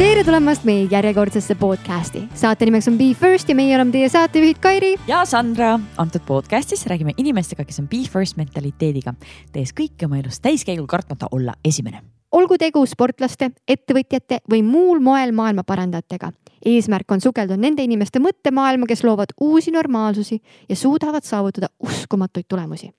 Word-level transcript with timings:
tere 0.00 0.22
tulemast 0.24 0.62
meie 0.64 0.86
järjekordsesse 0.88 1.54
podcasti. 1.60 2.22
saate 2.34 2.64
nimeks 2.64 2.86
on 2.88 2.94
Be 2.96 3.10
First 3.12 3.50
ja 3.52 3.54
meie 3.54 3.74
oleme 3.76 3.92
teie 3.92 4.08
saatejuhid 4.08 4.56
Kairi. 4.58 4.94
ja 5.06 5.24
Sandra. 5.28 5.74
antud 5.96 6.22
podcastis 6.26 6.86
räägime 6.86 7.12
inimestega, 7.16 7.64
kes 7.64 7.82
on 7.82 7.88
Be 7.88 8.00
First 8.08 8.38
mentaliteediga, 8.40 9.12
tehes 9.52 9.74
kõike 9.76 10.06
oma 10.08 10.16
elus 10.16 10.40
täiskäigul 10.40 10.86
kartmata 10.86 11.28
olla 11.30 11.52
esimene. 11.64 12.00
olgu 12.32 12.56
tegu 12.58 12.86
sportlaste, 12.86 13.50
ettevõtjate 13.68 14.38
või 14.50 14.62
muul 14.64 15.00
moel 15.04 15.32
maailma 15.32 15.64
parandajatega. 15.68 16.32
eesmärk 16.64 17.12
on 17.12 17.20
sukelduda 17.20 17.60
nende 17.60 17.82
inimeste 17.82 18.18
mõttemaailma, 18.18 18.86
kes 18.86 19.04
loovad 19.04 19.36
uusi 19.40 19.70
normaalsusi 19.70 20.40
ja 20.68 20.76
suudavad 20.76 21.24
saavutada 21.24 21.68
uskumatuid 21.80 22.48
tulemusi 22.48 22.90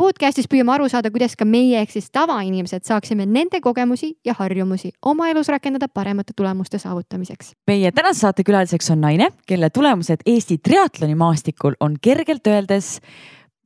podcastis 0.00 0.48
püüame 0.48 0.72
aru 0.72 0.86
saada, 0.88 1.10
kuidas 1.12 1.34
ka 1.36 1.44
meie 1.44 1.80
ehk 1.82 1.90
siis 1.92 2.06
tavainimesed 2.14 2.86
saaksime 2.88 3.26
nende 3.28 3.58
kogemusi 3.60 4.14
ja 4.24 4.32
harjumusi 4.38 4.94
oma 5.10 5.26
elus 5.28 5.50
rakendada 5.52 5.90
paremate 5.92 6.32
tulemuste 6.36 6.80
saavutamiseks. 6.80 7.52
meie 7.68 7.90
tänase 7.92 8.24
saate 8.24 8.46
külaliseks 8.46 8.88
on 8.94 9.02
naine, 9.04 9.28
kelle 9.46 9.68
tulemused 9.70 10.24
Eesti 10.24 10.56
triatloni 10.64 11.18
maastikul 11.20 11.76
on 11.84 11.98
kergelt 12.00 12.48
öeldes 12.48 12.94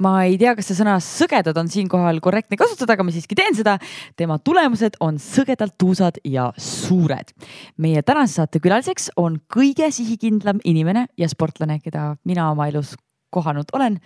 ma 0.02 0.16
ei 0.26 0.34
tea, 0.40 0.56
kas 0.58 0.72
see 0.72 0.80
sõna 0.80 0.96
sõgedad 0.98 1.54
on 1.60 1.70
siinkohal 1.70 2.18
korrektne 2.24 2.58
kasutada, 2.58 2.96
aga 2.96 3.06
ma 3.06 3.14
siiski 3.14 3.38
teen 3.38 3.54
seda. 3.54 3.78
tema 4.16 4.40
tulemused 4.42 4.98
on 5.00 5.22
sõgedalt 5.22 5.78
tuusad 5.78 6.18
ja 6.24 6.50
suured. 6.58 7.30
meie 7.78 8.02
tänase 8.02 8.40
saate 8.40 8.58
külaliseks 8.58 9.12
on 9.16 9.38
kõige 9.46 9.92
sihikindlam 9.94 10.58
inimene 10.64 11.06
ja 11.16 11.30
sportlane, 11.30 11.78
keda 11.78 12.16
mina 12.24 12.50
oma 12.50 12.66
elus 12.74 12.96
kohanud 13.30 13.70
olen 13.72 14.02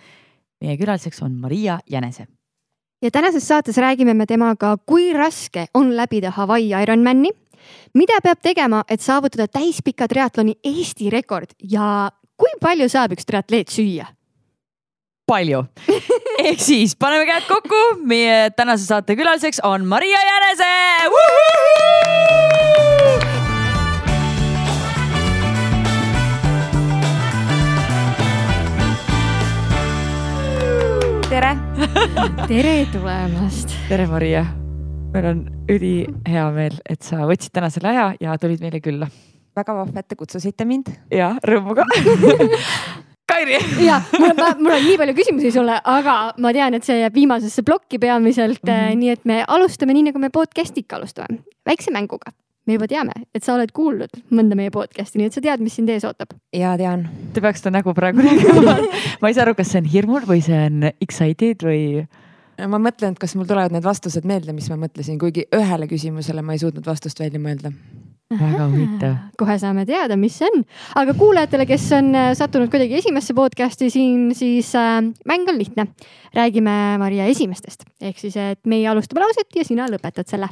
meie 0.61 0.77
külaliseks 0.77 1.21
on 1.23 1.35
Maria 1.39 1.79
Jänese. 1.89 2.27
ja 3.01 3.11
tänases 3.11 3.47
saates 3.47 3.77
räägime 3.77 4.13
me 4.13 4.25
temaga, 4.25 4.77
kui 4.85 5.13
raske 5.13 5.67
on 5.73 5.95
läbida 5.95 6.31
Hawaii 6.31 6.73
Ironmani, 6.83 7.29
mida 7.93 8.19
peab 8.23 8.41
tegema, 8.41 8.83
et 8.89 9.01
saavutada 9.01 9.47
täispika 9.47 10.07
triatloni 10.07 10.55
Eesti 10.63 11.09
rekord 11.09 11.55
ja 11.71 12.11
kui 12.37 12.51
palju 12.61 12.89
saab 12.89 13.11
üks 13.15 13.25
triatleet 13.25 13.69
süüa? 13.69 14.05
palju 15.29 15.63
ehk 16.49 16.59
siis 16.59 16.95
paneme 16.95 17.25
käed 17.29 17.47
kokku, 17.47 17.81
meie 18.03 18.49
tänase 18.57 18.85
saate 18.85 19.15
külaliseks 19.15 19.61
on 19.63 19.85
Maria 19.85 20.19
Jänese. 20.31 20.73
Tere 31.39 31.55
tere 32.49 32.71
tulemast. 32.91 33.71
tere, 33.87 34.05
Maria. 34.11 34.41
meil 35.13 35.27
on 35.29 35.37
ülihea 35.71 36.49
meel, 36.51 36.75
et 36.83 37.05
sa 37.05 37.23
võtsid 37.29 37.53
täna 37.55 37.69
selle 37.71 37.93
aja 37.93 38.09
ja 38.19 38.33
tulid 38.41 38.59
meile 38.59 38.81
külla. 38.83 39.07
väga 39.55 39.75
vahva, 39.77 40.03
et 40.03 40.07
te 40.11 40.17
kutsusite 40.19 40.67
mind. 40.67 40.91
ja 41.15 41.29
rõõmuga 41.47 41.85
Kairi. 43.31 43.55
ja 43.85 44.01
mul 44.17 44.33
on, 44.33 44.59
mul 44.65 44.75
on 44.81 44.83
nii 44.89 44.97
palju 44.99 45.15
küsimusi 45.21 45.53
sulle, 45.55 45.79
aga 45.79 46.17
ma 46.43 46.51
tean, 46.51 46.75
et 46.75 46.83
see 46.83 46.99
jääb 46.99 47.15
viimasesse 47.15 47.63
plokki 47.63 48.01
peamiselt 48.03 48.59
mm, 48.59 48.75
-hmm. 48.75 48.99
nii 48.99 49.15
et 49.15 49.23
me 49.23 49.39
alustame 49.47 49.95
nii, 49.95 50.09
nagu 50.11 50.19
me 50.19 50.33
podcast'i 50.33 50.83
ikka 50.83 50.99
alustame, 50.99 51.39
väikse 51.63 51.95
mänguga 51.95 52.35
me 52.69 52.77
juba 52.77 52.89
teame, 52.89 53.15
et 53.33 53.45
sa 53.45 53.55
oled 53.57 53.71
kuulnud 53.73 54.21
mõnda 54.35 54.57
meie 54.59 54.71
podcast'i, 54.73 55.19
nii 55.19 55.29
et 55.31 55.35
sa 55.37 55.41
tead, 55.43 55.63
mis 55.65 55.75
sind 55.79 55.89
ees 55.89 56.05
ootab. 56.07 56.35
ja 56.55 56.75
tean. 56.79 57.07
Te 57.33 57.41
peaks 57.41 57.63
seda 57.63 57.73
nägu 57.79 57.95
praegu 57.97 58.21
nägema 58.25 58.77
ma 59.21 59.29
ei 59.29 59.35
saa 59.35 59.47
aru, 59.47 59.55
kas 59.57 59.73
see 59.73 59.81
on 59.81 59.89
hirmul 59.89 60.27
või 60.29 60.43
see 60.45 60.59
on 60.67 60.91
excited 60.91 61.65
või? 61.65 62.05
ma 62.59 62.79
mõtlen, 62.81 63.15
et 63.15 63.21
kas 63.21 63.33
mul 63.39 63.47
tulevad 63.49 63.73
need 63.73 63.85
vastused 63.85 64.27
meelde, 64.27 64.53
mis 64.55 64.67
ma 64.71 64.77
mõtlesin, 64.81 65.17
kuigi 65.21 65.47
ühele 65.55 65.87
küsimusele 65.89 66.43
ma 66.45 66.55
ei 66.55 66.61
suutnud 66.61 66.85
vastust 66.85 67.21
välja 67.21 67.41
mõelda. 67.41 67.71
väga 68.29 68.65
huvitav. 68.69 69.13
kohe 69.41 69.57
saame 69.57 69.87
teada, 69.89 70.19
mis 70.19 70.37
see 70.37 70.49
on, 70.53 70.65
aga 71.01 71.15
kuulajatele, 71.17 71.65
kes 71.69 71.89
on 71.97 72.13
äh, 72.13 72.31
sattunud 72.37 72.69
kuidagi 72.69 72.99
esimesse 72.99 73.33
podcast'i 73.33 73.89
siin, 73.89 74.29
siis 74.37 74.75
äh, 74.77 74.99
mäng 75.25 75.49
on 75.49 75.57
lihtne. 75.57 75.87
räägime 76.35 76.97
Maria 77.01 77.25
esimestest 77.25 77.87
ehk 78.01 78.19
siis, 78.21 78.37
et 78.37 78.61
meie 78.69 78.85
alustame 78.87 79.25
lauset 79.25 79.55
ja 79.55 79.65
sina 79.65 79.87
lõpetad 79.89 80.29
selle 80.29 80.51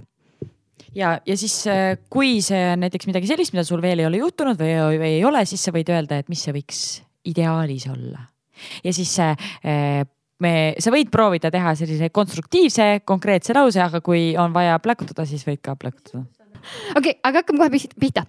ja, 0.98 1.14
ja 1.26 1.38
siis, 1.38 1.56
äh, 1.70 1.96
kui 2.10 2.40
see 2.46 2.60
on 2.74 2.82
näiteks 2.84 3.08
midagi 3.10 3.30
sellist, 3.30 3.54
mida 3.56 3.66
sul 3.68 3.82
veel 3.84 4.02
ei 4.02 4.10
ole 4.10 4.22
juhtunud 4.22 4.60
või, 4.60 4.74
või 4.98 5.14
ei 5.20 5.26
ole, 5.28 5.44
siis 5.50 5.64
sa 5.68 5.74
võid 5.76 5.90
öelda, 5.94 6.20
et 6.22 6.32
mis 6.32 6.44
see 6.44 6.56
võiks 6.56 6.84
ideaalis 7.28 7.88
olla. 7.92 8.28
ja 8.84 8.94
siis 8.96 9.14
äh, 9.22 10.06
me, 10.44 10.54
sa 10.82 10.94
võid 10.94 11.12
proovida 11.14 11.52
teha 11.54 11.76
sellise 11.78 12.10
konstruktiivse, 12.14 12.90
konkreetse 13.06 13.56
lause, 13.58 13.82
aga 13.84 14.02
kui 14.06 14.32
on 14.40 14.56
vaja 14.56 14.80
pläkutada, 14.84 15.28
siis 15.30 15.46
võid 15.48 15.62
ka 15.66 15.78
pläkutada. 15.80 16.26
okei 16.96 17.00
okay,, 17.00 17.20
aga 17.24 17.44
hakkame 17.44 17.64
kohe 17.64 17.94
pihta. 18.00 18.26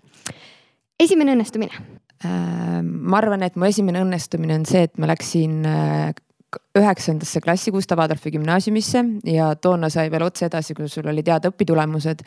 esimene 1.01 1.37
õnnestumine 1.39 1.75
äh,. 2.25 2.81
ma 2.83 3.21
arvan, 3.23 3.45
et 3.47 3.57
mu 3.57 3.69
esimene 3.69 4.05
õnnestumine 4.05 4.61
on 4.61 4.69
see, 4.69 4.87
et 4.89 4.99
ma 5.01 5.11
läksin 5.11 5.63
äh, 5.67 6.11
üheksandasse 6.79 7.41
klassi 7.45 7.73
Gustav 7.73 8.01
Adolfi 8.01 8.31
gümnaasiumisse 8.33 9.03
ja 9.29 9.51
toona 9.61 9.91
sai 9.93 10.09
veel 10.13 10.25
otse 10.25 10.47
edasi, 10.47 10.75
kui 10.77 10.89
sul 10.89 11.09
olid 11.11 11.29
head 11.29 11.49
õpitulemused. 11.51 12.25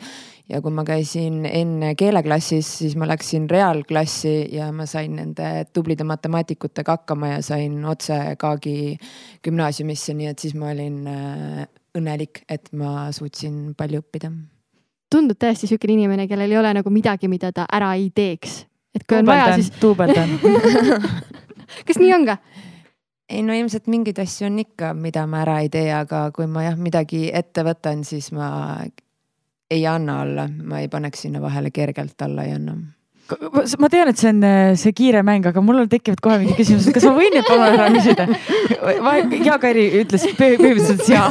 ja 0.52 0.60
kui 0.62 0.74
ma 0.74 0.84
käisin 0.84 1.46
enne 1.48 1.94
keeleklassis, 1.98 2.68
siis 2.82 2.94
ma 2.98 3.06
läksin 3.08 3.48
reaalklassi 3.50 4.34
ja 4.54 4.70
ma 4.72 4.86
sain 4.86 5.16
nende 5.16 5.66
tublide 5.72 6.04
matemaatikutega 6.04 6.98
hakkama 6.98 7.34
ja 7.34 7.42
sain 7.42 7.84
otse 7.84 8.18
Kaagi 8.38 8.98
gümnaasiumisse, 9.44 10.14
nii 10.14 10.30
et 10.30 10.38
siis 10.38 10.54
ma 10.58 10.70
olin 10.70 11.06
äh, 11.08 11.62
õnnelik, 11.98 12.44
et 12.50 12.70
ma 12.72 13.10
suutsin 13.12 13.74
palju 13.78 14.02
õppida. 14.04 14.30
tundub 15.10 15.38
täiesti 15.38 15.66
siukene 15.66 15.98
inimene, 15.98 16.28
kellel 16.28 16.50
ei 16.50 16.58
ole 16.58 16.74
nagu 16.74 16.90
midagi, 16.90 17.28
mida 17.28 17.52
ta 17.52 17.66
ära 17.72 17.94
ei 17.94 18.10
teeks. 18.14 18.66
et 18.94 19.06
kui 19.06 19.18
on 19.18 19.26
vaja, 19.26 19.54
siis. 19.56 19.72
duubeldan 19.80 20.38
kas 21.86 21.98
nii 21.98 22.14
on 22.14 22.28
ka? 22.28 22.38
Ei 23.32 23.42
no 23.46 23.54
ilmselt 23.56 23.88
mingeid 23.90 24.18
asju 24.22 24.48
on 24.50 24.58
ikka, 24.62 24.92
mida 24.94 25.26
ma 25.26 25.42
ära 25.46 25.60
ei 25.64 25.70
tee, 25.72 25.88
aga 25.96 26.26
kui 26.36 26.48
ma 26.50 26.66
jah 26.66 26.76
midagi 26.78 27.28
ette 27.32 27.64
võtan, 27.66 28.04
siis 28.04 28.32
ma 28.36 28.48
ei 29.72 29.86
anna 29.88 30.20
alla, 30.24 30.48
ma 30.48 30.82
ei 30.82 30.90
paneks 30.92 31.24
sinna 31.26 31.40
vahele 31.40 31.72
kergelt 31.72 32.20
alla 32.28 32.44
ei 32.48 32.58
anna 32.58 32.76
ma 33.80 33.88
tean, 33.88 34.10
et 34.10 34.18
see 34.18 34.30
on 34.32 34.42
see 34.76 34.92
kiire 34.96 35.22
mäng, 35.24 35.46
aga 35.48 35.62
mul 35.64 35.84
tekivad 35.90 36.20
kohe 36.24 36.38
mingid 36.42 36.58
küsimused, 36.58 36.92
kas 36.94 37.06
ma 37.06 37.12
võin 37.16 37.32
need 37.36 37.46
palun 37.46 37.76
ära 37.78 37.86
küsida? 37.94 38.26
Jaak 39.46 39.66
Airi 39.68 39.84
ütles 40.02 40.26
põhimõtteliselt 40.38 41.06
jaa. 41.08 41.28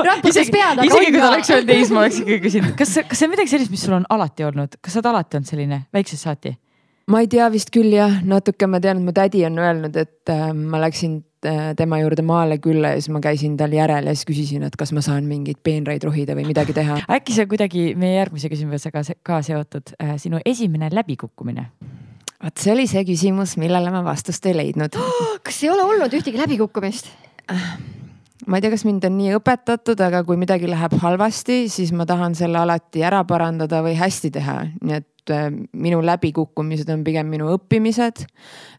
aga 0.00 0.14
isegi 0.30 1.10
kui 1.10 1.20
ta 1.20 1.30
oleks 1.32 1.50
öelnud 1.52 1.72
ei, 1.74 1.82
siis 1.82 1.94
ma 1.94 2.04
oleks 2.04 2.20
ikkagi 2.22 2.40
küsinud, 2.46 2.76
kas, 2.78 2.94
kas 3.10 3.20
see 3.20 3.28
on 3.28 3.34
midagi 3.34 3.52
sellist, 3.52 3.74
mis 3.74 3.84
sul 3.84 3.98
on 3.98 4.06
alati 4.14 4.46
olnud, 4.46 4.78
kas 4.80 4.94
sa 4.94 5.02
oled 5.02 5.10
alati 5.12 5.40
olnud 5.40 5.50
selline 5.50 5.80
väiksest 5.94 6.28
saati? 6.28 6.54
Ma 7.10 7.20
ei 7.22 7.28
tea 7.30 7.46
vist 7.52 7.72
küll 7.74 7.92
jah, 7.94 8.20
natuke 8.26 8.68
ma 8.70 8.80
tean, 8.82 9.00
et 9.00 9.06
mu 9.06 9.14
tädi 9.16 9.44
on 9.46 9.58
öelnud, 9.60 9.96
et 10.00 10.32
äh, 10.32 10.46
ma 10.56 10.80
läksin 10.82 11.18
äh, 11.46 11.72
tema 11.78 12.00
juurde 12.02 12.24
maale 12.26 12.58
külla 12.62 12.94
ja 12.94 13.00
siis 13.02 13.12
ma 13.14 13.20
käisin 13.24 13.58
tal 13.60 13.74
järel 13.76 14.08
ja 14.08 14.14
siis 14.16 14.28
küsisin, 14.28 14.64
et 14.66 14.78
kas 14.80 14.94
ma 14.96 15.04
saan 15.04 15.28
mingeid 15.30 15.60
peenraid 15.66 16.04
rohida 16.06 16.36
või 16.38 16.46
midagi 16.48 16.76
teha. 16.76 17.02
äkki 17.18 17.36
see 17.36 17.48
kuidagi 17.50 17.84
meie 18.00 18.16
järgmise 18.18 18.52
küsimusega 18.52 19.04
ka 19.26 19.42
seotud, 19.44 19.96
äh, 20.00 20.16
sinu 20.22 20.40
esimene 20.44 20.92
läbikukkumine? 20.94 21.68
vot 22.44 22.60
see 22.60 22.72
oli 22.74 22.86
see 22.90 23.04
küsimus, 23.08 23.58
millele 23.60 23.92
ma 23.92 24.04
vastust 24.06 24.46
ei 24.48 24.56
leidnud 24.56 24.96
kas 25.46 25.62
ei 25.64 25.74
ole 25.74 25.84
olnud 25.90 26.16
ühtegi 26.20 26.40
läbikukkumist? 26.40 27.12
Ma 28.46 28.58
ei 28.58 28.64
tea, 28.64 28.74
kas 28.74 28.84
mind 28.84 29.04
on 29.08 29.16
nii 29.18 29.34
õpetatud, 29.38 30.00
aga 30.04 30.22
kui 30.26 30.36
midagi 30.40 30.68
läheb 30.70 30.94
halvasti, 31.00 31.64
siis 31.72 31.92
ma 31.96 32.06
tahan 32.08 32.36
selle 32.38 32.60
alati 32.60 33.02
ära 33.04 33.22
parandada 33.28 33.80
või 33.84 33.96
hästi 33.98 34.30
teha, 34.34 34.60
nii 34.82 34.96
et 34.98 35.08
Äh, 35.30 35.46
minu 35.72 36.02
läbikukkumised 36.04 36.90
on 36.92 37.04
pigem 37.04 37.30
minu 37.32 37.48
õppimised. 37.54 38.26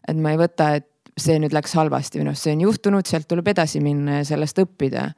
et 0.06 0.18
ma 0.22 0.30
ei 0.30 0.38
võta, 0.38 0.76
et 0.78 0.86
see 1.18 1.40
nüüd 1.42 1.54
läks 1.56 1.72
halvasti, 1.74 2.20
minu 2.20 2.30
arust 2.30 2.46
see 2.46 2.54
on 2.54 2.62
juhtunud, 2.62 3.08
sealt 3.08 3.26
tuleb 3.26 3.48
edasi 3.50 3.80
minna 3.82 4.20
ja 4.20 4.26
sellest 4.28 4.60
õppida. 4.62 5.08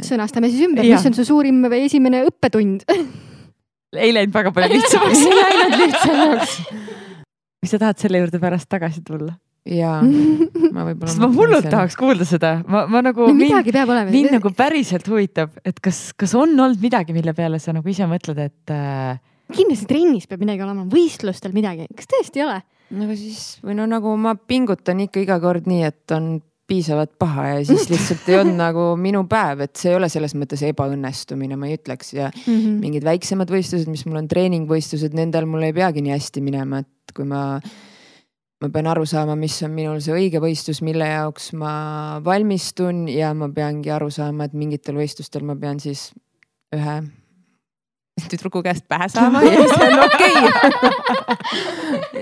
sõnastame 0.00 0.48
siis 0.48 0.64
ümber, 0.64 0.88
mis 0.88 1.04
on 1.10 1.18
su 1.18 1.26
suurim 1.28 1.60
või 1.68 1.84
esimene 1.84 2.22
õppetund 2.30 2.86
ei 4.06 4.14
läinud 4.16 4.32
väga 4.32 4.54
palju 4.56 4.78
lihtsamaks 4.78 5.26
ei 5.26 5.36
läinud 5.36 5.76
lihtsamaks. 5.82 6.56
kas 7.60 7.74
sa 7.74 7.82
tahad 7.84 8.00
selle 8.00 8.24
juurde 8.24 8.40
pärast 8.40 8.70
tagasi 8.72 9.04
tulla? 9.04 9.36
Jaa, 9.68 9.98
ma 10.74 10.86
võib-olla. 10.88 11.10
sest 11.10 11.22
ma 11.22 11.30
hullult 11.32 11.68
tahaks 11.70 11.96
kuulda 11.98 12.26
seda, 12.28 12.54
ma, 12.66 12.84
ma 12.90 13.02
nagu 13.04 13.28
no,. 13.28 13.36
midagi 13.38 13.74
peab 13.74 13.92
olema. 13.94 14.10
mind 14.10 14.36
nagu 14.38 14.52
päriselt 14.58 15.06
huvitab, 15.10 15.54
et 15.64 15.78
kas, 15.82 16.08
kas 16.18 16.34
on 16.38 16.54
olnud 16.56 16.82
midagi, 16.82 17.14
mille 17.16 17.34
peale 17.36 17.62
sa 17.62 17.74
nagu 17.76 17.92
ise 17.92 18.08
mõtled, 18.10 18.40
et 18.42 18.74
äh, 18.74 19.20
kindlasti 19.54 19.90
trennis 19.90 20.28
peab 20.30 20.42
midagi 20.42 20.64
olema, 20.66 20.86
võistlustel 20.90 21.54
midagi, 21.54 21.86
kas 21.96 22.10
tõesti 22.10 22.42
ei 22.42 22.46
ole? 22.48 22.62
no 22.92 23.06
aga 23.06 23.14
siis 23.16 23.44
või 23.64 23.76
no 23.78 23.86
nagu 23.88 24.16
ma 24.20 24.34
pingutan 24.36 25.00
ikka 25.06 25.22
iga 25.22 25.38
kord 25.40 25.68
nii, 25.70 25.84
et 25.88 26.16
on 26.16 26.34
piisavalt 26.72 27.14
paha 27.20 27.46
ja 27.52 27.62
siis 27.68 27.86
lihtsalt 27.92 28.26
ei 28.32 28.40
olnud 28.40 28.58
nagu 28.58 28.88
minu 29.00 29.22
päev, 29.30 29.62
et 29.66 29.78
see 29.78 29.92
ei 29.92 29.98
ole 29.98 30.10
selles 30.12 30.34
mõttes 30.38 30.62
ebaõnnestumine, 30.66 31.58
ma 31.58 31.70
ei 31.70 31.78
ütleks 31.78 32.12
ja 32.16 32.32
mm 32.32 32.42
-hmm. 32.50 32.82
mingid 32.82 33.06
väiksemad 33.06 33.50
võistlused, 33.52 33.90
mis 33.92 34.04
mul 34.08 34.22
on 34.24 34.28
treeningvõistlused, 34.30 35.14
nendel 35.14 35.46
mul 35.46 35.70
ei 35.70 35.76
peagi 35.76 36.04
nii 36.04 36.14
hästi 36.16 36.44
minema, 36.44 36.82
et 36.82 37.14
kui 37.16 37.28
ma 37.28 37.60
ma 38.62 38.70
pean 38.70 38.86
aru 38.86 39.06
saama, 39.08 39.34
mis 39.38 39.56
on 39.66 39.72
minul 39.74 39.98
see 40.04 40.14
õige 40.14 40.38
võistlus, 40.42 40.82
mille 40.86 41.08
jaoks 41.08 41.50
ma 41.58 41.72
valmistun 42.24 43.08
ja 43.10 43.32
ma 43.34 43.50
peangi 43.50 43.90
aru 43.90 44.10
saama, 44.14 44.46
et 44.46 44.54
mingitel 44.54 45.00
võistlustel 45.00 45.42
ma 45.48 45.58
pean 45.58 45.82
siis 45.82 46.10
ühe 46.72 47.00
tüdruku 48.30 48.62
käest 48.62 48.84
pähe 48.88 49.08
saama 49.10 49.42
ja 49.42 49.64
see 49.66 49.88
on 49.88 50.02
okei 50.04 50.36
okay. 50.46 51.36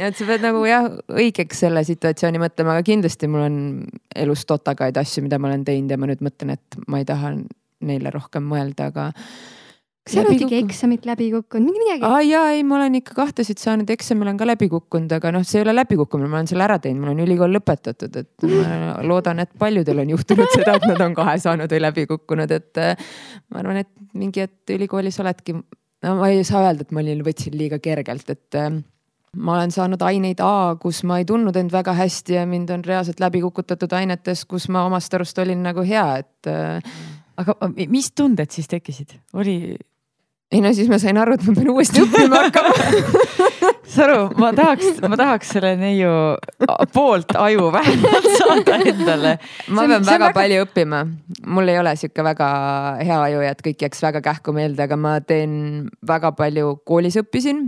et 0.07 0.17
sa 0.17 0.27
pead 0.29 0.45
nagu 0.47 0.63
jah, 0.65 0.89
õigeks 1.13 1.65
selle 1.67 1.83
situatsiooni 1.85 2.41
mõtlema, 2.41 2.77
aga 2.77 2.87
kindlasti 2.87 3.29
mul 3.29 3.45
on 3.45 3.57
elus 4.17 4.47
totakaid 4.49 4.97
asju, 5.03 5.27
mida 5.27 5.39
ma 5.39 5.51
olen 5.51 5.67
teinud 5.67 5.93
ja 5.93 5.99
ma 6.01 6.09
nüüd 6.09 6.25
mõtlen, 6.25 6.55
et 6.57 6.81
ma 6.89 7.03
ei 7.03 7.09
taha 7.09 7.35
neile 7.85 8.13
rohkem 8.15 8.47
mõelda, 8.49 8.89
aga 8.95 9.11
kas 10.01 10.15
sa 10.17 10.23
oled 10.23 10.33
ühtegi 10.39 10.59
eksamit 10.65 11.05
läbi 11.09 11.27
kukkunud, 11.35 11.69
mingi 11.69 11.83
midagi? 11.83 12.05
aa 12.09 12.21
jaa, 12.25 12.45
ei, 12.57 12.63
ma 12.67 12.79
olen 12.79 12.97
ikka 13.01 13.15
kahtesid 13.19 13.61
saanud, 13.61 13.91
eksami 13.93 14.25
olen 14.25 14.39
ka 14.41 14.47
läbi 14.49 14.71
kukkunud, 14.73 15.13
aga 15.13 15.33
noh, 15.37 15.45
see 15.47 15.59
ei 15.61 15.65
ole 15.67 15.75
läbikukkumine, 15.77 16.31
ma 16.31 16.39
olen 16.41 16.49
selle 16.51 16.65
ära 16.65 16.79
teinud, 16.83 17.03
mul 17.05 17.13
on 17.13 17.21
ülikool 17.27 17.53
lõpetatud, 17.59 18.17
et 18.23 18.47
ma 18.49 18.79
loodan, 19.11 19.43
et 19.45 19.53
paljudel 19.61 20.01
on 20.05 20.15
juhtunud 20.15 20.55
seda, 20.55 20.79
et 20.79 20.87
nad 20.89 21.05
on 21.05 21.17
kahe 21.19 21.37
saanud 21.43 21.75
või 21.75 21.83
läbi 21.85 22.07
kukkunud, 22.11 22.55
et 22.57 22.81
äh, 22.81 23.11
ma 23.53 23.61
arvan, 23.61 23.83
et 23.85 23.93
mingi 24.17 24.45
hetk 24.47 24.73
ülikoolis 24.79 25.21
oledki, 25.21 25.59
no 26.07 26.15
ma 26.17 26.33
ei 26.33 26.41
saa 26.49 26.65
öelda, 26.71 26.89
et 26.89 26.97
ma 26.97 27.05
olin, 27.05 27.21
võtsin 27.27 27.61
liiga 27.61 27.81
kergelt, 27.85 28.33
et 28.33 28.59
äh, 28.59 28.73
ma 29.37 29.59
olen 29.59 29.77
saanud 29.77 30.01
aineid 30.09 30.41
A, 30.43 30.79
kus 30.81 31.05
ma 31.05 31.21
ei 31.21 31.29
tundnud 31.29 31.61
end 31.61 31.77
väga 31.77 31.93
hästi 32.01 32.41
ja 32.41 32.49
mind 32.49 32.73
on 32.73 32.89
reaalselt 32.89 33.21
läbi 33.21 33.45
kukutatud 33.45 33.93
ainetes, 34.01 34.47
kus 34.49 34.71
ma 34.73 34.89
omast 34.89 35.13
arust 35.15 35.39
olin 35.45 35.61
nagu 35.69 35.85
hea, 35.87 36.09
et. 36.25 36.51
Äh, 36.51 36.99
aga 37.41 37.55
mis 37.89 38.11
tunded 38.13 38.51
siis 38.53 38.67
tekkisid, 38.69 39.15
oli 39.33 39.55
ei 40.51 40.61
no 40.65 40.73
siis 40.75 40.89
ma 40.91 40.99
sain 40.99 41.19
aru, 41.21 41.37
et 41.39 41.45
ma 41.47 41.55
pean 41.57 41.71
uuesti 41.73 42.03
õppima 42.05 42.45
hakkama 42.47 43.69
Saru, 43.91 44.29
ma 44.39 44.53
tahaks, 44.55 45.01
ma 45.03 45.17
tahaks 45.19 45.49
selle 45.57 45.73
neiu 45.79 46.11
poolt 46.95 47.35
aju 47.35 47.73
vähemalt 47.75 48.29
saada 48.39 48.77
endale. 48.87 49.33
ma 49.67 49.87
pean 49.91 50.05
väga, 50.07 50.13
väga 50.13 50.29
palju 50.37 50.61
õppima, 50.67 51.01
mul 51.57 51.73
ei 51.73 51.81
ole 51.81 51.97
sihuke 51.99 52.25
väga 52.27 52.51
hea 53.03 53.19
aju 53.27 53.43
ja 53.47 53.51
et 53.57 53.65
kõik 53.67 53.83
jääks 53.87 54.05
väga 54.07 54.23
kähku 54.29 54.55
meelde, 54.55 54.87
aga 54.87 54.99
ma 54.99 55.17
teen 55.27 55.53
väga 56.07 56.31
palju, 56.39 56.77
koolis 56.87 57.19
õppisin 57.23 57.67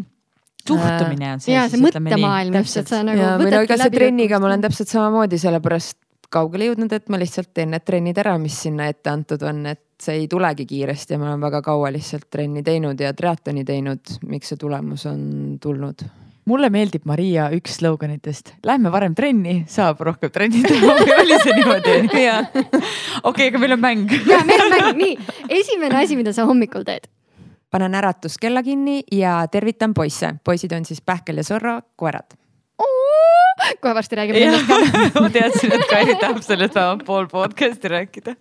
suhtumine 0.62 1.32
on 1.34 1.42
see. 1.42 1.56
ja 1.56 1.66
see 1.70 1.82
mõttemaailm 1.82 2.60
et 2.62 2.70
sa 2.70 3.02
nagu. 3.02 3.18
ja, 3.18 3.34
või 3.40 3.50
no 3.50 3.64
ega 3.66 3.78
see 3.82 3.94
trenniga 3.94 4.38
ma 4.38 4.50
olen 4.52 4.62
täpselt 4.62 4.92
samamoodi, 4.94 5.40
sellepärast 5.42 5.98
kaugele 6.32 6.70
jõudnud, 6.70 6.92
et 6.94 7.10
ma 7.12 7.18
lihtsalt 7.20 7.50
teen 7.54 7.74
need 7.74 7.84
trennid 7.84 8.18
ära, 8.22 8.38
mis 8.40 8.56
sinna 8.64 8.86
ette 8.92 9.10
antud 9.12 9.42
on, 9.44 9.66
et 9.74 9.82
see 10.02 10.22
ei 10.22 10.26
tulegi 10.30 10.66
kiiresti 10.66 11.14
ja 11.14 11.20
ma 11.20 11.30
olen 11.30 11.44
väga 11.44 11.62
kaua 11.62 11.92
lihtsalt 11.94 12.26
trenni 12.30 12.62
teinud 12.66 13.00
ja 13.00 13.12
triatloni 13.14 13.64
teinud, 13.64 14.18
miks 14.26 14.52
see 14.52 14.60
tulemus 14.60 15.06
on 15.10 15.22
tulnud? 15.62 16.04
Mulle 16.50 16.72
meeldib 16.74 17.04
Maria 17.06 17.46
üks 17.54 17.76
sloganitest, 17.78 18.56
lähme 18.66 18.90
varem 18.90 19.14
trenni, 19.14 19.60
saab 19.70 20.00
rohkem 20.02 20.32
trenni 20.34 20.64
teha. 20.66 20.96
Või 20.98 21.14
oli 21.22 21.38
see 21.38 21.54
niimoodi? 21.54 21.94
okei, 23.30 23.52
aga 23.52 23.62
meil 23.62 23.76
on 23.76 23.82
mäng. 23.84 24.16
ja 24.26 24.42
meil 24.48 24.66
on 24.66 24.74
mäng, 24.74 24.98
nii. 24.98 25.16
Esimene 25.60 26.02
asi, 26.02 26.18
mida 26.18 26.34
sa 26.34 26.48
hommikul 26.50 26.86
teed? 26.88 27.10
panen 27.72 27.94
äratuskella 27.96 28.60
kinni 28.62 28.98
ja 29.16 29.46
tervitan 29.48 29.94
poisse, 29.96 30.34
poisid 30.44 30.74
on 30.76 30.84
siis 30.84 31.00
Pähkel 31.00 31.40
ja 31.40 31.46
Zorro, 31.46 31.78
koerad 31.96 32.36
kohe 33.82 33.94
varsti 33.98 34.18
räägime 34.20 34.46
nendest 34.46 34.70
ka 34.70 35.20
ma 35.26 35.30
teadsin, 35.34 35.76
et 35.76 35.86
Kairi 35.90 36.16
tahab 36.20 36.42
sellest 36.46 36.74
vähemalt 36.78 37.04
pool 37.08 37.30
podcast'i 37.32 37.92
rääkida 37.92 38.36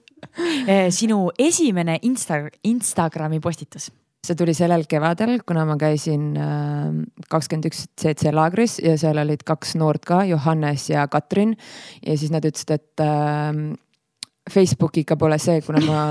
Eh, 0.67 0.91
sinu 0.93 1.31
esimene 1.39 1.97
Insta, 2.07 2.45
Instagrami 2.63 3.39
postitus? 3.39 3.91
see 4.21 4.37
tuli 4.37 4.53
sellel 4.53 4.83
kevadel, 4.85 5.39
kuna 5.49 5.63
ma 5.65 5.73
käisin 5.81 6.35
äh, 6.37 6.91
kakskümmend 7.25 7.65
üks 7.71 7.87
CC 7.97 8.29
laagris 8.29 8.75
ja 8.77 8.93
seal 9.01 9.17
olid 9.17 9.41
kaks 9.41 9.73
noort 9.81 10.05
ka, 10.05 10.19
Johannes 10.29 10.83
ja 10.91 11.07
Katrin. 11.09 11.55
ja 12.05 12.13
siis 12.13 12.29
nad 12.29 12.45
ütlesid, 12.45 12.75
et 12.75 13.01
äh, 13.01 13.49
Facebook 14.45 15.01
ikka 15.01 15.17
pole 15.17 15.41
see, 15.41 15.63
kuna 15.65 15.81
ma 15.87 16.03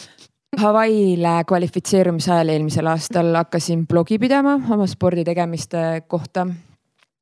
Hawaii'le 0.62 1.34
kvalifitseerumise 1.52 2.32
ajal 2.38 2.54
eelmisel 2.56 2.88
aastal 2.94 3.28
hakkasin 3.42 3.84
blogi 3.86 4.16
pidama 4.18 4.56
oma 4.56 4.88
sporditegemiste 4.88 6.06
kohta 6.08 6.48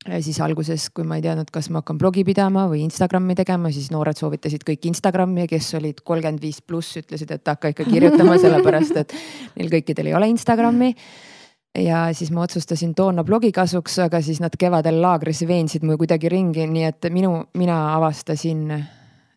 siis 0.07 0.39
alguses, 0.41 0.87
kui 0.95 1.03
ma 1.07 1.17
ei 1.19 1.23
teadnud, 1.23 1.49
kas 1.51 1.67
ma 1.73 1.81
hakkan 1.81 1.97
blogi 1.99 2.23
pidama 2.27 2.65
või 2.71 2.83
Instagrami 2.85 3.35
tegema, 3.35 3.71
siis 3.75 3.89
noored 3.91 4.17
soovitasid 4.17 4.63
kõik 4.67 4.87
Instagrami 4.91 5.43
ja 5.43 5.51
kes 5.51 5.73
olid 5.79 5.99
kolmkümmend 6.07 6.43
viis 6.43 6.61
pluss, 6.63 6.95
ütlesid, 7.01 7.33
et 7.35 7.51
hakka 7.51 7.73
ikka 7.73 7.87
kirjutama, 7.89 8.37
sellepärast 8.43 9.01
et 9.03 9.17
neil 9.57 9.71
kõikidel 9.73 10.11
ei 10.11 10.15
ole 10.15 10.31
Instagrami. 10.31 10.93
ja 11.75 12.07
siis 12.13 12.31
ma 12.31 12.41
otsustasin 12.47 12.95
toona 12.95 13.23
blogi 13.23 13.51
kasuks, 13.51 13.99
aga 14.07 14.21
siis 14.21 14.39
nad 14.39 14.55
kevadel 14.57 15.01
laagris 15.01 15.43
veensid 15.47 15.83
mu 15.83 15.97
kuidagi 15.97 16.29
ringi, 16.31 16.65
nii 16.67 16.87
et 16.87 17.11
minu, 17.11 17.43
mina 17.53 17.95
avastasin, 17.95 18.71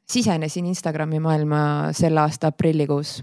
sisenesin 0.09 0.67
Instagrami 0.67 1.21
maailma 1.21 1.93
selle 1.93 2.21
aasta 2.23 2.55
aprillikuus. 2.55 3.21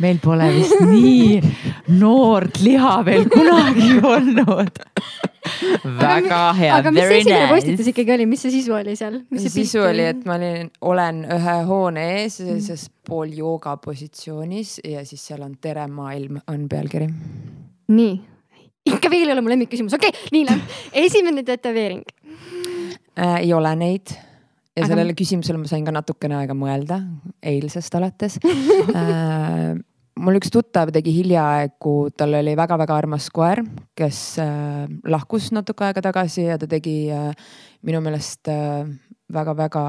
Meil 0.00 0.18
pole 0.22 0.48
vist 0.54 0.80
nii 0.80 1.40
noort 2.00 2.62
liha 2.64 3.02
veel 3.04 3.28
kunagi 3.28 3.98
olnud 4.00 4.78
väga 6.00 6.40
hea. 6.58 6.76
aga 6.76 6.92
mis 6.94 7.04
see 7.04 7.18
esimene 7.20 7.40
nice. 7.40 7.52
postitus 7.54 7.90
ikkagi 7.92 8.14
oli, 8.14 8.26
mis 8.30 8.44
see 8.44 8.54
sisu 8.54 8.74
oli 8.78 8.94
seal? 8.98 9.20
sisu 9.44 9.82
oli, 9.86 10.06
et 10.12 10.24
ma 10.28 10.36
olin, 10.38 10.70
olen 10.92 11.22
ühe 11.38 11.56
hoone 11.68 12.06
ees 12.18 12.38
mm., 12.40 12.48
sellises 12.48 12.86
pool 13.08 13.32
jooga 13.36 13.76
positsioonis 13.82 14.78
ja 14.84 15.04
siis 15.08 15.24
seal 15.30 15.44
on 15.46 15.56
Tere 15.60 15.86
maailm 15.90 16.40
on 16.46 16.68
pealkiri. 16.70 17.08
nii, 17.94 18.14
ikka 18.92 19.10
veel 19.12 19.28
ei 19.28 19.36
ole 19.36 19.44
mu 19.44 19.52
lemmikküsimus, 19.54 19.96
okei 19.98 20.14
okay,, 20.14 20.32
nii 20.34 20.46
läheb. 20.48 20.78
esimene 21.06 21.44
tätoveering 21.46 22.02
äh,. 23.18 23.36
ei 23.42 23.52
ole 23.56 23.74
neid 23.76 24.14
ja 24.78 24.84
Aga... 24.84 24.92
sellele 24.92 25.14
küsimusele 25.18 25.60
ma 25.60 25.70
sain 25.70 25.86
ka 25.86 25.94
natukene 25.94 26.38
aega 26.38 26.56
mõelda, 26.56 27.00
eilsest 27.42 27.94
alates 27.98 28.38
äh, 28.44 29.74
mul 30.18 30.38
üks 30.38 30.50
tuttav 30.52 30.92
tegi 30.94 31.12
hiljaaegu, 31.20 31.94
tal 32.18 32.36
oli 32.40 32.54
väga-väga 32.58 32.96
armas 32.98 33.28
koer, 33.34 33.62
kes 33.98 34.22
äh, 34.42 34.86
lahkus 35.08 35.52
natuke 35.54 35.86
aega 35.88 36.02
tagasi 36.10 36.48
ja 36.48 36.58
ta 36.58 36.68
tegi 36.70 36.96
äh, 37.14 37.30
minu 37.86 38.00
meelest 38.02 38.50
väga-väga 39.32 39.82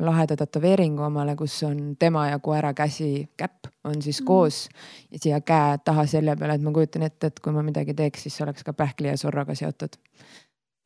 laheda 0.00 0.36
tätoveeringu 0.38 1.02
omale, 1.02 1.34
kus 1.36 1.58
on 1.66 1.96
tema 1.98 2.28
ja 2.30 2.38
koera 2.38 2.72
käsi, 2.74 3.28
käpp 3.36 3.66
on 3.84 4.00
siis 4.02 4.20
mm. 4.20 4.26
koos 4.26 4.68
ja 5.10 5.18
siia 5.22 5.40
käe 5.40 5.78
taha 5.84 6.06
selja 6.06 6.36
peale, 6.36 6.54
et 6.54 6.64
ma 6.64 6.72
kujutan 6.74 7.06
ette, 7.06 7.32
et 7.32 7.40
kui 7.42 7.54
ma 7.54 7.64
midagi 7.66 7.94
teeks, 7.98 8.26
siis 8.26 8.38
see 8.38 8.46
oleks 8.46 8.64
ka 8.66 8.76
pähkli 8.76 9.10
ja 9.10 9.18
sorraga 9.18 9.54
seotud. 9.58 9.98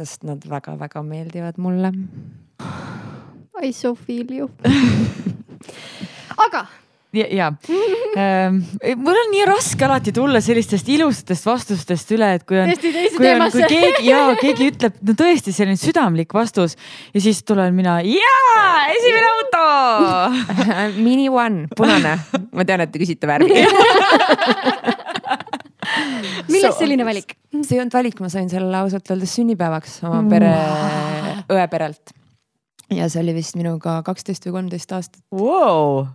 sest 0.00 0.24
nad 0.24 0.44
väga-väga 0.48 1.02
meeldivad 1.04 1.58
mulle 1.60 1.92
I 3.60 3.72
so 3.72 3.94
feel 3.94 4.32
you 4.32 4.48
aga 6.46 6.64
ja, 7.16 7.26
ja. 7.30 7.46
Ähm, 8.18 8.60
mul 8.98 9.18
on 9.18 9.30
nii 9.30 9.44
raske 9.48 9.84
alati 9.86 10.12
tulla 10.14 10.40
sellistest 10.42 10.88
ilusatest 10.90 11.46
vastustest 11.46 12.10
üle, 12.16 12.32
et 12.38 12.46
kui 12.48 12.58
on, 12.58 12.72
kui 13.16 13.30
on, 13.30 13.44
kui 13.54 13.66
keegi 13.70 14.08
ja 14.08 14.22
keegi 14.40 14.70
ütleb, 14.72 14.98
no 15.06 15.14
tõesti 15.18 15.54
selline 15.54 15.78
südamlik 15.80 16.34
vastus 16.34 16.76
ja 17.14 17.22
siis 17.22 17.42
tulen 17.46 17.74
mina, 17.76 18.00
jaa, 18.06 18.66
esimene 18.96 19.30
auto 19.34 19.64
Mini 21.04 21.28
One, 21.30 21.66
punane. 21.76 22.16
ma 22.50 22.66
tean, 22.66 22.86
et 22.86 22.94
te 22.94 23.02
küsite 23.02 23.30
värvi 23.30 23.54
millest 26.50 26.78
selline 26.78 27.06
valik? 27.06 27.36
see 27.60 27.76
ei 27.76 27.82
olnud 27.82 27.94
valik, 27.94 28.22
ma 28.22 28.30
sain 28.32 28.48
selle 28.52 28.74
ausalt 28.82 29.10
öeldes 29.10 29.34
sünnipäevaks 29.38 30.00
oma 30.08 30.22
pere 30.30 30.50
wow., 30.54 31.44
õe 31.56 31.66
perelt 31.72 32.14
ja 32.94 33.08
see 33.10 33.22
oli 33.22 33.34
vist 33.36 33.58
minuga 33.58 34.00
kaksteist 34.06 34.46
või 34.48 34.58
kolmteist 34.58 34.94
aastat 34.96 35.22
wow.. 35.34 36.06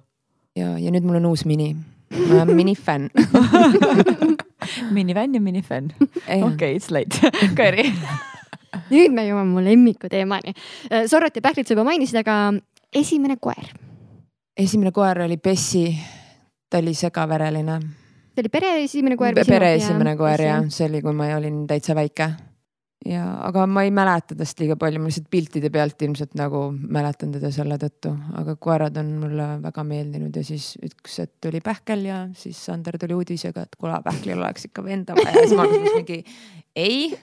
Ja, 0.56 0.76
ja 0.80 0.92
nüüd 0.94 1.06
mul 1.08 1.20
on 1.20 1.32
uus 1.32 1.46
mini. 1.46 1.76
ma 2.16 2.44
olen 2.44 2.56
minifänn 2.56 3.10
minifänn 4.96 5.36
ja 5.36 5.42
minifänn. 5.42 5.92
okei 5.98 6.44
okay,, 6.44 6.76
it's 6.76 6.92
late 6.92 7.32
Kairi 7.58 7.92
nüüd 8.92 9.14
me 9.16 9.26
jõuame 9.28 9.52
mu 9.56 9.64
lemmiku 9.64 10.10
teemani. 10.12 10.54
Äh, 10.92 11.06
Sorrot 11.10 11.36
ja 11.36 11.44
Pähklit 11.44 11.68
sa 11.68 11.76
juba 11.76 11.86
mainisid, 11.88 12.20
aga 12.22 12.54
esimene 12.94 13.38
koer? 13.42 13.72
esimene 14.56 14.92
koer 14.96 15.26
oli 15.26 15.38
Bessi. 15.38 15.90
ta 16.70 16.80
oli 16.80 16.94
segavereline. 16.96 17.80
see 18.36 18.44
oli 18.44 18.50
pere 18.50 18.74
esimene 18.84 19.18
koer? 19.18 19.36
pere 19.48 19.76
esimene 19.76 20.16
koer 20.16 20.42
jah, 20.42 20.68
see 20.70 20.90
oli, 20.90 21.02
kui 21.02 21.14
ma 21.14 21.32
olin 21.36 21.66
täitsa 21.68 21.96
väike 21.96 22.30
ja, 23.06 23.24
aga 23.46 23.66
ma 23.70 23.84
ei 23.86 23.92
mäleta 23.94 24.38
tast 24.38 24.60
liiga 24.62 24.78
palju, 24.80 25.02
ma 25.02 25.10
lihtsalt 25.10 25.30
piltide 25.32 25.70
pealt 25.74 26.02
ilmselt 26.08 26.36
nagu 26.40 26.68
mäletan 26.74 27.34
teda 27.36 27.52
selle 27.54 27.78
tõttu, 27.82 28.14
aga 28.42 28.58
koerad 28.62 28.98
on 29.02 29.14
mulle 29.22 29.48
väga 29.64 29.86
meeldinud 29.88 30.36
ja 30.36 30.44
siis 30.48 30.74
üks 30.86 31.20
hetk 31.22 31.38
tuli 31.48 31.62
Pähkel 31.66 32.06
ja 32.10 32.24
siis 32.38 32.60
Sander 32.68 32.98
tuli 33.02 33.18
uudisega, 33.18 33.66
et 33.68 33.80
kuule 33.80 34.00
Pähklil 34.06 34.42
oleks 34.42 34.70
ikka 34.70 34.86
venda 34.86 35.18
vaja. 35.18 35.36
Ja 35.36 35.46
siis 35.46 35.58
ma 35.58 35.68
hakkasin 35.68 36.00
mingi 36.00 36.20
ei, 36.76 37.14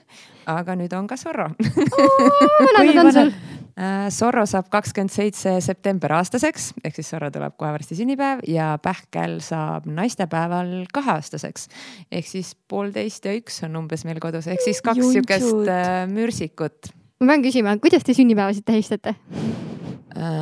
aga 0.49 0.75
nüüd 0.79 0.93
on 0.97 1.07
ka 1.07 1.17
Zorro. 1.17 1.49
vana 1.57 2.93
ta 2.93 3.03
on 3.03 3.13
sul? 3.13 3.33
Äh, 3.73 4.09
Zorro 4.13 4.43
saab 4.45 4.67
kakskümmend 4.69 5.09
seitse 5.09 5.55
september 5.65 6.11
aastaseks 6.13 6.73
ehk 6.85 6.99
siis 6.99 7.07
Zorro 7.09 7.31
tuleb 7.33 7.55
kohe 7.57 7.71
varsti 7.73 7.97
sünnipäev 7.97 8.43
ja 8.45 8.75
Pähkel 8.77 9.39
saab 9.41 9.87
naistepäeval 9.89 10.83
kaheaastaseks. 10.93 11.67
ehk 12.11 12.27
siis 12.29 12.53
poolteist 12.69 13.25
ja 13.25 13.33
üks 13.33 13.63
on 13.65 13.79
umbes 13.81 14.05
meil 14.05 14.21
kodus, 14.21 14.45
ehk 14.47 14.61
siis 14.61 14.81
kaks 14.85 15.01
sihukest 15.01 15.71
äh, 15.73 16.03
mürsikut. 16.11 16.93
ma 17.19 17.31
pean 17.33 17.45
küsima, 17.45 17.73
kuidas 17.81 18.05
te 18.05 18.13
sünnipäevasid 18.13 18.65
tähistate? 18.65 19.15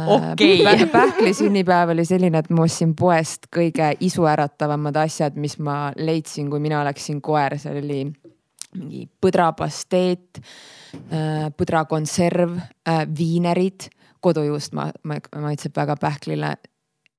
Okei. 0.07 0.65
Pä- 0.65 0.89
Pähkli 0.91 1.33
sünnipäev 1.33 1.93
oli 1.93 2.03
selline, 2.05 2.43
et 2.43 2.49
ma 2.51 2.65
ostsin 2.65 2.91
poest 2.99 3.47
kõige 3.55 3.93
isuäratavamad 4.03 4.99
asjad, 5.05 5.39
mis 5.39 5.55
ma 5.63 5.93
leidsin, 5.95 6.49
kui 6.51 6.59
mina 6.59 6.81
oleksin 6.81 7.21
koer, 7.23 7.55
seal 7.61 7.79
oli 7.79 8.01
mingi 8.77 9.05
põdrapasteet, 9.21 10.41
põdrakonserv, 11.57 12.53
viinerid, 13.17 13.87
kodujuust 14.23 14.75
ma, 14.77 14.89
ma, 15.07 15.17
maitseb 15.43 15.75
väga 15.75 15.97
pähklile. 15.99 16.53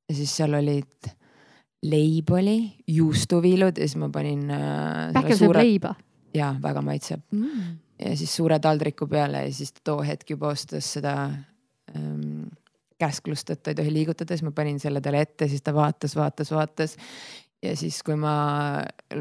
ja 0.09 0.17
siis 0.17 0.37
seal 0.37 0.55
olid, 0.55 1.11
leib 1.83 2.31
oli, 2.31 2.57
juustuviilud 2.87 3.79
ja 3.79 3.89
siis 3.89 3.99
ma 4.01 4.09
panin 4.15 4.51
äh, 4.51 5.13
pähkel 5.15 5.37
sööb 5.37 5.51
suure, 5.51 5.65
leiba 5.67 5.95
ja 6.35 6.53
väga 6.63 6.83
maitseb 6.85 7.23
mm.. 7.35 7.79
ja 8.05 8.17
siis 8.17 8.35
suure 8.37 8.59
taldriku 8.63 9.09
peale 9.11 9.47
ja 9.49 9.55
siis 9.55 9.75
too 9.85 9.99
hetk 10.07 10.31
juba 10.35 10.53
ostes 10.55 10.93
seda 10.99 11.17
ähm, 11.97 12.47
käsklust, 13.03 13.51
et 13.51 13.63
ta 13.63 13.73
ei 13.73 13.79
tohi 13.79 13.93
liigutada, 13.93 14.37
siis 14.37 14.47
ma 14.47 14.55
panin 14.55 14.79
selle 14.83 15.03
talle 15.03 15.25
ette, 15.27 15.49
siis 15.51 15.65
ta 15.65 15.75
vaatas, 15.75 16.15
vaatas, 16.17 16.53
vaatas. 16.55 16.97
ja 17.63 17.75
siis, 17.79 17.99
kui 18.07 18.17
ma, 18.19 18.35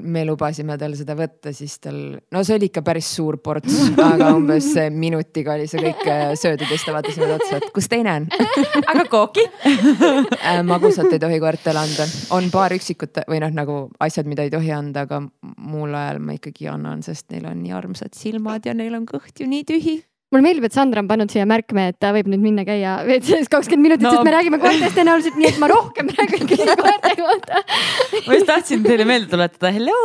me 0.02 0.24
lubasime 0.28 0.78
tal 0.80 0.96
seda 0.98 1.16
võtta, 1.18 1.54
siis 1.56 1.78
tal, 1.84 1.98
no 2.32 2.44
see 2.48 2.58
oli 2.58 2.70
ikka 2.72 2.84
päris 2.86 3.10
suur 3.16 3.38
ports, 3.44 3.78
aga 4.02 4.32
umbes 4.38 4.72
minutiga 4.94 5.56
oli 5.58 5.68
see 5.72 5.82
kõik 5.84 6.04
äh, 6.10 6.24
söödud 6.40 6.68
ja 6.68 6.76
siis 6.76 6.88
ta 6.88 6.96
vaatas 6.96 7.20
mulle 7.22 7.38
otsa, 7.40 7.60
et 7.60 7.72
kus 7.76 7.90
teine 7.92 8.16
on 8.20 8.28
aga 8.94 9.06
kooki? 9.12 9.48
Äh, 10.42 10.62
magusat 10.68 11.12
ei 11.14 11.22
tohi 11.22 11.40
koertele 11.44 11.82
anda, 11.82 12.08
on 12.36 12.50
paar 12.54 12.76
üksikut 12.76 13.24
või 13.30 13.42
noh, 13.44 13.54
nagu 13.56 13.80
asjad, 14.04 14.30
mida 14.30 14.46
ei 14.48 14.54
tohi 14.54 14.72
anda, 14.76 15.06
aga 15.08 15.22
muul 15.58 15.96
ajal 15.98 16.22
ma 16.24 16.38
ikkagi 16.38 16.70
annan, 16.72 17.04
sest 17.06 17.30
neil 17.34 17.50
on 17.52 17.62
nii 17.64 17.76
armsad 17.76 18.16
silmad 18.18 18.66
ja 18.68 18.76
neil 18.78 18.96
on 18.98 19.08
kõht 19.10 19.42
ju 19.42 19.50
nii 19.50 19.68
tühi. 19.68 20.00
Mulle 20.32 20.46
meeldib, 20.46 20.64
et 20.64 20.76
Sandra 20.76 21.02
on 21.04 21.10
pannud 21.10 21.32
siia 21.32 21.44
märkme, 21.50 21.90
et 21.92 21.98
ta 22.00 22.14
võib 22.16 22.30
nüüd 22.32 22.40
minna 22.40 22.64
käia 22.68 23.02
WC-s 23.04 23.50
kakskümmend 23.52 23.84
minutit 23.90 24.06
No. 24.06 24.14
sest 24.16 24.24
me 24.24 24.32
räägime 24.32 24.60
koertest 24.62 24.96
tõenäoliselt 24.96 25.36
nii, 25.40 25.50
et 25.52 25.58
ma 25.60 25.68
rohkem 25.72 26.08
praegu 26.08 26.38
ei 26.38 26.46
küsi 26.48 26.68
koerte 26.80 27.12
kohta. 27.20 27.60
ma 28.28 28.38
just 28.38 28.48
tahtsin 28.48 28.86
teile 28.86 29.08
meelde 29.10 29.28
tuletada, 29.34 29.74
hello, 29.76 29.98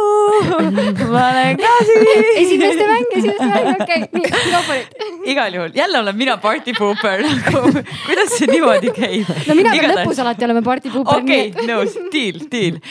ma 0.51 1.23
olen 1.31 1.61
ka 1.63 1.77
siin. 1.93 2.27
esimeste 2.43 2.91
mäng, 2.91 3.15
esimeste 3.21 3.49
mäng, 3.53 3.71
okei 3.77 4.03
okay., 4.03 4.11
nii, 4.19 4.35
go 4.51 4.65
for 4.67 4.83
it. 4.83 4.99
igal 5.37 5.61
juhul, 5.61 5.73
jälle 5.79 6.03
olen 6.03 6.19
mina 6.19 6.37
party 6.43 6.75
pooper 6.79 7.23
nagu, 7.23 7.65
kuidas 8.09 8.35
see 8.35 8.51
niimoodi 8.51 8.95
käib? 8.99 9.31
no 9.47 9.59
mina 9.63 9.79
pean 9.79 9.95
lõpus 10.03 10.25
alati 10.27 10.51
olema 10.51 10.67
party 10.67 10.91
pooper 10.91 11.23
okei, 11.23 11.53
nõus, 11.71 11.95
deal, 12.11 12.43
deal. 12.51 12.83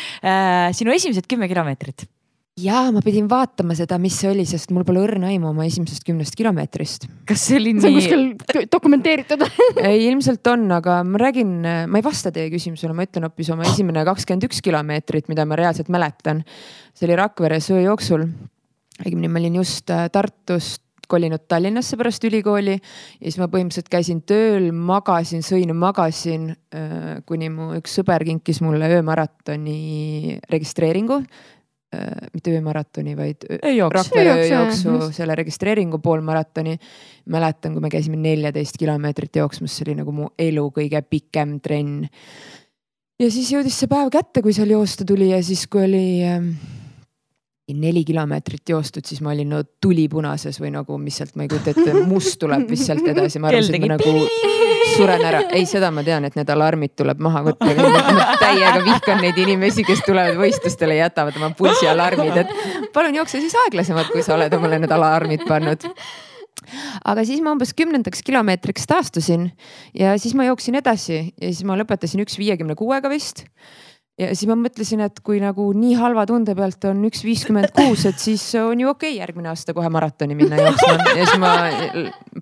sinu 0.79 0.95
esimesed 0.95 1.27
kümme 1.27 1.51
kilomeetrit. 1.51 2.07
Ja 2.55 2.85
ma 2.95 3.01
pidin 3.03 3.25
vaatama 3.27 3.75
seda, 3.75 3.97
mis 3.99 4.15
see 4.21 4.29
oli, 4.31 4.45
sest 4.47 4.71
mul 4.75 4.85
pole 4.87 5.01
õrna 5.03 5.27
aimu 5.33 5.49
oma 5.49 5.65
esimesest 5.67 6.05
kümnest 6.07 6.37
kilomeetrist. 6.39 7.09
kas 7.27 7.43
see 7.49 7.57
oli 7.59 7.73
see 7.75 7.89
on 7.89 7.97
nii? 7.97 8.05
kuskil 8.05 8.69
dokumenteeritud. 8.71 9.43
ei, 9.89 10.05
ilmselt 10.07 10.47
on, 10.53 10.63
aga 10.77 11.01
ma 11.07 11.19
räägin, 11.25 11.51
ma 11.91 11.99
ei 11.99 12.05
vasta 12.05 12.31
teie 12.35 12.47
küsimusele, 12.53 12.95
ma 12.95 13.07
ütlen 13.07 13.27
hoopis 13.27 13.51
oma 13.51 13.67
esimene 13.67 14.05
kakskümmend 14.07 14.47
üks 14.47 14.63
kilomeetrit, 14.63 15.27
mida 15.31 15.43
ma 15.47 15.59
reaalselt 15.59 15.91
mäletan. 15.91 16.45
see 16.95 17.09
oli 17.09 17.19
Rakvere 17.19 17.59
sööjooksul. 17.59 18.23
õigemini 19.03 19.27
ma 19.27 19.43
olin 19.43 19.59
just 19.59 19.91
äh, 19.91 20.07
Tartust 20.07 20.85
kolinud 21.07 21.43
Tallinnasse 21.47 21.97
pärast 21.97 22.23
ülikooli 22.25 22.75
ja 22.75 23.23
siis 23.23 23.37
ma 23.37 23.47
põhimõtteliselt 23.51 23.89
käisin 23.91 24.21
tööl, 24.27 24.71
magasin, 24.73 25.43
sõin, 25.45 25.73
magasin, 25.77 26.47
kuni 27.29 27.49
mu 27.53 27.71
üks 27.77 27.99
sõber 27.99 28.25
kinkis 28.27 28.61
mulle 28.65 28.89
öömaratoni 28.97 30.39
registreeringu. 30.51 31.21
Mitte 32.33 32.53
öömaratoni, 32.55 33.15
vaid. 33.17 33.45
Rakvere 33.91 34.37
Ööjooksu, 34.43 34.97
selle 35.15 35.35
registreeringu 35.35 35.99
poolmaratoni. 36.03 36.77
mäletan, 37.25 37.73
kui 37.73 37.81
me 37.81 37.89
käisime 37.89 38.17
neljateist 38.21 38.77
kilomeetrit 38.77 39.35
jooksmas, 39.35 39.73
see 39.73 39.87
oli 39.87 39.97
nagu 40.01 40.11
mu 40.13 40.29
elu 40.37 40.67
kõige 40.75 41.01
pikem 41.09 41.59
trenn. 41.59 42.07
ja 43.19 43.31
siis 43.31 43.51
jõudis 43.51 43.79
see 43.79 43.91
päev 43.91 44.11
kätte, 44.13 44.41
kui 44.41 44.53
seal 44.53 44.69
joosta 44.69 45.05
tuli 45.05 45.31
ja 45.31 45.41
siis, 45.43 45.67
kui 45.67 45.83
oli 45.87 46.05
ähm, 46.23 46.51
neli 47.73 48.03
kilomeetrit 48.05 48.69
joostud, 48.69 49.05
siis 49.05 49.21
ma 49.25 49.31
olin 49.33 49.49
no 49.49 49.63
tulipunases 49.81 50.59
või 50.61 50.69
nagu, 50.75 50.97
mis 51.01 51.17
sealt, 51.17 51.33
ma 51.35 51.45
ei 51.45 51.49
kujuta 51.49 51.71
ette, 51.73 51.95
must 52.05 52.37
tuleb 52.41 52.67
vist 52.69 52.85
sealt 52.85 53.07
edasi, 53.09 53.41
ma 53.41 53.49
arvasin, 53.49 53.79
et 53.79 53.87
ma 53.87 53.95
nagu 53.95 54.13
suren 54.93 55.25
ära. 55.25 55.39
ei, 55.49 55.65
seda 55.69 55.89
ma 55.93 56.03
tean, 56.05 56.27
et 56.29 56.37
need 56.37 56.51
alarmid 56.53 56.93
tuleb 56.99 57.23
maha 57.25 57.41
võtta. 57.47 57.71
täiega 58.43 58.83
vihkan 58.85 59.23
neid 59.25 59.41
inimesi, 59.41 59.85
kes 59.87 60.05
tulevad 60.05 60.37
võistlustele 60.37 60.99
ja 60.99 61.07
jätavad 61.07 61.41
oma 61.41 61.49
pulsialarmid, 61.57 62.37
et 62.43 62.93
palun 62.93 63.17
jookse 63.17 63.41
siis 63.41 63.57
aeglasemalt, 63.65 64.13
kui 64.13 64.21
sa 64.25 64.37
oled 64.37 64.53
omale 64.59 64.79
need 64.83 64.93
alarmid 64.93 65.47
pannud 65.49 65.89
aga 67.05 67.25
siis 67.27 67.41
ma 67.43 67.53
umbes 67.53 67.73
kümnendaks 67.77 68.23
kilomeetriks 68.25 68.87
taastusin 68.89 69.49
ja 69.97 70.15
siis 70.21 70.35
ma 70.37 70.47
jooksin 70.47 70.77
edasi 70.79 71.17
ja 71.17 71.49
siis 71.49 71.65
ma 71.67 71.77
lõpetasin 71.79 72.23
üks 72.23 72.39
viiekümne 72.41 72.77
kuuega 72.79 73.11
vist. 73.11 73.45
Ja 74.19 74.29
siis 74.33 74.47
ma 74.49 74.55
mõtlesin, 74.59 75.03
et 75.05 75.19
kui 75.25 75.41
nagu 75.43 75.67
nii 75.75 75.95
halva 75.99 76.25
tunde 76.29 76.55
pealt 76.57 76.87
on 76.89 77.03
üks 77.09 77.23
viiskümmend 77.25 77.73
kuus, 77.75 78.05
et 78.09 78.19
siis 78.21 78.43
on 78.61 78.79
ju 78.79 78.89
okei 78.91 79.13
okay, 79.15 79.19
järgmine 79.19 79.51
aasta 79.51 79.75
kohe 79.75 79.89
maratoni 79.91 80.37
minna 80.37 80.59
jooksma 80.61 80.95
ja 81.11 81.27
siis 81.27 81.41
ma 81.41 81.53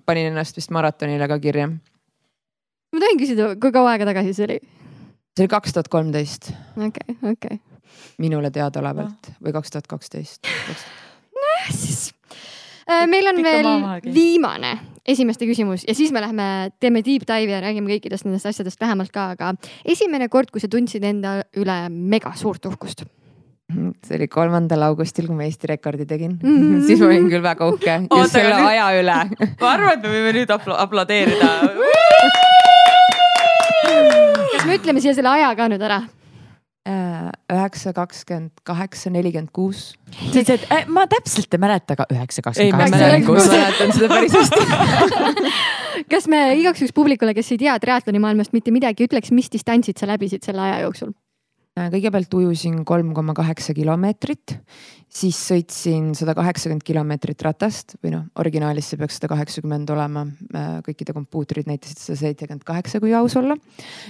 panin 0.06 0.30
ennast 0.32 0.58
vist 0.60 0.72
maratonile 0.74 1.28
ka 1.30 1.38
kirja. 1.42 1.68
ma 1.68 3.04
tohin 3.04 3.20
küsida, 3.20 3.52
kui 3.60 3.74
kaua 3.74 3.94
aega 3.94 4.10
tagasi 4.12 4.34
see 4.38 4.48
oli? 4.48 4.58
see 5.34 5.46
oli 5.46 5.54
kaks 5.56 5.76
tuhat 5.76 5.90
kolmteist 5.92 6.52
okei, 6.78 7.18
okei. 7.34 7.60
minule 8.22 8.52
teadaolevalt 8.54 9.34
või 9.42 9.56
kaks 9.56 9.74
tuhat 9.74 9.90
kaksteist. 9.90 10.52
siis 11.74 12.12
äh, 12.12 12.53
meil 13.08 13.26
on 13.30 13.42
veel 13.44 13.68
viimane 14.14 14.74
esimeste 15.04 15.44
küsimus 15.48 15.84
ja 15.88 15.94
siis 15.94 16.12
me 16.12 16.20
läheme, 16.24 16.70
teeme 16.80 17.02
deep 17.04 17.26
dive'i 17.28 17.52
ja 17.52 17.60
räägime 17.64 17.90
kõikidest 17.92 18.24
nendest 18.24 18.46
asjadest 18.48 18.80
lähemalt 18.80 19.12
ka, 19.12 19.30
aga 19.36 19.52
esimene 19.84 20.28
kord, 20.32 20.50
kui 20.50 20.60
sa 20.62 20.68
tundsid 20.72 21.04
enda 21.04 21.42
üle 21.60 21.76
mega 21.90 22.32
suurt 22.36 22.64
uhkust. 22.66 23.04
see 24.04 24.16
oli 24.16 24.28
kolmandal 24.28 24.82
augustil, 24.86 25.26
kui 25.26 25.36
ma 25.36 25.44
Eesti 25.48 25.66
rekordi 25.66 26.04
tegin 26.06 26.38
mm. 26.42 26.48
Mhm. 26.48 26.74
-hmm. 26.74 26.82
siis 26.86 27.00
ma 27.00 27.06
olin 27.06 27.28
küll 27.30 27.42
väga 27.42 27.68
uhke 27.68 27.94
Oota, 28.10 28.18
just 28.22 28.32
selle 28.32 28.54
nüüd- 28.54 28.68
aja 28.68 28.86
üle 29.00 29.18
ma 29.60 29.70
arvan, 29.70 29.92
et 29.98 30.02
me 30.02 30.08
võime 30.08 30.32
nüüd 30.38 30.50
aplo- 30.56 30.76
aplodeerida. 30.78 31.48
kas 34.52 34.66
me 34.66 34.76
ütleme 34.78 35.00
siia 35.00 35.14
selle 35.14 35.28
aja 35.28 35.54
ka 35.56 35.68
nüüd 35.68 35.82
ära? 35.82 36.02
Äh, 36.84 37.30
üheksa, 37.48 37.94
kakskümmend 37.96 38.60
kaheksa, 38.68 39.08
nelikümmend 39.08 39.48
kuus. 39.56 39.94
sa 40.12 40.26
ütlesid, 40.28 40.50
et 40.52 40.64
äh, 40.68 40.82
ma 40.92 41.06
täpselt 41.08 41.56
ei 41.56 41.60
mäleta, 41.62 41.94
aga 41.96 42.04
üheksa, 42.12 42.42
kakskümmend 42.44 42.76
kaheksa. 42.76 43.22
ma 43.24 43.38
mäletan 43.40 43.94
seda 43.96 44.10
päris 44.12 44.36
hästi. 44.36 44.66
kas 46.12 46.28
me 46.28 46.42
igaks 46.58 46.84
juhuks 46.84 46.92
publikule, 46.92 47.32
kes 47.32 47.54
ei 47.56 47.62
tea 47.64 47.78
triatloni 47.80 48.20
maailmast 48.20 48.52
mitte 48.52 48.74
midagi, 48.74 49.08
ütleks, 49.08 49.32
mis 49.32 49.48
distantsid 49.48 49.96
sa 49.96 50.10
läbisid 50.12 50.44
selle 50.44 50.60
aja 50.60 50.82
jooksul? 50.84 51.16
Äh, 51.74 51.88
kõigepealt 51.90 52.34
ujusin 52.38 52.76
kolm 52.86 53.08
koma 53.16 53.34
kaheksa 53.34 53.74
kilomeetrit, 53.74 54.52
siis 55.10 55.38
sõitsin 55.42 56.12
sada 56.14 56.30
kaheksakümmend 56.38 56.84
kilomeetrit 56.86 57.42
ratast 57.42 57.96
või 57.98 58.12
noh, 58.12 58.28
originaalis 58.38 58.92
see 58.92 59.00
peaks 59.00 59.18
sada 59.18 59.32
kaheksakümmend 59.32 59.90
olema. 59.90 60.22
kõikide 60.86 61.16
kompuutrid 61.16 61.66
näitasid 61.66 61.98
sada 61.98 62.20
seitsekümmend 62.20 62.62
kaheksa, 62.68 63.00
kui 63.02 63.10
aus 63.18 63.34
olla. 63.40 63.56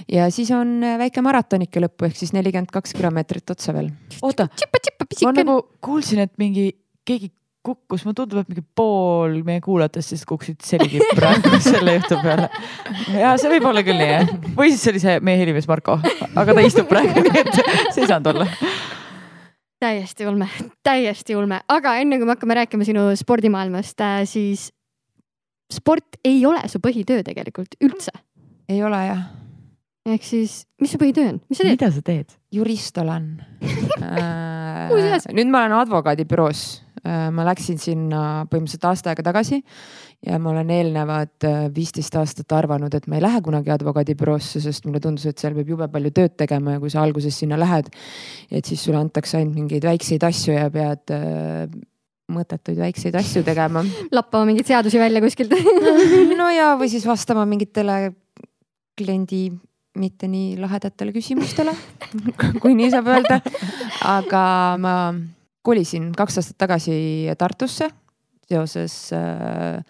ja 0.05 0.29
siis 0.29 0.51
on 0.53 0.77
äh, 0.85 0.99
väike 1.01 1.25
maratonike 1.25 1.81
lõppu 1.81 2.05
ehk 2.05 2.21
siis 2.21 2.35
nelikümmend 2.37 2.69
kaks 2.69 2.93
kilomeetrit 2.93 3.49
otsa 3.49 3.73
veel. 3.73 3.89
oota, 4.21 4.45
ma 4.45 5.09
pisikene. 5.09 5.41
nagu 5.41 5.57
kuulsin, 5.81 6.21
et 6.21 6.37
mingi 6.37 6.69
keegi 7.01 7.31
kukkus, 7.65 8.03
mulle 8.05 8.17
tundub, 8.17 8.41
et 8.43 8.51
mingi 8.51 8.63
pool 8.77 9.39
meie 9.47 9.61
kuulajatest 9.63 10.13
siis 10.13 10.25
kukkusid 10.29 10.61
selgi 10.65 11.01
praegu 11.17 11.59
selle 11.65 11.97
jutu 11.97 12.19
peale. 12.23 12.49
ja 13.15 13.33
see 13.41 13.51
võib 13.55 13.69
olla 13.71 13.83
küll 13.85 13.99
nii 14.01 14.11
jah, 14.11 14.33
või 14.57 14.71
siis 14.71 14.83
see 14.85 14.93
oli 14.93 15.03
see 15.03 15.17
meie 15.25 15.41
helimees 15.41 15.69
Marko, 15.71 15.97
aga 16.35 16.57
ta 16.57 16.65
istub 16.65 16.89
praegu, 16.91 17.25
nii 17.25 17.41
et 17.41 17.51
see 17.57 18.03
ei 18.03 18.09
saanud 18.11 18.31
olla. 18.33 18.47
täiesti 19.81 20.27
ulme, 20.29 20.49
täiesti 20.85 21.37
ulme, 21.37 21.61
aga 21.71 21.97
enne 22.01 22.19
kui 22.21 22.29
me 22.29 22.37
hakkame 22.37 22.59
rääkima 22.61 22.87
sinu 22.87 23.07
spordimaailmast, 23.19 24.05
siis 24.29 24.69
sport 25.73 26.21
ei 26.25 26.45
ole 26.45 26.61
su 26.71 26.81
põhitöö 26.83 27.25
tegelikult 27.25 27.77
üldse. 27.83 28.13
ei 28.69 28.81
ole 28.83 29.01
jah, 29.07 29.25
ehk 30.09 30.25
siis, 30.25 30.63
mis 30.81 30.93
su 30.93 31.01
põhitöö 31.01 31.33
on, 31.33 31.41
mis 31.49 31.59
sa 31.59 31.65
teed? 31.67 31.77
mida 31.77 31.91
sa 31.91 32.05
teed? 32.05 32.39
jurist 32.55 32.97
olen 33.01 33.29
Muuseas. 34.89 35.27
nüüd 35.33 35.49
ma 35.51 35.65
olen 35.65 35.79
advokaadibüroos, 35.81 36.65
ma 37.05 37.43
läksin 37.45 37.77
sinna 37.77 38.19
põhimõtteliselt 38.49 38.87
aasta 38.89 39.11
aega 39.11 39.25
tagasi 39.27 39.59
ja 40.25 40.39
ma 40.41 40.51
olen 40.51 40.69
eelnevad 40.73 41.45
äh, 41.45 41.65
viisteist 41.73 42.15
aastat 42.17 42.53
arvanud, 42.57 42.93
et 42.97 43.07
ma 43.11 43.19
ei 43.19 43.23
lähe 43.23 43.41
kunagi 43.45 43.73
advokaadibüroosse, 43.75 44.61
sest 44.63 44.87
mulle 44.87 45.01
tundus, 45.03 45.27
et 45.29 45.41
seal 45.41 45.55
peab 45.57 45.69
jube 45.75 45.87
palju 45.91 46.11
tööd 46.15 46.35
tegema 46.39 46.75
ja 46.75 46.81
kui 46.81 46.93
sa 46.93 47.03
alguses 47.05 47.37
sinna 47.41 47.59
lähed, 47.61 47.91
et 48.49 48.65
siis 48.65 48.81
sulle 48.81 49.01
antakse 49.01 49.37
ainult 49.39 49.59
mingeid 49.59 49.85
väikseid 49.85 50.25
asju 50.25 50.55
ja 50.55 50.65
pead 50.73 51.13
äh, 51.13 51.67
mõttetuid 52.35 52.81
väikseid 52.81 53.17
asju 53.19 53.45
tegema. 53.45 53.85
lappama 54.15 54.49
mingeid 54.49 54.71
seadusi 54.71 55.01
välja 55.01 55.21
kuskilt. 55.21 55.53
no 56.39 56.49
ja, 56.53 56.73
või 56.79 56.89
siis 56.93 57.05
vastama 57.05 57.45
mingitele 57.49 58.15
kliendi 58.97 59.47
mitte 59.95 60.27
nii 60.27 60.57
lahedatele 60.59 61.13
küsimustele, 61.15 61.71
kui 62.63 62.73
nii 62.75 62.89
saab 62.91 63.13
öelda. 63.13 63.39
aga 64.09 64.45
ma 64.81 64.95
kolisin 65.65 66.11
kaks 66.15 66.39
aastat 66.41 66.57
tagasi 66.61 66.95
Tartusse 67.39 67.89
seoses 68.45 68.95
äh, 69.15 69.81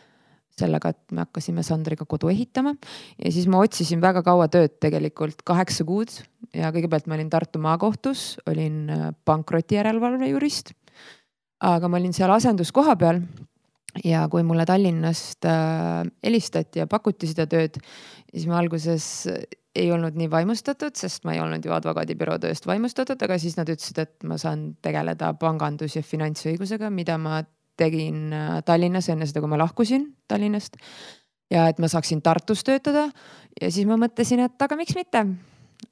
sellega, 0.55 0.93
et 0.93 1.15
me 1.15 1.25
hakkasime 1.25 1.63
Sandriga 1.65 2.07
kodu 2.07 2.29
ehitama. 2.31 2.75
Ja 3.19 3.31
siis 3.33 3.49
ma 3.51 3.59
otsisin 3.63 4.01
väga 4.03 4.23
kaua 4.25 4.47
tööd 4.51 4.77
tegelikult, 4.83 5.43
kaheksa 5.47 5.85
kuud. 5.87 6.13
Ja 6.55 6.71
kõigepealt 6.75 7.09
ma 7.11 7.17
olin 7.17 7.31
Tartu 7.31 7.59
maakohtus, 7.63 8.35
olin 8.51 8.85
äh, 8.93 9.09
pankrotijärelevalve 9.27 10.31
jurist. 10.31 10.73
aga 11.65 11.87
ma 11.89 11.97
olin 11.97 12.13
seal 12.13 12.31
asenduskoha 12.31 12.95
peal. 12.99 13.21
Ja 14.03 14.25
kui 14.31 14.43
mulle 14.43 14.65
Tallinnast 14.67 15.45
äh, 15.47 16.03
helistati 16.23 16.81
ja 16.83 16.87
pakuti 16.87 17.27
seda 17.31 17.47
tööd, 17.47 17.79
siis 18.31 18.47
ma 18.47 18.59
alguses 18.59 19.27
ei 19.75 19.91
olnud 19.91 20.15
nii 20.15 20.29
vaimustatud, 20.31 20.95
sest 20.95 21.25
ma 21.27 21.35
ei 21.35 21.41
olnud 21.43 21.65
ju 21.65 21.73
advokaadibüroo 21.75 22.37
tööst 22.43 22.67
vaimustatud, 22.67 23.21
aga 23.27 23.37
siis 23.41 23.57
nad 23.59 23.69
ütlesid, 23.71 23.99
et 24.01 24.23
ma 24.27 24.37
saan 24.41 24.69
tegeleda 24.85 25.33
pangandus- 25.39 25.97
ja 25.97 26.03
finantsõigusega, 26.05 26.89
mida 26.93 27.17
ma 27.21 27.41
tegin 27.77 28.31
äh, 28.33 28.61
Tallinnas 28.65 29.09
enne 29.11 29.27
seda, 29.27 29.43
kui 29.43 29.51
ma 29.51 29.59
lahkusin 29.59 30.07
Tallinnast. 30.31 30.79
ja 31.51 31.67
et 31.69 31.79
ma 31.79 31.87
saaksin 31.91 32.21
Tartus 32.25 32.63
töötada 32.63 33.09
ja 33.61 33.71
siis 33.71 33.85
ma 33.87 33.99
mõtlesin, 33.99 34.45
et 34.47 34.61
aga 34.61 34.79
miks 34.79 34.95
mitte. 34.95 35.25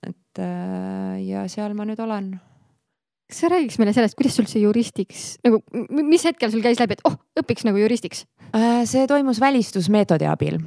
et 0.07 0.39
äh, 0.39 1.19
ja 1.27 1.47
seal 1.51 1.75
ma 1.75 1.85
nüüd 1.85 1.99
olen 1.99 2.33
kas 3.33 3.41
sa 3.41 3.49
räägiks 3.49 3.79
meile 3.81 3.93
sellest, 3.95 4.15
kuidas 4.19 4.37
sul 4.37 4.45
see 4.49 4.61
juristiks 4.61 5.23
nagu, 5.45 5.59
mis 6.05 6.23
hetkel 6.27 6.51
sul 6.53 6.61
käis 6.61 6.77
läbi, 6.81 6.97
et 6.97 7.05
oh, 7.09 7.17
õpiks 7.41 7.65
nagu 7.65 7.81
juristiks? 7.81 8.27
Äh, 8.53 8.83
see 8.89 9.07
toimus 9.09 9.41
välistusmeetodi 9.41 10.29
abil, 10.29 10.59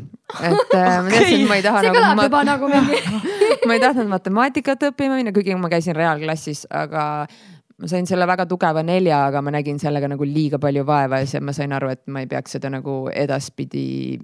et 0.42 0.75
äh, 0.75 0.96
ma 1.06 1.12
teadsin, 1.12 1.44
et 1.44 1.50
ma 1.50 1.61
ei 1.61 1.66
taha 1.66 1.85
see 1.85 1.92
nagu. 1.92 2.00
kõlab 2.00 2.25
juba 2.26 2.40
nagu 2.49 2.70
mingi 2.73 3.02
ma 3.70 3.76
ei 3.76 3.85
tahtnud 3.85 4.11
matemaatikat 4.11 4.88
õppima 4.90 5.20
minna, 5.20 5.35
kuigi 5.37 5.54
ma 5.54 5.70
käisin 5.70 5.94
reaalklassis, 5.94 6.64
aga 6.75 7.04
ma 7.78 7.92
sain 7.92 8.08
selle 8.11 8.26
väga 8.26 8.49
tugeva 8.50 8.82
nelja, 8.87 9.23
aga 9.28 9.44
ma 9.44 9.54
nägin 9.54 9.78
sellega 9.78 10.11
nagu 10.11 10.26
liiga 10.26 10.58
palju 10.58 10.82
vaeva 10.88 11.23
ja 11.23 11.30
siis 11.30 11.44
ma 11.46 11.54
sain 11.54 11.76
aru, 11.76 11.92
et 11.94 12.02
ma 12.11 12.25
ei 12.25 12.30
peaks 12.30 12.58
seda 12.58 12.73
nagu 12.73 13.04
edaspidi 13.14 14.18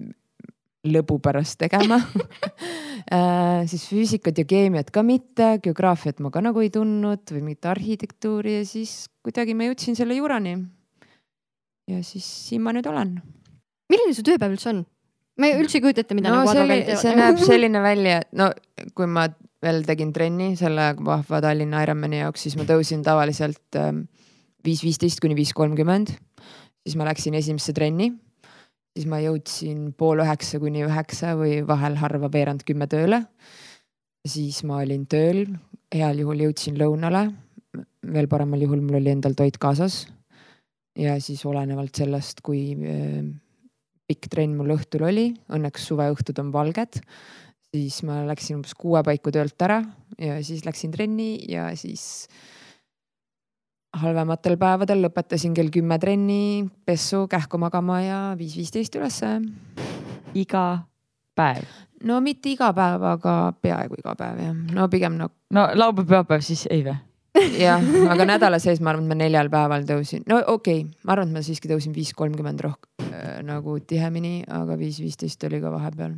lõbu 0.83 1.17
pärast 1.23 1.57
tegema 1.61 1.99
äh, 3.15 3.63
siis 3.71 3.85
füüsikat 3.87 4.41
ja 4.41 4.45
keemiat 4.47 4.91
ka 4.93 5.03
mitte, 5.05 5.57
geograafiat 5.63 6.19
ma 6.23 6.31
ka 6.33 6.43
nagu 6.43 6.63
ei 6.63 6.71
tundnud 6.73 7.23
või 7.31 7.43
mingit 7.45 7.69
arhitektuuri 7.71 8.57
ja 8.59 8.65
siis 8.67 9.05
kuidagi 9.23 9.55
ma 9.55 9.69
jõudsin 9.69 9.95
selle 9.99 10.17
juurani. 10.17 10.57
ja 11.87 12.01
siis 12.03 12.27
siin 12.49 12.63
ma 12.65 12.75
nüüd 12.75 12.89
olen. 12.91 13.15
milline 13.91 14.15
su 14.15 14.25
tööpäev 14.27 14.57
üldse 14.57 14.73
on? 14.73 14.83
ma 15.39 15.49
ei 15.49 15.55
üldse 15.61 15.79
ei 15.79 15.85
kujuta 15.85 16.03
ette, 16.03 16.17
mida 16.19 16.33
no 16.33 16.41
nagu 16.41 16.51
advokaadid 16.51 16.91
teevad. 16.91 17.03
see 17.05 17.15
näeb 17.21 17.39
selline 17.41 17.85
välja, 17.85 18.19
no 18.35 18.51
kui 18.97 19.07
ma 19.07 19.29
veel 19.63 19.85
tegin 19.87 20.11
trenni 20.11 20.51
selle 20.59 20.91
vahva 20.99 21.39
Tallinna 21.45 21.85
Ironmani 21.85 22.19
jaoks, 22.25 22.43
siis 22.43 22.59
ma 22.59 22.67
tõusin 22.67 23.05
tavaliselt 23.07 23.79
ähm, 23.79 24.03
viis 24.67 24.83
viisteist 24.83 25.23
kuni 25.23 25.39
viis 25.39 25.55
kolmkümmend. 25.55 26.11
siis 26.83 26.99
ma 26.99 27.07
läksin 27.07 27.39
esimesse 27.39 27.71
trenni 27.71 28.11
siis 28.93 29.09
ma 29.09 29.19
jõudsin 29.23 29.91
pool 29.97 30.21
üheksa 30.23 30.59
kuni 30.61 30.83
üheksa 30.85 31.33
või 31.39 31.61
vahel 31.67 31.97
harva 32.01 32.29
veerand 32.33 32.63
kümme 32.65 32.87
tööle. 32.87 33.23
siis 34.25 34.63
ma 34.63 34.77
olin 34.79 35.05
tööl, 35.05 35.47
heal 35.93 36.19
juhul 36.19 36.45
jõudsin 36.47 36.77
lõunale. 36.77 37.33
veel 38.03 38.27
paremal 38.27 38.61
juhul 38.61 38.81
mul 38.81 39.01
oli 39.01 39.09
endal 39.09 39.33
toit 39.33 39.57
kaasas. 39.57 40.07
ja 40.95 41.19
siis 41.19 41.45
olenevalt 41.45 41.95
sellest, 41.95 42.41
kui 42.41 42.75
äh, 42.77 43.23
pikk 44.07 44.29
trenn 44.29 44.55
mul 44.57 44.75
õhtul 44.77 45.07
oli, 45.07 45.33
õnneks 45.49 45.87
suveõhtud 45.89 46.39
on 46.39 46.51
valged, 46.51 47.01
siis 47.73 48.03
ma 48.03 48.21
läksin 48.27 48.59
umbes 48.59 48.75
kuue 48.77 49.01
paiku 49.03 49.31
töölt 49.31 49.61
ära 49.61 49.81
ja 50.19 50.37
siis 50.43 50.65
läksin 50.65 50.91
trenni 50.91 51.45
ja 51.49 51.71
siis 51.75 52.27
halvematel 54.01 54.57
päevadel 54.57 55.03
lõpetasin 55.05 55.53
kell 55.57 55.71
kümme 55.73 55.99
trenni, 56.01 56.65
pessu, 56.85 57.27
kähku 57.29 57.59
magama 57.61 57.99
ja 58.01 58.19
viis 58.37 58.55
viisteist 58.57 58.95
ülesse. 58.97 59.39
iga 60.33 60.65
päev? 61.35 61.65
no 62.03 62.19
mitte 62.21 62.53
iga 62.53 62.73
päev, 62.73 63.03
aga 63.13 63.53
peaaegu 63.61 63.99
iga 64.01 64.15
päev 64.19 64.43
jah, 64.43 64.53
no 64.75 64.89
pigem 64.89 65.17
no. 65.17 65.29
no 65.53 65.67
laupäev, 65.73 66.07
pühapäev 66.09 66.45
siis 66.45 66.65
ei 66.71 66.83
või? 66.85 66.97
jah, 67.59 67.85
aga 68.13 68.27
nädala 68.33 68.59
sees 68.61 68.81
ma 68.81 68.93
arvan, 68.93 69.05
et 69.05 69.13
ma 69.13 69.19
neljal 69.21 69.49
päeval 69.53 69.87
tõusin, 69.89 70.25
no 70.29 70.41
okei 70.41 70.83
okay,, 70.83 71.05
ma 71.05 71.15
arvan, 71.15 71.31
et 71.31 71.39
ma 71.39 71.45
siiski 71.45 71.71
tõusin 71.71 71.95
viis 71.95 72.13
kolmkümmend 72.17 72.65
rohkem 72.65 73.13
äh, 73.13 73.39
nagu 73.45 73.77
tihemini, 73.79 74.43
aga 74.49 74.77
viis 74.79 74.99
viisteist 75.03 75.43
oli 75.49 75.61
ka 75.61 75.73
vahepeal 75.73 76.17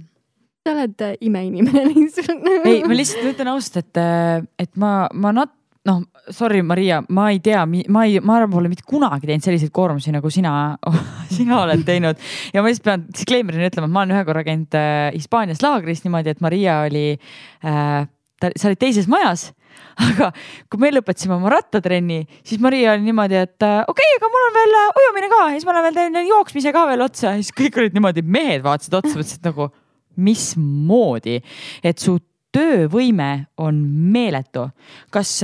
sa 0.65 0.73
oled 0.73 1.01
äh, 1.05 1.13
imeinimene 1.21 1.85
lihtsalt. 1.91 2.49
ei, 2.65 2.81
ma 2.87 2.95
lihtsalt 2.97 3.35
ütlen 3.35 3.51
ausalt, 3.51 3.83
et, 3.83 4.01
äh, 4.01 4.41
et 4.59 4.71
ma, 4.81 5.05
ma 5.13 5.35
nat-, 5.35 5.53
noh, 5.85 6.01
sorry, 6.33 6.61
Maria, 6.61 7.01
ma 7.09 7.29
ei 7.31 7.39
tea, 7.43 7.65
ma 7.65 8.05
ei, 8.05 8.19
ma 8.23 8.37
arvan, 8.39 8.53
pole 8.53 8.71
mitte 8.71 8.85
kunagi 8.87 9.27
teinud 9.29 9.45
selliseid 9.45 9.73
koormusi, 9.75 10.13
nagu 10.15 10.31
sina 10.33 10.53
sina 11.35 11.61
oled 11.63 11.85
teinud. 11.87 12.21
ja 12.53 12.63
ma 12.63 12.71
lihtsalt 12.71 12.87
pean 12.87 13.05
disclaimer'ina 13.11 13.69
ütlema, 13.69 13.89
et 13.89 13.95
ma 13.95 14.03
olen 14.03 14.15
ühe 14.15 14.23
korra 14.27 14.45
käinud 14.47 14.79
äh, 14.79 15.11
Hispaanias 15.15 15.63
laagris 15.65 16.03
niimoodi, 16.05 16.33
et 16.33 16.41
Maria 16.45 16.81
oli 16.87 17.05
äh,, 17.15 18.07
ta, 18.41 18.51
sa 18.55 18.71
olid 18.71 18.81
teises 18.81 19.09
majas 19.11 19.49
aga 20.05 20.31
kui 20.71 20.81
me 20.81 20.91
lõpetasime 20.93 21.35
oma 21.37 21.51
rattatrenni, 21.53 22.21
siis 22.47 22.61
Maria 22.63 22.93
oli 22.95 23.05
niimoodi, 23.07 23.39
et 23.45 23.65
äh, 23.65 23.81
okei 23.87 24.11
okay,, 24.11 24.19
aga 24.19 24.31
mul 24.31 24.47
on 24.49 24.59
veel 24.59 24.77
äh, 24.81 25.01
ujumine 25.01 25.31
ka 25.31 25.41
ja 25.47 25.55
siis 25.55 25.67
ma 25.67 25.75
lähen 25.77 25.89
veel 25.89 25.99
teen 26.15 26.29
jooksmise 26.31 26.75
ka 26.75 26.85
veel 26.89 27.05
otsa 27.05 27.33
ja 27.33 27.41
siis 27.41 27.55
kõik 27.55 27.81
olid 27.81 27.97
niimoodi, 27.97 28.25
mehed 28.25 28.65
vaatasid 28.65 28.97
otsa, 29.01 29.17
mõtlesid 29.17 29.49
nagu 29.51 29.69
mismoodi, 30.15 31.41
et 31.83 31.99
su 31.99 32.17
töövõime 32.55 33.47
on 33.59 33.81
meeletu. 34.15 34.69
kas, 35.11 35.41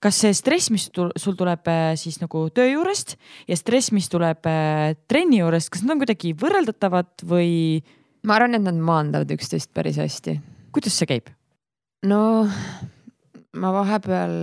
kas 0.00 0.20
see 0.22 0.36
stress, 0.36 0.70
mis 0.72 0.88
sul 0.90 1.38
tuleb 1.38 1.68
äh, 1.70 1.92
siis 2.00 2.20
nagu 2.22 2.46
töö 2.54 2.68
juurest 2.70 3.16
ja 3.48 3.58
stress, 3.58 3.92
mis 3.96 4.08
tuleb 4.12 4.46
äh, 4.48 4.94
trenni 5.10 5.42
juurest, 5.42 5.72
kas 5.72 5.84
nad 5.84 5.96
on 5.96 6.04
kuidagi 6.04 6.34
võrreldatavad 6.40 7.26
või? 7.28 7.50
ma 8.26 8.36
arvan, 8.36 8.56
et 8.58 8.64
nad 8.64 8.76
maandavad 8.76 9.30
üksteist 9.36 9.72
päris 9.76 10.00
hästi. 10.00 10.38
kuidas 10.72 10.96
see 10.96 11.08
käib? 11.10 11.28
no 12.08 12.22
ma 13.60 13.72
vahepeal, 13.74 14.34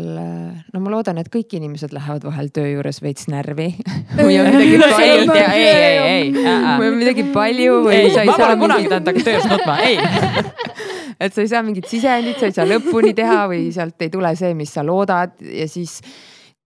no 0.73 0.79
ma 0.83 0.91
loodan, 0.91 1.17
et 1.21 1.29
kõik 1.31 1.53
inimesed 1.55 1.93
lähevad 1.95 2.25
vahel 2.27 2.51
töö 2.53 2.67
juures 2.73 2.99
veits 3.01 3.29
närvi 3.31 3.69
või 4.19 4.37
on 4.41 4.51
midagi 4.51 4.81
palju. 4.83 5.37
ei, 5.39 5.63
ei, 5.63 5.81
ei, 5.87 5.97
ei. 6.11 6.29
või 6.43 6.91
on 6.91 7.01
midagi 7.01 7.27
palju 7.33 7.81
või 7.87 8.03
ma 8.27 8.37
pole 8.37 8.61
kunagi 8.61 8.93
tahtnud 8.93 9.13
hakata 9.13 9.29
töös 9.31 9.49
nutma, 9.49 9.79
ei. 9.87 10.93
et 11.19 11.34
sa 11.34 11.43
ei 11.43 11.51
saa 11.51 11.63
mingit 11.65 11.89
sisendit, 11.89 12.39
sa 12.39 12.49
ei 12.49 12.56
saa 12.56 12.67
lõpuni 12.69 13.13
teha 13.17 13.43
või 13.51 13.67
sealt 13.75 14.01
ei 14.06 14.13
tule 14.13 14.34
see, 14.39 14.53
mis 14.58 14.73
sa 14.73 14.86
loodad 14.86 15.36
ja 15.41 15.67
siis 15.71 15.99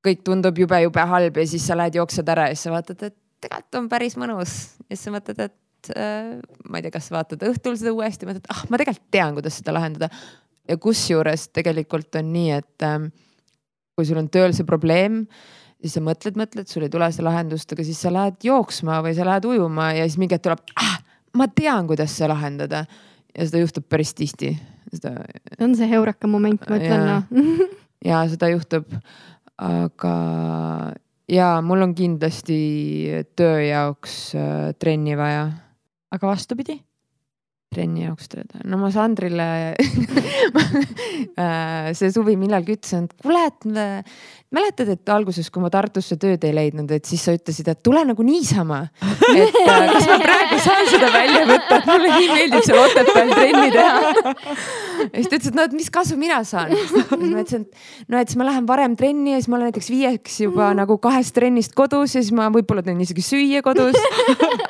kõik 0.06 0.24
tundub 0.26 0.58
jube-jube 0.58 1.08
halb 1.14 1.42
ja 1.42 1.48
siis 1.48 1.66
sa 1.68 1.78
lähed 1.78 1.98
jooksed 2.00 2.30
ära 2.34 2.50
ja 2.50 2.58
siis 2.58 2.68
sa 2.68 2.76
vaatad, 2.76 3.02
et 3.12 3.18
tegelikult 3.42 3.82
on 3.82 3.90
päris 3.92 4.18
mõnus 4.20 4.56
ja 4.88 4.96
siis 4.96 5.08
sa 5.08 5.16
mõtled, 5.16 5.42
et 5.48 5.92
äh, 5.96 6.38
ma 6.70 6.80
ei 6.80 6.86
tea, 6.86 6.94
kas 6.98 7.12
vaatad 7.14 7.44
õhtul 7.48 7.78
seda 7.80 7.94
uuesti, 7.96 8.30
mõtled, 8.30 8.48
ah, 8.54 8.64
ma 8.70 8.82
tegelikult 8.82 9.12
tean, 9.14 9.36
kuidas 9.38 9.62
seda 9.62 9.76
lahendada 9.78 10.12
ja 10.70 10.78
kusjuures 10.82 11.50
tegelikult 11.56 12.20
on 12.20 12.32
nii, 12.34 12.60
et 12.60 12.86
ähm, 12.88 13.10
kui 13.98 14.08
sul 14.08 14.20
on 14.22 14.30
tööl 14.34 14.56
see 14.56 14.68
probleem, 14.68 15.24
siis 15.82 15.98
sa 15.98 16.04
mõtled, 16.06 16.38
mõtled, 16.40 16.70
sul 16.70 16.86
ei 16.86 16.94
tule 16.94 17.10
seda 17.14 17.28
lahendust, 17.30 17.74
aga 17.74 17.86
siis 17.86 18.02
sa 18.02 18.14
lähed 18.14 18.42
jooksma 18.46 19.02
või 19.06 19.16
sa 19.18 19.28
lähed 19.28 19.48
ujuma 19.50 19.92
ja 19.98 20.06
siis 20.08 20.20
mingi 20.22 20.38
hetk 20.38 20.48
tuleb 20.48 20.64
ah,, 20.82 21.00
ma 21.38 21.48
tean, 21.52 21.88
kuidas 21.90 22.14
see 22.18 22.30
lahendada. 22.30 22.86
Ja 23.38 23.48
seda 23.48 23.64
juhtub 23.64 23.88
päris 23.90 24.14
tihti. 24.18 24.54
seda. 24.92 25.16
on 25.60 25.76
see 25.78 25.90
heureka 25.92 26.28
moment, 26.28 26.64
ma 26.70 26.80
ütlen 26.80 27.08
noh. 27.08 27.24
ja 28.10 28.24
seda 28.32 28.52
juhtub, 28.52 28.92
aga 29.62 30.14
ja 31.32 31.50
mul 31.66 31.88
on 31.88 31.96
kindlasti 31.96 32.62
töö 33.36 33.60
jaoks 33.66 34.22
äh, 34.36 34.72
trenni 34.80 35.18
vaja. 35.18 35.50
aga 36.12 36.28
vastupidi 36.28 36.82
trenni 37.72 38.04
jaoks 38.04 38.28
tööd. 38.32 38.52
no 38.68 38.80
ma 38.82 38.90
Sandrile 38.92 39.48
äh, 41.40 41.92
see 41.96 42.12
suvi 42.12 42.36
millalgi 42.40 42.76
ütlesin, 42.76 43.08
et 43.08 43.16
kuule, 43.24 43.46
et 43.48 43.68
mäletad, 44.52 44.90
et 44.92 45.10
alguses, 45.12 45.48
kui 45.52 45.64
ma 45.64 45.70
Tartusse 45.72 46.18
tööd 46.20 46.44
ei 46.44 46.54
leidnud, 46.56 46.90
et 46.92 47.08
siis 47.08 47.24
sa 47.24 47.34
ütlesid, 47.36 47.70
et 47.72 47.80
tule 47.84 48.02
nagu 48.08 48.24
niisama. 48.26 48.82
et 49.32 49.60
äh, 49.62 49.86
kas 49.94 50.08
ma 50.10 50.18
praegu 50.20 50.58
saan 50.60 50.90
seda 50.92 51.12
välja 51.14 51.46
võtta, 51.48 51.78
et 51.78 51.88
mulle 51.88 52.10
nii 52.18 52.28
meeldib 52.34 52.66
seal 52.68 52.82
Otepääl 52.82 53.32
trenni 53.32 53.70
teha. 53.72 54.34
ja 55.06 55.14
siis 55.16 55.30
ta 55.32 55.38
ütles, 55.38 55.48
et 55.48 55.60
no, 55.60 55.68
et 55.70 55.76
mis 55.78 55.88
kasu 55.94 56.18
mina 56.20 56.42
saan. 56.48 56.74
ma 56.74 57.20
ütlesin, 57.30 57.64
et 57.64 58.12
no, 58.12 58.20
et 58.20 58.34
siis 58.34 58.40
ma 58.42 58.50
lähen 58.50 58.68
varem 58.68 58.98
trenni 59.00 59.36
ja 59.36 59.40
siis 59.40 59.48
ma 59.52 59.60
olen 59.60 59.72
näiteks 59.72 59.92
viieks 59.94 60.40
juba 60.44 60.72
nagu 60.78 60.98
kahest 61.04 61.36
trennist 61.38 61.76
kodus 61.78 62.18
ja 62.18 62.24
siis 62.24 62.34
ma 62.36 62.50
võib-olla 62.52 62.84
teen 62.84 63.00
isegi 63.06 63.24
süüa 63.26 63.64
kodus. 63.64 63.96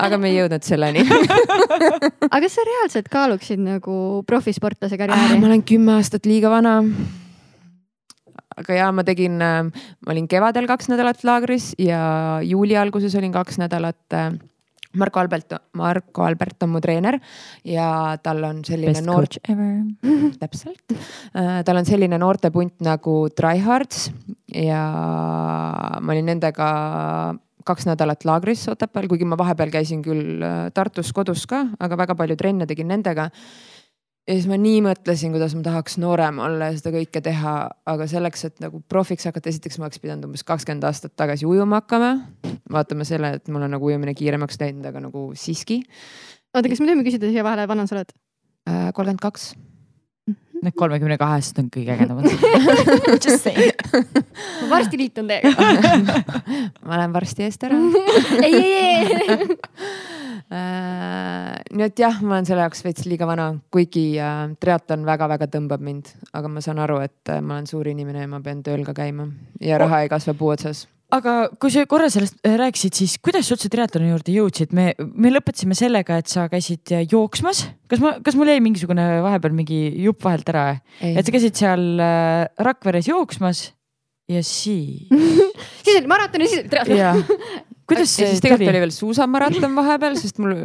aga 0.06 0.22
me 0.22 0.30
ei 0.30 0.38
jõudnud 0.38 0.68
selleni 0.68 1.08
aga 2.30 2.44
kas 2.44 2.54
sa 2.60 2.68
reaalselt 2.68 3.10
kaaluksid 3.12 3.62
nagu 3.66 4.22
profisportlase 4.30 5.00
karjääri 5.02 5.36
ah,? 5.36 5.42
ma 5.42 5.50
olen 5.50 5.66
kümme 5.66 5.98
aastat 5.98 6.30
liiga 6.30 6.54
vana 6.54 6.80
aga 8.58 8.78
ja 8.78 8.92
ma 8.96 9.06
tegin, 9.08 9.38
ma 9.40 10.14
olin 10.14 10.28
kevadel 10.32 10.68
kaks 10.70 10.90
nädalat 10.92 11.24
laagris 11.28 11.72
ja 11.80 12.40
juuli 12.46 12.78
alguses 12.78 13.16
olin 13.16 13.34
kaks 13.36 13.62
nädalat. 13.62 14.20
Marko 14.92 15.22
Albert, 15.22 15.54
Marko 15.80 16.26
Albert 16.28 16.66
on 16.66 16.74
mu 16.74 16.82
treener 16.84 17.16
ja 17.64 18.18
tal 18.20 18.44
on 18.44 18.58
selline 18.68 18.92
Best 18.92 19.06
noor. 19.08 19.28
täpselt, 20.42 20.96
tal 21.32 21.80
on 21.80 21.88
selline 21.88 22.20
noortepunt 22.20 22.84
nagu 22.84 23.14
Tryhards 23.32 24.10
ja 24.52 24.82
ma 25.96 26.12
olin 26.12 26.28
nendega 26.34 26.68
kaks 27.66 27.88
nädalat 27.90 28.26
laagris 28.26 28.68
Otepääl, 28.72 29.08
kuigi 29.10 29.28
ma 29.28 29.38
vahepeal 29.40 29.72
käisin 29.74 30.02
küll 30.06 30.42
äh, 30.46 30.70
Tartus 30.74 31.12
kodus 31.14 31.46
ka, 31.50 31.66
aga 31.80 31.98
väga 32.00 32.18
palju 32.18 32.38
trenne 32.40 32.68
tegin 32.70 32.90
nendega. 32.92 33.30
Ja 34.28 34.36
siis 34.36 34.48
ma 34.50 34.58
nii 34.62 34.82
mõtlesin, 34.86 35.34
kuidas 35.34 35.56
ma 35.58 35.64
tahaks 35.66 35.98
noorem 36.02 36.42
olla 36.44 36.72
ja 36.72 36.78
seda 36.80 36.94
kõike 36.96 37.24
teha, 37.26 37.56
aga 37.90 38.08
selleks, 38.10 38.46
et 38.50 38.62
nagu 38.64 38.84
profiks 38.92 39.26
hakata, 39.30 39.50
esiteks 39.52 39.80
ma 39.82 39.88
oleks 39.88 40.02
pidanud 40.04 40.30
umbes 40.30 40.46
kakskümmend 40.48 40.86
aastat 40.88 41.16
tagasi 41.20 41.48
ujuma 41.50 41.82
hakkama. 41.82 42.14
vaatame 42.72 43.08
selle, 43.08 43.36
et 43.40 43.50
mul 43.52 43.66
on 43.68 43.76
nagu 43.76 43.90
ujumine 43.90 44.14
kiiremaks 44.18 44.62
läinud, 44.62 44.86
aga 44.88 45.04
nagu 45.08 45.32
siiski. 45.36 45.82
oota, 46.54 46.70
kas 46.70 46.80
me 46.80 46.92
tohime 46.92 47.08
küsida 47.08 47.32
siia 47.32 47.44
vahele, 47.48 47.68
vana 47.68 47.88
sa 47.90 47.98
oled? 47.98 48.16
Äh, 48.70 48.90
kolmkümmend 48.94 49.24
kaks 49.24 49.54
Need 50.62 50.76
kolmekümne 50.78 51.16
kahest 51.18 51.58
on 51.58 51.72
kõige 51.74 51.96
ägedamad 51.96 52.28
Just 53.26 53.48
saying. 53.48 53.72
ma 54.62 54.68
varsti 54.76 55.00
liitun 55.00 55.32
teiega 55.32 55.56
ma 56.86 57.00
lähen 57.00 57.16
varsti 57.16 57.48
eest 57.48 57.66
ära 57.66 57.80
ei, 58.46 58.54
ei, 58.54 59.16
ei. 59.26 59.48
Nii 61.82 61.88
et 61.90 61.98
jah, 61.98 62.20
ma 62.22 62.36
olen 62.36 62.46
selle 62.46 62.62
jaoks 62.62 62.84
veits 62.86 63.08
liiga 63.10 63.26
vana, 63.26 63.48
kuigi 63.74 64.06
äh, 64.22 64.52
triatlon 64.62 65.02
väga-väga 65.08 65.48
tõmbab 65.50 65.82
mind, 65.82 66.12
aga 66.38 66.52
ma 66.52 66.62
saan 66.62 66.78
aru, 66.84 67.00
et 67.02 67.32
äh, 67.34 67.42
ma 67.42 67.58
olen 67.58 67.70
suur 67.70 67.90
inimene 67.90 68.22
ja 68.22 68.30
ma 68.30 68.38
pean 68.46 68.62
tööl 68.62 68.86
ka 68.86 68.94
käima 68.94 69.32
ja 69.58 69.82
raha 69.82 70.04
ei 70.04 70.12
kasva 70.12 70.38
puu 70.38 70.52
otsas 70.54 70.86
aga 71.12 71.34
kui 71.60 71.72
sa 71.74 71.84
korra 71.90 72.08
sellest 72.12 72.38
äh, 72.48 72.56
rääkisid, 72.60 72.96
siis 72.96 73.18
kuidas 73.24 73.48
sa 73.48 73.56
üldse 73.56 73.72
triatloni 73.72 74.12
juurde 74.12 74.36
jõudsid, 74.36 74.76
me, 74.78 74.92
me 75.00 75.32
lõpetasime 75.34 75.76
sellega, 75.78 76.20
et 76.22 76.32
sa 76.32 76.48
käisid 76.52 76.94
äh, 76.96 77.04
jooksmas. 77.10 77.66
kas 77.92 78.04
ma, 78.04 78.14
kas 78.24 78.38
mul 78.40 78.52
jäi 78.52 78.62
mingisugune 78.64 79.08
vahepeal 79.26 79.56
mingi 79.58 79.82
jupp 80.06 80.24
vahelt 80.28 80.54
ära? 80.54 80.66
et 81.02 81.26
sa 81.26 81.34
käisid 81.34 81.58
seal 81.60 82.04
äh, 82.04 82.46
Rakveres 82.70 83.10
jooksmas 83.12 83.72
ja 84.32 84.44
siis 84.46 85.10
siis 85.84 85.98
oli 85.98 86.08
maraton 86.12 86.46
ja 86.46 86.52
siis 86.52 86.64
oli 86.64 86.72
triatlon. 86.72 87.26
kuidas 87.90 88.14
see 88.16 88.32
siis 88.32 88.44
tegelikult 88.44 88.72
oli 88.72 88.86
veel 88.86 88.96
suusamaraton 88.96 89.76
vahepeal, 89.82 90.20
sest 90.20 90.40
mul 90.44 90.64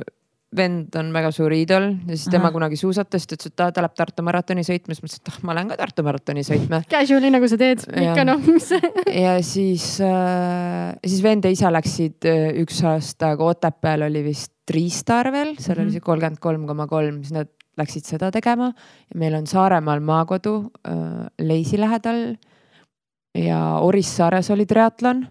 vend 0.56 0.96
on 0.98 1.12
väga 1.14 1.30
suur 1.34 1.52
iidol 1.54 1.88
ja 2.08 2.16
siis 2.16 2.26
tema 2.32 2.48
Aha. 2.48 2.54
kunagi 2.54 2.78
suusatas, 2.80 3.26
ta 3.26 3.36
ütles, 3.36 3.52
et 3.52 3.56
ta, 3.58 3.68
ta 3.74 3.84
läheb 3.84 3.96
Tartu 3.96 4.24
maratoni 4.26 4.64
sõitma, 4.66 4.96
siis 4.96 5.04
ma 5.04 5.10
ütlesin, 5.10 5.22
et 5.22 5.32
ah, 5.32 5.38
ma 5.48 5.56
lähen 5.58 5.70
ka 5.72 5.78
Tartu 5.80 6.04
maratoni 6.06 6.44
sõitma. 6.46 6.82
Casual'i 6.90 7.32
nagu 7.34 7.50
sa 7.50 7.58
teed, 7.60 7.84
ikka 7.90 8.26
noh, 8.28 8.42
mis 8.46 8.70
ja 9.26 9.36
siis 9.46 9.88
äh,, 10.04 10.96
siis 11.04 11.22
vend 11.24 11.46
ja 11.46 11.52
isa 11.54 11.72
läksid 11.74 12.28
äh, 12.30 12.48
üks 12.62 12.82
aasta, 12.88 13.34
aga 13.36 13.52
Otepääl 13.52 14.08
oli 14.08 14.24
vist 14.26 14.52
Triistar 14.66 15.30
veel, 15.30 15.54
seal 15.60 15.76
mm 15.76 15.78
-hmm. 15.78 15.84
oli 15.84 15.94
see 15.94 16.06
kolmkümmend 16.08 16.42
kolm 16.42 16.66
koma 16.66 16.86
kolm, 16.90 17.22
siis 17.22 17.36
nad 17.36 17.52
läksid 17.78 18.08
seda 18.08 18.30
tegema. 18.34 18.72
meil 19.14 19.34
on 19.34 19.46
Saaremaal 19.46 20.00
maakodu 20.00 20.72
äh, 20.88 21.26
Leisi 21.38 21.80
lähedal 21.80 22.36
ja 23.34 23.78
Orissaares 23.80 24.50
oli 24.50 24.66
triatlon 24.66 25.26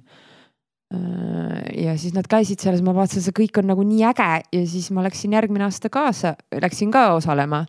ja 1.78 1.96
siis 2.00 2.14
nad 2.16 2.28
käisid 2.30 2.62
seal, 2.62 2.78
siis 2.78 2.86
ma 2.86 2.94
vaatasin, 2.96 3.24
see 3.26 3.36
kõik 3.36 3.60
on 3.62 3.70
nagu 3.72 3.84
nii 3.86 4.04
äge 4.10 4.30
ja 4.58 4.64
siis 4.70 4.90
ma 4.96 5.04
läksin 5.06 5.36
järgmine 5.36 5.68
aasta 5.68 5.92
kaasa, 5.94 6.36
läksin 6.62 6.94
ka 6.94 7.08
osalema. 7.16 7.66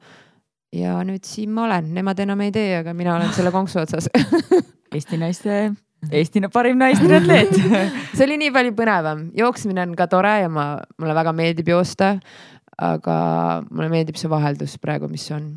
ja 0.74 0.98
nüüd 1.06 1.24
siin 1.24 1.52
ma 1.54 1.64
olen, 1.64 1.92
nemad 1.94 2.18
enam 2.20 2.40
ei 2.44 2.52
tee, 2.52 2.78
aga 2.80 2.94
mina 2.94 3.16
olen 3.16 3.32
selle 3.32 3.52
konksu 3.54 3.80
otsas 3.80 4.08
Eesti 4.96 5.18
naiste, 5.18 5.72
Eesti 6.10 6.42
parim 6.52 6.78
naistriatleet 6.78 7.54
see 8.16 8.26
oli 8.26 8.38
nii 8.44 8.52
palju 8.54 8.74
põnevam, 8.78 9.28
jooksmine 9.36 9.86
on 9.86 9.96
ka 9.98 10.08
tore 10.10 10.34
ja 10.44 10.50
ma, 10.52 10.68
mulle 11.00 11.16
väga 11.16 11.32
meeldib 11.36 11.70
joosta. 11.74 12.16
aga 12.76 13.16
mulle 13.70 13.88
meeldib 13.92 14.18
see 14.20 14.30
vaheldus 14.30 14.78
praegu, 14.78 15.08
mis 15.08 15.30
on. 15.30 15.54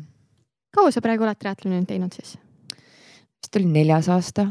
kaua 0.74 0.92
sa 0.94 1.02
praegu 1.04 1.26
oled 1.26 1.38
triatloni 1.38 1.84
teinud 1.86 2.14
siis? 2.16 2.36
vist 3.40 3.56
oli 3.56 3.72
neljas 3.72 4.08
aasta 4.08 4.50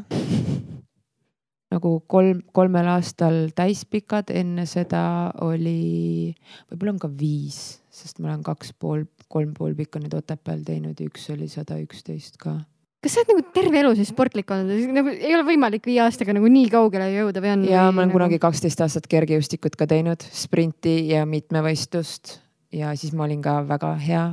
nagu 1.73 1.91
kolm, 2.09 2.41
kolmel 2.55 2.87
aastal 2.95 3.51
täispikad, 3.57 4.31
enne 4.33 4.65
seda 4.69 5.03
oli, 5.45 6.33
võib-olla 6.71 6.95
on 6.95 7.03
ka 7.03 7.11
viis, 7.13 7.79
sest 7.93 8.19
ma 8.19 8.31
olen 8.31 8.43
kaks 8.45 8.73
pool, 8.81 9.05
kolm 9.29 9.53
pool 9.57 9.77
pikka 9.77 10.01
nüüd 10.01 10.15
Otepääl 10.17 10.65
teinud 10.65 10.99
ja 10.99 11.09
üks 11.09 11.29
oli 11.33 11.49
sada 11.51 11.77
üksteist 11.81 12.39
ka. 12.41 12.57
kas 13.03 13.15
sa 13.15 13.21
oled 13.21 13.35
nagu 13.35 13.45
terve 13.55 13.81
elu 13.83 13.93
siis 13.99 14.09
sportlik 14.11 14.49
olnud, 14.51 14.89
nagu 14.97 15.13
ei 15.13 15.31
ole 15.37 15.45
võimalik 15.51 15.85
viie 15.87 16.01
aastaga 16.03 16.35
nagu 16.35 16.49
nii 16.51 16.67
kaugele 16.73 17.11
jõuda 17.13 17.45
või 17.45 17.53
on? 17.53 17.65
ja 17.69 17.85
ma 17.87 18.01
olen 18.01 18.09
nagu... 18.09 18.17
kunagi 18.17 18.41
kaksteist 18.41 18.81
aastat 18.85 19.09
kergejõustikut 19.11 19.77
ka 19.79 19.87
teinud, 19.89 20.25
sprinti 20.33 21.03
ja 21.13 21.25
mitmevõistlust 21.29 22.39
ja 22.73 22.95
siis 22.97 23.13
ma 23.13 23.29
olin 23.29 23.45
ka 23.45 23.59
väga 23.69 23.93
hea 24.01 24.25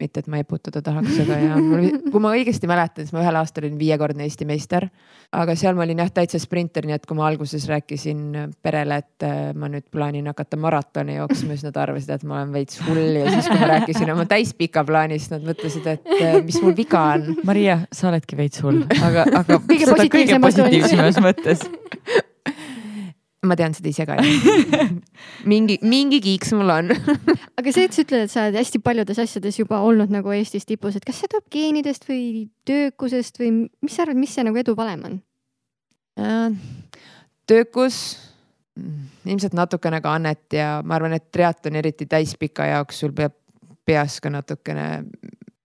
mitte, 0.00 0.22
et 0.22 0.28
ma 0.30 0.40
eputada 0.42 0.82
tahaks, 0.84 1.18
aga 1.24 1.38
ja 1.42 1.58
mul, 1.62 1.88
kui 2.12 2.22
ma 2.22 2.32
õigesti 2.36 2.70
mäletan, 2.70 3.06
siis 3.06 3.14
ma 3.16 3.22
ühel 3.24 3.38
aastal 3.40 3.66
olin 3.66 3.78
viiekordne 3.80 4.26
Eesti 4.26 4.46
meister. 4.48 4.88
aga 5.32 5.54
seal 5.58 5.76
ma 5.76 5.84
olin 5.84 5.98
jah 6.00 6.10
täitsa 6.14 6.40
sprinter, 6.40 6.86
nii 6.88 6.96
et 6.96 7.04
kui 7.06 7.16
ma 7.18 7.26
alguses 7.28 7.66
rääkisin 7.68 8.52
perele, 8.64 9.00
et 9.02 9.26
äh, 9.26 9.50
ma 9.58 9.68
nüüd 9.68 9.84
plaanin 9.92 10.30
hakata 10.30 10.56
maratoni 10.60 11.18
jooksma, 11.18 11.52
siis 11.52 11.66
nad 11.68 11.76
arvasid, 11.76 12.14
et 12.16 12.24
ma 12.28 12.40
olen 12.40 12.54
veits 12.56 12.80
hull 12.86 13.18
ja 13.20 13.26
siis, 13.34 13.50
kui 13.50 13.60
ma 13.60 13.72
rääkisin 13.74 14.14
oma 14.14 14.24
täispika 14.30 14.84
plaani, 14.88 15.18
siis 15.20 15.34
nad 15.34 15.44
mõtlesid, 15.44 15.90
et 15.92 16.14
äh, 16.16 16.40
mis 16.44 16.60
mul 16.64 16.76
viga 16.78 17.04
on. 17.18 17.28
Maria, 17.48 17.82
sa 17.92 18.08
oledki 18.12 18.38
veits 18.38 18.64
hull, 18.64 18.86
aga, 19.02 19.28
aga 19.42 19.60
kõige 19.68 20.40
positiivsemas 20.40 21.20
mõttes 21.24 21.68
ma 23.46 23.54
tean 23.58 23.74
seda 23.76 23.90
ise 23.92 24.06
ka 24.08 24.16
mingi, 25.50 25.78
mingi 25.86 26.18
kiiks 26.22 26.50
mul 26.58 26.72
on 26.74 26.90
aga 27.58 27.72
see, 27.74 27.86
et 27.86 27.94
sa 27.94 28.02
ütled, 28.02 28.24
et 28.26 28.32
sa 28.32 28.46
oled 28.46 28.58
hästi 28.58 28.80
paljudes 28.82 29.20
asjades 29.22 29.60
juba 29.60 29.78
olnud 29.86 30.10
nagu 30.10 30.32
Eestis 30.34 30.66
tipus, 30.66 30.96
et 30.98 31.06
kas 31.06 31.20
see 31.22 31.30
tuleb 31.30 31.46
geenidest 31.54 32.08
või 32.08 32.48
töökusest 32.68 33.38
või 33.38 33.52
mis 33.68 33.94
sa 33.94 34.04
arvad, 34.04 34.18
mis 34.18 34.34
see 34.34 34.46
nagu 34.46 34.58
edu 34.58 34.74
valem 34.78 35.04
on? 35.06 35.18
Äh, 36.18 36.56
töökus, 37.46 38.18
ilmselt 39.26 39.54
natukene 39.54 40.00
ka 40.02 40.16
annet 40.18 40.58
ja 40.58 40.78
ma 40.82 40.96
arvan, 40.98 41.14
et 41.14 41.30
triatlon 41.34 41.78
eriti 41.78 42.08
täispika 42.10 42.66
jaoks 42.66 43.04
sul 43.04 43.14
peab 43.14 43.36
peas 43.88 44.18
ka 44.20 44.32
natukene. 44.34 44.88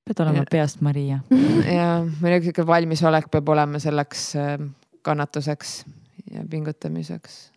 pead 0.06 0.22
olema 0.22 0.46
peast 0.52 0.86
Maria. 0.86 1.24
ja 1.78 2.04
muidugi 2.06 2.52
sihuke 2.52 2.68
valmisolek 2.70 3.32
peab 3.34 3.50
olema 3.50 3.82
selleks 3.82 4.30
äh, 4.38 4.56
kannatuseks 5.02 5.74
ja 6.34 6.46
pingutamiseks 6.50 7.53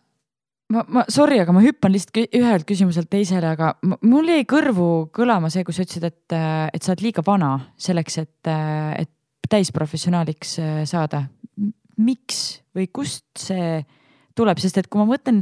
ma, 0.73 0.83
ma 0.87 1.03
sorry, 1.11 1.39
aga 1.41 1.55
ma 1.55 1.63
hüppan 1.63 1.93
lihtsalt 1.93 2.35
ühelt 2.37 2.67
küsimuselt 2.67 3.09
teisele, 3.11 3.53
aga 3.55 3.73
mul 4.05 4.31
jäi 4.31 4.45
kõrvu 4.49 4.89
kõlama 5.15 5.51
see, 5.53 5.65
kui 5.67 5.75
sa 5.75 5.85
ütlesid, 5.85 6.07
et, 6.07 6.37
et 6.73 6.83
sa 6.83 6.93
oled 6.93 7.05
liiga 7.05 7.23
vana 7.25 7.53
selleks, 7.81 8.19
et, 8.23 8.51
et 8.99 9.11
täisprofessionaaliks 9.47 10.57
äh, 10.59 10.81
saada. 10.89 11.27
miks 11.97 12.61
või 12.77 12.91
kust 12.93 13.25
see 13.41 13.79
tuleb, 14.37 14.59
sest 14.61 14.77
et 14.77 14.87
kui 14.91 15.01
ma 15.01 15.07
mõtlen 15.09 15.39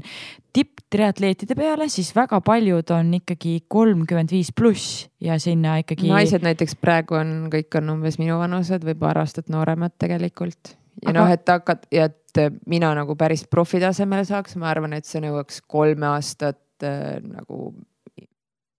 tipptriatleetide 0.55 1.57
peale, 1.57 1.89
siis 1.91 2.13
väga 2.15 2.39
paljud 2.45 2.93
on 2.95 3.09
ikkagi 3.17 3.57
kolmkümmend 3.67 4.31
viis 4.31 4.53
pluss 4.55 5.09
ja 5.19 5.35
sinna 5.41 5.77
ikkagi. 5.81 6.07
naised 6.07 6.45
näiteks 6.45 6.77
praegu 6.79 7.19
on, 7.19 7.33
kõik 7.51 7.75
on 7.81 7.97
umbes 7.97 8.19
minu 8.21 8.39
vanused 8.39 8.87
või 8.87 8.95
paar 8.99 9.19
aastat 9.23 9.51
nooremad 9.51 9.97
tegelikult 9.99 10.77
ja 11.03 11.11
aga... 11.11 11.17
noh, 11.19 11.33
et 11.33 11.51
hakkad 11.57 11.89
ja 11.91 12.07
et 12.07 12.21
mina 12.69 12.91
nagu 12.97 13.15
päris 13.19 13.45
profi 13.51 13.79
tasemele 13.83 14.25
saaks, 14.27 14.55
ma 14.59 14.69
arvan, 14.71 14.95
et 14.97 15.07
see 15.07 15.21
nõuaks 15.23 15.61
kolme 15.67 16.07
aastat 16.13 16.85
äh, 16.85 17.19
nagu 17.23 17.73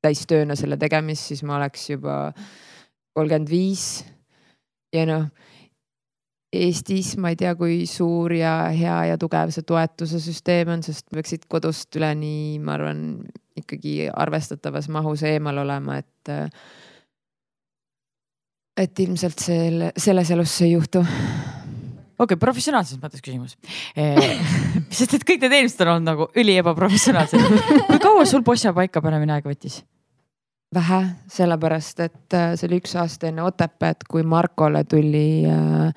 täistööna 0.05 0.57
selle 0.59 0.79
tegemist, 0.81 1.31
siis 1.31 1.43
ma 1.47 1.59
oleks 1.59 1.89
juba 1.91 2.17
kolmkümmend 3.17 3.51
viis. 3.51 4.05
ja 4.95 5.07
noh, 5.09 5.29
Eestis 6.57 7.17
ma 7.21 7.33
ei 7.33 7.37
tea, 7.37 7.53
kui 7.59 7.83
suur 7.91 8.33
ja 8.33 8.69
hea 8.73 8.97
ja 9.11 9.17
tugev 9.21 9.51
see 9.53 9.67
toetuse 9.67 10.21
süsteem 10.23 10.71
on, 10.77 10.85
sest 10.87 11.09
peaksid 11.13 11.45
kodust 11.51 11.97
üleni, 11.99 12.57
ma 12.63 12.77
arvan, 12.79 13.01
ikkagi 13.59 14.07
arvestatavas 14.09 14.89
mahus 14.93 15.25
eemal 15.27 15.65
olema, 15.65 15.99
et 15.99 16.33
et 18.77 19.01
ilmselt 19.01 19.41
selle, 19.41 19.91
selles 19.97 20.31
elus 20.31 20.57
see 20.59 20.71
ei 20.71 20.77
juhtu 20.77 21.03
okei 22.17 22.35
okay,, 22.35 22.41
professionaalses 22.41 23.01
mõttes 23.03 23.25
küsimus 23.25 23.57
eh, 23.97 24.41
sest 24.99 25.19
et 25.19 25.27
kõik 25.27 25.45
need 25.45 25.59
eelmised 25.61 25.85
on 25.85 25.97
olnud 25.97 26.11
nagu 26.13 26.31
üli 26.37 26.57
ebaprofessionaalsed. 26.63 27.85
kui 27.91 28.01
kaua 28.03 28.25
sul 28.29 28.45
Bossa 28.47 28.75
paika 28.77 29.05
panemine 29.05 29.37
aega 29.37 29.53
võttis? 29.53 29.83
vähe, 30.75 31.03
sellepärast 31.33 32.01
et 32.05 32.37
äh, 32.37 32.55
see 32.57 32.69
oli 32.69 32.81
üks 32.83 32.97
aasta 32.99 33.31
enne 33.31 33.45
Otepääd, 33.47 34.07
kui 34.11 34.25
Markole 34.27 34.83
tuli 34.89 35.45
äh, 35.49 35.93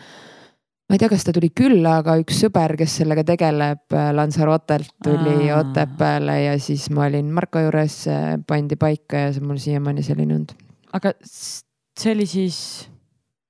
ma 0.89 0.95
ei 0.95 1.01
tea, 1.01 1.09
kas 1.11 1.25
ta 1.25 1.33
tuli 1.35 1.51
külla, 1.55 1.99
aga 2.01 2.15
üks 2.21 2.39
sõber, 2.45 2.75
kes 2.79 2.99
sellega 3.01 3.25
tegeleb, 3.27 3.83
äh, 3.93 4.11
Lanzarotelt 4.15 4.93
tuli. 5.05 5.49
Otepääle 5.53 6.39
ja 6.45 6.55
siis 6.61 6.87
ma 6.93 7.07
olin 7.09 7.33
Marko 7.33 7.61
juures, 7.65 8.01
pandi 8.47 8.77
paika 8.79 9.25
ja 9.25 9.33
see 9.33 9.43
on 9.43 9.51
mul 9.51 9.61
siiamaani 9.61 10.05
selline 10.05 10.37
olnud. 10.37 10.55
aga 10.93 11.13
see 11.23 12.13
oli 12.13 12.25
siis 12.29 12.59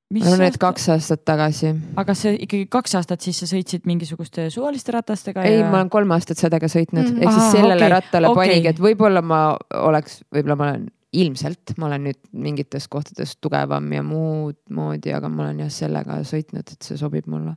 Mis 0.09 0.25
no 0.25 0.39
need 0.41 0.55
kaks 0.57 0.87
aastat 0.89 1.21
tagasi. 1.21 1.69
aga 2.01 2.13
see 2.17 2.31
ikkagi 2.41 2.65
kaks 2.73 2.95
aastat 2.97 3.21
siis 3.21 3.43
sa 3.43 3.47
sõitsid 3.51 3.83
mingisuguste 3.85 4.47
suvaliste 4.49 4.93
ratastega? 4.95 5.43
ei 5.45 5.59
ja..., 5.59 5.67
ma 5.69 5.83
olen 5.83 5.91
kolm 5.93 6.15
aastat 6.15 6.39
sellega 6.41 6.65
sõitnud 6.65 7.11
mm., 7.11 7.19
ehk 7.21 7.35
siis 7.35 7.51
sellele 7.59 7.77
okay. 7.77 7.93
rattale 7.93 8.31
okay. 8.31 8.49
panigi, 8.49 8.71
et 8.73 8.81
võib-olla 8.81 9.21
ma 9.21 9.41
oleks, 9.77 10.23
võib-olla 10.33 10.57
ma 10.57 10.65
olen 10.71 10.87
ilmselt, 11.13 11.75
ma 11.77 11.87
olen 11.89 12.07
nüüd 12.09 12.19
mingites 12.37 12.87
kohtades 12.89 13.35
tugevam 13.41 13.85
ja 13.93 14.01
muud 14.05 14.57
moodi, 14.73 15.13
aga 15.13 15.29
ma 15.29 15.45
olen 15.47 15.63
jah 15.63 15.71
sellega 15.73 16.19
sõitnud, 16.25 16.65
et 16.65 16.85
see 16.89 16.97
sobib 16.97 17.29
mulle. 17.29 17.53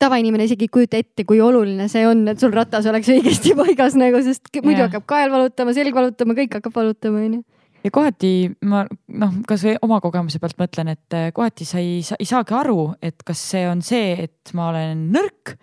tavainimene 0.00 0.44
isegi 0.48 0.68
ei 0.68 0.72
kujuta 0.72 1.00
ette, 1.00 1.24
kui 1.28 1.40
oluline 1.44 1.88
see 1.92 2.06
on, 2.08 2.26
et 2.32 2.40
sul 2.40 2.52
ratas 2.52 2.84
oleks 2.88 3.08
õigesti 3.12 3.52
paigas 3.56 3.96
nagu, 4.00 4.20
sest 4.24 4.48
muidu 4.60 4.78
Jah. 4.78 4.88
hakkab 4.88 5.08
kael 5.08 5.32
valutama, 5.32 5.72
selg 5.76 5.96
valutama, 5.96 6.36
kõik 6.36 6.60
hakkab 6.60 6.76
valutama, 6.76 7.24
onju. 7.28 7.42
Ja 7.84 7.92
kohati 7.92 8.32
ma 8.68 8.82
noh, 8.86 9.36
kasvõi 9.48 9.78
oma 9.84 10.00
kogemuse 10.04 10.40
pealt 10.42 10.58
mõtlen, 10.60 10.92
et 10.94 11.16
eh, 11.16 11.30
kohati 11.36 11.66
sa 11.68 11.80
ei, 11.82 12.00
sa 12.06 12.18
ei 12.20 12.28
saagi 12.28 12.56
aru, 12.56 12.90
et 13.02 13.24
kas 13.26 13.42
see 13.52 13.64
on 13.68 13.82
see, 13.84 14.12
et 14.26 14.52
ma 14.56 14.70
olen 14.72 15.06
nõrk 15.14 15.54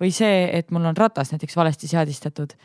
või 0.00 0.12
see, 0.14 0.46
et 0.56 0.72
mul 0.74 0.88
on 0.88 0.96
ratas 0.98 1.32
näiteks 1.32 1.56
valesti 1.56 1.90
seadistatud. 1.90 2.56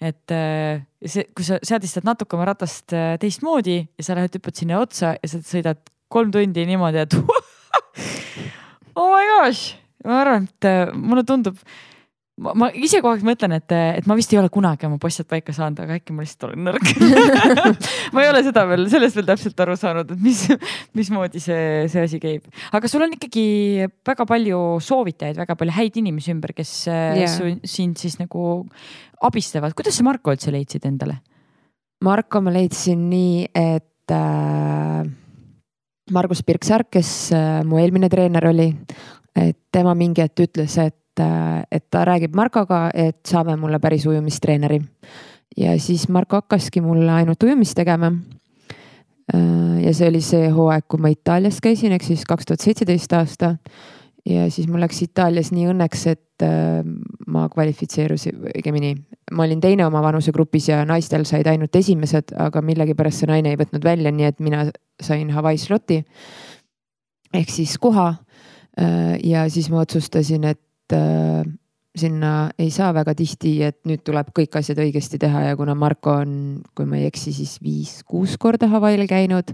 et 0.00 0.32
eh, 0.32 0.80
see, 1.04 1.26
kui 1.36 1.44
sa 1.44 1.58
seadistad 1.62 2.06
natuke 2.08 2.36
oma 2.36 2.48
ratast 2.48 2.94
eh, 2.96 3.16
teistmoodi 3.20 3.78
ja 3.82 4.06
sa 4.06 4.16
lähed, 4.18 4.38
hüppad 4.38 4.56
sinna 4.56 4.80
otsa 4.80 5.14
ja 5.18 5.28
sa 5.28 5.42
sõidad 5.44 5.82
kolm 6.10 6.32
tundi 6.34 6.64
niimoodi, 6.66 7.04
et 7.04 7.14
oh 8.98 9.10
my 9.12 9.26
gosh, 9.34 9.76
ma 10.06 10.22
arvan, 10.24 10.48
et 10.48 10.94
mulle 10.96 11.26
tundub 11.26 11.58
ma, 12.40 12.54
ma 12.56 12.68
ise 12.74 13.00
kogu 13.02 13.12
aeg 13.14 13.24
mõtlen, 13.26 13.54
et, 13.58 13.74
et 14.00 14.08
ma 14.10 14.16
vist 14.18 14.32
ei 14.34 14.40
ole 14.40 14.50
kunagi 14.52 14.88
oma 14.88 14.98
poistjat 15.02 15.28
paika 15.30 15.54
saanud, 15.56 15.82
aga 15.84 15.98
äkki 16.00 16.16
ma 16.16 16.24
lihtsalt 16.24 16.48
olen 16.48 16.68
nõrk 16.70 16.92
ma 18.14 18.24
ei 18.24 18.30
ole 18.32 18.42
seda 18.46 18.64
veel, 18.70 18.86
sellest 18.92 19.18
veel 19.18 19.28
täpselt 19.28 19.64
aru 19.64 19.76
saanud, 19.80 20.14
et 20.14 20.24
mis, 20.24 20.44
mismoodi 20.96 21.42
see, 21.42 21.86
see 21.92 22.06
asi 22.08 22.20
käib. 22.22 22.48
aga 22.76 22.90
sul 22.90 23.04
on 23.06 23.16
ikkagi 23.16 23.46
väga 24.06 24.26
palju 24.28 24.60
soovitajaid, 24.84 25.40
väga 25.40 25.58
palju 25.60 25.76
häid 25.80 26.00
inimesi 26.02 26.34
ümber, 26.34 26.54
kes 26.56 26.74
yeah. 26.90 27.38
Sind 27.66 27.98
siis 28.00 28.16
nagu 28.20 28.64
abistavad. 29.22 29.74
kuidas 29.76 29.96
sa 29.98 30.04
Marko 30.06 30.32
üldse 30.34 30.52
leidsid 30.54 30.86
endale? 30.88 31.20
Marko 32.04 32.40
ma 32.40 32.52
leidsin 32.54 33.02
nii, 33.10 33.50
et 33.52 34.14
äh, 34.14 35.04
Margus 36.10 36.42
Pirksaar, 36.46 36.86
kes 36.90 37.10
äh, 37.36 37.60
mu 37.68 37.80
eelmine 37.80 38.08
treener 38.12 38.46
oli, 38.50 38.70
et 39.36 39.58
tema 39.72 39.92
mingi 39.98 40.24
hetk 40.24 40.46
ütles, 40.46 40.78
et, 40.80 40.96
äh, 41.20 41.62
et 41.72 41.86
ta 41.90 42.04
räägib 42.08 42.34
Markoga, 42.36 42.88
et 42.94 43.20
saame 43.28 43.56
mulle 43.60 43.78
päris 43.80 44.06
ujumistreeneri. 44.06 44.80
ja 45.56 45.78
siis 45.80 46.08
Marko 46.08 46.36
hakkaski 46.36 46.80
mulle 46.80 47.12
ainult 47.12 47.42
ujumist 47.42 47.74
tegema. 47.74 48.12
Äh, 49.34 49.84
ja 49.84 49.94
see 49.94 50.08
oli 50.08 50.20
see 50.24 50.50
hooaeg, 50.50 50.86
kui 50.88 51.00
ma 51.00 51.10
Itaalias 51.12 51.60
käisin, 51.62 51.92
ehk 51.92 52.04
siis 52.06 52.24
kaks 52.28 52.46
tuhat 52.46 52.60
seitseteist 52.60 53.12
aasta. 53.12 53.56
ja 54.26 54.50
siis 54.50 54.68
mul 54.68 54.80
läks 54.80 55.02
Itaalias 55.02 55.52
nii 55.52 55.68
õnneks, 55.72 56.06
et 56.10 56.44
äh, 56.44 56.84
ma 57.26 57.48
kvalifitseerusin, 57.48 58.42
õigemini 58.54 58.94
ma 59.32 59.44
olin 59.46 59.60
teine 59.60 59.86
oma 59.86 60.02
vanusegrupis 60.02 60.68
ja 60.68 60.84
naistel 60.84 61.24
said 61.24 61.46
ainult 61.46 61.76
esimesed, 61.76 62.34
aga 62.36 62.62
millegipärast 62.62 63.22
see 63.22 63.30
naine 63.30 63.54
ei 63.54 63.60
võtnud 63.60 63.84
välja, 63.84 64.12
nii 64.12 64.26
et 64.28 64.40
mina 64.40 64.64
sain 65.02 65.30
Hawaii 65.30 65.58
sloti. 65.58 66.02
ehk 67.34 67.50
siis 67.50 67.78
koha. 67.78 68.14
ja 69.24 69.48
siis 69.50 69.70
ma 69.70 69.80
otsustasin, 69.80 70.44
et 70.44 70.60
äh, 70.96 71.42
sinna 71.96 72.50
ei 72.58 72.70
saa 72.70 72.92
väga 72.94 73.14
tihti, 73.18 73.56
et 73.66 73.80
nüüd 73.88 74.02
tuleb 74.06 74.30
kõik 74.36 74.54
asjad 74.60 74.78
õigesti 74.82 75.18
teha 75.20 75.48
ja 75.48 75.58
kuna 75.58 75.74
Marko 75.78 76.20
on, 76.22 76.32
kui 76.76 76.86
ma 76.88 77.00
ei 77.00 77.08
eksi, 77.10 77.34
siis 77.34 77.56
viis-kuus 77.64 78.36
korda 78.40 78.70
Hawaii'l 78.70 79.08
käinud. 79.10 79.52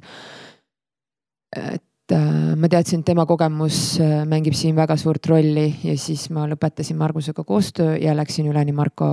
et 1.57 2.12
äh, 2.12 2.55
ma 2.57 2.68
teadsin, 2.68 3.01
et 3.01 3.09
tema 3.09 3.27
kogemus 3.27 3.99
äh, 4.01 4.25
mängib 4.29 4.55
siin 4.59 4.77
väga 4.77 4.99
suurt 5.01 5.27
rolli 5.27 5.70
ja 5.85 5.96
siis 5.99 6.29
ma 6.31 6.46
lõpetasin 6.51 6.99
Margusega 6.99 7.44
koostöö 7.44 7.96
ja 7.96 8.16
läksin 8.16 8.51
üle 8.53 8.64
nii 8.64 8.77
Marko. 8.77 9.07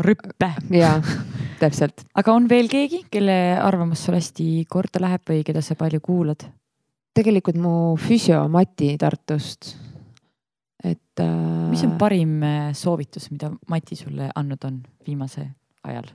rüppe. 0.00 0.54
jaa, 0.70 0.96
täpselt. 1.60 2.06
aga 2.14 2.32
on 2.32 2.48
veel 2.48 2.68
keegi, 2.68 3.04
kelle 3.10 3.36
arvamus 3.60 4.04
sul 4.04 4.18
hästi 4.18 4.64
korda 4.68 5.04
läheb 5.06 5.22
või 5.28 5.44
keda 5.44 5.62
sa 5.62 5.76
palju 5.78 6.00
kuulad? 6.00 6.48
tegelikult 7.14 7.58
mu 7.58 7.96
füsio 7.98 8.48
Mati 8.48 8.96
Tartust. 8.98 9.74
Et 10.84 11.20
äh.... 11.20 11.68
mis 11.70 11.82
on 11.84 11.96
parim 12.00 12.40
äh, 12.42 12.72
soovitus, 12.76 13.30
mida 13.30 13.52
Mati 13.68 13.98
sulle 13.98 14.30
andnud 14.34 14.64
on 14.64 14.80
viimase 15.06 15.44
ajal? 15.84 16.08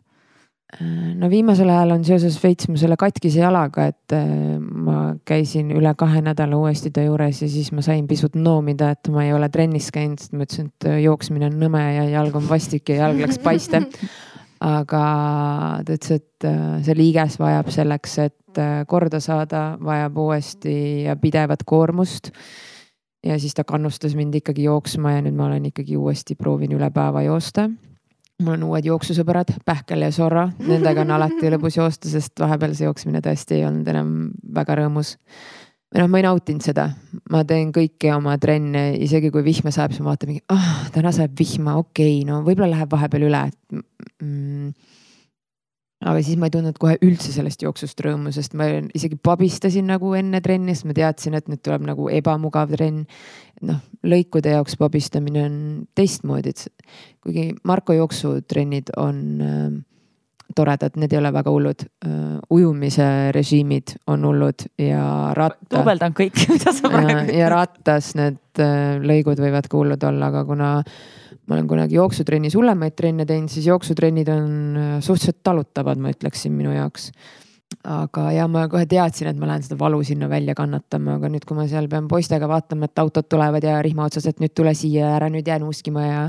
Äh, 0.76 1.14
no 1.20 1.30
viimasel 1.30 1.70
ajal 1.70 1.96
on 1.96 2.06
seoses 2.08 2.38
veits 2.42 2.70
mu 2.72 2.78
selle 2.82 2.98
katkise 3.00 3.44
jalaga, 3.44 3.88
et 3.94 4.16
äh, 4.18 4.58
ma 4.60 5.16
käisin 5.28 5.70
üle 5.76 5.94
kahe 5.98 6.24
nädala 6.26 6.58
uuesti 6.58 6.92
ta 6.94 7.06
juures 7.06 7.44
ja 7.44 7.50
siis 7.52 7.72
ma 7.76 7.86
sain 7.86 8.08
pisut 8.10 8.38
noomida, 8.40 8.92
et 8.96 9.12
ma 9.14 9.28
ei 9.28 9.34
ole 9.36 9.50
trennis 9.54 9.92
käinud, 9.94 10.22
sest 10.22 10.34
ma 10.34 10.48
ütlesin, 10.48 10.72
et 10.74 10.90
jooksmine 11.06 11.52
on 11.52 11.60
nõme 11.62 11.84
ja 12.00 12.08
jalg 12.18 12.38
on 12.42 12.48
vastik 12.50 12.90
ja 12.94 13.06
jalg 13.06 13.22
läks 13.26 13.42
paiste. 13.44 13.86
aga 14.66 15.02
ta 15.86 15.98
ütles, 15.98 16.16
et 16.16 16.46
see 16.88 16.96
liiges 16.98 17.36
vajab 17.38 17.68
selleks, 17.76 18.14
et 18.24 18.62
korda 18.88 19.20
saada, 19.22 19.76
vajab 19.84 20.18
uuesti 20.24 20.78
ja 21.06 21.18
pidevat 21.20 21.66
koormust. 21.68 22.32
Ja 23.26 23.40
siis 23.40 23.54
ta 23.58 23.64
kannustas 23.64 24.16
mind 24.16 24.36
ikkagi 24.42 24.68
jooksma 24.68 25.18
ja 25.18 25.26
nüüd 25.26 25.36
ma 25.38 25.50
olen 25.50 25.66
ikkagi 25.72 25.98
uuesti 25.98 26.38
proovin 26.40 26.76
üle 26.78 26.90
päeva 26.94 27.26
joosta. 27.26 27.70
Mul 28.44 28.58
on 28.58 28.66
uued 28.68 28.88
jooksusõbrad, 28.90 29.54
Pähkel 29.66 30.04
ja 30.04 30.10
Sorra, 30.12 30.50
nendega 30.60 31.06
on 31.06 31.14
alati 31.16 31.52
lõbus 31.54 31.78
joosta, 31.78 32.10
sest 32.12 32.40
vahepeal 32.40 32.74
see 32.76 32.84
jooksmine 32.84 33.22
tõesti 33.24 33.62
ei 33.62 33.64
olnud 33.68 33.88
enam 33.88 34.10
väga 34.58 34.76
rõõmus. 34.82 35.16
või 35.94 36.02
noh, 36.02 36.10
ma 36.12 36.20
ei 36.20 36.26
nautinud 36.26 36.66
seda, 36.66 36.90
ma 37.32 37.46
teen 37.48 37.72
kõiki 37.72 38.12
oma 38.12 38.36
trenne, 38.42 38.90
isegi 39.00 39.32
kui 39.32 39.46
vihma 39.46 39.72
sajab, 39.72 39.96
siis 39.96 40.04
ma 40.04 40.12
vaatan 40.12 40.34
mingi, 40.34 40.44
ah 40.52 40.60
oh, 40.60 40.90
täna 40.92 41.14
sajab 41.16 41.38
vihma, 41.40 41.78
okei 41.80 42.20
okay,, 42.20 42.28
no 42.28 42.42
võib-olla 42.44 42.74
läheb 42.74 42.92
vahepeal 42.92 43.30
üle, 43.30 43.44
et 43.48 43.80
mm, 44.20 44.74
aga 46.04 46.20
siis 46.22 46.38
ma 46.40 46.50
ei 46.50 46.54
tundnud 46.54 46.78
kohe 46.82 46.98
üldse 47.06 47.32
sellest 47.32 47.64
jooksust 47.64 48.02
rõõmu, 48.04 48.34
sest 48.36 48.56
ma 48.58 48.68
isegi 48.98 49.18
pabistasin 49.22 49.88
nagu 49.90 50.12
enne 50.18 50.42
trenni, 50.44 50.76
sest 50.76 50.90
ma 50.90 50.96
teadsin, 50.98 51.38
et 51.40 51.48
nüüd 51.52 51.64
tuleb 51.66 51.88
nagu 51.88 52.10
ebamugav 52.12 52.74
trenn. 52.76 53.06
noh, 53.66 53.80
lõikude 54.04 54.52
jaoks 54.52 54.76
pabistamine 54.76 55.46
on 55.48 55.58
teistmoodi, 55.96 56.52
et 56.52 56.90
kuigi 57.24 57.54
Marko 57.64 57.96
jooksutrennid 57.96 58.92
on 59.00 59.22
äh, 59.42 59.70
toredad, 60.56 61.00
need 61.00 61.14
ei 61.14 61.20
ole 61.20 61.32
väga 61.34 61.52
hullud 61.52 61.86
uh,. 62.06 62.40
ujumise 62.54 63.32
režiimid 63.36 63.96
on 64.08 64.26
hullud 64.28 64.68
ja 64.78 65.32
ratta. 65.34 65.78
duubeldan 65.78 66.14
kõik, 66.18 66.38
mida 66.54 66.74
sa 66.76 66.92
praegu. 66.92 67.34
ja 67.40 67.50
rattas 67.50 68.14
need 68.20 68.42
uh, 68.60 68.98
lõigud 69.02 69.42
võivad 69.42 69.70
ka 69.72 69.80
hullud 69.80 70.10
olla, 70.12 70.30
aga 70.34 70.46
kuna 70.46 70.72
ma 71.46 71.58
olen 71.58 71.68
kunagi 71.70 71.98
jooksutrennis 72.00 72.56
hullemaid 72.58 72.96
trenne 72.98 73.26
teinud, 73.30 73.52
siis 73.52 73.68
jooksutrennid 73.70 74.30
on 74.34 74.78
äh, 74.80 74.94
suhteliselt 75.06 75.44
talutavad, 75.46 76.02
ma 76.02 76.14
ütleksin 76.14 76.56
minu 76.56 76.74
jaoks. 76.76 77.12
aga 77.90 78.28
ja 78.32 78.46
ma 78.48 78.68
kohe 78.70 78.86
teadsin, 78.88 79.28
et 79.28 79.38
ma 79.42 79.50
lähen 79.50 79.64
seda 79.66 79.76
valu 79.80 79.98
sinna 80.06 80.30
välja 80.30 80.54
kannatama, 80.56 81.18
aga 81.18 81.30
nüüd, 81.34 81.44
kui 81.50 81.58
ma 81.58 81.66
seal 81.68 81.90
pean 81.92 82.08
poistega 82.08 82.48
vaatama, 82.48 82.88
et 82.88 83.02
autod 83.02 83.28
tulevad 83.30 83.66
ja 83.66 83.80
rihma 83.84 84.06
otsas, 84.06 84.28
et 84.30 84.40
nüüd 84.40 84.54
tule 84.56 84.74
siia, 84.78 85.10
ära 85.18 85.28
nüüd 85.34 85.50
jää 85.50 85.58
nuuskima 85.62 86.06
ja 86.06 86.22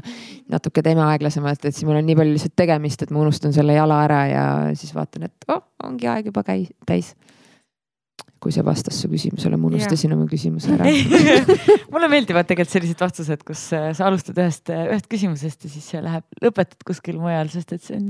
natuke 0.53 0.83
teeme 0.83 1.05
aeglasemalt, 1.05 1.69
et 1.69 1.77
siis 1.77 1.87
mul 1.87 2.01
on 2.01 2.09
nii 2.09 2.17
palju 2.19 2.35
lihtsalt 2.35 2.57
tegemist, 2.57 3.05
et 3.05 3.13
ma 3.15 3.21
unustan 3.23 3.55
selle 3.57 3.77
jala 3.77 4.01
ära 4.09 4.21
ja 4.33 4.45
siis 4.81 4.97
vaatan, 4.97 5.29
et 5.29 5.49
oh, 5.53 5.63
ongi 5.87 6.09
aeg 6.11 6.33
juba 6.33 6.45
käi-, 6.49 6.71
täis 6.89 7.13
kui 8.47 8.55
see 8.55 8.63
vastas 8.63 9.01
su 9.03 9.09
küsimusele, 9.11 9.59
ma 9.59 9.67
unustasin 9.67 10.15
oma 10.15 10.29
küsimuse 10.31 10.77
ära 10.77 10.87
mulle 11.93 12.11
meeldivad 12.13 12.47
tegelikult 12.47 12.77
sellised 12.77 13.03
vastused, 13.03 13.43
kus 13.47 13.65
äh, 13.75 13.89
sa 13.99 14.07
alustad 14.07 14.39
ühest, 14.39 14.71
ühest 14.71 15.09
küsimusest 15.11 15.67
ja 15.67 15.71
siis 15.73 15.89
see 15.91 16.03
läheb, 16.05 16.27
lõpetad 16.45 16.87
kuskil 16.87 17.19
mujal, 17.19 17.51
sest 17.51 17.75
et 17.75 17.83
see 17.83 17.99
on. 17.99 18.07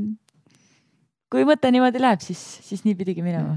kui 1.33 1.47
mõte 1.49 1.73
niimoodi 1.73 2.03
läheb, 2.03 2.21
siis, 2.25 2.43
siis 2.67 2.85
nii 2.85 2.99
pidigi 2.99 3.25
minema. 3.25 3.57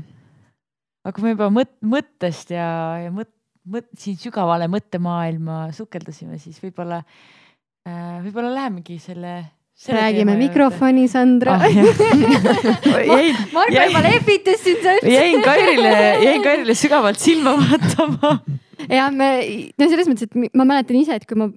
aga 1.03 1.15
kui 1.17 1.27
me 1.27 1.35
juba 1.35 1.51
mõt-, 1.51 1.75
mõttest 1.83 2.55
ja, 2.55 2.69
ja 3.03 3.11
mõt-, 3.11 3.35
mõt-, 3.67 3.91
siin 3.99 4.15
sügavale 4.21 4.71
mõttemaailma 4.71 5.65
sukeldusime, 5.75 6.39
siis 6.39 6.63
võib-olla 6.63 7.03
äh,, 7.03 8.21
võib-olla 8.23 8.55
lähemegi 8.55 9.01
selle 9.03 9.41
räägime 9.87 10.35
mikrofoni, 10.37 11.07
Sandra 11.07 11.53
ah,. 11.55 11.61
Margo 13.53 13.75
juba 13.75 14.01
lehvitas 14.03 14.63
sind. 14.63 14.83
jäin 15.03 15.41
Kairile, 15.43 15.93
jäin 16.23 16.43
Kairile 16.43 16.75
sügavalt 16.75 17.19
silma 17.19 17.55
vaatama. 17.57 18.39
ja 18.89 19.09
me, 19.11 19.29
no 19.79 19.89
selles 19.89 20.07
mõttes, 20.09 20.27
et 20.27 20.55
ma 20.55 20.65
mäletan 20.67 20.99
ise, 20.99 21.15
et 21.19 21.25
kui 21.29 21.39
ma 21.39 21.49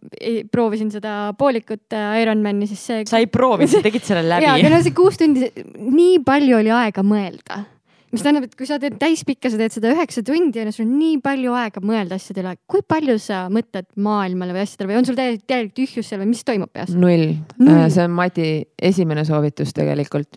proovisin 0.52 0.90
seda 0.94 1.32
poolikut 1.38 1.94
äh, 1.94 2.22
Ironmani, 2.22 2.66
siis 2.70 2.86
see. 2.86 3.04
sa 3.08 3.18
ei 3.22 3.26
proovinud, 3.30 3.70
sa 3.74 3.82
tegid 3.82 4.06
selle 4.06 4.24
läbi. 4.28 4.46
ja, 4.46 4.56
aga 4.58 4.72
no 4.74 4.82
see 4.84 4.94
kuus 4.96 5.18
tundi, 5.20 5.50
nii 5.82 6.22
palju 6.26 6.58
oli 6.62 6.74
aega 6.74 7.06
mõelda 7.06 7.64
mis 8.12 8.22
tähendab, 8.24 8.44
et 8.44 8.56
kui 8.58 8.68
sa 8.68 8.76
teed 8.80 8.98
täispikka, 9.00 9.50
sa 9.52 9.58
teed 9.60 9.72
seda 9.72 9.92
üheksa 9.94 10.22
tundi 10.26 10.60
ju, 10.60 10.74
sul 10.74 10.84
on 10.84 10.92
nii 11.00 11.18
palju 11.24 11.54
aega 11.56 11.82
mõelda 11.84 12.18
asjadele, 12.20 12.54
kui 12.68 12.84
palju 12.84 13.16
sa 13.22 13.46
mõtled 13.52 13.88
maailmale 14.04 14.56
või 14.56 14.64
asjadele 14.66 14.90
või 14.90 14.98
on 15.00 15.08
sul 15.08 15.18
täielik, 15.18 15.44
täielik 15.48 15.72
tühjus 15.78 16.10
seal 16.10 16.20
või 16.20 16.32
mis 16.34 16.44
toimub 16.44 16.72
peas? 16.74 16.92
null, 16.92 17.32
null., 17.62 17.86
see 17.92 18.04
on 18.04 18.12
Mati 18.16 18.48
esimene 18.90 19.24
soovitus 19.28 19.72
tegelikult. 19.76 20.36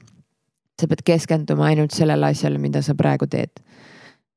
sa 0.79 0.87
pead 0.91 1.03
keskenduma 1.07 1.69
ainult 1.71 1.93
sellele 1.95 2.31
asjale, 2.31 2.59
mida 2.59 2.81
sa 2.83 2.95
praegu 2.95 3.27
teed. 3.31 3.51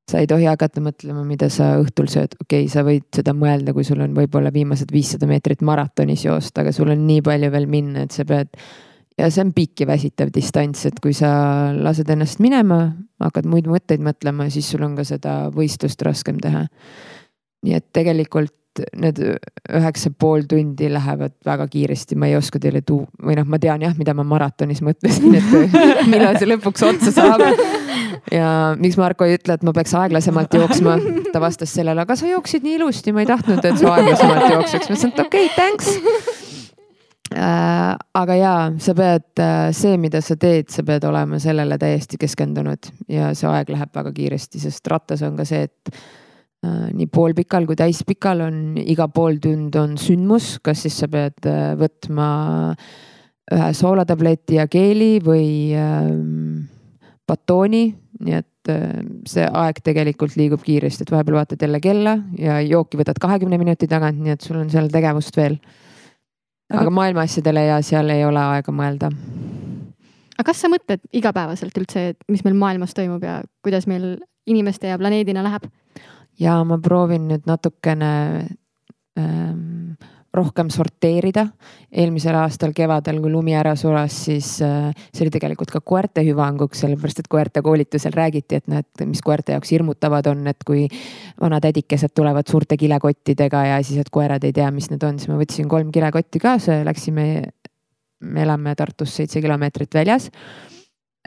sa 0.09 0.19
ei 0.19 0.27
tohi 0.27 0.47
hakata 0.49 0.81
mõtlema, 0.81 1.23
mida 1.23 1.51
sa 1.53 1.77
õhtul 1.79 2.09
sööd, 2.11 2.35
okei 2.41 2.65
okay,, 2.65 2.69
sa 2.71 2.83
võid 2.83 3.07
seda 3.15 3.31
mõelda, 3.37 3.71
kui 3.77 3.87
sul 3.87 4.01
on 4.03 4.15
võib-olla 4.17 4.51
viimased 4.51 4.91
viissada 4.91 5.29
meetrit 5.29 5.61
maratonis 5.61 6.25
joosta, 6.25 6.65
aga 6.65 6.75
sul 6.75 6.91
on 6.91 7.07
nii 7.07 7.21
palju 7.23 7.51
veel 7.53 7.67
minna, 7.71 8.03
et 8.03 8.11
sa 8.11 8.25
pead 8.27 8.51
ja 9.19 9.27
see 9.31 9.43
on 9.43 9.53
pikk 9.55 9.83
ja 9.83 9.89
väsitav 9.89 10.31
distants, 10.35 10.85
et 10.89 10.99
kui 11.03 11.15
sa 11.17 11.29
lased 11.75 12.09
ennast 12.11 12.41
minema, 12.43 12.85
hakkad 13.23 13.49
muid 13.49 13.67
mõtteid 13.69 14.03
mõtlema, 14.03 14.49
siis 14.53 14.69
sul 14.71 14.85
on 14.87 14.95
ka 14.99 15.05
seda 15.07 15.41
võistlust 15.55 16.01
raskem 16.07 16.39
teha. 16.41 16.67
nii 17.65 17.75
et 17.75 17.89
tegelikult 17.91 18.55
need 18.95 19.17
üheksa 19.19 20.11
pool 20.15 20.45
tundi 20.47 20.87
lähevad 20.93 21.33
väga 21.45 21.65
kiiresti, 21.67 22.15
ma 22.15 22.29
ei 22.29 22.37
oska 22.37 22.61
teile 22.63 22.79
tuu- 22.85 23.07
või 23.25 23.35
noh, 23.35 23.47
ma 23.49 23.59
tean 23.59 23.81
jah, 23.83 23.95
mida 23.97 24.13
ma 24.15 24.23
maratonis 24.23 24.79
mõtlesin, 24.85 25.35
et 25.35 25.49
millal 26.11 26.39
see 26.39 26.47
lõpuks 26.47 26.85
otsa 26.87 27.11
saab. 27.11 27.43
ja 28.31 28.49
miks 28.79 28.95
Marko 29.01 29.27
ei 29.27 29.35
ütle, 29.35 29.57
et 29.57 29.65
ma 29.67 29.73
peaks 29.75 29.97
aeglasemalt 29.99 30.55
jooksma, 30.61 30.95
ta 31.33 31.43
vastas 31.43 31.73
sellele, 31.75 32.05
aga 32.07 32.15
sa 32.15 32.29
jooksid 32.29 32.63
nii 32.63 32.77
ilusti, 32.79 33.11
ma 33.11 33.25
ei 33.25 33.33
tahtnud, 33.33 33.65
et 33.65 33.81
sa 33.81 33.97
aeglasemalt 33.97 34.53
jookseks, 34.53 34.87
ma 34.87 34.95
ütlesin, 34.95 35.15
et 35.17 35.25
okei 35.25 35.49
okay,, 35.49 35.57
thanks 35.59 36.47
äh, 37.33 37.91
aga 38.21 38.39
jaa, 38.39 38.61
sa 38.81 38.95
pead, 38.97 39.43
see, 39.75 39.97
mida 40.01 40.21
sa 40.25 40.37
teed, 40.39 40.69
sa 40.73 40.85
pead 40.87 41.05
olema 41.09 41.39
sellele 41.41 41.77
täiesti 41.81 42.17
keskendunud 42.21 42.91
ja 43.11 43.33
see 43.37 43.49
aeg 43.51 43.69
läheb 43.75 43.93
väga 43.95 44.15
kiiresti, 44.15 44.61
sest 44.63 44.87
rattas 44.91 45.23
on 45.25 45.37
ka 45.39 45.47
see, 45.47 45.67
et 45.69 45.93
Äh, 46.59 46.89
nii 46.91 47.07
poolpikal 47.07 47.63
kui 47.63 47.77
täispikal 47.79 48.41
on 48.43 48.55
iga 48.81 49.05
pool 49.15 49.37
tund 49.39 49.77
on 49.79 49.93
sündmus, 49.95 50.57
kas 50.59 50.81
siis 50.83 50.97
sa 50.99 51.07
pead 51.07 51.45
äh, 51.47 51.69
võtma 51.79 52.25
ühe 53.55 53.69
soolatableti 53.79 54.57
ja 54.57 54.65
keeli 54.67 55.21
või 55.23 55.71
ähm, 55.79 56.65
batooni, 57.23 57.85
nii 58.27 58.35
et 58.35 58.71
äh, 58.73 58.99
see 59.23 59.47
aeg 59.47 59.79
tegelikult 59.85 60.35
liigub 60.35 60.65
kiiresti, 60.65 61.07
et 61.07 61.13
vahepeal 61.15 61.39
vaatad 61.39 61.63
jälle 61.63 61.79
kella 61.79 62.17
ja 62.35 62.59
jooki 62.59 62.99
võtad 62.99 63.23
kahekümne 63.23 63.55
minuti 63.61 63.87
tagant, 63.87 64.19
nii 64.19 64.35
et 64.35 64.43
sul 64.43 64.59
on 64.59 64.67
seal 64.73 64.91
tegevust 64.91 65.39
veel. 65.39 65.55
Aga 66.69 66.89
maailma 66.93 67.25
asjadele 67.25 67.65
ja 67.65 67.81
seal 67.85 68.09
ei 68.13 68.25
ole 68.25 68.41
aega 68.41 68.73
mõelda. 68.75 69.11
aga 70.37 70.47
kas 70.51 70.61
sa 70.63 70.71
mõtled 70.71 71.01
igapäevaselt 71.13 71.77
üldse, 71.81 72.09
et 72.13 72.31
mis 72.31 72.43
meil 72.45 72.57
maailmas 72.59 72.93
toimub 72.97 73.23
ja 73.23 73.41
kuidas 73.65 73.87
meil 73.87 74.17
inimeste 74.47 74.91
ja 74.91 74.99
planeedina 75.01 75.43
läheb? 75.45 75.69
ja 76.39 76.61
ma 76.63 76.77
proovin 76.81 77.27
nüüd 77.31 77.47
natukene 77.49 78.13
ähm, 79.19 79.97
rohkem 80.33 80.69
sorteerida. 80.69 81.47
eelmisel 81.89 82.35
aastal 82.37 82.73
kevadel, 82.77 83.17
kui 83.21 83.31
lumi 83.33 83.55
ära 83.57 83.73
sulas, 83.79 84.13
siis 84.27 84.59
äh, 84.61 84.91
see 85.09 85.25
oli 85.25 85.33
tegelikult 85.33 85.71
ka 85.73 85.81
koerte 85.81 86.21
hüvanguks, 86.25 86.83
sellepärast 86.83 87.23
et 87.23 87.29
koerte 87.31 87.63
koolitusel 87.65 88.13
räägiti, 88.13 88.59
et 88.61 88.67
need, 88.69 88.89
mis 89.09 89.23
koerte 89.25 89.55
jaoks 89.55 89.73
hirmutavad 89.73 90.29
on, 90.29 90.45
et 90.51 90.61
kui 90.67 90.85
vanatädikesed 91.41 92.13
tulevad 92.13 92.49
suurte 92.49 92.77
kilekottidega 92.77 93.65
ja 93.71 93.83
siis, 93.83 94.03
et 94.03 94.13
koerad 94.13 94.45
ei 94.45 94.53
tea, 94.53 94.69
mis 94.75 94.91
need 94.93 95.03
on, 95.03 95.17
siis 95.17 95.31
ma 95.31 95.39
võtsin 95.39 95.69
kolm 95.71 95.89
kilekotti 95.95 96.41
kaasa 96.43 96.81
ja 96.81 96.85
läksime. 96.85 97.29
me 98.19 98.41
elame 98.43 98.75
Tartust 98.75 99.15
seitse 99.15 99.39
kilomeetrit 99.41 99.93
väljas 99.95 100.25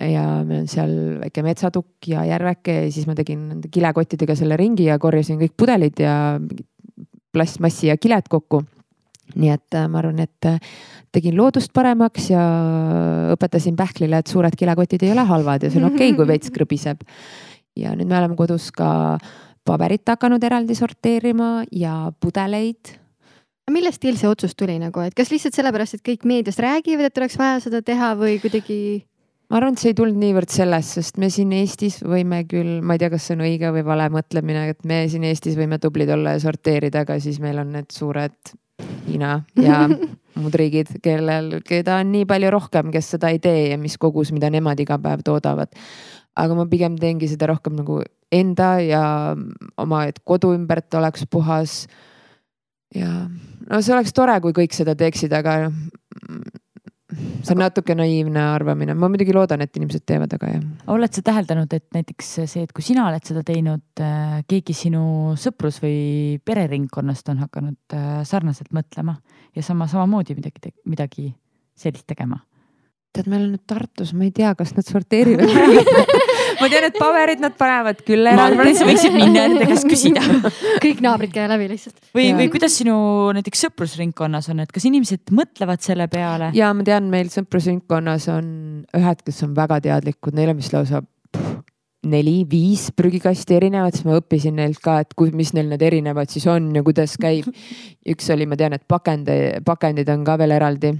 ja 0.00 0.42
meil 0.44 0.62
on 0.62 0.68
seal 0.68 0.92
väike 1.22 1.42
metsatukk 1.44 2.08
ja 2.08 2.24
järveke 2.28 2.74
ja 2.84 2.90
siis 2.92 3.06
ma 3.08 3.14
tegin 3.16 3.48
nende 3.48 3.70
kilekottidega 3.72 4.36
selle 4.36 4.56
ringi 4.60 4.90
ja 4.90 4.98
korjasin 4.98 5.40
kõik 5.40 5.54
pudelid 5.56 6.00
ja 6.04 6.14
plastmassi 7.32 7.88
ja 7.88 7.96
kiled 7.96 8.28
kokku. 8.28 8.62
Nii 9.34 9.52
et 9.54 9.78
äh, 9.78 9.86
ma 9.90 10.00
arvan, 10.02 10.22
et 10.24 10.48
äh, 10.48 10.58
tegin 11.12 11.36
loodust 11.36 11.72
paremaks 11.74 12.30
ja 12.32 12.42
õpetasin 13.34 13.76
pähklile, 13.78 14.22
et 14.22 14.32
suured 14.32 14.56
kilekotid 14.58 15.04
ei 15.06 15.12
ole 15.14 15.26
halvad 15.28 15.64
ja 15.64 15.70
see 15.70 15.82
on 15.82 15.90
okei 15.90 16.10
okay,, 16.10 16.18
kui 16.18 16.28
veits 16.34 16.52
krõbiseb. 16.56 17.06
ja 17.76 17.94
nüüd 17.96 18.10
me 18.10 18.18
oleme 18.18 18.36
kodus 18.36 18.70
ka 18.74 19.18
paberit 19.64 20.08
hakanud 20.08 20.42
eraldi 20.44 20.74
sorteerima 20.76 21.62
ja 21.70 22.10
pudeleid 22.20 22.98
millest 23.70 24.02
teil 24.02 24.18
see 24.18 24.30
otsus 24.30 24.56
tuli 24.58 24.74
nagu, 24.80 25.04
et 25.04 25.14
kas 25.16 25.30
lihtsalt 25.32 25.56
sellepärast, 25.56 25.98
et 25.98 26.04
kõik 26.06 26.26
meedias 26.28 26.58
räägivad, 26.62 27.08
et 27.08 27.18
oleks 27.20 27.38
vaja 27.38 27.60
seda 27.62 27.82
teha 27.84 28.12
või 28.18 28.38
kuidagi? 28.42 28.78
ma 29.52 29.58
arvan, 29.58 29.76
et 29.76 29.82
see 29.82 29.92
ei 29.92 29.96
tulnud 29.98 30.16
niivõrd 30.16 30.48
sellest, 30.48 30.96
sest 30.96 31.18
me 31.20 31.28
siin 31.32 31.50
Eestis 31.52 31.98
võime 32.00 32.40
küll, 32.48 32.80
ma 32.80 32.96
ei 32.96 33.02
tea, 33.02 33.10
kas 33.12 33.26
see 33.28 33.36
on 33.36 33.44
õige 33.44 33.68
või 33.74 33.84
vale 33.84 34.06
mõtlemine, 34.14 34.64
et 34.72 34.86
me 34.88 35.02
siin 35.12 35.26
Eestis 35.28 35.58
võime 35.58 35.76
tublid 35.82 36.10
olla 36.14 36.32
ja 36.36 36.40
sorteerida, 36.40 37.04
aga 37.04 37.18
siis 37.20 37.36
meil 37.42 37.60
on 37.60 37.74
need 37.76 37.92
suured 37.92 38.54
Hiina 39.06 39.42
ja 39.60 39.84
muud 40.40 40.56
riigid, 40.56 40.94
kellel, 41.04 41.58
keda 41.66 41.98
on 42.00 42.12
nii 42.14 42.26
palju 42.28 42.50
rohkem, 42.54 42.90
kes 42.94 43.12
seda 43.16 43.32
ei 43.32 43.40
tee 43.42 43.68
ja 43.72 43.78
mis 43.80 43.98
kogus, 44.00 44.32
mida 44.32 44.50
nemad 44.52 44.80
iga 44.80 44.98
päev 45.02 45.24
toodavad. 45.26 45.72
aga 46.36 46.54
ma 46.56 46.64
pigem 46.66 46.96
teengi 46.96 47.28
seda 47.28 47.50
rohkem 47.50 47.76
nagu 47.76 48.00
enda 48.32 48.78
ja 48.80 49.02
oma, 49.76 50.06
et 50.08 50.22
kodu 50.24 50.54
ümbert 50.56 50.94
oleks 50.94 51.26
puhas. 51.28 51.86
ja 52.94 53.28
no 53.68 53.80
see 53.80 53.94
oleks 53.94 54.12
tore, 54.12 54.38
kui 54.40 54.56
kõik 54.56 54.76
seda 54.76 54.96
teeksid, 54.98 55.32
aga 55.32 55.70
see 57.12 57.52
on 57.52 57.58
aga... 57.58 57.68
natuke 57.68 57.96
naiivne 57.98 58.42
arvamine, 58.52 58.94
ma 58.98 59.10
muidugi 59.12 59.34
loodan, 59.36 59.64
et 59.64 59.76
inimesed 59.78 60.04
teevad, 60.08 60.32
aga 60.36 60.52
jah. 60.54 60.62
oled 60.94 61.16
sa 61.16 61.24
täheldanud, 61.26 61.72
et 61.76 61.86
näiteks 61.96 62.30
see, 62.44 62.64
et 62.64 62.72
kui 62.74 62.84
sina 62.86 63.06
oled 63.08 63.26
seda 63.28 63.44
teinud, 63.46 63.84
äh, 64.02 64.38
keegi 64.48 64.76
sinu 64.76 65.04
sõprus 65.40 65.82
või 65.84 66.38
pereringkonnast 66.44 67.32
on 67.34 67.44
hakanud 67.44 67.98
äh, 67.98 68.14
sarnaselt 68.28 68.72
mõtlema 68.76 69.18
ja 69.56 69.66
sama, 69.66 69.90
samamoodi 69.90 70.38
midagi, 70.38 70.74
midagi 70.88 71.30
sellist 71.78 72.08
tegema? 72.10 72.42
tead, 73.12 73.28
meil 73.28 73.42
on 73.44 73.50
nüüd 73.52 73.66
Tartus, 73.68 74.14
ma 74.16 74.24
ei 74.24 74.32
tea, 74.32 74.54
kas 74.56 74.72
nad 74.72 74.88
sorteerivad 74.88 75.50
ma 76.60 76.68
tean, 76.72 76.86
et 76.88 76.98
paberid 76.98 77.42
nad 77.42 77.56
panevad 77.58 78.02
küll 78.06 78.26
eraldi. 78.26 78.38
ma 78.38 78.46
arvan, 78.50 78.70
et 78.72 78.80
sa 78.80 78.88
võiksid 78.88 79.16
minna 79.16 79.46
nende 79.48 79.68
käest 79.70 79.88
küsida 79.88 80.22
kõik 80.84 81.02
naabrid 81.04 81.32
käivad 81.34 81.54
läbi 81.56 81.70
lihtsalt. 81.72 81.98
või, 82.16 82.30
või 82.38 82.48
kuidas 82.52 82.76
sinu 82.80 82.96
näiteks 83.38 83.66
sõprusringkonnas 83.68 84.50
on, 84.52 84.62
et 84.64 84.72
kas 84.74 84.86
inimesed 84.88 85.34
mõtlevad 85.34 85.84
selle 85.84 86.08
peale? 86.12 86.52
ja 86.56 86.72
ma 86.76 86.86
tean, 86.86 87.10
meil 87.12 87.32
sõprusringkonnas 87.32 88.28
on 88.34 88.48
ühed, 88.98 89.26
kes 89.26 89.44
on 89.46 89.54
väga 89.58 89.82
teadlikud, 89.88 90.36
neil 90.36 90.54
on 90.54 90.60
vist 90.62 90.76
lausa 90.76 91.02
neli-viis 92.02 92.88
prügikasti 92.98 93.54
erinevat, 93.54 93.94
siis 93.94 94.06
ma 94.08 94.16
õppisin 94.18 94.56
neilt 94.58 94.80
ka, 94.82 94.98
et 95.04 95.14
kui, 95.18 95.30
mis 95.36 95.52
neil 95.54 95.70
need 95.70 95.84
erinevad 95.86 96.32
siis 96.32 96.48
on 96.50 96.72
ja 96.74 96.82
kuidas 96.82 97.14
käib. 97.22 97.46
üks 98.12 98.30
oli, 98.34 98.48
ma 98.50 98.58
tean, 98.58 98.74
et 98.74 98.86
pakendi, 98.90 99.38
pakendid 99.66 100.10
on 100.10 100.26
ka 100.26 100.38
veel 100.40 100.58
eraldi 100.58 100.96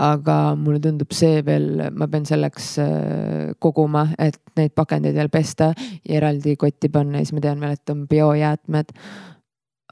aga 0.00 0.36
mulle 0.58 0.80
tundub 0.82 1.12
see 1.14 1.42
veel, 1.46 1.90
ma 1.92 2.08
pean 2.10 2.24
selleks 2.28 2.70
äh, 2.82 3.52
koguma, 3.62 4.06
et 4.18 4.38
neid 4.58 4.74
pakendeid 4.76 5.16
veel 5.18 5.30
pesta 5.32 5.72
ja 5.76 6.16
eraldi 6.20 6.56
kotti 6.60 6.90
panna 6.92 7.20
ja 7.20 7.28
siis 7.28 7.36
ma 7.36 7.44
tean 7.44 7.60
veel, 7.62 7.76
et 7.76 7.92
on 7.94 8.06
biojäätmed. 8.10 8.96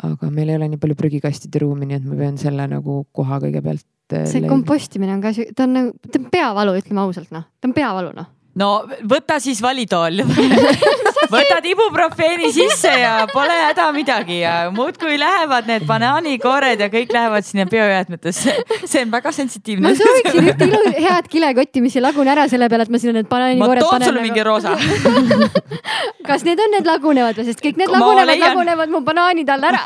aga 0.00 0.30
meil 0.32 0.48
ei 0.48 0.56
ole 0.56 0.70
nii 0.72 0.80
palju 0.80 0.96
prügikastide 0.96 1.60
ruumi, 1.60 1.86
nii 1.86 1.98
et 2.00 2.04
ma 2.08 2.16
pean 2.16 2.38
selle 2.40 2.64
nagu 2.72 3.02
koha 3.12 3.36
kõigepealt. 3.42 3.86
Äh, 4.16 4.26
see 4.30 4.48
kompostimine 4.48 5.12
on 5.18 5.24
ka, 5.24 5.34
ta 5.54 5.68
on 5.68 5.76
nagu, 5.76 5.96
ta 6.08 6.18
on 6.22 6.28
peavalu, 6.32 6.76
ütleme 6.80 7.04
ausalt 7.04 7.32
noh, 7.36 7.44
ta 7.60 7.68
on 7.68 7.76
peavalu 7.76 8.14
noh 8.16 8.36
no 8.58 8.70
võta 9.06 9.38
siis 9.42 9.60
valitool 9.62 10.24
võtad 11.34 11.66
ibuprofeeni 11.70 12.50
sisse 12.54 12.90
ja 13.02 13.12
pole 13.30 13.54
häda 13.54 13.90
midagi 13.94 14.40
ja 14.40 14.54
muudkui 14.74 15.18
lähevad 15.20 15.68
need 15.70 15.84
banaanikoored 15.86 16.82
ja 16.82 16.88
kõik 16.90 17.12
lähevad 17.14 17.46
sinna 17.46 17.66
biojäätmetesse. 17.70 18.56
see 18.84 19.04
on 19.04 19.12
väga 19.12 19.32
sensitiivne. 19.32 19.86
ma 19.86 19.94
sooviksin 19.94 20.48
ühte 20.50 20.66
ilu, 20.66 20.80
head 20.96 21.28
kilekotti, 21.30 21.82
mis 21.84 21.94
ei 21.96 22.02
lagune 22.02 22.32
ära 22.32 22.48
selle 22.50 22.68
peale, 22.72 22.88
et 22.88 22.94
ma 22.94 23.02
sinna 23.02 23.20
need 23.20 23.30
banaanikoored 23.30 23.84
panen. 23.84 23.86
ma 23.86 23.98
toon 23.98 24.08
sulle 24.08 24.24
mingi 24.26 24.42
roosa 24.42 24.74
kas 26.28 26.44
need 26.46 26.62
on 26.64 26.74
need 26.74 26.90
lagunevad 26.90 27.38
või, 27.38 27.46
sest 27.52 27.62
kõik 27.62 27.78
need 27.78 27.94
lagunevad, 27.94 28.42
lagunevad 28.42 28.94
mu 28.96 29.02
banaanid 29.06 29.54
all 29.54 29.68
ära 29.70 29.84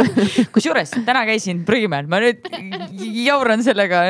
kusjuures 0.56 0.96
täna 1.04 1.26
käisin 1.28 1.66
prügimäel, 1.68 2.08
ma 2.08 2.22
nüüd 2.24 2.48
jauran 3.26 3.64
sellega 3.66 4.06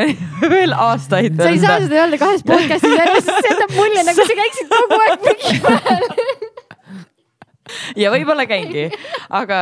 veel 0.46 0.76
aastaid. 0.86 1.42
sa 1.42 1.50
ei 1.50 1.62
saa 1.62 1.82
seda 1.82 2.04
öelda 2.04 2.22
kahes 2.22 2.46
podcast'is 2.46 3.26
see 3.26 3.50
jätab 3.50 3.74
mulje 3.74 3.95
nagu 4.04 4.26
sa 4.28 4.38
käiksid 4.42 4.72
kogu 4.72 5.00
aeg 5.00 5.26
prügimäel 5.26 6.08
ja 8.02 8.12
võib-olla 8.14 8.46
käingi, 8.48 8.88
aga 9.34 9.60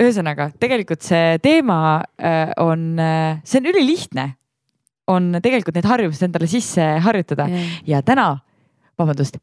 ühesõnaga 0.00 0.50
tegelikult 0.60 1.04
see 1.04 1.38
teema 1.44 2.00
äh, 2.20 2.52
on, 2.60 2.92
äh, 3.00 3.40
see 3.44 3.60
on 3.62 3.70
ülilihtne. 3.72 4.34
on 5.10 5.32
tegelikult 5.42 5.74
need 5.74 5.86
harjumused 5.90 6.22
endale 6.22 6.46
sisse 6.46 6.84
harjutada. 7.02 7.48
Yeah. 7.50 7.70
ja 7.86 7.98
täna, 8.06 8.26
vabandust, 8.98 9.40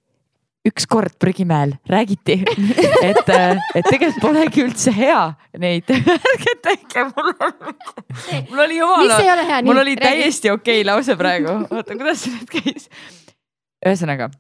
ükskord 0.68 1.18
prügimäel 1.20 1.74
räägiti, 1.92 2.38
et, 3.10 3.30
äh, 3.30 3.60
et 3.76 3.90
tegelikult 3.90 4.22
polegi 4.24 4.64
üldse 4.64 4.94
hea 4.96 5.20
neid, 5.60 5.92
ärge 5.92 6.56
tehke, 6.64 7.10
mul 7.12 7.34
on, 7.36 7.54
mul 8.48 8.64
oli 8.64 8.80
jumala, 8.80 9.62
mul 9.68 9.84
oli 9.84 9.98
täiesti 10.00 10.54
okei 10.54 10.82
okay 10.82 10.88
lause 10.88 11.18
praegu, 11.20 11.60
oota, 11.68 12.00
kuidas 12.00 12.24
see 12.24 12.36
nüüd 12.38 12.54
käis? 12.56 12.88
Ühesõnaga 13.86 14.32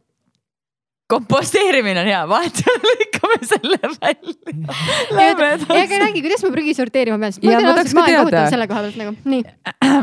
komposteerimine 1.08 2.02
on 2.02 2.10
hea, 2.10 2.22
vahetevahel 2.28 2.96
lükkame 3.02 3.38
selle 3.52 3.78
välja. 4.02 4.34
aga 5.16 6.00
räägi, 6.04 6.24
kuidas 6.26 6.44
ma 6.44 6.52
prügi 6.52 6.74
sorteerima 6.76 7.20
pean, 7.22 7.36
sest 7.36 7.46
ma 7.46 7.54
tean 7.54 7.70
ausalt, 7.72 7.94
ma 7.96 8.04
olen 8.04 8.18
kohutav 8.20 8.50
selle 8.52 8.68
koha 8.72 8.84
pealt 8.86 8.98
nagu, 9.00 9.14
nii. 9.32 9.44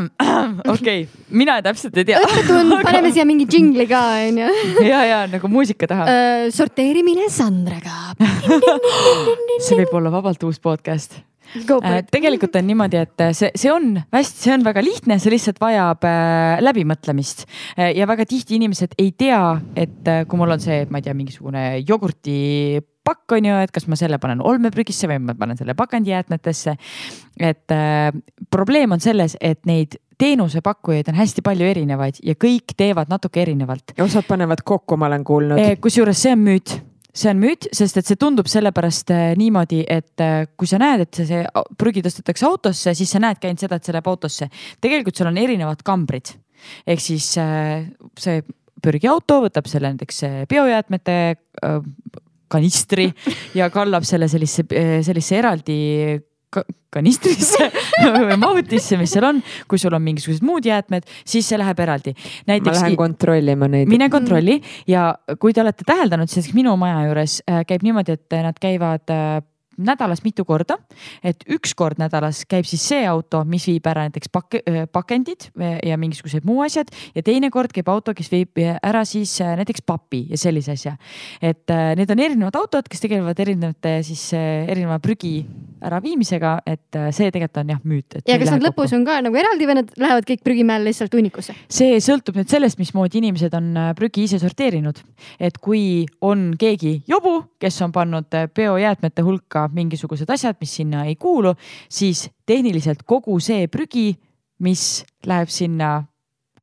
okei, 0.75 1.05
mina 1.29 1.59
täpselt 1.65 2.01
ei 2.01 2.09
tea. 2.09 2.23
õppetund, 2.25 2.77
paneme 2.87 3.13
siia 3.13 3.27
mingi 3.29 3.45
džingli 3.49 3.85
ka 3.91 4.01
onju. 4.23 4.49
ja, 4.91 5.03
ja 5.11 5.21
nagu 5.29 5.51
muusika 5.51 5.89
taha 5.91 6.09
uh,. 6.09 6.49
sorteerimine 6.55 7.29
Sandraga 7.33 8.15
see 9.61 9.77
võib 9.83 9.93
olla 9.99 10.11
vabalt 10.13 10.41
uus 10.47 10.57
podcast 10.63 11.19
tegelikult 12.11 12.55
on 12.59 12.67
niimoodi, 12.67 13.03
et 13.05 13.25
äh, 13.27 13.35
see, 13.37 13.51
see 13.55 13.71
on 13.73 13.93
hästi, 14.15 14.41
see 14.47 14.55
on 14.55 14.65
väga 14.65 14.83
lihtne, 14.85 15.19
see 15.21 15.33
lihtsalt 15.33 15.61
vajab 15.61 16.07
äh, 16.09 16.57
läbimõtlemist. 16.63 17.45
ja 17.75 18.07
väga 18.07 18.25
tihti 18.29 18.59
inimesed 18.59 18.97
ei 19.01 19.11
tea, 19.17 19.39
et 19.75 20.11
kui 20.29 20.39
mul 20.39 20.55
on 20.55 20.61
see, 20.63 20.83
ma 20.89 21.01
ei 21.01 21.07
tea, 21.07 21.15
mingisugune 21.17 21.65
jogurti 21.85 22.35
pakk 23.05 23.35
on 23.37 23.49
ju, 23.49 23.59
et 23.65 23.73
kas 23.73 23.85
ma 23.91 23.97
selle 23.99 24.17
panen 24.21 24.41
olmeprügisse 24.45 25.09
või 25.09 25.21
ma 25.27 25.35
panen 25.37 25.59
selle 25.59 25.75
pakendijäätmetesse. 25.77 26.75
et 27.39 27.71
äh, 27.71 28.09
probleem 28.49 28.91
on 28.91 29.03
selles, 29.03 29.37
et 29.41 29.61
neid 29.65 29.99
teenusepakkujaid 30.17 31.11
on 31.11 31.19
hästi 31.19 31.43
palju 31.43 31.67
erinevaid 31.67 32.21
ja 32.23 32.37
kõik 32.39 32.75
teevad 32.77 33.11
natuke 33.11 33.41
erinevalt. 33.41 33.95
osad 34.01 34.27
panevad 34.27 34.63
kokku, 34.65 34.97
ma 34.97 35.11
olen 35.11 35.23
kuulnud. 35.23 35.79
kusjuures 35.81 36.21
see 36.21 36.33
on 36.33 36.45
müüt 36.49 36.79
see 37.15 37.31
on 37.31 37.39
müüt, 37.39 37.69
sest 37.75 37.99
et 37.99 38.07
see 38.07 38.19
tundub 38.19 38.49
sellepärast 38.51 39.13
äh, 39.15 39.29
niimoodi, 39.39 39.81
et 39.87 40.23
äh, 40.23 40.45
kui 40.59 40.69
sa 40.69 40.79
näed, 40.81 41.05
et 41.05 41.21
see, 41.21 41.27
see 41.29 41.65
prügi 41.79 42.03
tõstetakse 42.05 42.47
autosse, 42.47 42.95
siis 42.97 43.13
sa 43.15 43.21
näedki 43.23 43.49
ainult 43.49 43.63
seda, 43.63 43.79
et 43.79 43.87
see 43.87 43.95
läheb 43.95 44.11
autosse. 44.11 44.49
tegelikult 44.83 45.17
seal 45.17 45.31
on 45.31 45.41
erinevad 45.41 45.83
kambrid 45.85 46.35
ehk 46.89 47.01
siis 47.03 47.31
äh, 47.41 47.87
see 48.19 48.43
prügiauto 48.85 49.39
võtab 49.45 49.67
selle 49.69 49.89
näiteks 49.93 50.21
biojäätmete 50.51 51.15
kanistri 52.51 53.07
ja 53.59 53.69
kallab 53.73 54.05
selle 54.05 54.27
sellisesse, 54.29 54.67
sellisesse 55.05 55.39
eraldi 55.39 55.77
kanistrisse 56.95 57.69
või 58.15 58.37
mahutisse, 58.39 58.99
mis 58.99 59.13
seal 59.15 59.27
on. 59.29 59.41
kui 59.67 59.81
sul 59.81 59.95
on 59.95 60.03
mingisugused 60.05 60.45
muud 60.45 60.65
jäätmed, 60.67 61.07
siis 61.27 61.47
see 61.49 61.59
läheb 61.59 61.79
eraldi. 61.83 62.15
ma 62.47 62.59
lähen 62.59 62.99
kontrollima 62.99 63.69
neid. 63.71 63.89
mine 63.91 64.09
kontrolli 64.13 64.61
ja 64.87 65.11
kui 65.39 65.53
te 65.53 65.63
olete 65.65 65.87
täheldanud, 65.87 66.31
siis 66.31 66.53
minu 66.55 66.75
maja 66.79 67.03
juures 67.09 67.41
äh, 67.49 67.65
käib 67.67 67.85
niimoodi, 67.85 68.15
et 68.19 68.39
nad 68.45 68.59
käivad 68.61 69.11
äh, 69.13 69.41
nädalas 69.77 70.23
mitu 70.23 70.45
korda. 70.45 70.77
et 71.23 71.43
üks 71.51 71.73
kord 71.75 71.99
nädalas 71.99 72.43
käib 72.49 72.65
siis 72.65 72.83
see 72.87 73.05
auto, 73.07 73.43
mis 73.45 73.67
viib 73.67 73.87
ära 73.87 74.05
näiteks 74.07 74.31
pak-, 74.31 74.61
pakendid 74.91 75.49
ja 75.85 75.97
mingisugused 75.97 76.45
muu 76.45 76.61
asjad 76.65 76.91
ja 77.15 77.23
teine 77.25 77.49
kord 77.51 77.73
käib 77.75 77.89
auto, 77.89 78.13
kes 78.13 78.31
viib 78.31 78.59
ära 78.59 79.05
siis 79.05 79.37
näiteks 79.41 79.85
papi 79.85 80.25
ja 80.29 80.37
sellise 80.37 80.75
asja. 80.75 80.95
et 81.41 81.71
need 81.97 82.11
on 82.11 82.19
erinevad 82.19 82.55
autod, 82.59 82.89
kes 82.89 83.03
tegelevad 83.03 83.39
erinevate 83.39 83.97
siis 84.03 84.27
erineva 84.33 84.99
prügi 84.99 85.45
äraviimisega, 85.85 86.55
et 86.65 86.97
see 87.13 87.29
tegelikult 87.29 87.61
on 87.61 87.73
jah 87.75 87.81
müüt. 87.85 88.17
ja 88.25 88.37
kas 88.41 88.51
nad 88.53 88.63
lõpus 88.63 88.89
kokku. 88.89 88.99
on 88.99 89.05
ka 89.07 89.19
nagu 89.25 89.39
eraldi 89.39 89.67
või 89.67 89.77
nad 89.81 89.91
lähevad 89.99 90.27
kõik 90.29 90.43
prügimäele 90.45 90.89
lihtsalt 90.89 91.13
hunnikusse? 91.13 91.55
see 91.69 91.99
sõltub 92.03 92.39
nüüd 92.39 92.51
sellest, 92.51 92.79
mismoodi 92.81 93.19
inimesed 93.21 93.53
on 93.57 93.71
prügi 93.97 94.25
ise 94.29 94.39
sorteerinud. 94.41 95.01
et 95.39 95.57
kui 95.61 96.05
on 96.21 96.53
keegi 96.59 97.01
jobu, 97.07 97.37
kes 97.59 97.81
on 97.85 97.93
pannud 97.95 98.39
biojäätmete 98.55 99.25
hulka 99.25 99.64
mingisugused 99.73 100.29
asjad, 100.29 100.57
mis 100.59 100.75
sinna 100.81 101.05
ei 101.09 101.15
kuulu, 101.15 101.55
siis 101.89 102.27
tehniliselt 102.45 103.05
kogu 103.05 103.39
see 103.43 103.67
prügi, 103.71 104.11
mis 104.59 105.03
läheb 105.25 105.49
sinna 105.51 105.97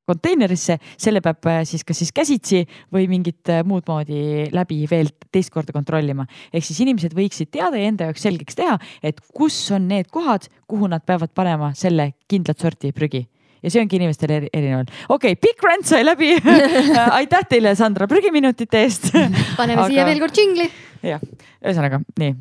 konteinerisse, 0.08 0.78
selle 1.00 1.22
peab 1.24 1.46
äh, 1.50 1.60
siis 1.68 1.84
kas 1.86 2.00
siis 2.02 2.12
käsitsi 2.14 2.62
või 2.92 3.06
mingit 3.10 3.50
äh, 3.52 3.62
muud 3.66 3.86
moodi 3.88 4.48
läbi 4.54 4.82
veel 4.90 5.12
teist 5.32 5.52
korda 5.54 5.74
kontrollima. 5.74 6.26
ehk 6.52 6.66
siis 6.66 6.80
inimesed 6.84 7.14
võiksid 7.16 7.52
teada 7.54 7.78
ja 7.78 7.90
enda 7.90 8.10
jaoks 8.10 8.26
selgeks 8.26 8.58
teha, 8.58 8.78
et 9.02 9.20
kus 9.34 9.58
on 9.74 9.86
need 9.88 10.10
kohad, 10.12 10.48
kuhu 10.66 10.90
nad 10.90 11.06
peavad 11.06 11.32
panema 11.34 11.72
selle 11.78 12.12
kindlat 12.28 12.58
sorti 12.58 12.92
prügi 12.92 13.22
ja 13.62 13.70
see 13.70 13.82
ongi 13.82 13.98
inimestel 14.00 14.34
erineval. 14.40 14.88
okei 15.08 15.36
okay,, 15.36 15.40
pikk 15.40 15.68
rant 15.68 15.86
sai 15.86 16.02
läbi 16.06 16.34
aitäh 17.20 17.46
teile, 17.48 17.76
Sandra, 17.78 18.10
prügiminutite 18.10 18.82
eest 18.82 19.12
paneme 19.58 19.84
Aga... 19.84 19.90
siia 19.92 20.08
veel 20.08 20.22
kord 20.22 20.34
džingli 20.34 20.70
jah, 21.02 21.22
ühesõnaga 21.62 22.00
nii. 22.20 22.32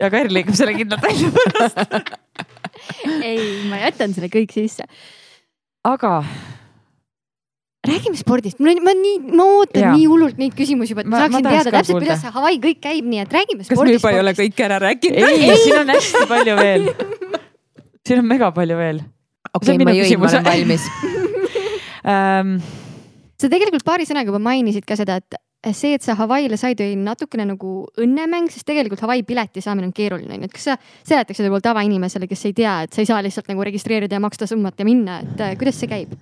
ja 0.00 0.10
Kairi 0.12 0.32
lõikab 0.32 0.56
selle 0.58 0.74
kindlalt 0.76 1.04
välja 1.04 1.30
pärast 1.36 1.78
ei, 3.28 3.62
ma 3.70 3.80
jätan 3.82 4.14
selle 4.16 4.30
kõik 4.32 4.52
sisse. 4.54 4.86
aga. 5.86 6.22
räägime 7.88 8.18
spordist, 8.18 8.60
mul 8.62 8.74
on, 8.74 8.82
ma 8.86 8.94
nii, 8.96 9.16
ma 9.32 9.46
ootan 9.58 9.86
ja. 9.86 9.94
nii 9.96 10.08
hullult 10.10 10.40
neid 10.40 10.56
küsimusi 10.58 10.94
juba, 10.94 11.04
et 11.04 11.12
ma 11.12 11.24
saaksin 11.24 11.38
ma 11.46 11.54
teada 11.56 11.74
täpselt, 11.76 12.00
kuidas 12.00 12.22
see 12.24 12.34
Hawaii 12.36 12.60
kõik 12.62 12.82
käib, 12.84 13.08
nii 13.12 13.24
et 13.24 13.38
räägime 13.38 13.66
spordist. 13.66 13.76
kas 13.76 13.88
me 13.88 13.96
juba 13.98 14.14
ei 14.14 14.22
ole 14.22 14.36
kõike 14.40 14.68
ära 14.68 14.82
rääkinud? 14.82 15.22
ei, 15.22 15.48
ei., 15.48 15.64
siin 15.64 15.80
on 15.82 15.96
hästi 15.96 16.28
palju 16.30 16.58
veel. 16.60 16.88
siin 18.06 18.22
on 18.22 18.30
mega 18.30 18.52
palju 18.56 18.78
veel. 18.80 19.02
okei 19.52 19.80
ma 19.82 19.96
jõin, 19.98 20.20
ma 20.22 20.30
olen 20.32 20.48
valmis 20.50 20.88
um, 22.02 22.56
sa 23.42 23.50
tegelikult 23.50 23.84
paari 23.86 24.08
sõnaga 24.08 24.30
juba 24.30 24.42
mainisid 24.42 24.86
ka 24.88 24.96
seda, 24.98 25.18
et 25.20 25.42
see, 25.70 25.94
et 25.94 26.02
sa 26.02 26.16
Hawaii'le 26.18 26.56
said, 26.58 26.80
oli 26.82 26.96
natukene 26.98 27.46
nagu 27.52 27.72
õnnemäng, 28.02 28.50
sest 28.50 28.66
tegelikult 28.66 29.04
Hawaii 29.04 29.22
pileti 29.26 29.62
saamine 29.62 29.86
on 29.86 29.94
keeruline, 29.94 30.34
onju, 30.34 30.48
et 30.48 30.56
kas 30.56 30.66
sa 30.72 30.76
seletaks 31.06 31.38
seda 31.38 31.46
võib-olla 31.46 31.68
tavainimesele, 31.68 32.26
kes 32.30 32.42
ei 32.50 32.56
tea, 32.56 32.74
et 32.86 32.96
sa 32.96 33.02
ei 33.02 33.08
saa 33.08 33.20
lihtsalt 33.22 33.50
nagu 33.52 33.62
registreerida 33.68 34.18
ja 34.18 34.22
maksta 34.24 34.48
summat 34.50 34.82
ja 34.82 34.86
minna, 34.88 35.20
et 35.22 35.44
äh, 35.44 35.54
kuidas 35.60 35.78
see 35.78 35.90
käib? 35.90 36.16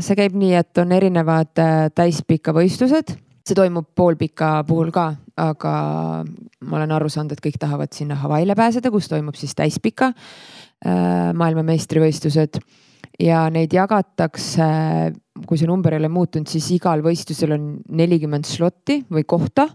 see 0.00 0.16
käib 0.16 0.36
nii, 0.40 0.54
et 0.56 0.80
on 0.80 0.96
erinevad 0.96 1.60
äh, 1.60 1.74
täispika 1.92 2.56
võistlused, 2.56 3.12
see 3.46 3.58
toimub 3.58 3.90
poolpika 3.94 4.62
puhul 4.68 4.88
ka, 4.94 5.10
aga 5.36 5.74
ma 6.24 6.80
olen 6.80 6.96
aru 6.96 7.12
saanud, 7.12 7.36
et 7.36 7.44
kõik 7.44 7.60
tahavad 7.60 7.92
sinna 7.92 8.16
Hawaii'le 8.22 8.56
pääseda, 8.56 8.90
kus 8.94 9.12
toimub 9.12 9.36
siis 9.36 9.52
täispika 9.58 10.14
äh, 10.14 11.36
maailmameistrivõistlused 11.36 12.62
ja 13.22 13.46
neid 13.52 13.72
jagatakse, 13.72 14.66
kui 15.46 15.58
see 15.58 15.68
number 15.68 15.94
ei 15.94 16.02
ole 16.02 16.10
muutunud, 16.12 16.48
siis 16.50 16.68
igal 16.76 17.02
võistlusel 17.04 17.56
on 17.56 17.72
nelikümmend 17.96 18.48
slotti 18.48 19.02
või 19.12 19.24
kohta 19.28 19.68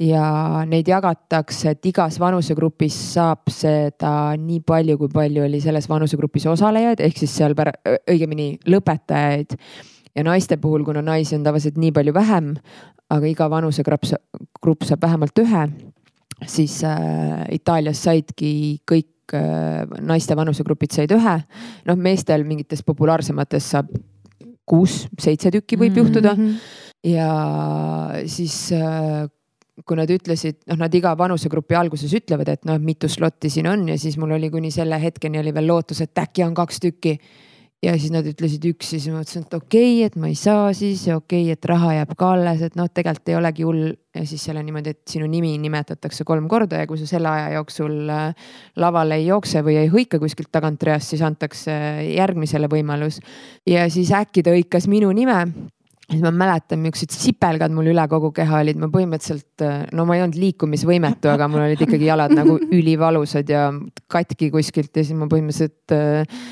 ja 0.00 0.64
neid 0.66 0.88
jagatakse, 0.90 1.74
et 1.74 1.86
igas 1.86 2.18
vanusegrupis 2.22 2.96
saab 3.14 3.50
seda 3.52 4.34
nii 4.40 4.60
palju, 4.66 4.98
kui 4.98 5.12
palju 5.12 5.44
oli 5.46 5.60
selles 5.62 5.86
vanusegrupis 5.90 6.48
osalejaid, 6.50 7.02
ehk 7.04 7.20
siis 7.22 7.36
seal 7.38 7.54
pär-, 7.58 7.76
õigemini 8.10 8.56
lõpetajaid. 8.66 9.54
ja 10.14 10.22
naiste 10.26 10.56
puhul, 10.62 10.84
kuna 10.86 11.02
naisi 11.02 11.34
on 11.38 11.46
tavaliselt 11.46 11.78
nii 11.78 11.92
palju 11.94 12.14
vähem, 12.14 12.54
aga 13.10 13.26
iga 13.26 13.48
vanusegrupp, 13.50 14.06
grupp 14.62 14.86
saab 14.86 15.02
vähemalt 15.02 15.38
ühe, 15.38 15.64
siis 16.46 16.80
äh, 16.84 17.46
Itaalias 17.54 18.02
saidki 18.02 18.80
kõik 18.90 19.13
kõik 19.24 19.38
äh, 19.38 19.84
naiste 20.04 20.36
vanusegrupid 20.36 20.92
said 20.92 21.12
ühe. 21.12 21.36
noh, 21.86 21.96
meestel 21.96 22.44
mingites 22.44 22.82
populaarsemates 22.82 23.70
saab 23.74 23.88
kuus-seitse 24.64 25.50
tükki 25.50 25.76
võib 25.76 25.96
juhtuda 25.96 26.34
mm. 26.34 26.46
-hmm. 26.46 27.10
ja 27.10 28.26
siis 28.26 28.72
äh, 28.72 29.28
kui 29.84 29.96
nad 29.96 30.10
ütlesid, 30.10 30.62
noh, 30.70 30.78
nad 30.78 30.94
iga 30.94 31.16
vanusegrupi 31.18 31.74
alguses 31.74 32.12
ütlevad, 32.14 32.48
et 32.48 32.64
noh, 32.64 32.78
mitu 32.78 33.08
slotti 33.08 33.50
siin 33.50 33.66
on 33.66 33.88
ja 33.88 33.98
siis 33.98 34.16
mul 34.18 34.36
oli 34.36 34.50
kuni 34.50 34.70
selle 34.70 35.00
hetkeni 35.02 35.38
oli 35.38 35.54
veel 35.54 35.66
lootus, 35.66 36.00
et 36.00 36.18
äkki 36.18 36.44
on 36.44 36.54
kaks 36.54 36.80
tükki 36.80 37.18
ja 37.84 37.94
siis 38.00 38.12
nad 38.14 38.26
ütlesid 38.28 38.64
üks 38.70 38.94
ja 38.94 38.98
siis 38.98 39.12
ma 39.12 39.20
mõtlesin, 39.20 39.44
et 39.44 39.56
okei 39.56 39.90
okay,, 39.98 40.06
et 40.08 40.16
ma 40.20 40.30
ei 40.30 40.38
saa 40.38 40.70
siis 40.76 41.04
ja 41.08 41.18
okei 41.18 41.44
okay,, 41.44 41.58
et 41.58 41.68
raha 41.68 41.92
jääb 41.98 42.14
ka 42.18 42.30
alles, 42.36 42.64
et 42.64 42.78
noh, 42.78 42.88
tegelikult 42.88 43.32
ei 43.32 43.38
olegi 43.38 43.66
hull. 43.66 43.92
ja 44.14 44.22
siis 44.28 44.44
seal 44.46 44.60
on 44.60 44.66
niimoodi, 44.68 44.94
et 44.94 45.10
sinu 45.10 45.26
nimi 45.26 45.56
nimetatakse 45.58 46.24
kolm 46.24 46.46
korda 46.48 46.78
ja 46.82 46.86
kui 46.86 47.00
sa 47.00 47.08
selle 47.10 47.28
aja 47.28 47.54
jooksul 47.56 48.10
äh, 48.14 48.50
lavale 48.80 49.18
ei 49.18 49.26
jookse 49.26 49.64
või 49.66 49.78
ei 49.80 49.90
hõika 49.92 50.20
kuskilt 50.22 50.52
tagantreast, 50.54 51.12
siis 51.12 51.24
antakse 51.26 51.74
järgmisele 52.14 52.70
võimalus. 52.70 53.20
ja 53.66 53.88
siis 53.90 54.12
äkki 54.14 54.44
ta 54.46 54.54
hõikas 54.54 54.88
minu 54.88 55.12
nime 55.12 55.40
siis 56.04 56.20
ma 56.20 56.30
mäletan, 56.34 56.82
millised 56.84 57.14
sipelgad 57.16 57.72
mul 57.74 57.88
üle 57.90 58.04
kogu 58.10 58.30
keha 58.36 58.60
olid, 58.60 58.78
ma 58.80 58.90
põhimõtteliselt, 58.92 59.64
äh, 59.64 59.80
no 59.96 60.04
ma 60.08 60.18
ei 60.18 60.24
olnud 60.24 60.38
liikumisvõimetu, 60.40 61.30
aga 61.32 61.48
mul 61.50 61.64
olid 61.66 61.84
ikkagi 61.86 62.10
jalad 62.10 62.34
nagu 62.36 62.58
ülivalusad 62.78 63.50
ja 63.50 63.70
katki 64.12 64.50
kuskilt 64.54 64.94
ja 64.94 65.04
siis 65.04 65.16
ma 65.18 65.28
põhimõtteliselt 65.30 65.96
äh, 65.96 66.44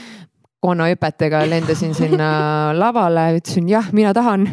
konnaõpetega 0.63 1.43
lendasin 1.51 1.95
sinna 1.97 2.29
lavale, 2.77 3.33
ütlesin 3.41 3.69
jah, 3.71 3.91
mina 3.93 4.13
tahan 4.15 4.47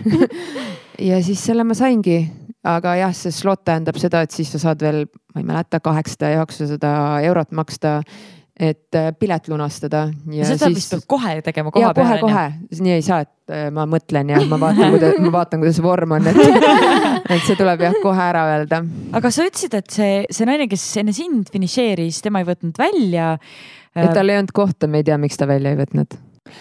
ja 1.09 1.21
siis 1.25 1.43
selle 1.45 1.65
ma 1.67 1.77
saingi, 1.77 2.23
aga 2.67 2.95
jah, 3.03 3.13
see 3.15 3.33
slot 3.35 3.63
tähendab 3.67 3.99
seda, 4.01 4.23
et 4.25 4.35
siis 4.35 4.51
sa 4.55 4.61
saad 4.69 4.81
veel, 4.83 5.05
ma 5.35 5.43
ei 5.43 5.47
mäleta, 5.47 5.81
kaheksasada 5.83 6.33
ja 6.33 6.41
üheksasada 6.41 6.91
eurot 7.29 7.55
maksta 7.57 7.99
et 8.59 8.95
äh, 8.95 9.13
pilet 9.15 9.47
lunastada. 9.47 10.09
seda 10.43 10.67
siis... 10.67 10.75
vist 10.75 10.91
peab 10.91 11.05
kohe 11.07 11.37
tegema 11.45 11.71
koha 11.71 11.93
peal. 11.95 12.03
kohe-kohe, 12.03 12.45
nii 12.83 12.97
ei 12.97 13.05
saa, 13.05 13.21
et 13.23 13.53
äh, 13.55 13.69
ma 13.71 13.85
mõtlen 13.87 14.33
ja 14.33 14.41
ma 14.49 14.59
vaatan, 14.59 14.91
kuidas, 14.97 15.15
ma 15.23 15.31
vaatan, 15.37 15.63
kuidas 15.63 15.79
vorm 15.83 16.17
on, 16.17 16.27
et, 16.27 16.39
et 17.37 17.45
see 17.47 17.55
tuleb 17.55 17.85
jah 17.87 17.95
kohe 18.03 18.25
ära 18.25 18.43
öelda. 18.51 18.81
aga 19.15 19.31
sa 19.31 19.47
ütlesid, 19.47 19.79
et 19.79 19.95
see, 19.95 20.21
see 20.27 20.49
naine, 20.49 20.67
kes 20.71 20.85
enne 20.99 21.15
sind 21.15 21.53
finišeeris, 21.53 22.19
tema 22.25 22.43
ei 22.43 22.49
võtnud 22.51 22.83
välja 22.83 23.31
et 24.03 24.15
tal 24.15 24.31
ei 24.31 24.39
olnud 24.39 24.53
kohta, 24.55 24.87
me 24.87 25.01
ei 25.01 25.07
tea, 25.07 25.17
miks 25.21 25.37
ta 25.39 25.47
välja 25.49 25.73
ei 25.73 25.79
võtnud. 25.79 26.17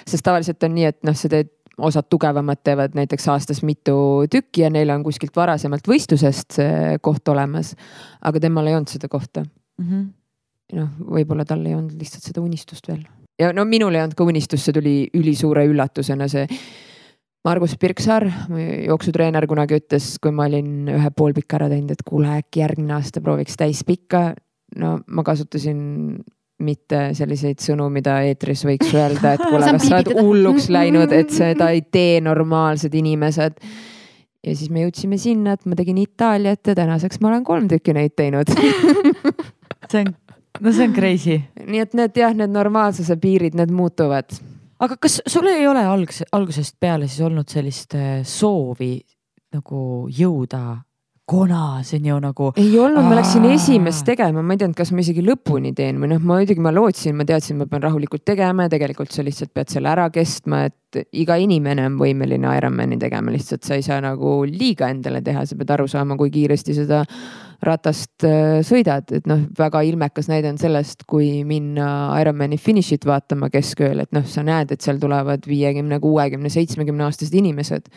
sest 0.07 0.24
tavaliselt 0.24 0.62
on 0.66 0.74
nii, 0.76 0.89
et 0.93 0.99
noh, 1.07 1.16
sa 1.16 1.30
teed, 1.32 1.53
osad 1.78 2.09
tugevamad 2.11 2.61
teevad 2.66 2.97
näiteks 2.99 3.28
aastas 3.30 3.62
mitu 3.62 4.26
tükki 4.30 4.64
ja 4.64 4.70
neil 4.70 4.91
on 4.91 5.05
kuskilt 5.07 5.36
varasemalt 5.36 5.86
võistlusest 5.89 6.59
see 6.59 6.97
koht 7.03 7.28
olemas. 7.30 7.74
aga 8.20 8.41
temal 8.43 8.66
ei 8.66 8.74
olnud 8.74 8.91
seda 8.91 9.09
kohta 9.09 9.45
mm. 9.45 9.84
-hmm. 9.84 10.09
noh, 10.80 10.91
võib-olla 11.14 11.47
tal 11.47 11.64
ei 11.66 11.74
olnud 11.74 11.95
lihtsalt 12.01 12.26
seda 12.26 12.43
unistust 12.43 12.89
veel. 12.89 13.07
ja 13.39 13.53
no 13.53 13.64
minul 13.64 13.95
ei 13.95 14.03
olnud 14.03 14.18
ka 14.18 14.24
unistust, 14.24 14.64
see 14.64 14.74
tuli 14.74 14.97
ülisuure 15.14 15.66
üllatusena, 15.70 16.28
see 16.28 16.47
Margus 17.47 17.76
Pirksaar, 17.78 18.26
jooksutreener 18.86 19.47
kunagi 19.47 19.78
ütles, 19.78 20.16
kui 20.20 20.32
ma 20.34 20.49
olin 20.51 20.89
ühe 20.91 21.11
poolpika 21.16 21.57
ära 21.57 21.68
teinud, 21.70 21.95
et 21.95 22.03
kuule, 22.05 22.32
äkki 22.43 22.61
järgmine 22.61 22.97
aasta 22.97 23.22
prooviks 23.24 23.57
täispikka. 23.57 24.34
no 24.76 24.99
ma 25.07 25.22
kasutasin 25.24 25.78
mitte 26.65 27.11
selliseid 27.15 27.61
sõnu, 27.63 27.87
mida 27.93 28.19
eetris 28.27 28.65
võiks 28.67 28.91
öelda, 28.95 29.37
et 29.37 29.45
kuule, 29.51 29.69
kas 29.77 29.87
sa 29.87 30.01
oled 30.01 30.19
hulluks 30.19 30.69
läinud, 30.75 31.13
et 31.15 31.31
seda 31.35 31.71
ei 31.75 31.85
tee 31.87 32.19
normaalsed 32.25 32.95
inimesed. 32.99 33.61
ja 34.45 34.55
siis 34.57 34.71
me 34.71 34.87
jõudsime 34.87 35.19
sinna, 35.21 35.55
et 35.55 35.67
ma 35.67 35.79
tegin 35.79 35.99
Itaaliat 36.03 36.67
ja 36.67 36.75
tänaseks 36.79 37.21
ma 37.23 37.33
olen 37.33 37.45
kolm 37.47 37.69
tükki 37.71 37.95
neid 37.95 38.17
teinud 38.19 38.51
see 39.91 40.05
on, 40.05 40.13
no 40.61 40.73
see 40.73 40.89
on 40.89 40.95
crazy. 40.97 41.39
nii 41.67 41.83
et 41.85 41.95
need 41.99 42.19
jah, 42.19 42.35
need 42.37 42.55
normaalsuse 42.55 43.19
piirid, 43.23 43.59
need 43.59 43.73
muutuvad. 43.75 44.35
aga 44.79 44.99
kas 44.99 45.21
sul 45.27 45.47
ei 45.51 45.67
ole 45.67 45.85
algs-, 45.87 46.25
algusest 46.33 46.79
peale 46.81 47.09
siis 47.09 47.27
olnud 47.27 47.49
sellist 47.51 47.95
äh, 47.99 48.21
soovi 48.27 48.97
nagu 49.55 49.81
jõuda 50.13 50.81
kuna 51.29 51.83
see 51.85 51.99
on 52.01 52.07
ju 52.09 52.18
nagu. 52.24 52.47
ei 52.57 52.79
olnud, 52.81 53.05
ma 53.05 53.18
läksin 53.18 53.45
esimest 53.51 54.07
tegema, 54.09 54.41
ma 54.43 54.55
ei 54.55 54.61
teadnud, 54.62 54.76
kas 54.79 54.93
ma 54.97 55.03
isegi 55.05 55.20
lõpuni 55.26 55.74
teen 55.76 55.99
või 56.01 56.09
noh, 56.14 56.22
ma 56.24 56.39
muidugi 56.39 56.62
ma 56.64 56.72
lootsin, 56.72 57.18
ma 57.18 57.26
teadsin, 57.29 57.59
ma 57.61 57.66
pean 57.68 57.85
rahulikult 57.85 58.24
tegema 58.24 58.64
ja 58.64 58.72
tegelikult 58.72 59.12
sa 59.12 59.24
lihtsalt 59.26 59.53
pead 59.53 59.74
selle 59.74 59.91
ära 59.93 60.07
kestma, 60.14 60.62
et 60.70 61.03
iga 61.20 61.37
inimene 61.37 61.85
on 61.91 61.99
võimeline 62.01 62.55
Ironmani 62.57 62.97
tegema, 63.01 63.35
lihtsalt 63.35 63.68
sa 63.68 63.76
ei 63.76 63.85
saa 63.85 64.01
nagu 64.05 64.39
liiga 64.49 64.89
endale 64.89 65.20
teha, 65.24 65.45
sa 65.45 65.59
pead 65.59 65.74
aru 65.76 65.85
saama, 65.91 66.16
kui 66.16 66.33
kiiresti 66.33 66.76
seda 66.79 67.03
ratast 67.68 68.24
äh, 68.24 68.61
sõidad, 68.64 69.12
et 69.12 69.29
noh, 69.29 69.43
väga 69.59 69.83
ilmekas 69.85 70.31
näide 70.31 70.49
on 70.49 70.61
sellest, 70.62 71.05
kui 71.11 71.43
minna 71.45 71.91
Ironmani 72.22 72.57
finišit 72.57 73.05
vaatama 73.09 73.51
keskööl, 73.53 74.01
et 74.07 74.16
noh, 74.16 74.24
sa 74.24 74.47
näed, 74.47 74.72
et 74.72 74.81
seal 74.81 75.03
tulevad 75.03 75.45
viiekümne, 75.51 76.01
kuuekümne, 76.01 76.49
seitsmekümne 76.55 77.05
aastased 77.11 77.37
inimesed 77.37 77.93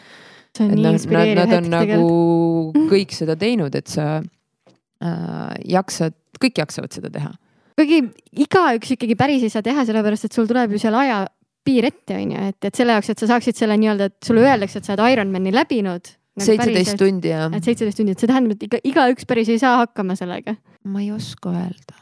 see 0.58 0.68
on 0.68 0.74
et 0.74 0.80
nii 0.80 0.94
inspireeriv 0.96 1.42
hetk 1.42 1.70
nagu 1.72 1.90
tegelikult. 1.90 2.90
kõik 2.94 3.16
seda 3.16 3.36
teinud, 3.40 3.78
et 3.78 3.92
sa 3.92 4.08
äh, 4.20 5.54
jaksad, 5.76 6.18
kõik 6.42 6.64
jaksavad 6.64 6.98
seda 6.98 7.12
teha. 7.14 7.34
kuigi 7.80 8.02
igaüks 8.46 8.96
ikkagi 8.98 9.18
päris 9.20 9.46
ei 9.48 9.54
saa 9.54 9.66
teha, 9.66 9.86
sellepärast 9.88 10.28
et 10.28 10.38
sul 10.38 10.50
tuleb 10.50 10.76
ju 10.76 10.82
seal 10.82 10.98
ajapiir 11.02 11.90
ette, 11.92 12.18
on 12.18 12.36
ju, 12.36 12.50
et, 12.52 12.60
et 12.70 12.82
selle 12.82 12.98
jaoks, 12.98 13.14
et 13.14 13.24
sa 13.24 13.32
saaksid 13.36 13.58
selle 13.58 13.78
nii-öelda, 13.82 14.12
et 14.12 14.28
sulle 14.28 14.44
öeldakse, 14.46 14.82
et 14.82 14.90
sa 14.90 14.98
oled 14.98 15.16
Ironmani 15.16 15.56
läbinud. 15.56 16.14
seitseteist 16.42 17.00
tundi 17.00 17.34
ja 17.34 17.48
et 17.50 17.64
seitseteist 17.64 18.04
tundi, 18.04 18.16
et 18.16 18.22
see 18.22 18.30
tähendab, 18.30 18.56
et 18.58 18.70
iga, 18.70 18.84
igaüks 18.94 19.28
päris 19.30 19.52
ei 19.52 19.60
saa 19.62 19.82
hakkama 19.86 20.20
sellega. 20.20 20.56
ma 20.84 21.04
ei 21.04 21.12
oska 21.16 21.56
öelda. 21.56 21.98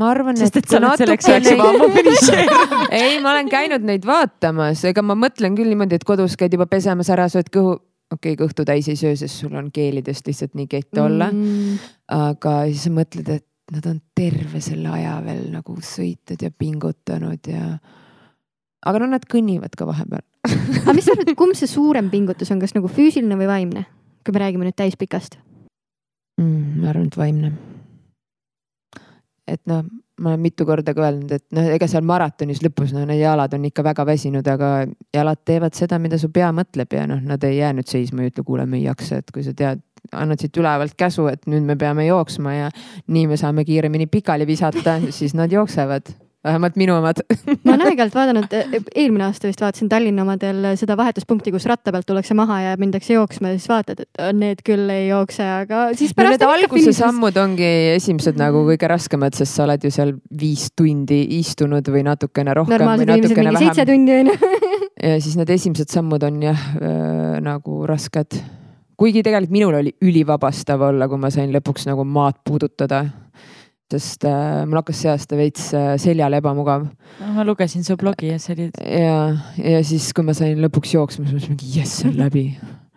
Ma 0.00 0.08
arvan, 0.14 0.38
sest 0.40 0.56
et 0.60 0.70
sa 0.70 0.80
oled 0.80 1.02
selleks 1.02 1.28
ajaks 1.28 1.52
juba 1.52 1.68
ammu 1.74 1.90
finišeerinud. 1.94 2.88
ei, 3.00 3.20
ma 3.22 3.34
olen 3.34 3.52
käinud 3.52 3.84
neid 3.86 4.08
vaatamas, 4.08 4.82
ega 4.88 5.04
ma 5.04 5.16
mõtlen 5.18 5.58
küll 5.58 5.70
niimoodi, 5.72 6.00
et 6.00 6.08
kodus 6.08 6.38
käid 6.40 6.56
juba 6.56 6.66
pesemas 6.70 7.12
ära, 7.12 7.28
sööd 7.32 7.52
kõhu, 7.52 7.76
okei 8.10 8.34
okay,, 8.34 8.40
kõhtu 8.40 8.66
täis 8.68 8.88
ei 8.90 8.98
söö, 8.98 9.14
sest 9.18 9.42
sul 9.42 9.54
on 9.58 9.70
keelidest 9.74 10.26
lihtsalt 10.26 10.56
nii 10.58 10.68
kett 10.70 10.98
olla 10.98 11.30
mm.. 11.30 11.78
aga 12.16 12.56
siis 12.70 12.88
mõtled, 12.94 13.28
et 13.36 13.46
nad 13.70 13.86
on 13.86 14.00
terve 14.18 14.62
selle 14.64 14.90
aja 14.90 15.14
veel 15.24 15.46
nagu 15.52 15.76
sõitnud 15.84 16.42
ja 16.42 16.50
pingutanud 16.50 17.50
ja. 17.52 17.76
aga 18.86 19.02
no 19.02 19.12
nad 19.12 19.26
kõnnivad 19.30 19.76
ka 19.78 19.86
vahepeal. 19.88 20.26
aga 20.82 20.96
mis 20.96 21.06
sa 21.06 21.14
arvad, 21.14 21.34
kumb 21.38 21.58
see 21.58 21.70
suurem 21.70 22.10
pingutus 22.10 22.50
on, 22.50 22.62
kas 22.62 22.74
nagu 22.74 22.90
füüsiline 22.90 23.38
või 23.38 23.50
vaimne, 23.50 23.86
kui 24.24 24.34
me 24.34 24.42
räägime 24.42 24.66
nüüd 24.66 24.78
täispikast? 24.80 25.38
mm,. 26.40 26.80
ma 26.80 26.90
arvan, 26.94 27.10
et 27.10 27.20
vaimne. 27.20 27.52
Et 29.50 29.60
noh, 29.70 29.84
ma 30.20 30.32
olen 30.32 30.42
mitu 30.44 30.66
korda 30.68 30.94
ka 30.96 31.06
öelnud, 31.06 31.32
et 31.32 31.44
noh, 31.56 31.68
ega 31.74 31.88
seal 31.90 32.04
maratonis 32.06 32.62
lõpus 32.64 32.94
noh, 32.94 33.06
need 33.08 33.22
jalad 33.22 33.54
on 33.56 33.66
ikka 33.68 33.84
väga 33.86 34.04
väsinud, 34.08 34.46
aga 34.52 34.70
jalad 35.16 35.42
teevad 35.48 35.76
seda, 35.76 35.98
mida 36.02 36.18
su 36.20 36.30
pea 36.34 36.50
mõtleb 36.54 36.96
ja 36.96 37.06
noh, 37.10 37.22
nad 37.24 37.44
ei 37.48 37.60
jää 37.60 37.72
nüüd 37.78 37.90
seisma 37.90 38.26
ja 38.26 38.32
ütle, 38.32 38.44
kuule, 38.46 38.66
me 38.68 38.80
ei 38.80 38.86
jaksa, 38.88 39.20
et 39.22 39.32
kui 39.34 39.44
sa 39.46 39.54
tead, 39.56 39.82
annad 40.16 40.42
siit 40.42 40.56
ülevalt 40.56 40.96
käsu, 40.98 41.26
et 41.32 41.46
nüüd 41.50 41.64
me 41.66 41.76
peame 41.80 42.06
jooksma 42.08 42.56
ja 42.56 42.72
nii 43.12 43.30
me 43.30 43.38
saame 43.40 43.64
kiiremini 43.68 44.08
pikali 44.12 44.48
visata, 44.48 44.98
siis 45.14 45.36
nad 45.38 45.52
jooksevad, 45.52 46.12
vähemalt 46.44 46.76
minu 46.80 46.94
omad. 46.96 47.20
ma 47.64 47.74
olen 47.74 47.86
aeg-ajalt 47.90 48.14
vaadanud, 48.16 48.54
eelmine 48.94 49.26
aasta 49.26 49.48
vist 49.50 49.60
vaatasin 49.60 49.90
Tallinna 49.92 50.24
omadel 50.24 50.70
seda 50.80 50.96
vahetuspunkti, 50.96 51.52
kus 51.52 51.66
ratta 51.68 51.92
pealt 51.92 52.08
tullakse 52.08 52.36
maha 52.38 52.60
ja 52.64 52.76
mindakse 52.80 53.14
jooksma 53.16 53.52
ja 53.52 53.58
siis 53.58 53.68
vaatad, 53.70 54.04
et 54.04 54.22
need 54.36 54.62
küll 54.66 54.88
ei 54.92 55.10
jookse, 55.10 55.44
aga 55.44 55.82
siis 55.98 56.14
no 56.14 56.22
pärast 56.22 56.38
need 56.38 56.46
on 56.46 56.54
ikka 56.54 56.58
alguse 56.60 56.84
finišis. 56.86 57.00
sammud 57.02 57.40
ongi 57.44 57.70
esimesed 57.96 58.40
nagu 58.40 58.64
kõige 58.70 58.90
raskemad, 58.90 59.36
sest 59.36 59.58
sa 59.58 59.66
oled 59.66 59.84
ju 59.84 59.92
seal 59.94 60.14
viis 60.40 60.70
tundi 60.76 61.20
istunud 61.40 61.92
või 61.92 62.06
natukene 62.08 62.56
rohkem 62.56 62.78
normaalsed 62.78 63.12
inimesed 63.12 63.42
mingi 63.42 63.64
seitse 63.66 63.88
tundi 63.92 64.16
onju. 64.22 64.38
ja 65.10 65.20
siis 65.20 65.36
need 65.40 65.52
esimesed 65.56 65.92
sammud 65.92 66.24
on 66.24 66.40
jah 66.48 66.64
äh, 66.80 67.36
nagu 67.44 67.84
rasked. 67.88 68.40
kuigi 69.00 69.22
tegelikult 69.24 69.52
minul 69.52 69.76
oli 69.78 69.92
ülivabastav 70.04 70.88
olla, 70.88 71.08
kui 71.08 71.20
ma 71.20 71.30
sain 71.32 71.52
lõpuks 71.52 71.86
nagu 71.88 72.04
maad 72.04 72.40
puudutada. 72.44 73.04
Sest 73.94 74.26
äh, 74.28 74.64
mul 74.68 74.80
hakkas 74.80 75.00
see 75.02 75.10
aasta 75.12 75.38
veits 75.38 75.70
äh, 75.76 75.94
seljal 76.00 76.36
ebamugav 76.38 76.86
ma 77.36 77.46
lugesin 77.46 77.84
su 77.86 77.96
blogi 78.00 78.30
ja 78.32 78.38
see 78.42 78.56
oli, 78.56 78.68
ja, 78.84 79.16
ja 79.58 79.80
siis, 79.86 80.10
kui 80.16 80.26
ma 80.26 80.36
sain 80.36 80.60
lõpuks 80.62 80.94
jooksma, 80.96 81.26
siis 81.26 81.32
ma 81.32 81.38
mõtlesin 81.38 81.56
mingi 81.56 81.72
jess, 81.78 82.00
see 82.02 82.12
on 82.12 82.20
läbi. 82.20 82.44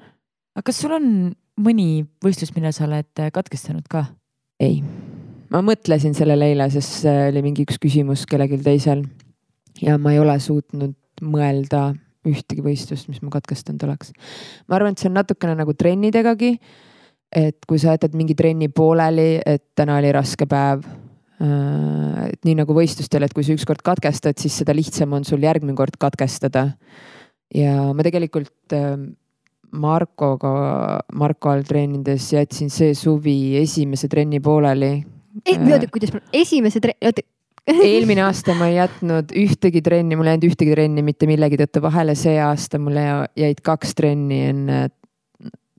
aga 0.58 0.68
kas 0.70 0.84
sul 0.84 0.96
on 0.98 1.10
mõni 1.64 2.06
võistlus, 2.24 2.54
mille 2.56 2.74
sa 2.76 2.88
oled 2.88 3.24
äh, 3.24 3.34
katkestanud 3.34 3.90
ka? 3.92 4.06
ei, 4.64 4.80
ma 5.54 5.64
mõtlesin 5.66 6.16
sellele 6.18 6.54
eile, 6.54 6.70
sest 6.74 7.04
see 7.04 7.28
oli 7.32 7.44
mingi 7.46 7.68
üks 7.68 7.82
küsimus 7.82 8.28
kellelgi 8.30 8.62
teisel 8.64 9.04
ja 9.82 9.98
ma 10.02 10.14
ei 10.14 10.22
ole 10.22 10.38
suutnud 10.42 10.96
mõelda 11.24 11.92
ühtegi 12.28 12.64
võistlust, 12.64 13.10
mis 13.12 13.22
ma 13.24 13.32
katkestanud 13.34 13.84
oleks. 13.88 14.14
ma 14.68 14.78
arvan, 14.78 14.96
et 14.96 15.02
see 15.02 15.10
on 15.12 15.18
natukene 15.20 15.56
nagu 15.60 15.76
trennidegagi. 15.76 16.56
Et 17.36 17.58
kui 17.68 17.80
sa 17.82 17.96
jätad 17.96 18.14
mingi 18.18 18.36
trenni 18.38 18.70
pooleli, 18.70 19.42
et 19.46 19.64
täna 19.76 19.98
oli 20.02 20.12
raske 20.16 20.48
päev. 20.50 20.86
et 21.44 22.46
nii 22.46 22.56
nagu 22.56 22.76
võistlustel, 22.78 23.26
et 23.26 23.34
kui 23.34 23.44
sa 23.44 23.56
ükskord 23.56 23.82
katkestad, 23.84 24.38
siis 24.40 24.54
seda 24.62 24.72
lihtsam 24.76 25.12
on 25.18 25.26
sul 25.28 25.44
järgmine 25.44 25.76
kord 25.76 25.98
katkestada. 26.00 26.70
ja 27.54 27.94
ma 27.94 28.04
tegelikult 28.04 28.74
äh, 28.74 28.96
Markoga, 29.74 31.02
Marko 31.14 31.50
all 31.50 31.66
treenides 31.66 32.32
jätsin 32.34 32.70
see 32.70 32.94
suvi 32.94 33.58
esimese 33.58 34.08
trenni 34.08 34.40
pooleli 34.40 35.04
oota, 35.42 35.88
kuidas, 35.92 36.12
esimese 36.34 36.82
tre-, 36.84 36.98
oota, 37.06 37.24
eelmine 37.88 38.24
aasta 38.26 38.56
ma 38.58 38.68
ei 38.70 38.78
jätnud 38.78 39.32
ühtegi 39.44 39.82
trenni, 39.86 40.18
mul 40.20 40.28
ei 40.28 40.36
jäänud 40.36 40.50
ühtegi 40.50 40.76
trenni 40.76 41.06
mitte 41.06 41.30
millegi 41.30 41.60
tõttu 41.62 41.84
vahele, 41.86 42.16
see 42.20 42.36
aasta 42.44 42.80
mulle 42.82 43.06
jäid 43.40 43.64
kaks 43.64 43.96
trenni 44.00 44.44
enne 44.50 44.82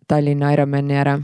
Tallinna 0.08 0.52
Ironmani 0.54 0.96
ära. 0.98 1.18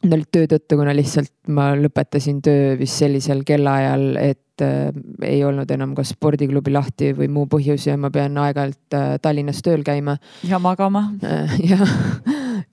Need 0.00 0.14
olid 0.16 0.28
töö 0.32 0.46
tõttu, 0.48 0.78
kuna 0.80 0.94
lihtsalt 0.96 1.32
ma 1.52 1.74
lõpetasin 1.76 2.38
töö 2.44 2.72
vist 2.80 3.02
sellisel 3.02 3.42
kellaajal, 3.44 4.04
et 4.16 4.64
äh, 4.64 4.88
ei 5.28 5.42
olnud 5.44 5.68
enam 5.74 5.92
kas 5.98 6.14
spordiklubi 6.14 6.72
lahti 6.72 7.10
või 7.18 7.28
muu 7.28 7.44
põhjus 7.50 7.84
ja 7.90 7.98
ma 8.00 8.08
pean 8.14 8.38
aeg-ajalt 8.40 8.96
äh, 8.96 9.10
Tallinnas 9.20 9.60
tööl 9.66 9.84
käima 9.84 10.16
ja 10.48 10.60
magama? 10.62 11.10
Äh, 11.20 11.52
ja, 11.72 11.90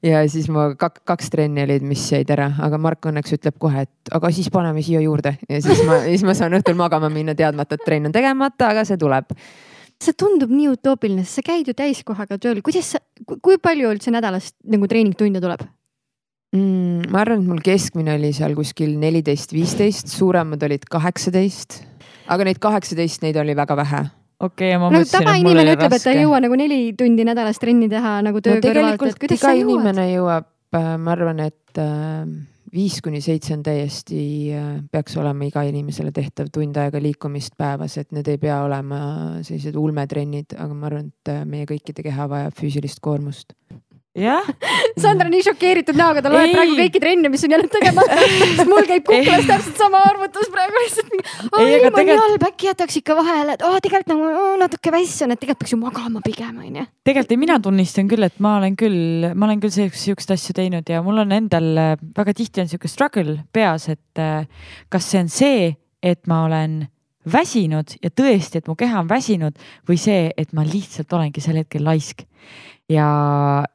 ja 0.07 0.23
siis 0.31 0.47
ma 0.47 0.69
kak, 0.79 1.01
kaks 1.03 1.33
trenni 1.33 1.65
olid, 1.67 1.83
mis 1.83 2.05
jäid 2.13 2.31
ära, 2.31 2.53
aga 2.63 2.79
Mark 2.79 3.11
õnneks 3.11 3.35
ütleb 3.35 3.59
kohe, 3.59 3.83
et 3.89 4.15
aga 4.15 4.31
siis 4.31 4.47
paneme 4.53 4.85
siia 4.85 5.03
juurde 5.03 5.35
ja 5.49 5.59
siis 5.63 5.83
ma, 5.83 5.99
siis 6.07 6.23
ma 6.23 6.37
saan 6.37 6.55
õhtul 6.55 6.79
magama 6.79 7.11
minna, 7.11 7.35
teadmata, 7.35 7.75
et 7.75 7.83
trenn 7.83 8.07
on 8.07 8.15
tegemata, 8.15 8.71
aga 8.71 8.87
see 8.87 9.03
tuleb. 9.03 9.35
See 10.03 10.13
tundub 10.13 10.51
nii 10.53 10.69
utoopiline, 10.75 11.25
sest 11.25 11.41
sa 11.41 11.47
käid 11.51 11.69
ju 11.69 11.75
täiskohaga 11.77 12.37
tööl, 12.41 12.61
kuidas 12.65 12.93
sa, 12.95 13.01
kui 13.25 13.57
palju 13.61 13.89
üldse 13.95 14.13
nädalas 14.13 14.51
nagu 14.69 14.89
treeningtunde 14.89 15.41
tuleb? 15.43 15.65
mm,. 16.55 17.09
ma 17.11 17.23
arvan, 17.23 17.41
et 17.43 17.51
mul 17.51 17.63
keskmine 17.65 18.15
oli 18.17 18.31
seal 18.35 18.55
kuskil 18.57 18.95
neliteist, 19.01 19.53
viisteist, 19.55 20.11
suuremad 20.13 20.63
olid 20.67 20.85
kaheksateist, 20.91 21.81
aga 22.33 22.47
neid 22.47 22.61
kaheksateist, 22.63 23.23
neid 23.25 23.39
oli 23.41 23.55
väga 23.57 23.77
vähe. 23.79 24.03
okei 24.39 24.75
okay,, 24.75 24.81
ma 24.81 24.91
no 24.91 25.01
mõtlesin, 25.01 25.31
et 25.33 25.47
mul 25.47 25.63
oli 25.63 25.73
ütleb, 25.75 25.95
et 25.97 26.03
ta 26.03 26.11
ei 26.11 26.19
raske. 26.19 26.27
jõua 26.27 26.43
nagu 26.45 26.59
neli 26.59 26.81
tundi 26.97 27.25
nädalas 27.27 27.63
trenni 27.63 27.89
teha 27.91 28.19
nagu 28.25 28.43
töö 28.43 28.59
no 28.59 28.63
kõrvalt, 28.67 29.01
et 29.09 29.23
kuidas 29.23 29.41
iga 29.41 29.49
sa 29.49 29.55
jõuad? 29.57 29.73
inimene 29.73 30.07
jõuab, 30.13 30.51
ma 30.77 31.15
arvan, 31.15 31.43
et 31.47 31.81
äh, 31.81 32.23
viis 32.73 32.99
kuni 33.03 33.21
seitse 33.23 33.53
on 33.55 33.63
täiesti, 33.63 34.19
peaks 34.91 35.17
olema 35.19 35.47
iga 35.47 35.63
inimesele 35.67 36.11
tehtav 36.15 36.51
tund 36.53 36.77
aega 36.79 37.01
liikumist 37.01 37.55
päevas, 37.59 37.97
et 38.01 38.11
need 38.15 38.27
ei 38.31 38.39
pea 38.41 38.59
olema 38.65 38.99
sellised 39.41 39.77
ulmetrennid, 39.79 40.57
aga 40.57 40.73
ma 40.73 40.89
arvan, 40.89 41.11
et 41.11 41.33
äh, 41.33 41.43
meie 41.47 41.67
kõikide 41.69 42.05
keha 42.05 42.27
vajab 42.31 42.57
füüsilist 42.57 43.01
koormust. 43.03 43.55
Jah, 44.17 44.47
Sandra 45.01 45.29
nii 45.31 45.43
šokeeritud 45.45 45.97
näoga, 45.97 46.23
ta 46.25 46.31
loeb 46.31 46.47
Ei. 46.47 46.55
praegu 46.55 46.77
kõiki 46.79 47.01
trenne, 47.01 47.29
mis 47.31 47.43
on 47.45 47.53
jäänud 47.53 47.71
tegemata. 47.73 48.17
mul 48.71 48.87
käib 48.89 49.05
kuklas 49.07 49.45
täpselt 49.49 49.79
sama 49.79 50.01
arvutus 50.09 50.49
praegu 50.53 50.81
lihtsalt. 50.81 51.13
aa, 51.51 51.61
Ei, 51.61 51.77
ilm 51.77 51.93
on 51.93 52.09
nii 52.09 52.17
halb, 52.21 52.47
äkki 52.49 52.69
jätaks 52.71 52.99
ikka 53.01 53.17
vahele, 53.19 53.57
et 53.57 53.65
aa, 53.67 53.79
tegelikult 53.83 54.13
nagu 54.13 54.27
oo, 54.31 54.51
natuke 54.61 54.93
vässan, 54.93 55.33
et 55.33 55.41
tegelikult 55.43 55.63
peaks 55.63 55.75
ju 55.75 55.79
magama 55.81 56.23
pigem 56.25 56.59
onju. 56.65 56.87
tegelikult 57.07 57.35
ei, 57.35 57.41
mina 57.45 57.59
tunnistan 57.63 58.09
küll, 58.11 58.27
et 58.27 58.43
ma 58.43 58.57
olen 58.61 58.77
küll, 58.79 59.31
ma 59.33 59.49
olen 59.49 59.63
küll 59.63 59.73
siukseid 59.77 60.35
asju 60.37 60.57
teinud 60.57 60.89
ja 60.89 61.01
mul 61.05 61.23
on 61.23 61.33
endal 61.37 61.71
äh, 61.77 61.95
väga 62.17 62.35
tihti 62.37 62.63
on 62.63 62.71
sihuke 62.71 62.91
struggle 62.91 63.39
peas, 63.53 63.89
et 63.93 64.21
äh, 64.21 64.47
kas 64.93 65.11
see 65.11 65.25
on 65.25 65.33
see, 65.33 65.73
et 66.03 66.25
ma 66.29 66.45
olen 66.47 66.85
väsinud 67.27 67.97
ja 68.03 68.09
tõesti, 68.13 68.61
et 68.61 68.69
mu 68.69 68.75
keha 68.79 69.01
on 69.03 69.09
väsinud 69.09 69.57
või 69.87 69.99
see, 69.99 70.31
et 70.37 70.53
ma 70.55 70.63
lihtsalt 70.67 71.11
olengi 71.13 71.43
sel 71.43 71.59
hetkel 71.59 71.83
laisk 71.85 72.23
ja, 72.91 73.07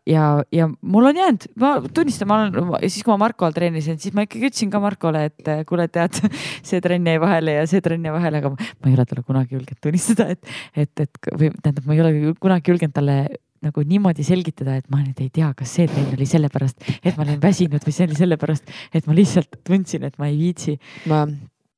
ja, 0.07 0.25
ja 0.53 0.69
mul 0.81 1.11
on 1.11 1.17
jäänud, 1.17 1.47
ma 1.61 1.73
tunnistan, 1.95 2.29
ma 2.29 2.41
olen 2.41 2.89
siis, 2.89 3.05
kui 3.05 3.13
ma 3.13 3.21
Marko 3.27 3.47
all 3.47 3.57
treenisin, 3.57 3.99
siis 4.01 4.15
ma 4.17 4.25
ikkagi 4.27 4.49
ütlesin 4.49 4.73
ka 4.73 4.81
Markole, 4.83 5.27
et 5.31 5.53
eh, 5.53 5.63
kuule, 5.69 5.87
tead, 5.93 6.19
see 6.69 6.81
trenn 6.85 7.09
jäi 7.09 7.21
vahele 7.23 7.59
ja 7.61 7.69
see 7.71 7.85
trenn 7.85 8.09
jäi 8.09 8.15
vahele, 8.15 8.43
aga 8.43 8.53
ma 8.57 8.91
ei 8.91 8.97
ole 8.97 9.07
talle 9.09 9.25
kunagi 9.29 9.59
julgenud 9.59 9.83
tunnistada, 9.85 10.29
et, 10.33 10.53
et, 10.75 11.07
et 11.07 11.33
või 11.37 11.53
tähendab, 11.59 11.89
ma 11.89 11.97
ei 11.97 12.05
ole 12.05 12.37
kunagi 12.41 12.73
julgenud 12.75 12.97
talle 12.97 13.19
nagu 13.63 13.85
niimoodi 13.87 14.25
selgitada, 14.27 14.75
et 14.81 14.89
ma 14.91 15.05
nüüd 15.05 15.21
ei 15.23 15.31
tea, 15.31 15.53
kas 15.55 15.77
see 15.77 15.87
trenn 15.91 16.17
oli 16.17 16.27
sellepärast, 16.27 16.83
et 16.99 17.15
ma 17.15 17.27
olin 17.27 17.39
väsinud 17.43 17.85
või 17.87 17.95
see 17.95 18.09
oli 18.09 18.19
sellepärast, 18.19 18.77
et 18.91 19.07
ma 19.07 19.15
lihtsalt 19.15 19.61
tundsin, 19.69 20.09
et 20.09 20.17
ma 20.19 20.33
ei 20.33 20.39
viitsi. 20.41 20.79
ma 21.11 21.27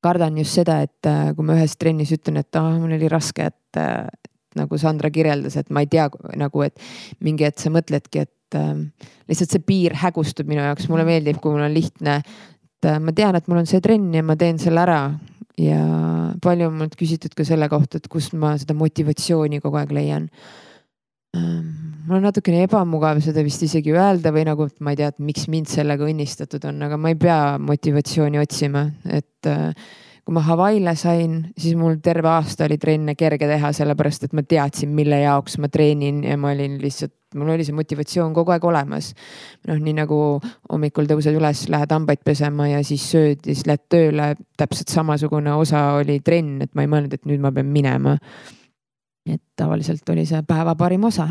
kardan 0.05 0.37
just 0.37 0.57
seda, 0.59 0.79
et 0.85 1.09
äh, 1.09 1.31
kui 1.35 1.45
ma 1.45 1.57
ühes 1.57 1.75
trennis 1.81 2.13
ütlen, 2.13 2.39
et 2.41 2.59
ah, 2.59 2.73
mul 2.77 2.95
oli 2.97 3.09
raske, 3.11 3.49
et 3.49 3.79
äh, 3.81 4.05
nagu 4.59 4.79
Sandra 4.81 5.11
kirjeldas, 5.13 5.57
et 5.59 5.71
ma 5.73 5.83
ei 5.83 5.91
tea 5.91 6.07
nagu, 6.39 6.65
et 6.65 6.75
mingi 7.25 7.47
hetk 7.47 7.61
sa 7.63 7.71
mõtledki, 7.73 8.25
et 8.25 8.59
äh, 8.59 8.73
lihtsalt 9.31 9.55
see 9.55 9.63
piir 9.65 9.95
hägustub 10.01 10.49
minu 10.49 10.63
jaoks, 10.63 10.89
mulle 10.91 11.07
meeldib, 11.07 11.41
kui 11.43 11.55
mul 11.55 11.65
on 11.67 11.75
lihtne. 11.75 12.19
et 12.21 12.89
äh, 12.91 12.99
ma 12.99 13.15
tean, 13.15 13.37
et 13.37 13.47
mul 13.51 13.63
on 13.63 13.69
see 13.69 13.81
trenn 13.83 14.13
ja 14.13 14.23
ma 14.23 14.37
teen 14.39 14.61
selle 14.61 14.83
ära 14.83 14.99
ja 15.59 15.81
palju 16.43 16.69
on 16.69 16.77
mult 16.81 16.95
küsitud 16.99 17.35
ka 17.35 17.45
selle 17.47 17.69
kohta, 17.71 17.99
et 17.99 18.11
kust 18.11 18.35
ma 18.35 18.55
seda 18.59 18.75
motivatsiooni 18.75 19.61
kogu 19.63 19.79
aeg 19.79 19.93
leian 19.95 20.29
ähm, 21.37 21.85
mul 22.05 22.19
on 22.19 22.27
natukene 22.27 22.63
ebamugav 22.65 23.19
seda 23.23 23.43
vist 23.45 23.63
isegi 23.65 23.93
öelda 23.95 24.33
või 24.35 24.45
nagu, 24.47 24.67
ma 24.85 24.93
ei 24.93 24.99
tea, 24.99 25.11
et 25.13 25.21
miks 25.23 25.47
mind 25.51 25.69
sellega 25.71 26.05
õnnistatud 26.07 26.67
on, 26.69 26.81
aga 26.87 26.99
ma 27.01 27.11
ei 27.11 27.19
pea 27.19 27.39
motivatsiooni 27.61 28.41
otsima, 28.41 28.85
et 29.09 29.49
äh, 29.49 29.71
kui 30.25 30.33
ma 30.33 30.41
Hawaii'le 30.41 30.95
sain, 30.97 31.33
siis 31.53 31.75
mul 31.77 31.99
terve 32.03 32.31
aasta 32.31 32.65
oli 32.65 32.79
trenne 32.81 33.13
kerge 33.17 33.45
teha, 33.45 33.69
sellepärast 33.77 34.25
et 34.25 34.33
ma 34.33 34.41
teadsin, 34.41 34.89
mille 34.97 35.19
jaoks 35.21 35.59
ma 35.61 35.69
treenin 35.69 36.23
ja 36.25 36.37
ma 36.41 36.49
olin 36.55 36.79
lihtsalt, 36.81 37.13
mul 37.37 37.51
oli 37.53 37.65
see 37.67 37.75
motivatsioon 37.77 38.33
kogu 38.33 38.55
aeg 38.55 38.65
olemas. 38.65 39.11
noh, 39.67 39.77
nii 39.77 39.93
nagu 39.99 40.17
hommikul 40.71 41.05
tõused 41.11 41.37
üles, 41.37 41.67
lähed 41.69 41.93
hambaid 41.93 42.23
pesema 42.25 42.71
ja 42.71 42.81
siis 42.83 43.05
sööd 43.11 43.45
ja 43.45 43.53
siis 43.53 43.67
lähed 43.69 43.85
tööle, 43.91 44.31
täpselt 44.57 44.93
samasugune 44.93 45.53
osa 45.53 45.91
oli 45.99 46.17
trenn, 46.25 46.57
et 46.65 46.73
ma 46.73 46.87
ei 46.87 46.89
mõelnud, 46.89 47.13
et 47.13 47.29
nüüd 47.29 47.43
ma 47.45 47.53
pean 47.53 47.69
minema. 47.69 48.17
et 49.29 49.41
tavaliselt 49.57 50.09
oli 50.09 50.25
see 50.25 50.41
päeva 50.45 50.75
parim 50.77 51.05
osa 51.05 51.29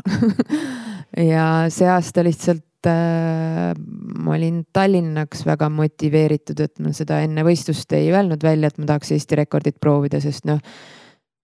ja 1.32 1.66
see 1.70 1.90
aasta 1.90 2.22
lihtsalt 2.26 2.62
ma 2.92 4.34
olin 4.34 4.62
Tallinnaks 4.72 5.44
väga 5.46 5.68
motiveeritud, 5.72 6.60
et 6.64 6.82
ma 6.82 6.92
seda 6.96 7.20
enne 7.24 7.44
võistlust 7.46 7.92
ei 7.96 8.10
öelnud 8.12 8.44
välja, 8.44 8.70
et 8.70 8.80
ma 8.80 8.88
tahaks 8.92 9.14
Eesti 9.16 9.38
rekordit 9.40 9.80
proovida, 9.82 10.20
sest 10.22 10.46
noh. 10.48 10.60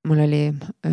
mul 0.08 0.22
oli 0.24 0.46
äh, 0.48 0.92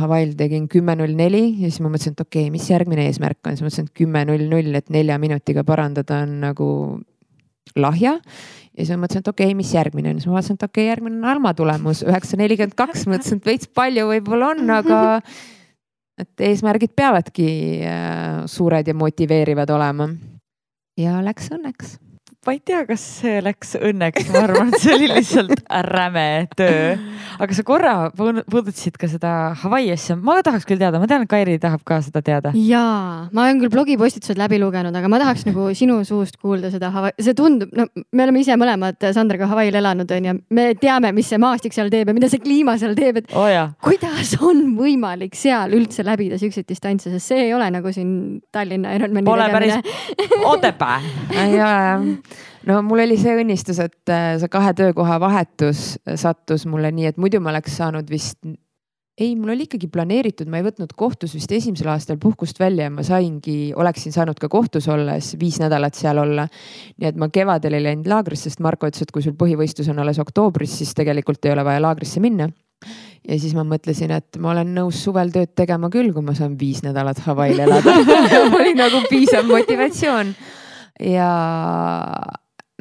Hawaii'l 0.00 0.32
tegin 0.38 0.64
kümme 0.68 0.96
null 0.98 1.14
neli 1.14 1.44
ja 1.60 1.68
siis 1.68 1.78
ma 1.84 1.92
mõtlesin, 1.92 2.16
et 2.16 2.24
okei 2.24 2.48
okay,, 2.48 2.54
mis 2.54 2.70
järgmine 2.70 3.04
eesmärk 3.06 3.38
on, 3.46 3.54
siis 3.54 3.66
mõtlesin, 3.66 3.86
et 3.86 4.00
kümme 4.00 4.24
null 4.26 4.48
null, 4.50 4.74
et 4.74 4.90
nelja 4.90 5.18
minutiga 5.22 5.62
parandada 5.66 6.24
on 6.24 6.40
nagu 6.42 6.70
lahja. 7.78 8.16
ja 8.18 8.80
siis 8.80 8.90
ma 8.96 9.04
mõtlesin, 9.04 9.22
et 9.22 9.30
okei 9.30 9.52
okay,, 9.52 9.58
mis 9.58 9.70
järgmine 9.74 10.10
on, 10.10 10.18
siis 10.18 10.30
ma 10.30 10.38
vaatasin, 10.38 10.58
et 10.58 10.66
okei 10.66 10.82
okay,, 10.82 10.90
järgmine 10.90 11.20
on 11.20 11.30
Alma 11.36 11.54
tulemus 11.54 12.02
üheksa 12.06 12.40
nelikümmend 12.40 12.74
kaks, 12.78 13.06
mõtlesin, 13.10 13.38
et 13.38 13.52
veits 13.52 13.70
palju 13.70 14.08
võib-olla 14.10 14.52
on, 14.56 14.74
aga 14.80 14.98
et 16.18 16.40
eesmärgid 16.50 16.94
peavadki 16.96 17.48
äh, 17.86 18.42
suured 18.46 18.88
ja 18.88 18.94
motiveerivad 18.94 19.70
olema. 19.70 20.08
ja 20.98 21.20
läks 21.24 21.52
õnneks 21.54 21.96
ma 22.46 22.54
ei 22.54 22.60
tea, 22.64 22.84
kas 22.86 23.02
see 23.18 23.40
läks 23.42 23.74
õnneks, 23.76 24.28
ma 24.30 24.44
arvan, 24.46 24.70
et 24.70 24.80
see 24.80 24.94
oli 24.94 25.08
lihtsalt 25.10 25.64
räme 25.88 26.46
töö. 26.56 26.94
aga 27.42 27.56
sa 27.56 27.64
korra 27.66 27.94
puudutasid 28.14 28.94
ka 29.00 29.08
seda 29.10 29.32
Hawaii 29.58 29.90
asja, 29.92 30.14
ma 30.16 30.38
tahaks 30.46 30.64
küll 30.68 30.78
teada, 30.80 31.00
ma 31.02 31.08
tean, 31.10 31.26
et 31.26 31.30
Kairi 31.30 31.58
tahab 31.60 31.82
ka 31.88 31.98
seda 32.06 32.22
teada. 32.24 32.52
jaa, 32.54 33.26
ma 33.34 33.44
olen 33.44 33.60
küll 33.64 33.72
blogipostitused 33.74 34.38
läbi 34.40 34.60
lugenud, 34.62 34.94
aga 34.94 35.10
ma 35.10 35.20
tahaks 35.20 35.44
nagu 35.48 35.66
sinu 35.76 35.98
suust 36.08 36.38
kuulda 36.38 36.70
seda 36.72 36.92
Hawaii, 36.94 37.16
see 37.26 37.34
tundub, 37.38 37.74
no 37.76 37.88
me 38.14 38.24
oleme 38.28 38.44
ise 38.44 38.56
mõlemad 38.60 39.08
Sandraga 39.16 39.50
Hawaii'l 39.50 39.80
elanud, 39.82 40.14
onju. 40.18 40.36
me 40.54 40.68
teame, 40.78 41.12
mis 41.18 41.28
see 41.28 41.42
maastik 41.42 41.74
seal 41.76 41.90
teeb 41.92 42.08
ja 42.12 42.16
mida 42.16 42.30
see 42.30 42.40
kliima 42.44 42.78
seal 42.80 42.94
teeb, 42.98 43.20
et 43.24 43.34
oh, 43.34 43.50
kuidas 43.84 44.36
on 44.38 44.62
võimalik 44.78 45.34
seal 45.36 45.74
üldse 45.76 46.06
läbida 46.06 46.38
siukseid 46.40 46.70
distantse, 46.70 47.10
sest 47.12 47.34
see 47.34 47.48
ei 47.48 47.52
ole 47.58 47.66
nagu 47.74 47.92
siin 47.92 48.38
Tallinna 48.54 48.94
Ironmani 48.96 49.26
Pole 49.26 49.50
tegemine. 49.50 49.82
päris 49.82 50.46
Otepää 50.54 51.00
ei 51.34 51.58
ole 51.58 52.18
no 52.68 52.80
mul 52.86 53.04
oli 53.04 53.18
see 53.20 53.34
õnnistus, 53.40 53.80
et 53.82 54.12
äh, 54.12 54.36
see 54.40 54.52
kahe 54.52 54.72
töökoha 54.76 55.18
vahetus 55.22 55.98
sattus 56.20 56.66
mulle 56.68 56.92
nii, 56.94 57.12
et 57.12 57.20
muidu 57.20 57.42
ma 57.42 57.52
oleks 57.54 57.78
saanud 57.80 58.10
vist. 58.10 58.38
ei, 59.18 59.32
mul 59.34 59.54
oli 59.54 59.66
ikkagi 59.66 59.88
planeeritud, 59.90 60.46
ma 60.50 60.60
ei 60.60 60.66
võtnud 60.68 60.92
kohtus 60.98 61.34
vist 61.34 61.52
esimesel 61.52 61.90
aastal 61.90 62.20
puhkust 62.22 62.60
välja 62.60 62.86
ja 62.86 62.94
ma 62.94 63.02
saingi, 63.06 63.72
oleksin 63.76 64.14
saanud 64.14 64.38
ka 64.38 64.50
kohtus 64.52 64.86
olles 64.92 65.32
viis 65.40 65.58
nädalat 65.62 65.98
seal 65.98 66.22
olla. 66.22 66.48
nii 66.98 67.10
et 67.10 67.18
ma 67.18 67.30
kevadel 67.34 67.78
ei 67.78 67.86
läinud 67.90 68.10
laagrisse, 68.10 68.50
sest 68.50 68.64
Marko 68.64 68.90
ütles, 68.90 69.02
et 69.02 69.14
kui 69.14 69.24
sul 69.24 69.36
põhivõistlus 69.38 69.90
on 69.92 70.04
alles 70.04 70.22
oktoobris, 70.22 70.78
siis 70.82 70.94
tegelikult 70.98 71.44
ei 71.44 71.56
ole 71.56 71.66
vaja 71.66 71.82
laagrisse 71.82 72.22
minna 72.22 72.50
ja 73.28 73.36
siis 73.40 73.54
ma 73.56 73.64
mõtlesin, 73.66 74.12
et 74.14 74.38
ma 74.40 74.52
olen 74.52 74.70
nõus 74.76 75.02
suvel 75.04 75.32
tööd 75.34 75.50
tegema 75.58 75.90
küll, 75.92 76.12
kui 76.14 76.24
ma 76.24 76.34
saan 76.38 76.54
viis 76.60 76.84
nädalat 76.84 77.20
Hawaii'l 77.26 77.64
elada 77.66 77.96
oli 78.60 78.76
nagu 78.78 79.02
piisav 79.10 79.48
motivatsioon 79.50 80.32
ja 81.00 81.30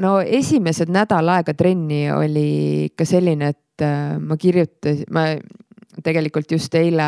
no 0.02 0.18
esimesed 0.22 0.92
nädal 0.94 1.30
aega 1.34 1.54
trenni 1.58 2.08
oli 2.14 2.50
ikka 2.90 3.06
selline, 3.08 3.54
et 3.54 3.86
äh, 3.86 4.18
ma 4.20 4.38
kirjutasin, 4.40 5.08
ma 5.14 5.30
tegelikult 6.06 6.52
just 6.54 6.76
eile 6.78 7.06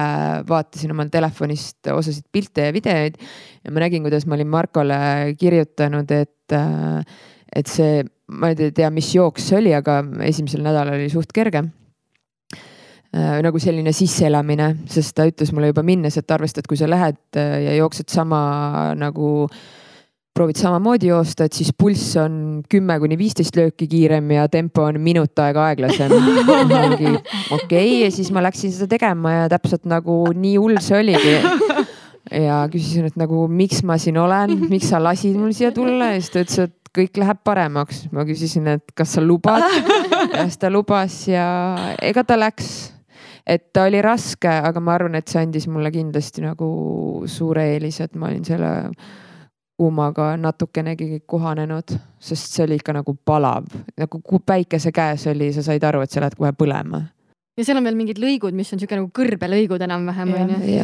vaatasin 0.50 0.94
oma 0.96 1.06
telefonist 1.14 1.92
osasid 1.94 2.26
pilte 2.34 2.70
ja 2.70 2.74
videoid 2.74 3.20
ja 3.20 3.74
ma 3.74 3.84
nägin, 3.84 4.06
kuidas 4.06 4.26
ma 4.26 4.38
olin 4.38 4.50
Markole 4.50 5.02
kirjutanud, 5.40 6.14
et, 6.16 6.56
äh, 6.56 7.20
et 7.56 7.70
see, 7.70 8.04
ma 8.30 8.54
ei 8.54 8.72
tea, 8.72 8.90
mis 8.94 9.12
jooks 9.16 9.52
see 9.52 9.60
oli, 9.62 9.76
aga 9.78 10.02
esimesel 10.26 10.66
nädalal 10.66 10.98
oli 10.98 11.12
suht 11.14 11.34
kerge. 11.36 11.68
Äh, 13.10 13.40
nagu 13.42 13.58
selline 13.62 13.90
sisseelamine, 13.94 14.72
sest 14.90 15.16
ta 15.18 15.26
ütles 15.26 15.50
mulle 15.54 15.72
juba 15.72 15.82
minnes, 15.86 16.18
et 16.18 16.32
arvesta, 16.34 16.62
et 16.62 16.70
kui 16.70 16.78
sa 16.78 16.90
lähed 16.90 17.38
ja 17.38 17.78
jooksed 17.78 18.10
sama 18.14 18.42
nagu 18.98 19.30
äh, 19.48 19.62
proovid 20.40 20.56
samamoodi 20.56 21.10
joosta, 21.10 21.50
et 21.50 21.56
siis 21.58 21.74
pulss 21.76 22.14
on 22.22 22.34
kümme 22.72 22.96
kuni 23.02 23.18
viisteist 23.20 23.58
lööki 23.60 23.90
kiirem 23.92 24.30
ja 24.32 24.46
tempo 24.52 24.86
on 24.88 25.00
minut 25.04 25.36
aega 25.44 25.66
aeglasem. 25.68 26.14
okei 26.16 27.20
okay, 27.58 27.90
ja 28.06 28.10
siis 28.16 28.32
ma 28.32 28.44
läksin 28.46 28.72
seda 28.72 28.88
tegema 28.96 29.34
ja 29.36 29.50
täpselt 29.52 29.84
nagu 29.90 30.22
nii 30.32 30.56
hull 30.56 30.80
see 30.84 31.02
oligi. 31.02 31.36
ja 32.48 32.62
küsisin, 32.72 33.10
et 33.12 33.20
nagu 33.20 33.48
miks 33.52 33.84
ma 33.84 34.00
siin 34.00 34.20
olen, 34.22 34.56
miks 34.72 34.94
sa 34.94 35.04
lasid 35.04 35.36
mul 35.36 35.52
siia 35.58 35.74
tulla 35.76 36.14
ja 36.14 36.22
siis 36.22 36.32
ta 36.32 36.46
ütles, 36.46 36.70
et 36.70 36.94
kõik 36.96 37.20
läheb 37.20 37.44
paremaks. 37.44 38.06
ma 38.16 38.24
küsisin, 38.30 38.72
et 38.78 38.96
kas 38.96 39.18
sa 39.18 39.26
lubad 39.26 39.68
ja 39.68 40.46
siis 40.46 40.60
ta 40.62 40.72
lubas 40.72 41.20
ja 41.28 41.50
ega 42.00 42.24
ta 42.24 42.40
läks 42.40 42.94
et 43.50 43.72
ta 43.74 43.90
oli 43.90 44.00
raske, 44.06 44.48
aga 44.48 44.80
ma 44.80 44.96
arvan, 44.96 45.20
et 45.20 45.28
see 45.28 45.42
andis 45.42 45.68
mulle 45.68 45.92
kindlasti 45.92 46.46
nagu 46.46 46.68
suure 47.28 47.74
eelise, 47.74 48.08
et 48.08 48.16
ma 48.16 48.30
olin 48.30 48.46
selle 48.46 48.70
kuumaga 49.80 50.34
natukenegi 50.38 51.22
kohanenud, 51.30 51.96
sest 52.20 52.56
see 52.56 52.66
oli 52.66 52.80
ikka 52.80 52.98
nagu 53.00 53.16
palav, 53.26 53.70
nagu 54.00 54.20
kui 54.26 54.42
päikese 54.46 54.92
käes 54.96 55.24
oli, 55.32 55.54
sa 55.56 55.64
said 55.64 55.86
aru, 55.88 56.04
et 56.04 56.12
sa 56.12 56.24
lähed 56.24 56.36
kohe 56.40 56.52
põlema. 56.58 57.06
ja 57.56 57.68
seal 57.68 57.80
on 57.80 57.88
veel 57.88 58.00
mingid 58.00 58.20
lõigud, 58.20 58.56
mis 58.56 58.74
on 58.76 58.82
siuke 58.82 59.00
nagu 59.00 59.08
kõrbelõigud 59.16 59.86
enam-vähem 59.88 60.36
onju. 60.42 60.76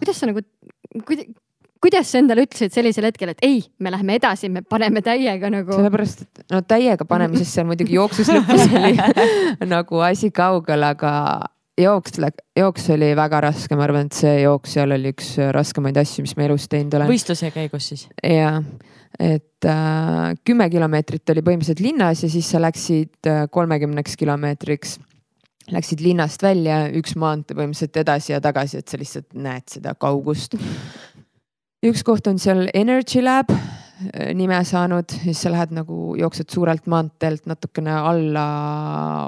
kuidas 0.00 0.18
sa 0.18 0.30
nagu, 0.30 0.42
kuidas 1.80 2.10
sa 2.10 2.18
endale 2.18 2.48
ütlesid 2.48 2.74
sellisel 2.74 3.06
hetkel, 3.08 3.30
et 3.34 3.46
ei, 3.46 3.62
me 3.78 3.94
läheme 3.94 4.18
edasi, 4.18 4.50
me 4.50 4.64
paneme 4.66 5.04
täiega 5.06 5.52
nagu. 5.54 5.78
sellepärast, 5.78 6.26
et 6.26 6.44
no 6.50 6.64
täiega 6.66 7.06
panemisest 7.06 7.60
seal 7.60 7.70
muidugi 7.70 7.94
jooksus 8.00 8.32
lõpus 8.34 8.66
oli 8.66 8.98
nagu 9.76 10.02
asi 10.10 10.32
kaugel, 10.34 10.88
aga 10.90 11.14
jooks, 11.82 12.20
jooks 12.56 12.88
oli 12.94 13.10
väga 13.18 13.42
raske, 13.46 13.76
ma 13.78 13.86
arvan, 13.86 14.08
et 14.10 14.18
see 14.20 14.36
jooks 14.42 14.76
seal 14.76 14.94
oli 14.96 15.12
üks 15.14 15.34
raskemaid 15.56 15.98
asju, 16.00 16.24
mis 16.26 16.36
ma 16.38 16.46
elus 16.46 16.68
teinud 16.70 16.96
olen. 16.98 17.10
võistluse 17.10 17.52
käigus 17.54 17.90
siis? 17.92 18.06
ja, 18.24 18.56
et 19.18 19.68
äh, 19.68 20.24
kümme 20.46 20.70
kilomeetrit 20.72 21.34
oli 21.34 21.44
põhimõtteliselt 21.46 21.84
linnas 21.84 22.24
ja 22.24 22.32
siis 22.32 22.50
sa 22.52 22.62
läksid 22.62 23.30
äh, 23.30 23.46
kolmekümneks 23.52 24.18
kilomeetriks. 24.20 24.98
Läksid 25.70 26.00
linnast 26.02 26.42
välja, 26.42 26.80
üks 26.98 27.12
maantee 27.20 27.54
põhimõtteliselt 27.54 28.00
edasi 28.00 28.32
ja 28.32 28.40
tagasi, 28.42 28.80
et 28.80 28.90
sa 28.90 28.98
lihtsalt 28.98 29.28
näed 29.38 29.68
seda 29.70 29.92
kaugust. 29.94 30.56
üks 31.86 32.02
koht 32.02 32.26
on 32.26 32.40
seal 32.42 32.66
Energy 32.74 33.22
Lab 33.22 33.52
Äh, 33.54 33.89
nime 34.34 34.58
saanud, 34.64 35.12
siis 35.24 35.42
sa 35.44 35.50
lähed 35.52 35.74
nagu, 35.76 36.14
jooksed 36.18 36.48
suurelt 36.52 36.86
maanteelt 36.90 37.46
natukene 37.50 37.92
alla 37.92 38.44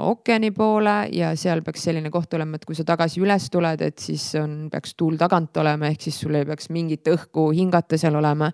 ookeani 0.09 0.49
poole 0.55 0.95
ja 1.13 1.33
seal 1.39 1.61
peaks 1.65 1.85
selline 1.89 2.09
koht 2.13 2.33
olema, 2.33 2.57
et 2.57 2.65
kui 2.65 2.77
sa 2.77 2.85
tagasi 2.87 3.21
üles 3.23 3.49
tuled, 3.53 3.83
et 3.85 4.01
siis 4.01 4.25
on, 4.41 4.55
peaks 4.73 4.95
tuul 4.99 5.19
tagant 5.21 5.61
olema, 5.61 5.91
ehk 5.91 6.07
siis 6.07 6.19
sul 6.25 6.39
ei 6.39 6.47
peaks 6.49 6.71
mingit 6.73 7.11
õhku 7.13 7.51
hingata 7.53 7.99
seal 8.01 8.17
olema. 8.19 8.51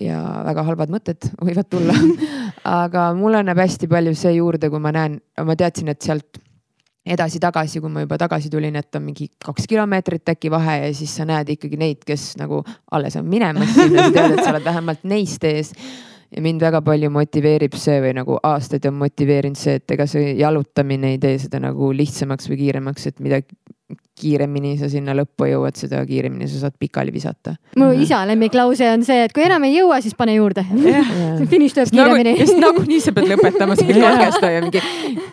ja 0.00 0.18
väga 0.42 0.62
halvad 0.66 0.90
mõtted 0.90 1.28
võivad 1.38 1.68
tulla 1.70 1.94
aga 2.82 3.12
mulle 3.14 3.44
annab 3.44 3.60
hästi 3.62 3.86
palju 3.90 4.14
see 4.18 4.32
juurde, 4.40 4.70
kui 4.70 4.82
ma 4.82 4.90
näen, 4.94 5.20
ma 5.46 5.54
teadsin, 5.56 5.92
et 5.92 6.02
sealt 6.02 6.40
edasi-tagasi, 7.04 7.82
kui 7.84 7.92
ma 7.92 8.04
juba 8.04 8.16
tagasi 8.20 8.48
tulin, 8.52 8.76
et 8.80 8.96
on 8.96 9.04
mingi 9.04 9.28
kaks 9.44 9.68
kilomeetrit 9.68 10.32
äkki 10.32 10.50
vahe 10.52 10.78
ja 10.86 10.90
siis 10.96 11.12
sa 11.18 11.26
näed 11.28 11.52
ikkagi 11.52 11.76
neid, 11.80 12.00
kes 12.06 12.32
nagu 12.40 12.62
alles 12.96 13.18
on 13.20 13.28
minemas 13.28 13.74
sinna, 13.76 14.08
sa 14.08 14.14
tead, 14.14 14.36
et 14.38 14.44
sa 14.44 14.52
oled 14.54 14.64
vähemalt 14.64 15.04
neist 15.10 15.44
ees. 15.44 15.74
ja 16.34 16.42
mind 16.42 16.64
väga 16.64 16.80
palju 16.82 17.10
motiveerib 17.14 17.76
see 17.78 18.00
või 18.02 18.14
nagu 18.16 18.38
aastaid 18.42 18.88
on 18.88 18.96
motiveerinud 19.02 19.60
see, 19.60 19.76
et 19.78 19.96
ega 19.96 20.06
see 20.10 20.32
jalutamine 20.40 21.12
ei 21.14 21.20
tee 21.22 21.36
seda 21.38 21.60
nagu 21.62 21.92
lihtsamaks 21.94 22.48
või 22.50 22.62
kiiremaks, 22.64 23.06
et 23.12 23.20
midagi, 23.22 23.54
kiiremini 24.16 24.76
sa 24.80 24.88
sinna 24.88 25.12
lõppu 25.16 25.48
jõuad, 25.50 25.76
seda 25.76 25.98
kiiremini 26.08 26.46
sa 26.48 26.62
saad 26.62 26.76
pikali 26.80 27.12
visata. 27.12 27.56
mu 27.76 27.90
isa 27.92 28.22
lemmiklause 28.28 28.86
on 28.94 29.04
see, 29.04 29.26
et 29.26 29.34
kui 29.34 29.44
enam 29.44 29.66
ei 29.68 29.74
jõua, 29.76 29.98
siis 30.04 30.16
pane 30.16 30.36
juurde. 30.38 30.64
finiš 31.52 31.76
tuleb 31.76 31.92
nagu, 31.92 32.14
kiiremini. 32.14 32.34
sest 32.40 32.60
nagunii 32.62 33.00
sa 33.04 33.12
pead 33.16 33.28
lõpetama 33.34 33.76
selle 33.76 34.00
katkesta 34.06 34.52
ja 34.54 34.64
mingi 34.64 34.82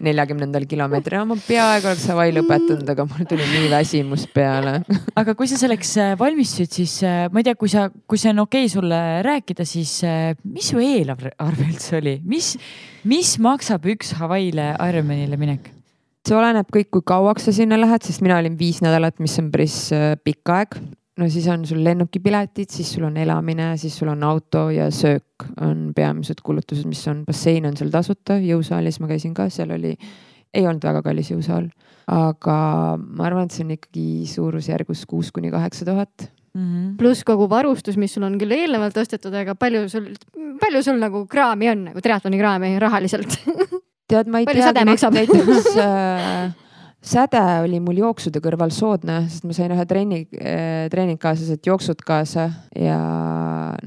neljakümnendal 0.03 0.67
kilomeetril, 0.67 1.23
ma 1.29 1.39
peaaegu 1.45 1.91
oleks 1.93 2.07
Hawaii 2.11 2.35
lõpetanud, 2.35 2.91
aga 2.91 3.07
mul 3.07 3.27
tuli 3.29 3.47
nii 3.53 3.71
väsimus 3.71 4.27
peale. 4.35 4.79
aga 5.21 5.35
kui 5.39 5.47
sa 5.51 5.59
selleks 5.61 5.95
äh, 6.01 6.13
valmistusid, 6.19 6.75
siis 6.81 6.99
äh, 7.07 7.25
ma 7.31 7.43
ei 7.43 7.47
tea, 7.47 7.57
kui 7.59 7.71
sa, 7.71 7.87
kui 8.09 8.19
see 8.19 8.33
on 8.33 8.43
okei 8.43 8.65
okay 8.67 8.73
sulle 8.75 9.01
rääkida, 9.27 9.67
siis 9.69 10.01
äh, 10.03 10.33
mis 10.43 10.73
su 10.73 10.81
eelarve 10.83 11.31
üldse 11.69 12.01
oli, 12.01 12.17
mis, 12.27 12.57
mis 13.07 13.37
maksab 13.39 13.87
üks 13.95 14.17
Hawaii'le 14.19 14.73
Ironmanile 14.89 15.39
minek? 15.39 15.77
See 16.28 16.38
oleneb 16.38 16.69
kõik, 16.74 16.89
kui 16.93 17.05
kauaks 17.07 17.47
sa 17.47 17.53
sinna 17.55 17.80
lähed, 17.80 18.03
sest 18.05 18.24
mina 18.26 18.38
olin 18.41 18.57
viis 18.59 18.82
nädalat, 18.84 19.17
mis 19.24 19.38
on 19.41 19.51
päris 19.53 19.78
äh, 19.95 20.15
pikk 20.22 20.53
aeg. 20.53 20.80
no 21.22 21.28
siis 21.30 21.47
on 21.51 21.65
sul 21.69 21.84
lennukipiletid, 21.86 22.69
siis 22.72 22.91
sul 22.95 23.05
on 23.09 23.17
elamine, 23.17 23.74
siis 23.78 23.97
sul 23.97 24.09
on 24.13 24.24
auto 24.26 24.69
ja 24.74 24.89
söök 24.93 25.47
on 25.61 25.91
peamised 25.95 26.41
kulutused, 26.45 26.88
mis 26.89 27.03
on, 27.11 27.24
bassein 27.28 27.65
on 27.69 27.78
seal 27.78 27.91
tasuta, 27.93 28.39
jõusaalis 28.41 29.01
ma 29.01 29.09
käisin 29.11 29.34
ka, 29.38 29.49
seal 29.53 29.74
oli, 29.78 29.95
ei 30.53 30.67
olnud 30.67 30.84
väga 30.86 31.03
kallis 31.05 31.32
jõusaal. 31.34 31.69
aga 32.11 32.57
ma 32.97 33.26
arvan, 33.28 33.45
et 33.47 33.55
see 33.55 33.65
on 33.65 33.76
ikkagi 33.78 34.05
suurusjärgus 34.28 35.05
kuus 35.09 35.32
kuni 35.32 35.51
kaheksa 35.53 35.86
tuhat 35.86 36.32
Mm 36.51 36.63
-hmm. 36.67 36.97
pluss 36.97 37.24
kogu 37.24 37.49
varustus, 37.49 37.97
mis 37.97 38.13
sul 38.13 38.24
on 38.24 38.38
küll 38.38 38.51
eelnevalt 38.51 38.97
ostetud, 38.97 39.34
aga 39.34 39.55
palju 39.55 39.88
sul, 39.89 40.09
palju 40.59 40.84
sul 40.84 40.99
nagu 40.99 41.26
kraami 41.26 41.69
on 41.69 41.84
nagu 41.86 42.01
triatloni 42.01 42.38
kraami 42.38 42.80
rahaliselt 42.80 43.39
tead, 44.12 44.32
ma 44.32 44.43
ei 44.43 44.62
säde 44.62 44.86
maksab? 44.88 45.16
näiteks 45.18 45.72
äh, 45.82 46.51
säde 47.01 47.43
oli 47.66 47.82
mul 47.84 48.01
jooksude 48.03 48.41
kõrval 48.43 48.74
soodne, 48.76 49.24
sest 49.30 49.47
ma 49.47 49.57
sain 49.57 49.74
ühe 49.76 49.86
trenni 49.89 50.24
äh,, 50.38 50.88
treeningkaaslased 50.93 51.66
jooksud 51.68 52.03
kaasa 52.05 52.49
ja 52.78 52.99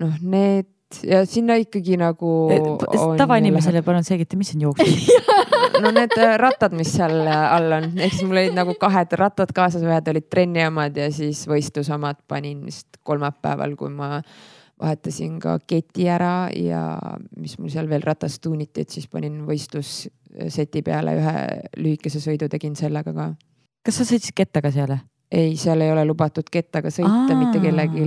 noh, 0.01 0.17
need 0.23 0.71
ja 1.03 1.25
sinna 1.27 1.57
ikkagi 1.59 1.97
nagu. 1.99 2.31
tavainimesele 3.19 3.83
palun 3.83 4.05
selgita, 4.07 4.39
mis 4.39 4.55
on 4.55 4.67
jooksud 4.69 5.09
no 5.83 5.91
need 5.95 6.15
äh, 6.19 6.35
rattad, 6.39 6.75
mis 6.77 6.93
seal 6.95 7.17
äh, 7.27 7.55
all 7.55 7.79
on, 7.79 7.89
ehk 7.99 8.15
siis 8.15 8.27
mul 8.27 8.43
olid 8.43 8.57
nagu 8.57 8.77
kahed 8.81 9.15
rattad 9.19 9.55
kaasas, 9.57 9.85
ühed 9.87 10.11
olid 10.13 10.29
trenni 10.31 10.65
omad 10.67 10.97
ja 10.99 11.11
siis 11.15 11.45
võistluse 11.51 11.95
omad 11.97 12.21
panin 12.31 12.63
vist 12.67 13.01
kolmapäeval, 13.03 13.75
kui 13.79 13.91
ma 13.95 14.19
vahetasin 14.81 15.39
ka 15.43 15.59
keti 15.67 16.09
ära 16.11 16.51
ja 16.57 16.99
mis 17.39 17.57
mul 17.59 17.73
seal 17.73 17.89
veel 17.91 18.05
ratast 18.05 18.43
tuuniti, 18.43 18.85
et 18.85 18.91
siis 18.91 19.07
panin 19.11 19.43
võistlusseti 19.47 20.83
peale 20.87 21.17
ühe 21.21 21.35
lühikese 21.79 22.23
sõidu, 22.23 22.49
tegin 22.51 22.77
sellega 22.79 23.15
ka. 23.15 23.33
kas 23.87 24.01
sa 24.01 24.09
sõitsid 24.09 24.35
kettaga 24.37 24.73
seal? 24.75 24.97
ei, 25.35 25.55
seal 25.59 25.81
ei 25.83 25.91
ole 25.91 26.05
lubatud 26.07 26.51
kettaga 26.51 26.91
sõita 26.95 27.33
Aa. 27.33 27.39
mitte 27.39 27.63
kellelgi, 27.63 28.05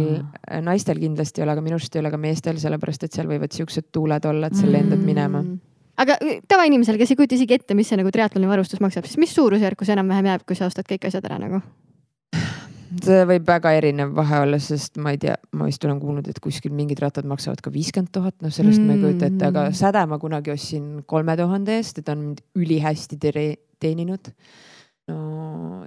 naistel 0.63 0.99
kindlasti 1.01 1.41
ei 1.41 1.47
ole, 1.47 1.55
aga 1.55 1.63
minu 1.65 1.79
arust 1.79 1.95
ei 1.95 2.03
ole 2.03 2.11
ka 2.13 2.19
meestel, 2.21 2.59
sellepärast 2.61 3.07
et 3.07 3.15
seal 3.15 3.27
võivad 3.27 3.55
siuksed 3.55 3.89
tuuled 3.91 4.27
olla, 4.29 4.47
et 4.47 4.59
sa 4.59 4.69
lendad 4.69 5.01
minema 5.03 5.41
mm 5.41 5.57
aga 5.97 6.17
tavainimesel, 6.49 6.97
kes 6.99 7.13
ei 7.13 7.19
kujuta 7.19 7.37
isegi 7.37 7.57
ette, 7.57 7.73
mis 7.77 7.89
see 7.89 7.97
nagu 7.99 8.11
triatloni 8.13 8.49
varustus 8.49 8.81
maksab, 8.83 9.07
siis 9.09 9.19
mis 9.21 9.33
suurusjärku 9.33 9.87
see 9.87 9.95
enam-vähem 9.97 10.31
jääb, 10.31 10.43
kui 10.47 10.57
sa 10.57 10.69
ostad 10.69 10.85
kõik 10.89 11.09
asjad 11.09 11.25
ära 11.29 11.39
nagu? 11.41 11.61
See 13.03 13.23
võib 13.29 13.47
väga 13.47 13.73
erinev 13.77 14.13
vahe 14.17 14.41
olla, 14.45 14.59
sest 14.61 14.99
ma 15.01 15.13
ei 15.15 15.19
tea, 15.21 15.35
ma 15.57 15.67
vist 15.69 15.83
olen 15.85 15.99
kuulnud, 16.01 16.27
et 16.29 16.39
kuskil 16.43 16.73
mingid 16.75 17.01
rattad 17.03 17.27
maksavad 17.29 17.61
ka 17.63 17.73
viiskümmend 17.73 18.11
tuhat, 18.15 18.37
noh 18.43 18.53
sellest 18.53 18.81
mm. 18.81 18.87
ma 18.87 18.95
ei 18.95 19.03
kujuta 19.03 19.29
ette, 19.31 19.49
aga 19.49 19.65
mm. 19.67 19.79
säde 19.81 20.05
ma 20.11 20.19
kunagi 20.21 20.53
ostsin 20.53 20.87
kolme 21.09 21.37
tuhande 21.39 21.77
eest, 21.79 22.01
et 22.01 22.13
on 22.13 22.23
mind 22.23 22.43
ülihästi 22.57 23.19
teeninud. 23.19 24.31
no 25.07 25.19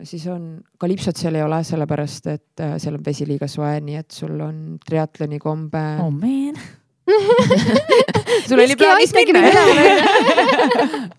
siis 0.09 0.27
on, 0.33 0.53
kalipsot 0.81 1.19
seal 1.21 1.37
ei 1.37 1.45
ole, 1.45 1.63
sellepärast 1.67 2.31
et 2.33 2.65
äh, 2.65 2.77
seal 2.81 2.97
on 2.97 3.07
vesi 3.07 3.29
liiga 3.29 3.49
soe, 3.51 3.73
nii 3.85 3.99
et 4.01 4.11
sul 4.17 4.37
on 4.45 4.79
triatloni 4.87 5.41
kombe 5.43 5.87
oh,. 6.01 6.13
sul 8.49 8.61
oli 8.61 8.77
plaanis 8.79 9.13
minna 9.17 9.43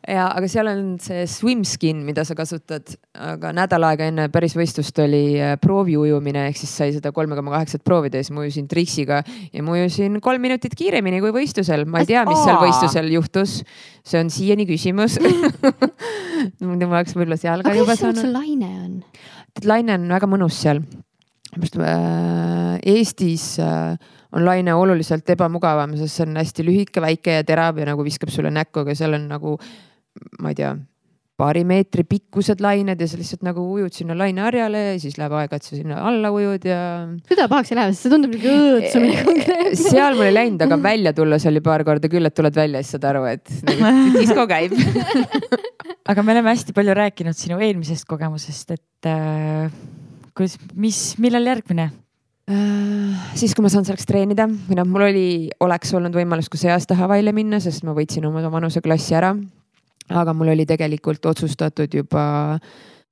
ja, 0.07 0.27
aga 0.27 0.47
seal 0.51 0.69
on 0.71 0.95
see 1.01 1.25
swim 1.29 1.63
skin, 1.67 2.01
mida 2.07 2.23
sa 2.27 2.35
kasutad, 2.37 2.93
aga 3.17 3.51
nädal 3.55 3.85
aega 3.89 4.07
enne 4.11 4.27
päris 4.33 4.55
võistlust 4.57 4.97
oli 5.03 5.39
äh, 5.41 5.55
prooviujumine, 5.61 6.47
ehk 6.51 6.61
siis 6.61 6.73
sai 6.81 6.95
seda 6.95 7.13
kolme 7.15 7.37
koma 7.39 7.55
kaheksat 7.55 7.83
proovida 7.87 8.19
ja 8.19 8.25
siis 8.25 8.35
ma 8.35 8.45
ujusin 8.45 8.69
triksiga 8.71 9.21
ja 9.25 9.65
ma 9.65 9.75
ujusin 9.77 10.19
kolm 10.23 10.43
minutit 10.43 10.75
kiiremini 10.77 11.21
kui 11.23 11.33
võistlusel. 11.35 11.85
ma 11.89 12.03
ei 12.03 12.09
tea, 12.11 12.25
mis 12.29 12.41
seal 12.45 12.59
võistlusel 12.61 13.11
juhtus. 13.15 13.61
see 14.07 14.21
on 14.21 14.31
siiani 14.33 14.65
küsimus 14.69 15.19
muidu 16.65 16.87
ma 16.89 17.01
oleks 17.01 17.15
võib-olla 17.15 17.37
seal 17.39 17.63
ka 17.65 17.75
juba 17.77 17.95
saanud. 17.99 18.21
see 18.23 18.33
laine 18.33 18.71
on? 18.85 18.97
laine 19.67 19.97
on 19.99 20.07
väga 20.15 20.29
mõnus 20.29 20.59
seal. 20.63 20.81
Äh, 21.51 22.79
Eestis 22.87 23.59
äh, 23.59 23.97
on 24.31 24.45
laine 24.45 24.75
oluliselt 24.75 25.27
ebamugavam, 25.33 25.97
sest 25.99 26.15
see 26.21 26.29
on 26.29 26.39
hästi 26.39 26.63
lühike, 26.63 27.03
väike 27.03 27.41
ja 27.41 27.47
terav 27.47 27.81
ja 27.81 27.89
nagu 27.91 28.05
viskab 28.07 28.31
sulle 28.31 28.53
näkku, 28.53 28.85
aga 28.85 28.95
seal 28.95 29.17
on 29.17 29.27
nagu, 29.27 29.57
ma 30.39 30.53
ei 30.53 30.55
tea, 30.55 30.71
paari 31.41 31.65
meetri 31.67 32.05
pikkused 32.07 32.61
lained 32.63 33.01
ja 33.01 33.09
sa 33.09 33.19
lihtsalt 33.19 33.43
nagu 33.43 33.65
ujud 33.73 33.91
sinna 33.95 34.15
laineharjale 34.15 34.85
ja 34.85 34.97
siis 35.01 35.17
läheb 35.19 35.35
aega, 35.41 35.59
et 35.59 35.67
sa 35.67 35.75
sinna 35.75 35.99
alla 36.07 36.31
ujud 36.31 36.67
ja. 36.69 36.79
süda 37.27 37.49
pahaks 37.51 37.73
ei 37.73 37.81
lähe, 37.81 37.91
sest 37.91 38.07
see 38.07 38.13
tundub 38.13 38.35
nagu 38.37 38.55
õõtsu 38.55 39.03
nagu 39.03 39.35
seal 39.83 40.15
mul 40.15 40.29
ei 40.29 40.35
läinud, 40.37 40.63
aga 40.67 40.79
välja 40.87 41.15
tulles 41.17 41.47
oli 41.51 41.63
paar 41.65 41.83
korda 41.87 42.11
küll, 42.13 42.31
et 42.31 42.37
tuled 42.37 42.55
välja 42.55 42.79
ja 42.79 42.87
siis 42.87 42.95
saad 42.95 43.09
aru, 43.11 43.25
et 43.33 43.57
nagu 43.67 43.95
disko 44.21 44.47
käib 44.47 44.77
aga 46.11 46.23
me 46.23 46.37
oleme 46.37 46.55
hästi 46.55 46.77
palju 46.77 46.95
rääkinud 46.95 47.35
sinu 47.35 47.59
eelmisest 47.59 48.07
kogemusest, 48.07 48.77
et 48.77 49.11
äh, 49.11 49.67
kuidas, 50.35 50.57
mis, 50.75 51.01
millal 51.21 51.45
järgmine 51.47 51.91
Äh, 52.51 53.15
siis, 53.37 53.53
kui 53.55 53.63
ma 53.63 53.69
saan 53.71 53.85
selleks 53.87 54.07
treenida 54.09 54.47
või 54.49 54.75
noh, 54.79 54.87
mul 54.89 55.05
oli, 55.05 55.25
oleks 55.63 55.93
olnud 55.95 56.15
võimalus 56.15 56.49
ka 56.51 56.59
see 56.59 56.71
aasta 56.73 56.97
Hawaii'le 56.97 57.33
minna, 57.37 57.61
sest 57.63 57.85
ma 57.87 57.93
võitsin 57.95 58.25
oma 58.27 58.41
vanuseklassi 58.51 59.15
ära. 59.17 59.35
aga 60.09 60.33
mul 60.33 60.51
oli 60.51 60.65
tegelikult 60.67 61.25
otsustatud 61.25 61.93
juba 61.93 62.57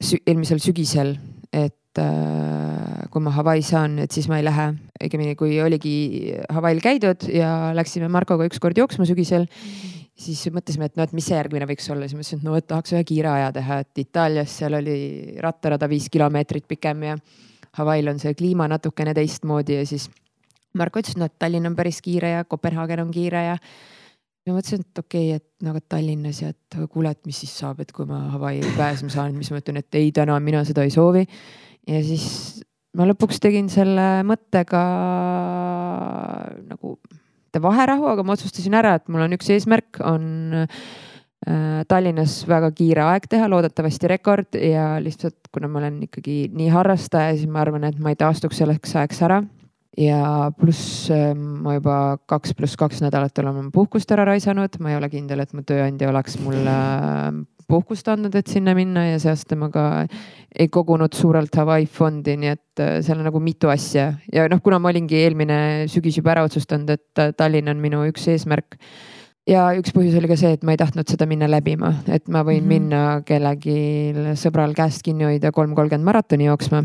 sü 0.01 0.17
eelmisel 0.25 0.59
sügisel, 0.59 1.13
et 1.53 2.01
äh, 2.01 3.05
kui 3.13 3.21
ma 3.21 3.31
Hawaii 3.31 3.61
saan, 3.63 3.99
et 3.99 4.11
siis 4.11 4.27
ma 4.27 4.39
ei 4.39 4.47
lähe. 4.47 4.73
õigemini, 4.99 5.35
kui 5.37 5.61
oligi 5.61 6.33
Hawaii'l 6.49 6.81
käidud 6.81 7.29
ja 7.31 7.71
läksime 7.77 8.09
Markoga 8.09 8.49
ükskord 8.49 8.77
jooksma 8.77 9.05
sügisel, 9.05 9.47
siis 10.19 10.41
mõtlesime, 10.53 10.89
et 10.89 10.97
no, 10.99 11.05
et 11.07 11.13
mis 11.15 11.27
see 11.29 11.37
järgmine 11.37 11.67
võiks 11.69 11.87
olla, 11.93 12.07
siis 12.07 12.17
mõtlesin, 12.17 12.41
et 12.41 12.47
no, 12.47 12.55
et 12.59 12.67
tahaks 12.67 12.95
ühe 12.95 13.03
kiire 13.07 13.31
aja 13.31 13.51
teha, 13.55 13.81
et 13.85 14.01
Itaalias 14.03 14.55
seal 14.61 14.75
oli 14.79 14.97
rattarada 15.43 15.89
viis 15.91 16.09
kilomeetrit 16.11 16.67
pikem 16.69 17.05
ja 17.07 17.19
Hawaii'l 17.79 18.11
on 18.11 18.19
see 18.21 18.33
kliima 18.37 18.67
natukene 18.71 19.13
teistmoodi 19.17 19.79
ja 19.79 19.85
siis 19.87 20.09
Marko 20.77 21.01
ütles, 21.01 21.17
no 21.17 21.25
et 21.25 21.37
Tallinn 21.41 21.65
on 21.65 21.77
päris 21.77 22.01
kiire 22.05 22.35
ja 22.35 22.43
Kopenhaagen 22.45 23.01
on 23.07 23.13
kiire 23.13 23.45
ja 23.47 23.55
ja 24.47 24.55
mõtlesin, 24.55 24.83
et 24.85 25.01
okei 25.01 25.33
okay,, 25.33 25.39
et 25.39 25.65
nagu 25.65 25.81
Tallinnas 25.87 26.41
ja 26.43 26.53
et 26.53 26.79
kuule, 26.91 27.11
et 27.13 27.29
mis 27.29 27.37
siis 27.43 27.53
saab, 27.61 27.81
et 27.83 27.91
kui 27.95 28.07
ma 28.09 28.21
Hawaii'le 28.33 28.71
pääsema 28.77 29.13
saan, 29.13 29.37
mis 29.37 29.51
ma 29.53 29.61
ütlen, 29.61 29.81
et 29.81 29.99
ei, 29.99 30.11
täna 30.15 30.37
mina 30.43 30.63
seda 30.67 30.85
ei 30.87 30.93
soovi. 30.93 31.25
ja 31.87 32.01
siis 32.05 32.25
ma 32.97 33.05
lõpuks 33.09 33.41
tegin 33.41 33.69
selle 33.71 34.07
mõttega 34.27 34.81
nagu 36.69 36.97
vaherahu, 37.57 38.05
aga 38.13 38.23
ma 38.23 38.37
otsustasin 38.37 38.77
ära, 38.77 38.99
et 38.99 39.09
mul 39.09 39.25
on 39.25 39.33
üks 39.33 39.49
eesmärk, 39.55 39.97
on 40.05 40.27
Äh, 41.47 41.85
Tallinnas 41.87 42.41
väga 42.49 42.67
kiire 42.75 43.05
aeg 43.07 43.29
teha, 43.31 43.45
loodetavasti 43.47 44.09
rekord 44.11 44.57
ja 44.59 44.97
lihtsalt 44.99 45.47
kuna 45.55 45.69
ma 45.71 45.79
olen 45.79 46.01
ikkagi 46.09 46.49
nii 46.51 46.67
harrastaja, 46.73 47.37
siis 47.37 47.47
ma 47.47 47.61
arvan, 47.63 47.85
et 47.87 48.01
ma 48.03 48.11
ei 48.11 48.19
taastuks 48.19 48.59
selleks 48.59 48.97
ajaks 48.99 49.23
ära. 49.23 49.39
ja 49.99 50.51
pluss 50.59 51.09
ähm, 51.11 51.63
ma 51.63 51.73
juba 51.77 52.19
kaks 52.29 52.53
pluss 52.55 52.77
kaks 52.79 52.99
nädalat 53.03 53.39
olen 53.41 53.71
puhkust 53.71 54.11
ära 54.11 54.25
raisanud, 54.27 54.75
ma 54.79 54.91
ei 54.91 54.99
ole 54.99 55.09
kindel, 55.11 55.41
et 55.43 55.55
mu 55.55 55.63
tööandja 55.63 56.11
oleks 56.11 56.37
mulle 56.43 56.75
äh, 56.75 57.39
puhkust 57.69 58.07
andnud, 58.11 58.35
et 58.35 58.49
sinna 58.49 58.73
minna 58.77 59.05
ja 59.11 59.19
see 59.21 59.31
aasta 59.31 59.57
ma 59.59 59.69
ka 59.73 59.83
ei 60.49 60.69
kogunud 60.73 61.13
suurelt 61.15 61.55
Hawaii 61.61 61.85
fondi, 61.85 62.35
nii 62.41 62.51
et 62.51 62.83
äh, 62.83 62.97
seal 63.05 63.21
on 63.21 63.29
nagu 63.29 63.41
mitu 63.43 63.69
asja. 63.71 64.11
Ja 64.33 64.47
noh, 64.51 64.63
kuna 64.65 64.81
ma 64.81 64.91
olingi 64.93 65.21
eelmine 65.21 65.59
sügis 65.91 66.17
juba 66.19 66.33
ära 66.35 66.47
otsustanud, 66.49 66.89
et 66.89 67.37
Tallinn 67.37 67.71
on 67.71 67.81
minu 67.81 68.03
üks 68.09 68.27
eesmärk. 68.33 68.79
Ja 69.49 69.69
üks 69.77 69.93
põhjus 69.95 70.17
oli 70.19 70.29
ka 70.29 70.37
see, 70.37 70.51
et 70.57 70.65
ma 70.67 70.75
ei 70.75 70.81
tahtnud 70.81 71.09
seda 71.09 71.25
minna 71.29 71.47
läbima, 71.49 71.93
et 72.11 72.27
ma 72.27 72.43
võin 72.43 72.59
mm 72.59 72.65
-hmm. 72.65 72.73
minna 72.73 73.21
kellelgi 73.25 74.35
sõbral 74.37 74.75
käest 74.77 75.01
kinni 75.05 75.25
hoida 75.25 75.51
kolm 75.51 75.73
kolmkümmend 75.77 76.05
maratoni 76.05 76.45
jooksma 76.45 76.83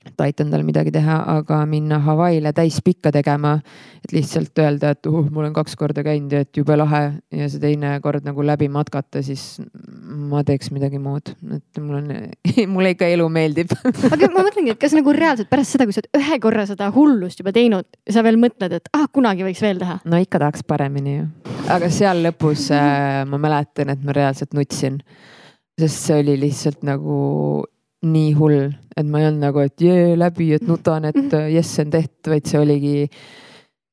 et 0.00 0.22
aitan 0.24 0.48
tal 0.48 0.62
midagi 0.64 0.92
teha, 0.94 1.16
aga 1.34 1.58
minna 1.68 1.98
Hawaii'le 2.00 2.54
täispikka 2.56 3.12
tegema. 3.12 3.58
et 4.00 4.14
lihtsalt 4.16 4.56
öelda, 4.58 4.94
et 4.94 5.06
uh, 5.10 5.26
ma 5.28 5.42
olen 5.42 5.52
kaks 5.52 5.74
korda 5.76 6.00
käinud 6.04 6.32
ja 6.32 6.40
et 6.40 6.56
jube 6.56 6.72
lahe 6.76 7.00
ja 7.36 7.48
see 7.52 7.60
teine 7.60 7.90
kord 8.00 8.24
nagu 8.24 8.40
läbi 8.46 8.70
matkata, 8.72 9.20
siis 9.22 9.60
ma 10.08 10.40
teeks 10.46 10.70
midagi 10.72 10.96
muud, 11.02 11.34
et 11.52 11.80
mul 11.82 11.98
on 11.98 12.08
mulle 12.74 12.94
ikka 12.94 13.10
elu 13.12 13.26
meeldib 13.28 13.74
aga 14.14 14.30
ma 14.32 14.44
mõtlengi, 14.46 14.72
et 14.72 14.80
kas 14.80 14.96
nagu 14.96 15.12
reaalselt 15.12 15.50
pärast 15.52 15.76
seda, 15.76 15.84
kui 15.84 15.96
sa 15.96 16.00
oled 16.00 16.22
ühe 16.22 16.38
korra 16.40 16.64
seda 16.70 16.88
hullust 16.94 17.42
juba 17.42 17.52
teinud, 17.56 17.88
sa 18.08 18.24
veel 18.24 18.40
mõtled, 18.40 18.78
et 18.80 18.88
ah, 18.96 19.04
kunagi 19.12 19.44
võiks 19.44 19.60
veel 19.64 19.82
teha? 19.82 19.98
no 20.08 20.22
ikka 20.22 20.40
tahaks 20.40 20.64
paremini 20.64 21.18
ju, 21.18 21.26
aga 21.68 21.90
seal 21.92 22.24
lõpus 22.24 22.70
äh, 22.72 23.20
ma 23.28 23.42
mäletan, 23.42 23.92
et 23.92 24.00
ma 24.00 24.16
reaalselt 24.16 24.56
nutsin, 24.56 24.96
sest 25.76 26.08
see 26.08 26.22
oli 26.24 26.38
lihtsalt 26.40 26.88
nagu 26.88 27.20
nii 28.06 28.32
hull, 28.38 28.70
et 28.96 29.06
ma 29.06 29.20
ei 29.20 29.28
olnud 29.28 29.44
nagu, 29.44 29.60
et 29.60 29.84
jee 29.84 30.16
läbi, 30.18 30.52
et 30.56 30.64
nutan, 30.68 31.10
et 31.10 31.38
jess, 31.52 31.76
see 31.76 31.86
on 31.86 31.94
tehtud, 31.94 32.32
vaid 32.32 32.48
see 32.48 32.60
oligi 32.60 32.94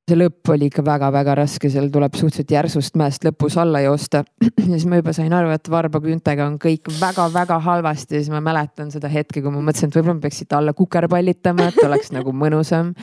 see 0.07 0.15
lõpp 0.15 0.51
oli 0.53 0.69
ikka 0.69 0.83
väga-väga 0.87 1.33
raske, 1.41 1.69
seal 1.71 1.89
tuleb 1.91 2.15
suhteliselt 2.15 2.51
järsust 2.53 2.95
mäest 2.99 3.25
lõpus 3.27 3.57
alla 3.59 3.81
joosta. 3.83 4.21
ja 4.61 4.67
siis 4.69 4.85
ma 4.87 5.01
juba 5.01 5.11
sain 5.15 5.33
aru, 5.35 5.51
et 5.51 5.67
varbaküüntega 5.71 6.45
on 6.47 6.55
kõik 6.63 6.87
väga-väga 7.01 7.59
halvasti 7.65 8.15
ja 8.15 8.21
siis 8.23 8.31
ma 8.31 8.39
mäletan 8.43 8.93
seda 8.93 9.11
hetke, 9.11 9.41
kui 9.41 9.51
ma 9.51 9.59
mõtlesin, 9.59 9.91
et 9.91 9.99
võib-olla 9.99 10.15
ma 10.15 10.23
peaks 10.23 10.39
siit 10.43 10.55
alla 10.55 10.75
kukerpallitama, 10.77 11.67
et 11.73 11.83
oleks 11.83 12.13
nagu 12.15 12.31
mõnusam. 12.31 12.93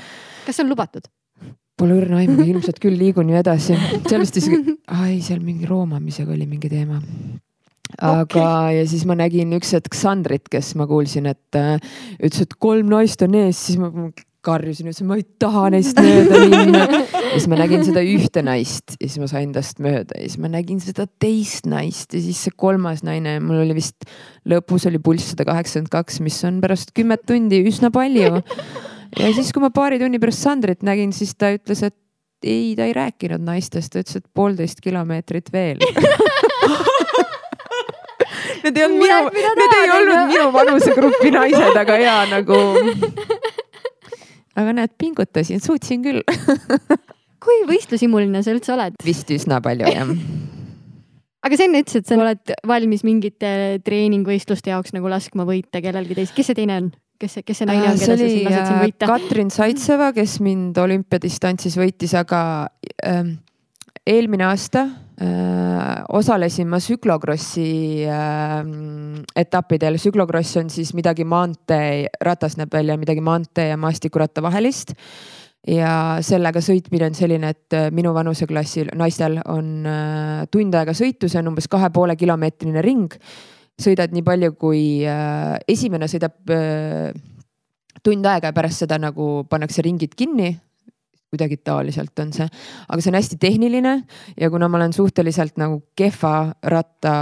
kas 0.46 0.56
see 0.56 0.64
on 0.64 0.72
lubatud? 0.72 1.12
Pole 1.76 1.96
õrna 1.98 2.22
aimu, 2.22 2.38
ilmselt 2.46 2.78
küll 2.80 2.96
liigun 2.96 3.32
ju 3.32 3.36
edasi. 3.36 3.76
seal 4.08 4.22
vist 4.24 4.40
isegi, 4.40 4.78
ai 5.02 5.18
seal 5.20 5.44
mingi 5.44 5.68
roomamisega 5.68 6.32
oli 6.32 6.48
mingi 6.48 6.72
teema 6.72 7.02
aga 7.98 8.26
okay. 8.26 8.76
ja 8.78 8.84
siis 8.90 9.04
ma 9.08 9.16
nägin 9.18 9.54
üks 9.58 9.74
hetk 9.76 9.96
Sandrit, 9.98 10.48
kes 10.52 10.74
ma 10.78 10.88
kuulsin, 10.90 11.28
et 11.30 11.58
äh, 11.58 11.76
ütles, 12.18 12.46
et 12.46 12.54
kolm 12.62 12.90
naist 12.92 13.22
on 13.26 13.36
ees, 13.38 13.60
siis 13.68 13.80
ma 13.80 13.90
karjusin, 14.44 14.88
ütlesin, 14.90 15.08
ma 15.08 15.18
ei 15.18 15.24
taha 15.40 15.68
neist 15.72 15.98
mööda 16.00 16.40
minna. 16.50 16.84
ja 16.84 17.32
siis 17.32 17.48
ma 17.50 17.58
nägin 17.58 17.84
seda 17.86 18.02
ühte 18.04 18.44
naist 18.44 18.96
ja 18.98 19.08
siis 19.08 19.18
ma 19.22 19.28
sain 19.30 19.54
tast 19.56 19.80
mööda 19.84 20.18
ja 20.18 20.28
siis 20.28 20.38
ma 20.42 20.50
nägin 20.52 20.80
seda 20.84 21.06
teist 21.22 21.68
naist 21.70 22.14
ja 22.14 22.22
siis 22.24 22.44
see 22.46 22.54
kolmas 22.60 23.04
naine, 23.06 23.38
mul 23.44 23.62
oli 23.64 23.76
vist 23.78 24.08
lõpus 24.50 24.88
oli 24.90 25.00
pulss 25.02 25.32
sada 25.32 25.46
kaheksakümmend 25.48 25.92
kaks, 25.92 26.20
mis 26.24 26.38
on 26.48 26.60
pärast 26.64 26.94
kümmet 26.96 27.24
tundi 27.28 27.62
üsna 27.68 27.90
palju. 27.94 28.42
ja 29.20 29.34
siis, 29.36 29.52
kui 29.54 29.64
ma 29.64 29.72
paari 29.74 30.00
tunni 30.02 30.20
pärast 30.22 30.44
Sandrit 30.44 30.84
nägin, 30.86 31.14
siis 31.16 31.34
ta 31.38 31.54
ütles, 31.54 31.84
et 31.86 31.96
ei, 32.44 32.74
ta 32.76 32.84
ei 32.84 32.92
rääkinud 32.96 33.44
naistest, 33.44 33.94
ta 33.94 34.04
ütles, 34.04 34.20
et 34.20 34.28
poolteist 34.36 34.84
kilomeetrit 34.84 35.48
veel 35.54 35.80
Need 38.64 38.78
ei 38.78 38.86
olnud 38.86 39.02
minu, 39.04 39.50
need 39.60 39.76
ei 39.78 39.92
olnud 39.96 40.32
minu 40.32 40.46
vanusegrupi 40.54 41.32
naised, 41.34 41.78
aga 41.80 41.98
ja 42.00 42.16
nagu 42.30 42.60
aga 44.54 44.74
näed, 44.80 44.94
pingutasin, 45.00 45.62
suutsin 45.64 46.02
küll 46.04 46.22
kui 47.44 47.62
võistlushimuline 47.68 48.42
sa 48.44 48.54
üldse 48.54 48.74
oled? 48.76 48.98
vist 49.04 49.30
üsna 49.34 49.60
palju 49.64 49.90
jah 49.90 50.12
aga 51.44 51.58
sa 51.58 51.66
enne 51.66 51.84
ütlesid, 51.84 52.04
et 52.04 52.10
sa 52.10 52.18
oled 52.18 52.54
valmis 52.68 53.04
mingite 53.06 53.54
treeningvõistluste 53.84 54.72
jaoks 54.72 54.94
nagu 54.96 55.10
laskma 55.12 55.46
võita 55.48 55.82
kellelgi 55.84 56.16
teist, 56.20 56.36
kes 56.36 56.50
see 56.50 56.60
teine 56.62 56.78
on? 56.80 56.92
kes 57.20 57.38
see, 57.38 57.46
kes 57.46 57.62
see 57.62 57.68
naine 57.68 57.88
on, 57.92 57.98
keda 58.00 58.16
sa 58.16 58.18
siin 58.20 58.44
lased 58.48 58.68
siin 58.68 58.78
äh, 58.78 58.84
võita? 58.88 59.08
Katrin 59.08 59.50
Saitseva, 59.54 60.10
kes 60.16 60.38
mind 60.44 60.78
olümpiadistantsis 60.82 61.76
võitis, 61.78 62.14
aga 62.18 62.40
ähm, 63.06 63.36
eelmine 64.08 64.48
aasta 64.48 64.86
äh, 64.88 65.03
osalesin 66.14 66.68
ma 66.68 66.78
tsüklokrossi 66.78 68.06
äh, 68.06 68.64
etappidel. 69.36 69.96
tsüklokross 69.96 70.56
on 70.56 70.70
siis 70.70 70.94
midagi 70.94 71.24
maantee, 71.24 72.08
ratas 72.20 72.56
näeb 72.56 72.72
välja 72.72 72.96
midagi 72.98 73.20
maantee 73.20 73.68
ja 73.68 73.76
maastikuratta 73.76 74.42
vahelist. 74.42 74.94
ja 75.66 76.18
sellega 76.20 76.60
sõitmine 76.60 77.06
on 77.08 77.14
selline, 77.14 77.48
et 77.54 77.72
äh, 77.72 77.90
minu 77.90 78.14
vanuseklassil 78.14 78.90
naistel 78.94 79.38
on 79.48 79.86
äh, 79.86 80.44
tund 80.50 80.74
aega 80.74 80.92
sõitu, 80.92 81.28
see 81.28 81.40
on 81.40 81.54
umbes 81.54 81.68
kahe 81.68 81.90
poole 81.90 82.16
kilomeetrine 82.16 82.82
ring. 82.82 83.14
sõidad 83.80 84.12
nii 84.12 84.22
palju, 84.22 84.52
kui 84.58 85.06
äh, 85.06 85.56
esimene 85.68 86.08
sõidab 86.08 86.52
äh, 86.52 87.14
tund 88.02 88.26
aega 88.26 88.50
ja 88.50 88.52
pärast 88.52 88.84
seda 88.84 88.98
nagu 88.98 89.46
pannakse 89.48 89.82
ringid 89.82 90.14
kinni 90.14 90.52
kuidagi 91.34 91.60
taoliselt 91.66 92.24
on 92.24 92.32
see, 92.36 92.48
aga 92.88 93.00
see 93.02 93.12
on 93.12 93.18
hästi 93.20 93.40
tehniline 93.42 93.94
ja 94.40 94.50
kuna 94.50 94.70
ma 94.70 94.80
olen 94.80 94.96
suhteliselt 94.96 95.58
nagu 95.60 95.82
kehva 95.98 96.54
ratta 96.62 97.14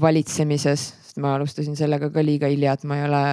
valitsemises, 0.00 0.88
sest 1.02 1.20
ma 1.20 1.34
alustasin 1.36 1.76
sellega 1.76 2.08
ka 2.12 2.24
liiga 2.24 2.48
hilja, 2.48 2.76
et 2.76 2.84
ma 2.88 2.98
ei 2.98 3.06
ole 3.08 3.24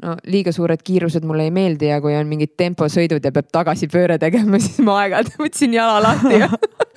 no 0.00 0.14
liiga 0.32 0.52
suured 0.56 0.80
kiirused 0.84 1.26
mulle 1.28 1.48
ei 1.48 1.54
meeldi 1.54 1.90
ja 1.90 2.00
kui 2.00 2.14
on 2.16 2.28
mingid 2.30 2.54
temposõidud 2.60 3.24
ja 3.24 3.32
peab 3.34 3.50
tagasipööre 3.52 4.16
tegema, 4.22 4.60
siis 4.64 4.80
ma 4.84 5.02
aeg-ajalt 5.04 5.36
võtsin 5.40 5.76
jala 5.76 6.00
lahti 6.04 6.40
ja 6.40 6.50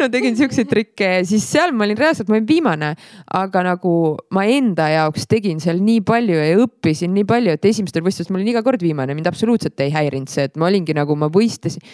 no 0.00 0.08
tegin 0.12 0.36
siukseid 0.38 0.70
trikke 0.70 1.10
ja 1.16 1.20
siis 1.26 1.46
seal 1.50 1.74
ma 1.76 1.86
olin 1.86 1.98
reaalselt, 1.98 2.30
ma 2.30 2.38
olin 2.38 2.48
viimane, 2.48 2.90
aga 3.40 3.64
nagu 3.66 3.94
ma 4.36 4.46
enda 4.48 4.88
jaoks 4.92 5.28
tegin 5.30 5.60
seal 5.62 5.82
nii 5.84 6.02
palju 6.06 6.38
ja 6.38 6.56
õppisin 6.64 7.14
nii 7.16 7.28
palju, 7.28 7.54
et 7.56 7.70
esimestel 7.70 8.04
võistlustel 8.06 8.36
ma 8.36 8.40
olin 8.40 8.52
iga 8.54 8.64
kord 8.66 8.82
viimane, 8.84 9.16
mind 9.16 9.30
absoluutselt 9.30 9.80
ei 9.84 9.94
häirinud 9.94 10.32
see, 10.32 10.48
et 10.50 10.60
ma 10.60 10.70
olingi 10.70 10.96
nagu 10.96 11.16
ma 11.18 11.30
võistlesin. 11.32 11.84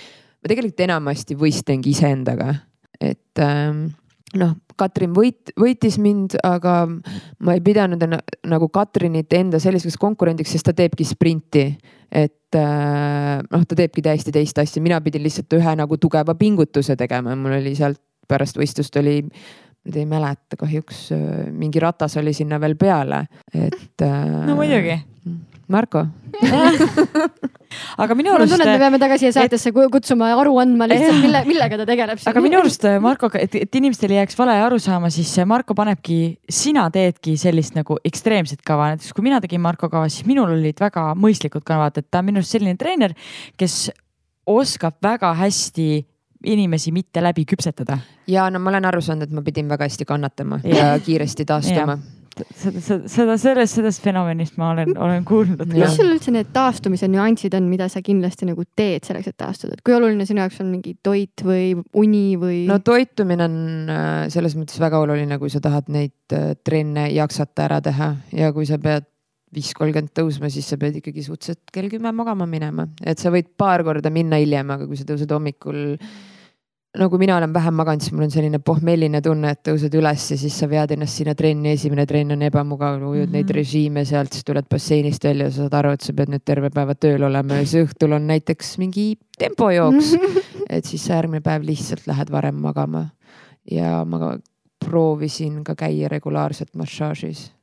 ma 0.42 0.52
tegelikult 0.52 0.82
enamasti 0.86 1.38
võistlengi 1.38 1.94
iseendaga, 1.94 2.52
et 3.00 3.42
ähm, 3.42 3.86
noh, 4.34 4.56
Katrin 4.76 5.12
võit, 5.16 5.52
võitis 5.58 5.96
mind, 6.02 6.34
aga 6.44 6.84
ma 6.86 7.54
ei 7.56 7.62
pidanud 7.64 8.02
ena, 8.02 8.18
nagu 8.50 8.68
Katrinit 8.72 9.32
enda 9.38 9.60
selliseks 9.62 9.96
konkurendiks, 10.00 10.52
sest 10.52 10.66
ta 10.68 10.74
teebki 10.76 11.06
sprinti. 11.06 11.68
et 12.12 12.54
äh, 12.54 13.38
noh, 13.50 13.62
ta 13.66 13.78
teebki 13.78 14.02
täiesti 14.02 14.32
teist 14.34 14.58
asja, 14.58 14.82
mina 14.82 15.00
pidin 15.02 15.24
lihtsalt 15.24 15.52
ühe 15.58 15.72
nagu 15.78 15.96
tugeva 15.98 16.36
pingutuse 16.38 16.96
tegema 16.96 17.32
ja 17.34 17.36
mul 17.36 17.56
oli 17.58 17.74
sealt 17.74 18.00
pärast 18.28 18.58
võistlust 18.58 18.94
oli 18.98 19.20
nüüd 19.86 19.98
ei 20.00 20.06
mäleta 20.06 20.58
kahjuks, 20.58 21.02
äh, 21.14 21.50
mingi 21.54 21.82
ratas 21.82 22.16
oli 22.18 22.34
sinna 22.34 22.60
veel 22.62 22.76
peale, 22.78 23.26
et 23.54 24.02
äh,. 24.02 24.24
no 24.46 24.58
muidugi. 24.58 24.98
Marko 25.72 26.06
aga 28.02 28.16
minu 28.16 28.30
mul 28.30 28.36
on 28.36 28.44
arust. 28.44 28.54
tunne, 28.54 28.66
et 28.66 28.72
me 28.72 28.80
peame 28.82 29.00
taga 29.00 29.18
siia 29.20 29.32
saatesse 29.34 29.70
et... 29.70 29.78
kutsuma 29.92 30.30
aru 30.40 30.56
andma 30.62 30.88
lihtsalt, 30.90 31.20
mille, 31.24 31.42
millega 31.48 31.78
ta 31.80 31.86
tegeleb. 31.88 32.22
aga 32.30 32.42
minu 32.44 32.60
arust 32.60 32.86
Marko, 33.02 33.30
et, 33.40 33.54
et 33.66 33.78
inimestel 33.80 34.14
ei 34.14 34.20
jääks 34.20 34.38
vale 34.38 34.56
arusaama, 34.66 35.10
siis 35.14 35.32
Marko 35.48 35.76
panebki, 35.78 36.18
sina 36.48 36.86
teedki 36.94 37.36
sellist 37.40 37.76
nagu 37.78 37.98
ekstreemset 38.06 38.62
kava, 38.66 38.92
näiteks 38.94 39.14
kui 39.16 39.26
mina 39.26 39.40
tegin 39.44 39.62
Marko 39.64 39.90
kava, 39.92 40.10
siis 40.12 40.26
minul 40.28 40.56
olid 40.56 40.82
väga 40.82 41.08
mõistlikud 41.18 41.64
kavad, 41.66 41.98
et 42.00 42.10
ta 42.10 42.22
on 42.22 42.30
minu 42.30 42.42
arust 42.42 42.56
selline 42.56 42.76
treener, 42.80 43.16
kes 43.58 43.86
oskab 44.46 45.00
väga 45.02 45.32
hästi 45.40 45.88
inimesi 46.46 46.92
mitte 46.94 47.22
läbi 47.24 47.46
küpsetada. 47.48 47.98
ja 48.30 48.50
no 48.50 48.60
ma 48.62 48.70
olen 48.74 48.92
aru 48.92 49.02
saanud, 49.02 49.26
et 49.26 49.34
ma 49.34 49.42
pidin 49.46 49.68
väga 49.68 49.88
hästi 49.88 50.06
kannatama 50.08 50.60
ja, 50.64 50.92
ja 50.92 51.00
kiiresti 51.02 51.48
taastuma 51.48 51.98
seda, 52.36 52.80
seda, 52.82 53.08
seda, 53.10 53.36
sellest, 53.40 53.78
sellest 53.78 54.04
fenomenist 54.04 54.58
ma 54.60 54.70
olen, 54.74 54.92
olen 55.00 55.24
kuulnud. 55.26 55.64
mis 55.72 55.96
sul 55.96 56.12
üldse 56.12 56.34
need 56.34 56.50
taastumise 56.54 57.08
nüansid 57.10 57.56
on, 57.58 57.68
mida 57.70 57.88
sa 57.92 58.02
kindlasti 58.04 58.48
nagu 58.48 58.66
teed 58.78 59.08
selleks, 59.08 59.32
et 59.32 59.38
taastuda, 59.40 59.76
et 59.76 59.84
kui 59.86 59.96
oluline 59.96 60.26
sinu 60.28 60.42
jaoks 60.44 60.60
on 60.64 60.70
mingi 60.72 60.96
toit 61.06 61.44
või 61.46 61.72
uni 61.96 62.24
või? 62.40 62.62
no 62.68 62.78
toitumine 62.84 63.48
on 63.48 63.58
äh, 63.92 64.14
selles 64.32 64.56
mõttes 64.58 64.80
väga 64.82 65.00
oluline, 65.02 65.40
kui 65.42 65.52
sa 65.52 65.62
tahad 65.64 65.90
neid 65.92 66.36
äh, 66.36 66.54
trenne 66.66 67.08
jaksata 67.14 67.68
ära 67.68 67.82
teha 67.84 68.12
ja 68.36 68.52
kui 68.56 68.68
sa 68.68 68.80
pead 68.82 69.08
viis 69.56 69.72
kolmkümmend 69.76 70.12
tõusma, 70.16 70.50
siis 70.52 70.68
sa 70.68 70.78
pead 70.80 70.98
ikkagi 71.00 71.22
suhteliselt 71.24 71.70
kell 71.72 71.88
kümme 71.92 72.12
magama 72.16 72.48
minema, 72.50 72.88
et 73.06 73.20
sa 73.22 73.32
võid 73.32 73.52
paar 73.56 73.84
korda 73.86 74.10
minna 74.12 74.40
hiljem, 74.42 74.72
aga 74.74 74.88
kui 74.88 74.98
sa 74.98 75.06
tõused 75.08 75.30
hommikul 75.32 75.96
no 76.98 77.08
kui 77.10 77.20
mina 77.20 77.36
olen 77.36 77.52
vähem 77.54 77.76
maganud, 77.76 78.04
siis 78.04 78.14
mul 78.14 78.26
on 78.26 78.32
selline 78.32 78.60
pohmelline 78.64 79.20
tunne, 79.24 79.52
et 79.54 79.62
tõused 79.68 79.94
üles 79.98 80.24
ja 80.32 80.38
siis 80.40 80.56
sa 80.60 80.68
vead 80.70 80.94
ennast 80.96 81.20
sinna 81.20 81.34
trenni, 81.38 81.74
esimene 81.76 82.06
trenn 82.08 82.36
on 82.36 82.44
ebamugav, 82.46 82.96
ujud 83.00 83.26
mm 83.26 83.26
-hmm. 83.26 83.36
neid 83.36 83.50
režiime 83.56 84.04
sealt, 84.04 84.32
siis 84.32 84.44
tuled 84.44 84.68
basseinist 84.70 85.24
välja, 85.24 85.50
sa 85.50 85.66
saad 85.66 85.78
aru, 85.80 85.92
et 85.96 86.00
sa 86.00 86.12
pead 86.12 86.32
nüüd 86.32 86.44
terve 86.44 86.70
päeva 86.70 86.94
tööl 86.94 87.22
olema 87.22 87.60
ja 87.60 87.66
siis 87.66 87.88
õhtul 87.88 88.16
on 88.16 88.26
näiteks 88.26 88.78
mingi 88.78 89.18
tempojooks 89.38 90.12
mm. 90.12 90.20
-hmm. 90.26 90.66
et 90.70 90.84
siis 90.84 91.04
sa 91.04 91.14
järgmine 91.14 91.40
päev 91.40 91.62
lihtsalt 91.62 92.06
lähed 92.06 92.30
varem 92.30 92.54
magama. 92.54 93.08
ja 93.70 94.04
ma 94.04 94.38
proovisin 94.84 95.64
ka 95.64 95.74
käia 95.74 96.08
regulaarselt 96.08 96.74
massaažis. 96.74 97.55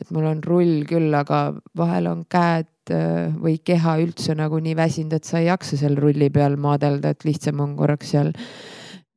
Et 0.00 0.10
mul 0.14 0.26
on 0.30 0.42
rull 0.46 0.82
küll, 0.88 1.12
aga 1.14 1.42
vahel 1.76 2.10
on 2.10 2.24
käed 2.30 2.92
äh, 2.94 3.30
või 3.36 3.58
keha 3.64 3.98
üldse 4.02 4.36
nagu 4.38 4.60
nii 4.62 4.76
väsinud, 4.78 5.16
et 5.16 5.28
sa 5.28 5.40
ei 5.40 5.50
jaksa 5.50 5.78
seal 5.80 5.98
rulli 6.00 6.30
peal 6.34 6.58
maadelda, 6.60 7.14
et 7.14 7.26
lihtsam 7.28 7.62
on 7.64 7.76
korraks 7.78 8.14
seal 8.16 8.34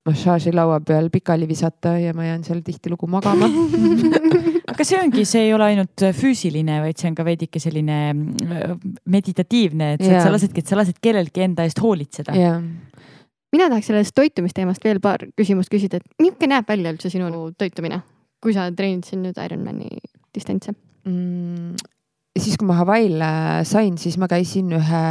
massaažilaua 0.04 0.82
peal 0.84 1.08
pikali 1.10 1.48
visata 1.48 1.96
ja 2.00 2.14
ma 2.14 2.26
jään 2.28 2.44
seal 2.44 2.60
tihtilugu 2.66 3.08
magama 3.08 3.48
aga 4.74 4.86
see 4.88 4.98
ongi, 5.00 5.24
see 5.28 5.46
ei 5.48 5.54
ole 5.56 5.70
ainult 5.72 6.04
füüsiline, 6.18 6.80
vaid 6.84 7.00
see 7.00 7.12
on 7.12 7.18
ka 7.18 7.26
veidike 7.28 7.62
selline 7.64 8.00
äh, 8.12 8.74
meditatiivne, 9.14 9.94
et 9.98 10.04
yeah. 10.06 10.24
sa 10.24 10.34
lasedki, 10.34 10.64
et 10.64 10.72
sa 10.72 10.80
lased 10.80 11.00
kellelgi 11.04 11.46
enda 11.46 11.68
eest 11.68 11.80
hoolitseda 11.84 12.36
yeah. 12.38 12.60
mina 13.56 13.70
tahaks 13.72 13.92
sellest 13.92 14.16
toitumisteemast 14.18 14.84
veel 14.84 15.00
paar 15.04 15.28
küsimust 15.40 15.72
küsida, 15.72 16.02
et 16.02 16.24
milline 16.24 16.52
näeb 16.58 16.68
välja 16.68 16.96
üldse 16.96 17.14
sinu 17.14 17.32
toitumine, 17.60 18.02
kui 18.44 18.56
sa 18.56 18.68
treenid 18.76 19.08
siin 19.08 19.24
nüüd 19.24 19.40
Ironmani 19.40 19.88
distantse 20.36 20.74
mm,? 20.74 21.74
siis, 22.40 22.58
kui 22.58 22.68
ma 22.68 22.80
Hawaii'l 22.82 23.24
sain, 23.70 23.98
siis 24.02 24.18
ma 24.22 24.30
käisin 24.32 24.74
ühe 24.80 25.08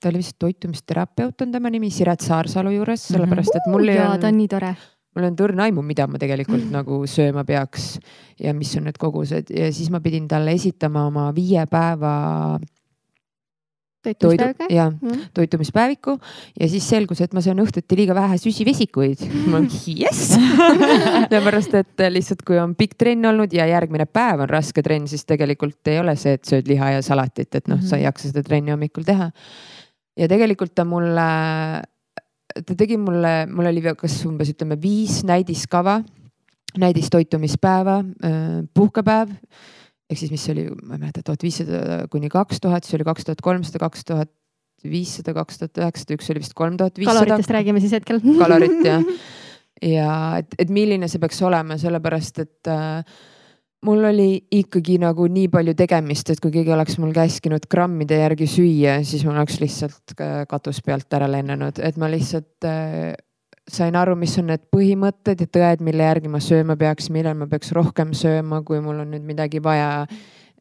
ta 0.00 0.08
oli 0.08 0.22
vist 0.22 0.38
toitumisterapeut 0.40 1.42
on 1.44 1.52
tema 1.52 1.70
nimi, 1.72 1.90
Siret 1.92 2.24
Saarsalu 2.24 2.72
juures, 2.78 3.04
mhm. 3.04 3.16
sellepärast 3.16 3.60
et 3.60 3.68
mul 3.72 3.88
ei 3.88 4.00
olnud. 4.00 4.22
ta 4.22 4.32
on 4.32 4.40
nii 4.40 4.50
tore 4.50 4.74
mul 5.16 5.26
on 5.26 5.38
tõrne 5.38 5.64
aimu, 5.66 5.82
mida 5.84 6.06
ma 6.10 6.20
tegelikult 6.22 6.62
mm. 6.62 6.74
nagu 6.74 7.00
sööma 7.10 7.42
peaks 7.46 7.96
ja 8.40 8.54
mis 8.56 8.72
on 8.78 8.86
need 8.88 8.98
kogused 9.00 9.50
ja 9.54 9.70
siis 9.74 9.90
ma 9.90 10.02
pidin 10.04 10.28
talle 10.30 10.54
esitama 10.54 11.06
oma 11.08 11.30
viie 11.36 11.64
päeva 11.70 12.12
toidu 14.02 14.18
toitumispäev 14.20 14.72
ja 14.72 14.90
Mm. 14.90 15.20
toitumispäeviku 15.34 16.18
ja 16.60 16.68
siis 16.68 16.88
selgus, 16.88 17.20
et 17.20 17.34
ma 17.36 17.40
söön 17.44 17.60
õhtuti 17.60 17.96
liiga 17.96 18.14
vähe 18.14 18.38
süsivesikuid. 18.38 19.26
ma 19.46 19.58
olen 19.58 19.68
jess 19.86 20.34
sellepärast, 21.28 21.74
et 21.74 22.04
lihtsalt 22.08 22.42
kui 22.46 22.58
on 22.58 22.74
pikk 22.74 22.96
trenn 22.98 23.26
olnud 23.26 23.52
ja 23.52 23.66
järgmine 23.66 24.06
päev 24.06 24.44
on 24.46 24.48
raske 24.48 24.82
trenn, 24.82 25.08
siis 25.08 25.24
tegelikult 25.28 25.92
ei 25.92 26.00
ole 26.00 26.16
see, 26.16 26.38
et 26.38 26.44
sööd 26.44 26.68
liha 26.68 26.96
ja 26.96 27.02
salatit, 27.02 27.54
et 27.54 27.68
noh 27.68 27.76
mm 27.76 27.82
-hmm., 27.82 27.88
sa 27.88 27.96
ei 27.96 28.04
jaksa 28.04 28.28
seda 28.28 28.42
trenni 28.42 28.70
hommikul 28.70 29.04
teha. 29.04 29.30
ja 30.16 30.28
tegelikult 30.28 30.74
ta 30.74 30.84
mulle, 30.84 31.28
ta 32.66 32.74
tegi 32.76 32.96
mulle, 32.96 33.46
mul 33.46 33.66
oli 33.66 33.82
kas 33.82 34.24
umbes 34.26 34.50
ütleme 34.50 34.80
viis 34.82 35.24
näidiskava, 35.24 36.02
näidistoitumispäeva, 36.78 38.04
puhkepäev 38.74 39.28
ehk 40.10 40.18
siis, 40.18 40.32
mis 40.34 40.44
oli, 40.52 40.66
ma 40.82 40.96
ei 40.96 41.04
mäleta, 41.04 41.22
tuhat 41.26 41.44
viissada 41.46 42.04
kuni 42.10 42.30
kaks 42.32 42.62
tuhat, 42.62 42.86
siis 42.86 42.98
oli 42.98 43.06
kaks 43.06 43.28
tuhat 43.28 43.42
kolmsada, 43.46 43.82
kaks 43.82 44.06
tuhat 44.08 44.32
viissada, 44.84 45.34
kaks 45.36 45.60
tuhat 45.60 45.82
üheksasada, 45.82 46.16
üks 46.16 46.30
oli 46.32 46.42
vist 46.42 46.56
kolm 46.58 46.78
tuhat 46.80 46.98
viissada. 46.98 47.24
kaloritest 47.24 47.52
räägime 47.54 47.82
siis 47.82 47.94
hetkel. 47.98 48.22
kalorit 48.42 48.80
jah. 48.86 49.04
ja 49.84 50.14
et, 50.40 50.56
et 50.58 50.72
milline 50.72 51.08
see 51.10 51.22
peaks 51.22 51.40
olema, 51.46 51.78
sellepärast 51.80 52.42
et 52.42 52.70
äh, 52.72 53.04
mul 53.86 54.04
oli 54.10 54.30
ikkagi 54.60 54.98
nagu 55.00 55.28
nii 55.30 55.48
palju 55.52 55.74
tegemist, 55.78 56.32
et 56.32 56.42
kui 56.42 56.52
keegi 56.54 56.74
oleks 56.74 56.98
mul 57.00 57.14
käskinud 57.16 57.68
grammide 57.70 58.20
järgi 58.22 58.48
süüa, 58.50 59.00
siis 59.06 59.24
mul 59.28 59.38
oleks 59.38 59.60
lihtsalt 59.62 60.16
katus 60.50 60.82
pealt 60.84 61.12
ära 61.16 61.30
lennanud, 61.30 61.80
et 61.84 62.00
ma 62.00 62.10
lihtsalt 62.12 62.68
äh, 62.68 63.12
sain 63.74 63.96
aru, 63.96 64.16
mis 64.18 64.36
on 64.40 64.50
need 64.50 64.62
põhimõtted 64.74 65.44
ja 65.44 65.48
tõed, 65.58 65.84
mille 65.86 66.06
järgi 66.06 66.30
ma 66.32 66.40
sööma 66.44 66.76
peaks, 66.80 67.10
millal 67.14 67.36
ma 67.38 67.48
peaks 67.50 67.72
rohkem 67.76 68.14
sööma, 68.16 68.62
kui 68.66 68.80
mul 68.84 69.02
on 69.04 69.12
nüüd 69.14 69.26
midagi 69.26 69.62
vaja. 69.62 70.06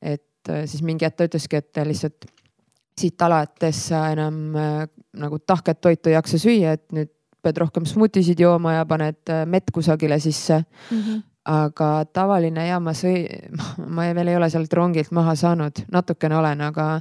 et 0.02 0.50
äh, 0.50 0.66
siis 0.66 0.84
mingi 0.84 1.06
hetk 1.06 1.18
ta 1.20 1.28
ütleski, 1.28 1.60
et 1.60 1.82
lihtsalt 1.86 2.30
siit 3.00 3.22
alates 3.22 3.88
sa 3.90 4.10
enam 4.12 4.56
äh, 4.56 4.84
nagu 5.20 5.40
tahket 5.40 5.82
toitu 5.82 6.10
ei 6.10 6.16
jaksa 6.16 6.40
süüa, 6.40 6.76
et 6.78 6.86
nüüd 6.96 7.12
pead 7.44 7.58
rohkem 7.58 7.86
smuutisid 7.88 8.40
jooma 8.40 8.80
ja 8.80 8.86
paned 8.86 9.32
äh, 9.32 9.46
mett 9.48 9.72
kusagile 9.72 10.20
sisse 10.20 10.64
mm. 10.92 11.02
-hmm 11.02 11.26
aga 11.50 12.06
tavaline 12.14 12.68
ja 12.68 12.80
ma 12.84 12.94
sõi, 12.94 13.24
ma 13.96 14.10
veel 14.14 14.28
ei 14.28 14.38
ole 14.38 14.50
sealt 14.50 14.74
rongilt 14.74 15.12
maha 15.16 15.36
saanud, 15.40 15.86
natukene 15.92 16.38
olen, 16.38 16.62
aga 16.62 17.00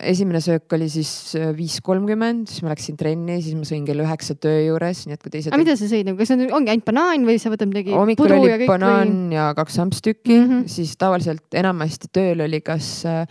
esimene 0.00 0.40
söök 0.42 0.72
oli 0.76 0.88
siis 0.92 1.10
viis 1.56 1.78
kolmkümmend, 1.84 2.48
siis 2.50 2.64
ma 2.64 2.72
läksin 2.72 2.98
trenni, 3.00 3.38
siis 3.44 3.56
ma 3.58 3.66
sõin 3.68 3.86
kell 3.86 4.02
üheksa 4.04 4.36
töö 4.40 4.60
juures, 4.66 5.04
nii 5.06 5.16
et 5.16 5.22
kui 5.22 5.32
teised. 5.32 5.52
aga 5.52 5.60
mida 5.62 5.76
sa 5.78 5.88
sõid 5.90 6.08
nagu, 6.08 6.18
kas 6.20 6.32
see 6.32 6.48
ongi 6.48 6.72
ainult 6.72 6.86
banaan 6.88 7.26
või 7.28 7.38
sa 7.42 7.52
võtad 7.52 7.70
midagi? 7.70 7.94
hommikul 7.96 8.36
oli 8.38 8.52
ja 8.52 8.60
banaan 8.70 9.14
või... 9.14 9.36
ja 9.38 9.48
kaks 9.58 9.80
ampstükki 9.84 10.36
mm, 10.36 10.46
-hmm. 10.48 10.70
siis 10.72 10.94
tavaliselt 11.00 11.58
enamasti 11.62 12.10
tööl 12.12 12.44
oli 12.46 12.62
kas 12.64 12.90
äh, 13.08 13.22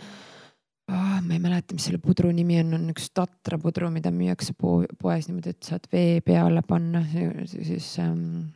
oh,, 0.92 1.18
ma 1.20 1.36
ei 1.36 1.42
mäleta, 1.42 1.76
mis 1.76 1.88
selle 1.88 2.02
pudru 2.02 2.32
nimi 2.34 2.60
on, 2.62 2.76
on 2.78 2.88
üks 2.94 3.10
Tatra 3.14 3.58
pudru, 3.62 3.90
mida 3.94 4.14
müüakse 4.14 4.56
po 4.58 4.80
poes 4.98 5.28
niimoodi, 5.28 5.56
et 5.56 5.72
saad 5.72 5.86
vee 5.92 6.20
peale 6.24 6.64
panna 6.66 7.04
siis 7.50 7.94
ähm, 8.02 8.52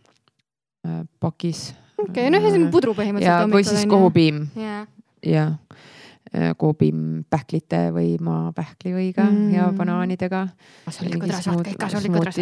äh, 0.86 1.04
pakis. 1.20 1.70
okei 1.98 2.26
okay,, 2.26 2.34
noh, 2.34 2.42
ühesõnaga 2.44 2.74
pudru 2.74 2.96
põhimõtteliselt. 2.98 3.56
või 3.56 3.66
siis 3.66 3.88
kohupiim 3.90 4.44
jah 4.56 4.86
Äh, 5.26 5.65
koobim 6.58 7.24
pähklite 7.30 7.86
või 7.94 8.16
maapähklivõiga 8.22 9.24
mm. 9.28 9.52
ja 9.54 9.68
banaanidega. 9.76 10.42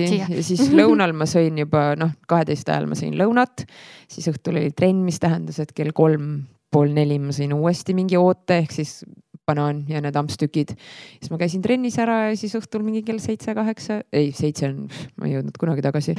siia. 0.08 0.28
ja 0.30 0.44
siis 0.46 0.72
lõunal 0.78 1.12
ma 1.16 1.28
sõin 1.28 1.60
juba 1.60 1.90
noh, 2.00 2.14
kaheteist 2.30 2.68
ajal 2.72 2.88
ma 2.90 2.98
sõin 2.98 3.18
lõunat, 3.20 3.66
siis 4.10 4.30
õhtul 4.32 4.58
oli 4.60 4.72
trenn, 4.76 5.04
mis 5.04 5.20
tähendas, 5.22 5.60
et 5.60 5.74
kell 5.76 5.92
kolm 5.96 6.46
pool 6.74 6.94
neli 6.96 7.20
ma 7.22 7.34
sõin 7.34 7.52
uuesti 7.54 7.94
mingi 7.94 8.18
oote 8.18 8.58
ehk 8.64 8.72
siis 8.74 9.02
banaan 9.48 9.82
ja 9.88 10.00
need 10.04 10.16
ampstükid. 10.16 10.74
siis 11.20 11.30
ma 11.32 11.38
käisin 11.40 11.62
trennis 11.64 11.96
ära 12.00 12.30
ja 12.30 12.36
siis 12.38 12.54
õhtul 12.58 12.84
mingi 12.84 13.02
kell 13.06 13.20
seitse-kaheksa, 13.22 14.00
ei 14.12 14.30
seitse 14.36 14.68
on, 14.70 14.84
ma 15.20 15.28
ei 15.28 15.36
jõudnud 15.36 15.58
kunagi 15.60 15.84
tagasi. 15.84 16.14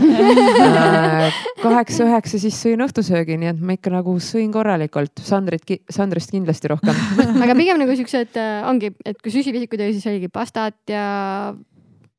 Kaheksa-üheksa 1.65 2.41
siis 2.41 2.57
sõin 2.61 2.85
õhtusöögi, 2.85 3.39
nii 3.41 3.53
et 3.53 3.61
ma 3.61 3.77
ikka 3.77 3.93
nagu 3.93 4.17
sõin 4.23 4.51
korralikult, 4.53 5.23
Sandrit, 5.25 5.77
Sandrist 5.91 6.33
kindlasti 6.35 6.71
rohkem. 6.73 6.99
Aga 7.45 7.57
pigem 7.57 7.81
nagu 7.81 7.95
siuksed 7.97 8.37
äh, 8.41 8.59
ongi, 8.69 8.93
et 9.05 9.17
kui 9.21 9.33
süsivesikud 9.33 9.81
oli, 9.81 9.97
siis 9.97 10.11
oligi 10.11 10.29
pastat 10.33 10.77
ja 10.91 11.07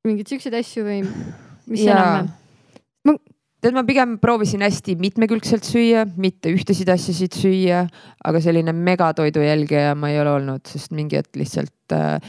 mingeid 0.07 0.35
siukseid 0.35 0.59
asju 0.59 0.87
või 0.87 1.05
mis 1.05 1.87
enam-vähem 1.87 2.35
tead, 3.67 3.77
ma 3.77 3.85
pigem 3.87 4.17
proovisin 4.23 4.63
hästi 4.63 4.95
mitmekülgselt 5.03 5.67
süüa, 5.67 6.07
mitte 6.17 6.53
ühtesid 6.55 6.91
asjasid 6.93 7.35
süüa, 7.35 7.85
aga 8.25 8.43
selline 8.43 8.75
megatoidu 8.77 9.43
jälgija 9.43 9.95
ma 9.99 10.15
ei 10.15 10.21
ole 10.23 10.39
olnud, 10.39 10.67
sest 10.71 10.95
mingi 10.95 11.19
hetk 11.19 11.35
lihtsalt 11.41 11.97
äh, 11.97 12.21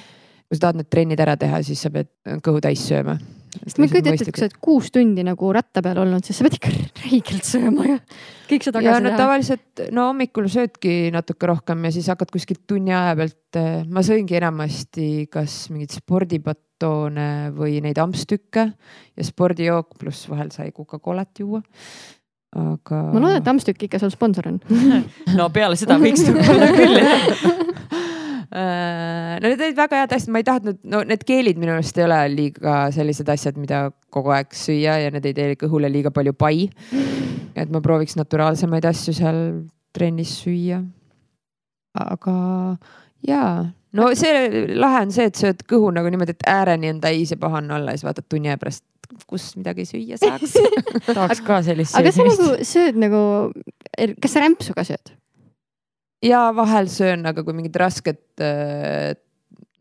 kui 0.48 0.56
sa 0.56 0.68
tahad 0.68 0.80
need 0.80 0.90
trennid 0.92 1.22
ära 1.22 1.36
teha, 1.40 1.60
siis 1.66 1.82
sa 1.84 1.92
pead 1.92 2.10
kõhu 2.44 2.62
täis 2.64 2.86
sööma. 2.88 3.18
Sest 3.64 3.80
ma 3.80 3.88
ei 3.88 3.94
kujuta 3.94 4.14
ette, 4.14 4.28
et 4.28 4.34
kui 4.34 4.42
sa 4.42 4.48
oled 4.48 4.60
kuus 4.70 4.92
tundi 4.94 5.26
nagu 5.28 5.52
ratta 5.56 5.84
peal 5.86 6.02
olnud, 6.04 6.26
siis 6.28 6.40
sa 6.40 6.48
pead 6.48 6.60
ikka 6.60 6.74
räigelt 7.06 7.48
sööma 7.48 7.88
ja 7.90 7.98
kõik 8.48 8.68
sa 8.68 8.76
tagasi 8.76 8.94
ja, 8.94 9.02
no, 9.04 9.12
teha. 9.12 9.24
tavaliselt 9.24 9.84
no 9.96 10.08
hommikul 10.12 10.48
söödki 10.52 10.96
natuke 11.16 11.50
rohkem 11.50 11.90
ja 11.90 11.96
siis 11.96 12.08
hakkad 12.14 12.32
kuskilt 12.34 12.64
tunni 12.70 12.96
aja 12.96 13.18
pealt, 13.20 13.42
äh, 13.60 13.82
ma 13.90 14.06
sõingi 14.06 14.40
enamasti 14.40 15.28
kas 15.34 15.66
mingit 15.74 15.98
spordipat 15.98 16.62
kartoone 16.78 17.52
või 17.58 17.82
neid 17.82 17.98
ampstükke 17.98 18.68
ja 19.18 19.26
spordijook, 19.26 19.98
pluss 19.98 20.30
vahel 20.30 20.52
sai 20.52 20.72
Coca-Colat 20.72 21.40
juua. 21.40 21.62
aga. 22.56 23.02
ma 23.14 23.20
loodan, 23.20 23.42
et 23.42 23.48
ampstükk 23.48 23.84
ikka 23.84 24.00
sul 24.00 24.10
sponsor 24.10 24.48
on 24.48 24.60
no 25.38 25.50
peale 25.50 25.76
seda 25.76 25.98
võiks 26.00 26.24
olla 26.30 26.70
küll 26.72 27.02
äh, 27.02 27.28
no 28.52 29.44
need 29.44 29.60
olid 29.60 29.76
väga 29.76 30.04
head 30.04 30.14
asjad, 30.16 30.32
ma 30.32 30.42
ei 30.42 30.48
tahtnud, 30.48 30.78
no 30.88 31.02
need 31.08 31.24
keelid 31.28 31.60
minu 31.60 31.74
arust 31.76 31.98
ei 32.00 32.06
ole 32.06 32.20
liiga 32.32 32.78
sellised 32.96 33.28
asjad, 33.34 33.58
mida 33.60 33.88
kogu 34.14 34.32
aeg 34.36 34.56
süüa 34.56 34.98
ja 35.04 35.12
need 35.12 35.28
ei 35.28 35.36
tee 35.36 35.58
kõhule 35.60 35.92
liiga 35.92 36.14
palju 36.16 36.34
pai. 36.38 36.70
et 37.58 37.74
ma 37.74 37.82
prooviks 37.84 38.16
naturaalsemaid 38.16 38.86
asju 38.88 39.16
seal 39.18 39.42
trennis 39.96 40.38
süüa. 40.44 40.80
aga 41.98 42.38
jaa, 43.28 43.68
no 43.98 44.10
see 44.16 44.76
lahe 44.78 45.04
on 45.08 45.12
see, 45.12 45.28
et 45.28 45.44
sööd 45.44 45.64
kõhu 45.68 45.92
nagu 45.96 46.12
niimoodi, 46.14 46.38
et 46.38 46.48
ääreni 46.48 46.94
on 46.94 47.02
täis 47.04 47.34
ja 47.34 47.42
pahane 47.42 47.74
olla 47.74 47.92
ja 47.92 48.00
siis 48.00 48.08
vaatad 48.08 48.30
tunni 48.30 48.52
aja 48.52 48.62
pärast, 48.62 48.86
kus 49.28 49.50
midagi 49.60 49.88
süüa 49.88 50.20
saaks 50.22 50.56
tahaks 51.08 51.44
ka 51.44 51.62
sellist 51.66 52.00
aga 52.00 52.12
sa 52.16 52.28
nagu 52.28 52.52
sööd 52.64 53.00
nagu, 53.04 53.22
kas 54.22 54.36
sa 54.36 54.44
rämpsu 54.44 54.76
ka 54.78 54.88
sööd? 54.88 55.18
Ja 56.26 56.48
vahel 56.56 56.90
söön, 56.92 57.26
aga 57.30 57.44
kui 57.46 57.56
mingid 57.58 57.76
rasked 57.78 58.22
äh, 58.42 59.14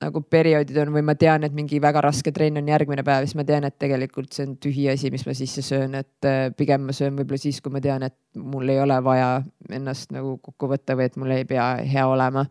nagu 0.03 0.21
perioodid 0.29 0.77
on 0.83 0.93
või 0.93 1.05
ma 1.09 1.15
tean, 1.17 1.47
et 1.47 1.55
mingi 1.57 1.79
väga 1.81 2.03
raske 2.05 2.33
trenn 2.35 2.61
on 2.61 2.69
järgmine 2.69 3.05
päev, 3.07 3.25
siis 3.25 3.39
ma 3.39 3.47
tean, 3.49 3.65
et 3.65 3.79
tegelikult 3.81 4.35
see 4.37 4.45
on 4.45 4.53
tühi 4.61 4.85
asi, 4.93 5.11
mis 5.15 5.25
ma 5.27 5.35
sisse 5.37 5.65
söön, 5.65 5.97
et 5.97 6.29
äh, 6.29 6.51
pigem 6.57 6.85
ma 6.89 6.97
söön 6.97 7.17
võib-olla 7.17 7.41
siis, 7.41 7.63
kui 7.65 7.73
ma 7.73 7.81
tean, 7.85 8.05
et 8.07 8.17
mul 8.37 8.69
ei 8.73 8.83
ole 8.83 8.99
vaja 9.05 9.31
ennast 9.73 10.13
nagu 10.15 10.37
kokku 10.45 10.69
võtta 10.75 10.99
või 10.99 11.09
et 11.09 11.19
mul 11.21 11.37
ei 11.39 11.49
pea 11.49 11.73
hea 11.89 12.07
olema 12.11 12.45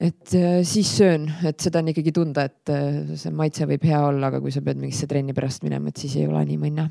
et 0.00 0.34
äh, 0.34 0.60
siis 0.64 0.90
söön, 0.96 1.28
et 1.46 1.60
seda 1.60 1.80
on 1.80 1.92
ikkagi 1.92 2.12
tunda, 2.16 2.46
et 2.48 2.72
äh, 2.72 3.16
see 3.16 3.32
maitse 3.36 3.68
võib 3.68 3.84
hea 3.88 4.00
olla, 4.08 4.30
aga 4.30 4.40
kui 4.44 4.52
sa 4.52 4.62
pead 4.64 4.80
mingisse 4.80 5.08
trenni 5.10 5.36
pärast 5.36 5.64
minema, 5.64 5.92
et 5.92 6.00
siis 6.00 6.16
ei 6.20 6.28
ole 6.28 6.44
nii 6.48 6.58
mõnna. 6.60 6.88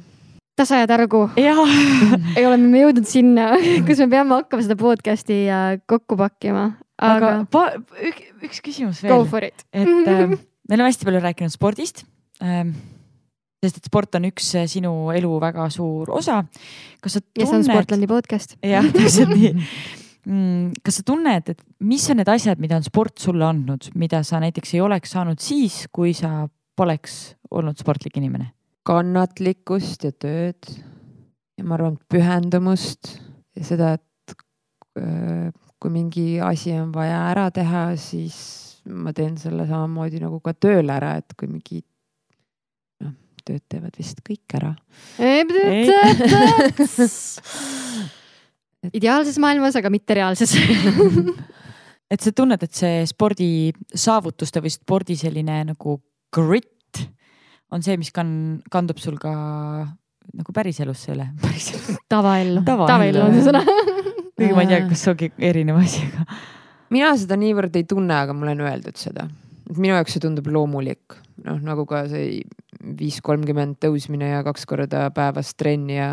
Tasa 0.55 0.81
ja 0.81 0.89
targu. 0.89 1.25
ei 1.37 2.45
oleme 2.45 2.67
me 2.71 2.83
jõudnud 2.85 3.07
sinna, 3.09 3.51
kus 3.87 4.01
me 4.03 4.09
peame 4.11 4.39
hakkama 4.39 4.65
seda 4.65 4.79
podcast'i 4.79 5.45
äh, 5.51 5.69
kokku 5.89 6.17
pakkima. 6.19 6.67
aga, 6.95 7.37
aga 7.43 7.65
üks, 8.09 8.27
üks 8.49 8.61
küsimus 8.65 9.03
veel. 9.03 9.15
Go 9.15 9.29
for 9.29 9.45
it. 9.45 9.65
et 9.73 9.89
äh, 10.11 10.27
me 10.35 10.77
oleme 10.77 10.91
hästi 10.91 11.07
palju 11.07 11.23
rääkinud 11.25 11.53
spordist 11.53 12.05
ähm, 12.43 12.71
sest 13.63 13.81
et 13.81 13.89
sport 13.89 14.15
on 14.17 14.29
üks 14.29 14.53
sinu 14.71 14.95
elu 15.15 15.35
väga 15.41 15.67
suur 15.73 16.13
osa. 16.15 16.43
kas 17.03 17.17
sa 17.17 17.21
tunned? 17.21 17.37
ja 17.41 17.51
see 17.51 17.59
on 17.59 17.67
Sportlandi 17.67 18.09
podcast. 18.09 18.57
jah, 18.63 18.87
täpselt 18.95 19.35
nii 19.35 19.53
Mm, 20.25 20.73
kas 20.81 20.99
sa 20.99 21.05
tunned, 21.05 21.49
et 21.53 21.59
mis 21.85 22.01
on 22.09 22.17
need 22.17 22.29
asjad, 22.33 22.57
mida 22.61 22.79
on 22.79 22.85
sport 22.85 23.21
sulle 23.21 23.45
andnud, 23.45 23.91
mida 23.93 24.23
sa 24.25 24.39
näiteks 24.41 24.73
ei 24.73 24.81
oleks 24.81 25.13
saanud 25.13 25.41
siis, 25.41 25.83
kui 25.93 26.15
sa 26.17 26.47
poleks 26.75 27.35
olnud 27.53 27.77
sportlik 27.77 28.17
inimene? 28.17 28.49
Kannatlikkust 28.85 30.05
ja 30.05 30.11
tööd 30.13 30.69
ja 31.55 31.65
ma 31.65 31.77
arvan, 31.77 31.97
pühendumust 32.11 33.15
ja 33.55 33.65
seda, 33.65 33.93
et 33.97 34.35
äh, 34.99 35.49
kui 35.81 35.93
mingi 35.93 36.39
asi 36.43 36.73
on 36.77 36.91
vaja 36.95 37.19
ära 37.31 37.49
teha, 37.53 37.87
siis 37.99 38.37
ma 38.85 39.13
teen 39.15 39.37
selle 39.41 39.65
samamoodi 39.69 40.21
nagu 40.21 40.39
ka 40.43 40.53
tööl 40.53 40.89
ära, 40.93 41.15
et 41.21 41.35
kui 41.37 41.49
mingi 41.49 41.81
noh, 43.03 43.13
tööd 43.45 43.63
teevad 43.71 43.97
vist 43.97 44.21
kõik 44.25 44.57
ära. 44.59 44.75
Ideaalses 48.95 49.37
maailmas, 49.41 49.75
aga 49.79 49.89
mitte 49.89 50.13
reaalses. 50.17 50.53
Et 52.13 52.21
sa 52.21 52.29
tunned, 52.37 52.61
et 52.61 52.69
see 52.77 52.99
spordi 53.09 53.47
saavutuste 53.97 54.61
või 54.61 54.69
spordi 54.69 55.15
selline 55.17 55.55
nagu 55.71 55.95
grit 56.37 56.74
on 57.75 57.85
see, 57.85 57.97
mis 57.99 58.11
kann-, 58.15 58.63
kandub 58.71 58.99
sul 59.03 59.19
ka 59.21 59.33
nagu 60.35 60.55
päriselusse 60.55 61.13
üle, 61.13 61.29
päriselus. 61.43 62.01
tavaellu, 62.11 62.65
tavaellu 62.67 63.23
on 63.27 63.37
see 63.37 63.47
sõna. 63.49 63.63
Kuigi 64.35 64.51
ma 64.51 64.65
ei 64.65 64.71
tea, 64.71 64.83
kas 64.89 65.05
see 65.05 65.13
ongi 65.13 65.31
erinev 65.47 65.79
asi, 65.79 66.03
aga. 66.09 66.25
mina 66.91 67.13
seda 67.19 67.37
niivõrd 67.39 67.77
ei 67.79 67.85
tunne, 67.87 68.17
aga 68.25 68.35
mulle 68.35 68.55
on 68.57 68.65
öeldud 68.67 68.99
seda. 68.99 69.29
Et 69.65 69.77
minu 69.79 69.95
jaoks 69.95 70.15
see 70.15 70.23
tundub 70.23 70.49
loomulik, 70.51 71.15
noh 71.45 71.61
nagu 71.63 71.85
ka 71.89 72.03
see 72.11 72.41
viis 72.99 73.21
kolmkümmend 73.25 73.79
tõusmine 73.81 74.27
ja 74.33 74.43
kaks 74.45 74.67
korda 74.69 75.07
päevas 75.15 75.53
trenn 75.57 75.87
ja 75.89 76.09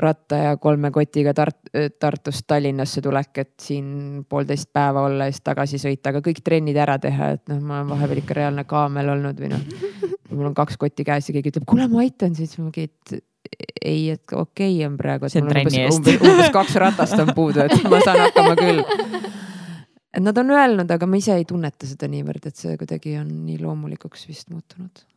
ratta 0.00 0.36
ja 0.36 0.56
kolme 0.56 0.90
kotiga 0.90 1.34
Tart-, 1.34 1.70
Tartust 1.98 2.46
Tallinnasse 2.46 3.02
tulek, 3.02 3.38
et 3.38 3.54
siin 3.62 4.24
poolteist 4.28 4.70
päeva 4.72 5.02
olla 5.08 5.26
ja 5.26 5.34
siis 5.34 5.44
tagasi 5.46 5.80
sõita, 5.82 6.12
aga 6.12 6.22
kõik 6.24 6.42
trennid 6.44 6.78
ära 6.78 6.98
teha, 7.02 7.32
et 7.34 7.44
noh, 7.50 7.58
ma 7.60 7.80
olen 7.80 7.90
vahepeal 7.94 8.22
ikka 8.22 8.38
reaalne 8.38 8.64
kaamel 8.68 9.10
olnud 9.16 9.42
või 9.42 9.50
noh. 9.54 9.64
mul 10.30 10.50
on 10.50 10.54
kaks 10.54 10.78
kotti 10.78 11.06
käes 11.06 11.30
ja 11.30 11.34
keegi 11.34 11.54
ütleb, 11.54 11.66
kuule, 11.68 11.88
ma 11.90 12.04
aitan 12.04 12.36
sind, 12.36 12.50
siis 12.50 12.62
ma 12.62 12.68
mingi, 12.68 12.86
et 12.86 13.18
ei, 13.82 14.10
et 14.14 14.32
okei 14.32 14.76
okay 14.76 14.86
on 14.86 14.96
praegu. 15.00 15.30
see 15.32 15.42
on 15.42 15.50
trenni 15.50 15.82
eest. 15.82 15.98
umbes, 15.98 16.22
umbes 16.30 16.54
kaks 16.54 16.78
ratast 16.84 17.18
on 17.18 17.34
puudu, 17.34 17.64
et 17.66 17.90
ma 17.90 18.02
saan 18.04 18.22
hakkama 18.26 18.54
küll. 18.60 18.84
et 20.14 20.22
nad 20.22 20.38
on 20.44 20.54
öelnud, 20.54 20.90
aga 20.94 21.10
ma 21.10 21.18
ise 21.18 21.34
ei 21.34 21.46
tunneta 21.48 21.90
seda 21.90 22.10
niivõrd, 22.12 22.50
et 22.52 22.66
see 22.66 22.78
kuidagi 22.78 23.18
on 23.18 23.30
nii 23.48 23.58
loomulikuks 23.64 24.28
vist 24.30 24.52
muutunud 24.54 25.08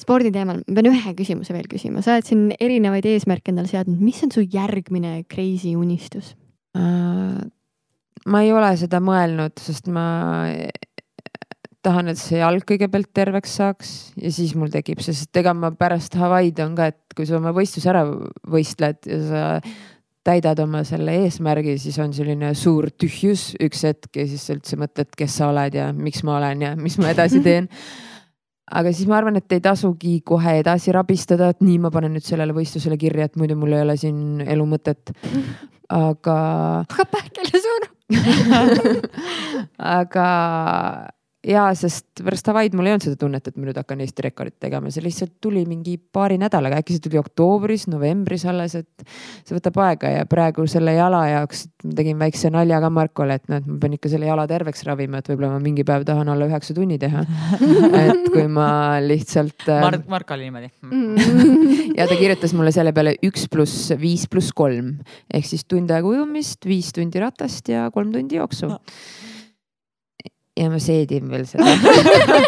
spordi 0.00 0.32
teemal, 0.34 0.62
ma 0.66 0.76
pean 0.76 0.90
ühe 0.90 1.14
küsimuse 1.18 1.54
veel 1.54 1.68
küsima, 1.70 2.02
sa 2.04 2.16
oled 2.16 2.28
siin 2.28 2.50
erinevaid 2.56 3.06
eesmärke 3.10 3.52
endale 3.52 3.70
seadnud, 3.70 4.00
mis 4.02 4.20
on 4.26 4.34
su 4.34 4.44
järgmine 4.44 5.20
crazy 5.30 5.76
unistus? 5.78 6.34
Uh,? 6.76 7.40
ma 8.30 8.42
ei 8.44 8.52
ole 8.52 8.74
seda 8.76 9.00
mõelnud, 9.00 9.56
sest 9.62 9.88
ma 9.92 10.04
tahan, 11.84 12.10
et 12.12 12.20
see 12.20 12.40
jalg 12.40 12.66
kõigepealt 12.68 13.08
terveks 13.16 13.54
saaks 13.60 13.92
ja 14.20 14.32
siis 14.34 14.52
mul 14.58 14.68
tekib 14.72 15.00
see, 15.00 15.16
sest 15.16 15.36
ega 15.40 15.54
ma 15.56 15.72
pärast 15.72 16.16
Hawaii'd 16.20 16.60
on 16.64 16.76
ka, 16.76 16.90
et 16.92 17.16
kui 17.16 17.28
sa 17.28 17.38
oma 17.38 17.54
võistluse 17.56 17.88
ära 17.92 18.04
võistled 18.52 19.08
ja 19.08 19.20
sa 19.30 19.46
täidad 20.26 20.60
oma 20.60 20.82
selle 20.84 21.14
eesmärgi, 21.24 21.78
siis 21.80 21.96
on 22.02 22.12
selline 22.12 22.52
suur 22.58 22.90
tühjus 22.92 23.54
üks 23.64 23.86
hetk 23.88 24.20
ja 24.20 24.26
siis 24.28 24.44
sa 24.44 24.56
üldse 24.58 24.76
mõtled, 24.80 25.14
kes 25.16 25.40
sa 25.40 25.48
oled 25.48 25.76
ja 25.80 25.88
miks 25.96 26.20
ma 26.28 26.36
olen 26.36 26.66
ja 26.66 26.74
mis 26.76 26.98
ma 27.00 27.14
edasi 27.14 27.40
teen 27.46 27.70
aga 28.70 28.92
siis 28.94 29.08
ma 29.10 29.18
arvan, 29.18 29.38
et 29.40 29.52
ei 29.56 29.62
tasugi 29.64 30.20
kohe 30.26 30.58
edasi 30.62 30.94
rabistada, 30.94 31.50
et 31.52 31.62
nii, 31.64 31.78
ma 31.84 31.90
panen 31.94 32.14
nüüd 32.16 32.26
sellele 32.26 32.54
võistlusele 32.56 32.98
kirja, 33.00 33.28
et 33.28 33.38
muidu 33.40 33.58
mul 33.58 33.74
ei 33.76 33.84
ole 33.84 33.96
siin 34.00 34.44
elu 34.46 34.66
mõtet. 34.70 35.14
aga. 35.90 36.36
aga 36.86 37.06
pähkele 37.10 37.62
surm 37.64 37.96
aga 39.98 40.26
ja 41.46 41.62
sest 41.78 42.20
pärast 42.20 42.48
Hawaii'd 42.50 42.74
mul 42.76 42.88
ei 42.88 42.92
olnud 42.92 43.04
seda 43.06 43.16
tunnet, 43.20 43.46
et 43.48 43.56
ma 43.56 43.64
nüüd 43.64 43.78
hakkan 43.80 44.02
Eesti 44.04 44.24
rekordit 44.26 44.58
tegema, 44.60 44.90
see 44.92 45.04
lihtsalt 45.04 45.38
tuli 45.40 45.62
mingi 45.68 45.94
paari 45.96 46.36
nädalaga, 46.40 46.80
äkki 46.82 46.96
see 46.96 47.04
tuli 47.06 47.20
oktoobris, 47.20 47.86
novembris 47.88 48.44
alles, 48.50 48.76
et 48.76 49.04
see 49.48 49.56
võtab 49.56 49.78
aega. 49.86 50.10
Ja 50.18 50.26
praegu 50.28 50.66
selle 50.70 50.92
jala 50.96 51.22
jaoks 51.30 51.64
ma 51.86 51.94
tegin 51.96 52.20
väikse 52.20 52.50
nalja 52.52 52.82
ka 52.84 52.90
Markole, 52.92 53.38
et 53.40 53.48
noh, 53.48 53.62
et 53.62 53.70
ma 53.70 53.78
pean 53.80 53.96
ikka 53.96 54.12
selle 54.12 54.28
jala 54.28 54.44
terveks 54.50 54.84
ravima, 54.88 55.22
et 55.22 55.32
võib-olla 55.32 55.54
ma 55.54 55.62
mingi 55.64 55.86
päev 55.88 56.04
tahan 56.08 56.28
alla 56.32 56.50
üheksa 56.50 56.76
tunni 56.76 57.00
teha. 57.00 57.24
et 58.04 58.28
kui 58.28 58.44
ma 58.52 58.68
lihtsalt 59.04 59.64
äh, 59.70 59.80
Mark, 59.86 60.06
Mark 60.12 60.36
oli 60.36 60.50
niimoodi. 60.50 60.70
Mm. 60.84 61.56
ja 61.98 62.04
ta 62.10 62.20
kirjutas 62.20 62.52
mulle 62.56 62.74
selle 62.76 62.92
peale 62.96 63.16
üks 63.24 63.48
pluss 63.48 63.94
viis 64.00 64.28
pluss 64.28 64.52
kolm. 64.56 64.98
Ehk 65.32 65.48
siis 65.48 65.64
tund 65.64 65.88
aega 65.94 66.12
ujumist, 66.12 66.68
viis 66.68 66.92
tundi 66.92 67.22
ratast 67.22 67.72
ja 67.72 67.88
kolm 67.94 68.12
tundi 68.12 68.36
jooksu. 68.36 68.74
No 68.74 69.28
ja 70.56 70.70
ma 70.70 70.78
seedin 70.82 71.28
veel 71.30 71.46
seda. 71.48 71.66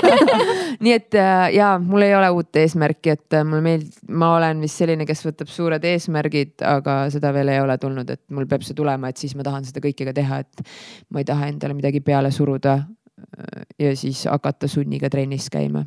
Nii 0.82 0.94
et 0.94 1.14
äh, 1.18 1.52
ja 1.56 1.74
mul 1.82 2.06
ei 2.06 2.14
ole 2.16 2.28
uut 2.34 2.58
eesmärki, 2.58 3.14
et 3.14 3.36
äh, 3.36 3.44
mulle 3.46 3.62
meeldib, 3.64 3.94
ma 4.10 4.32
olen 4.38 4.62
vist 4.64 4.80
selline, 4.80 5.06
kes 5.08 5.22
võtab 5.26 5.50
suured 5.52 5.84
eesmärgid, 5.86 6.56
aga 6.66 6.96
seda 7.14 7.32
veel 7.34 7.52
ei 7.54 7.62
ole 7.62 7.76
tulnud, 7.80 8.10
et 8.10 8.22
mul 8.34 8.48
peab 8.50 8.66
see 8.66 8.76
tulema, 8.78 9.12
et 9.12 9.22
siis 9.22 9.36
ma 9.38 9.46
tahan 9.46 9.66
seda 9.68 9.82
kõike 9.84 10.08
ka 10.08 10.16
teha, 10.16 10.42
et 10.42 10.66
ma 11.14 11.22
ei 11.22 11.28
taha 11.28 11.50
endale 11.52 11.78
midagi 11.78 12.02
peale 12.04 12.32
suruda 12.34 12.78
äh, 12.80 13.66
ja 13.86 13.94
siis 13.98 14.24
hakata 14.30 14.70
sunniga 14.70 15.10
trennis 15.12 15.50
käima. 15.52 15.84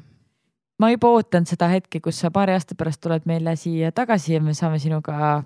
Ma 0.79 0.89
juba 0.91 1.07
ootan 1.15 1.45
seda 1.47 1.69
hetke, 1.71 2.01
kus 2.03 2.17
sa 2.19 2.31
paari 2.35 2.51
aasta 2.55 2.75
pärast 2.75 2.99
tuled 3.03 3.23
meile 3.29 3.53
siia 3.59 3.93
tagasi 3.95 4.33
ja 4.35 4.41
me 4.43 4.53
saame 4.57 4.79
sinuga 4.83 5.43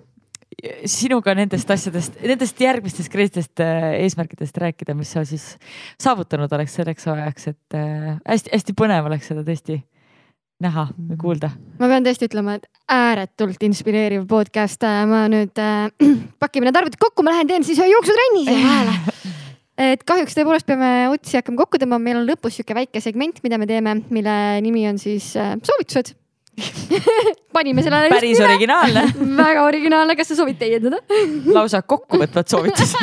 sinuga 0.90 1.34
nendest 1.38 1.70
asjadest, 1.70 2.18
nendest 2.26 2.60
järgmistest 2.60 3.12
kreistest 3.12 3.62
äh, 3.62 3.94
eesmärkidest 4.02 4.58
rääkida, 4.60 4.94
mis 4.98 5.12
sa 5.14 5.24
siis 5.28 5.54
saavutanud 6.00 6.52
oleks 6.52 6.74
selleks 6.78 7.06
ajaks, 7.08 7.48
et 7.54 7.78
hästi-hästi 8.28 8.74
äh, 8.74 8.78
põnev 8.82 9.08
oleks 9.08 9.30
seda 9.30 9.44
tõesti 9.46 9.80
näha 10.60 10.86
või 10.92 11.18
kuulda. 11.20 11.52
ma 11.80 11.88
pean 11.88 12.04
tõesti 12.04 12.28
ütlema, 12.28 12.58
et 12.58 12.68
ääretult 12.92 13.62
inspireeriv 13.64 14.26
podcast, 14.28 14.84
ma 15.08 15.24
nüüd 15.32 15.60
äh,, 15.62 15.88
pakime 16.42 16.68
need 16.68 16.80
arvutid 16.82 17.00
kokku, 17.00 17.24
ma 17.24 17.34
lähen 17.36 17.48
teen 17.50 17.66
siis 17.66 17.80
ühe 17.80 17.88
jooksutrenni 17.94 18.44
siia 18.48 18.66
vahele. 18.66 19.16
et 19.94 20.04
kahjuks 20.04 20.36
tõepoolest 20.36 20.68
peame 20.68 20.92
otsi 21.14 21.40
hakkama 21.40 21.62
kokku 21.62 21.80
tõmbama, 21.80 22.10
meil 22.10 22.20
on 22.20 22.28
lõpus 22.28 22.58
sihuke 22.58 22.76
väike 22.76 23.00
segment, 23.00 23.40
mida 23.46 23.60
me 23.60 23.70
teeme, 23.70 24.00
mille 24.12 24.36
nimi 24.66 24.84
on 24.90 25.00
siis 25.00 25.32
äh, 25.40 25.54
soovitused 25.64 26.18
panime 27.56 27.82
sellele. 27.82 28.10
päris 28.12 28.40
originaalne. 28.40 29.04
Väga 29.42 29.64
originaalne, 29.66 30.16
kas 30.18 30.32
sa 30.32 30.40
soovid 30.40 30.58
täiendada 30.60 31.00
lausa 31.56 31.82
kokkuvõtvad 31.82 32.50
soovitused. 32.50 32.96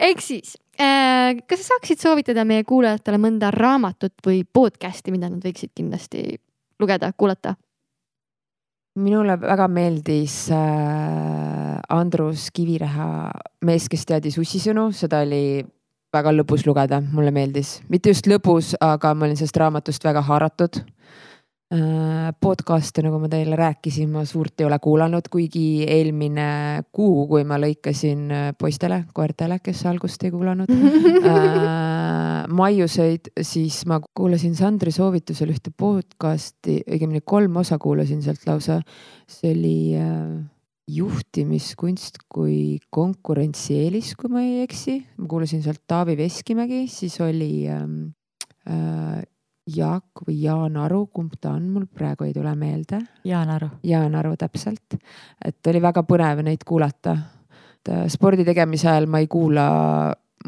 Ehk 0.00 0.22
siis 0.24 0.54
äh,, 0.80 1.40
kas 1.46 1.64
sa 1.64 1.74
saaksid 1.74 2.02
soovitada 2.02 2.44
meie 2.48 2.64
kuulajatele 2.68 3.20
mõnda 3.20 3.50
raamatut 3.54 4.14
või 4.26 4.44
podcast'i, 4.44 5.12
mida 5.14 5.30
nad 5.32 5.42
võiksid 5.44 5.74
kindlasti 5.76 6.38
lugeda, 6.80 7.12
kuulata? 7.16 7.56
minule 9.00 9.36
väga 9.40 9.68
meeldis 9.70 10.48
äh, 10.50 11.78
Andrus 11.94 12.48
Kiviräha 12.52 13.30
Mees, 13.64 13.86
kes 13.88 14.02
teadis 14.08 14.38
ussisõnu, 14.40 14.90
seda 14.96 15.22
oli 15.24 15.62
väga 16.14 16.32
lõbus 16.34 16.66
lugeda, 16.66 17.00
mulle 17.12 17.32
meeldis, 17.34 17.78
mitte 17.90 18.12
just 18.14 18.26
lõbus, 18.30 18.74
aga 18.82 19.14
ma 19.14 19.28
olin 19.28 19.38
sellest 19.38 19.60
raamatust 19.60 20.06
väga 20.06 20.24
haaratud. 20.26 20.82
Äh, 21.70 22.32
podcast'e, 22.42 23.04
nagu 23.06 23.20
ma 23.22 23.28
teile 23.30 23.54
rääkisin, 23.54 24.08
ma 24.10 24.24
suurt 24.26 24.58
ei 24.58 24.66
ole 24.66 24.80
kuulanud, 24.82 25.28
kuigi 25.30 25.84
eelmine 25.86 26.46
kuu, 26.90 27.28
kui 27.30 27.44
ma 27.46 27.60
lõikasin 27.62 28.24
äh, 28.34 28.48
poistele, 28.58 29.04
koertele, 29.14 29.60
kes 29.62 29.84
algust 29.86 30.26
ei 30.26 30.32
kuulanud 30.34 30.72
äh, 30.74 32.50
maiuseid, 32.50 33.30
siis 33.46 33.84
ma 33.86 34.00
kuulasin 34.02 34.58
Sandri 34.58 34.90
soovitusel 34.90 35.54
ühte 35.54 35.70
podcast'i, 35.70 36.80
õigemini 36.90 37.22
kolm 37.22 37.62
osa 37.62 37.78
kuulasin 37.78 38.26
sealt 38.26 38.42
lausa. 38.50 38.80
see 39.30 39.54
oli 39.54 39.76
äh, 39.94 40.26
juhtimiskunst 40.90 42.22
kui 42.30 42.78
konkurentsieelis, 42.90 44.14
kui 44.18 44.30
ma 44.32 44.42
ei 44.44 44.62
eksi. 44.64 44.98
ma 45.18 45.28
kuulasin 45.30 45.62
sealt 45.62 45.82
Taavi 45.86 46.16
Veskimägi, 46.18 46.86
siis 46.88 47.20
oli 47.20 47.68
ähm, 47.68 48.12
äh, 48.68 49.20
Jaak 49.76 50.24
või 50.26 50.40
Jaan 50.42 50.76
Aru, 50.80 51.04
kumb 51.14 51.36
ta 51.40 51.52
on, 51.54 51.68
mul 51.70 51.86
praegu 51.86 52.26
ei 52.26 52.34
tule 52.34 52.54
meelde. 52.58 53.00
Jaan 53.24 53.50
Aru. 53.50 53.70
Jaan 53.86 54.14
Aru, 54.18 54.34
täpselt. 54.40 54.96
et 55.44 55.66
oli 55.72 55.82
väga 55.82 56.02
põnev 56.08 56.42
neid 56.46 56.64
kuulata. 56.66 57.16
Äh, 57.88 58.08
spordi 58.12 58.44
tegemise 58.44 58.90
ajal 58.90 59.06
ma 59.10 59.22
ei 59.22 59.28
kuula 59.30 59.68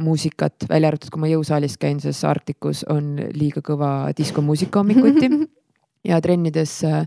muusikat, 0.02 0.64
välja 0.70 0.88
arvatud, 0.88 1.10
kui 1.12 1.20
ma 1.20 1.28
jõusaalis 1.28 1.76
käin, 1.80 2.00
sest 2.00 2.24
Arktikus 2.24 2.86
on 2.88 3.18
liiga 3.36 3.60
kõva 3.64 4.12
diskomuusika 4.16 4.80
hommikuti 4.80 5.28
ja 6.10 6.20
trennides 6.24 6.78
äh, 6.88 7.04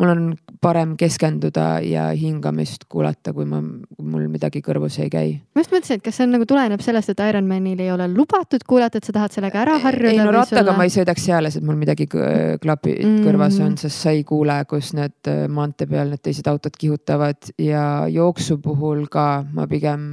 mul 0.00 0.08
on 0.08 0.20
parem 0.62 0.94
keskenduda 0.96 1.66
ja 1.84 2.06
hingamist 2.16 2.86
kuulata, 2.88 3.34
kui 3.36 3.44
ma, 3.48 3.58
mul 3.60 4.28
midagi 4.32 4.62
kõrvus 4.64 4.96
ei 5.02 5.10
käi. 5.12 5.34
ma 5.52 5.64
just 5.64 5.74
mõtlesin, 5.74 6.00
et 6.00 6.04
kas 6.06 6.16
see 6.16 6.26
on 6.26 6.32
nagu 6.36 6.46
tuleneb 6.48 6.84
sellest, 6.84 7.12
et 7.12 7.20
Ironmanil 7.28 7.82
ei 7.82 7.90
ole 7.92 8.06
lubatud 8.12 8.64
kuulata, 8.68 8.98
et 8.98 9.08
sa 9.08 9.14
tahad 9.18 9.36
sellega 9.36 9.60
ära 9.64 9.76
harjuda? 9.82 10.14
ei 10.14 10.22
no 10.22 10.32
rattaga 10.32 10.64
sulle... 10.64 10.76
ma 10.78 10.88
ei 10.88 10.94
sõidaks 10.94 11.28
seales, 11.28 11.58
et 11.58 11.66
mul 11.66 11.76
midagi 11.80 12.08
klapid 12.08 13.02
mm 13.02 13.10
-hmm. 13.10 13.26
kõrvas 13.26 13.60
on, 13.66 13.76
sest 13.76 14.06
sa 14.06 14.16
ei 14.16 14.24
kuule, 14.24 14.56
kus 14.70 14.94
need 14.96 15.28
äh, 15.28 15.44
maantee 15.48 15.90
peal 15.90 16.14
need 16.14 16.24
teised 16.24 16.48
autod 16.48 16.76
kihutavad 16.78 17.52
ja 17.58 18.08
jooksu 18.08 18.58
puhul 18.58 19.06
ka 19.12 19.44
ma 19.52 19.66
pigem 19.66 20.08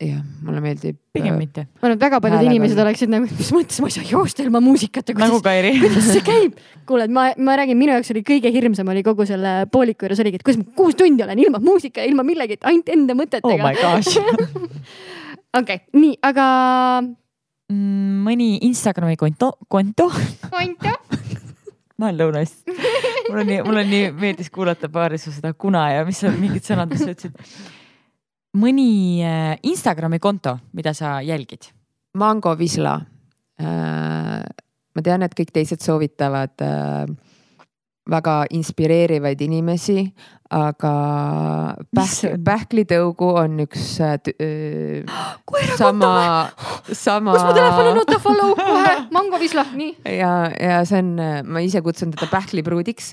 jah, 0.00 0.20
mulle 0.44 0.60
meeldib. 0.64 0.96
pigem 1.12 1.34
äh, 1.34 1.38
mitte. 1.38 1.66
ma 1.80 1.88
arvan, 1.88 1.98
et 1.98 2.04
väga 2.04 2.20
paljud 2.24 2.46
inimesed 2.48 2.78
peal. 2.78 2.86
oleksid 2.88 3.12
nagu, 3.12 3.28
mis 3.28 3.50
mõttes 3.52 3.80
ma 3.82 3.90
ei 3.90 3.94
saa 3.96 4.06
joosta 4.08 4.44
ilma 4.44 4.62
muusikata. 4.64 5.14
nagu 5.20 5.40
Kairi. 5.44 5.74
kuidas 5.82 6.08
see 6.08 6.24
käib? 6.24 6.60
kuule, 6.88 7.06
ma, 7.12 7.26
ma 7.36 7.56
räägin, 7.60 7.78
minu 7.80 7.92
jaoks 7.96 8.12
oli 8.14 8.22
kõige 8.26 8.52
hirmsam 8.54 8.88
oli 8.92 9.04
kogu 9.06 9.26
selle 9.28 9.66
pooliku 9.72 10.06
juures 10.06 10.22
oligi, 10.24 10.40
et 10.40 10.46
kuidas 10.46 10.62
ma 10.62 10.76
kuus 10.78 10.96
tundi 10.98 11.24
olen 11.24 11.42
ilma 11.44 11.60
muusika, 11.64 12.04
ilma 12.08 12.24
millegi, 12.26 12.56
ainult 12.70 12.88
enda 12.94 13.16
mõtetega. 13.18 13.56
oh 13.56 13.64
my 13.66 13.74
gosh 13.76 14.16
okei 15.60 15.82
nii, 15.96 16.14
aga 16.30 16.46
mm,. 17.04 18.22
mõni 18.28 18.54
Instagrami 18.70 19.18
konto, 19.20 19.52
konto. 19.68 20.08
konto 20.48 20.94
ma 22.00 22.08
olen 22.08 22.22
lõunas. 22.22 22.54
mul 23.28 23.42
on 23.42 23.52
nii, 23.52 23.60
mul 23.66 23.82
on 23.82 23.92
nii 23.92 24.08
meeldis 24.16 24.48
kuulata 24.54 24.88
paari 24.88 25.20
su 25.20 25.34
seda 25.34 25.52
kuna 25.52 25.90
ja 25.92 26.08
mis 26.08 26.22
sa 26.24 26.32
mingid 26.32 26.64
sõnad, 26.64 26.88
mis 26.88 27.04
sa 27.04 27.12
ütlesid 27.12 27.76
mõni 28.58 29.20
äh, 29.22 29.58
Instagrami 29.62 30.18
konto, 30.18 30.56
mida 30.72 30.94
sa 30.96 31.18
jälgid? 31.22 31.70
Mango 32.18 32.56
Visla. 32.58 32.96
Äh, 33.60 34.40
ma 34.94 35.04
tean, 35.04 35.22
et 35.22 35.36
kõik 35.38 35.52
teised 35.54 35.84
soovitavad 35.84 36.64
äh, 36.64 37.04
väga 38.08 38.44
inspireerivaid 38.56 39.40
inimesi, 39.44 40.02
aga 40.50 40.92
pähk, 41.94 42.32
pähklitõugu 42.42 43.26
on 43.38 43.60
üks 43.62 43.84
äh, 44.02 44.16
öö, 44.32 45.02
koera 45.48 45.76
sama, 45.78 46.08
sama. 47.04 47.34
kus 47.36 47.44
mu 47.46 47.52
telefon 47.54 47.90
on, 47.92 48.00
oota 48.00 48.18
follow 48.22 48.54
kohe, 48.58 48.94
Mango 49.14 49.38
Visla, 49.42 49.66
nii. 49.76 49.92
ja, 50.16 50.32
ja 50.50 50.80
see 50.88 51.02
on, 51.04 51.12
ma 51.46 51.62
ise 51.62 51.82
kutsun 51.86 52.14
teda 52.16 52.26
pähklipruudiks 52.32 53.12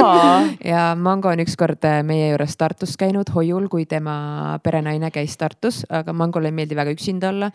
ja 0.72 0.86
Mango 0.96 1.32
on 1.32 1.42
ükskord 1.44 1.84
äh, 1.88 2.00
meie 2.06 2.30
juures 2.30 2.56
Tartus 2.60 2.96
käinud 3.00 3.34
hoiul, 3.34 3.66
kui 3.72 3.84
tema 3.90 4.56
perenaine 4.64 5.10
käis 5.12 5.36
Tartus, 5.40 5.82
aga 5.92 6.14
Mangole 6.16 6.48
ei 6.48 6.56
meeldi 6.56 6.78
väga 6.78 6.94
üksinda 6.94 7.34
olla. 7.34 7.50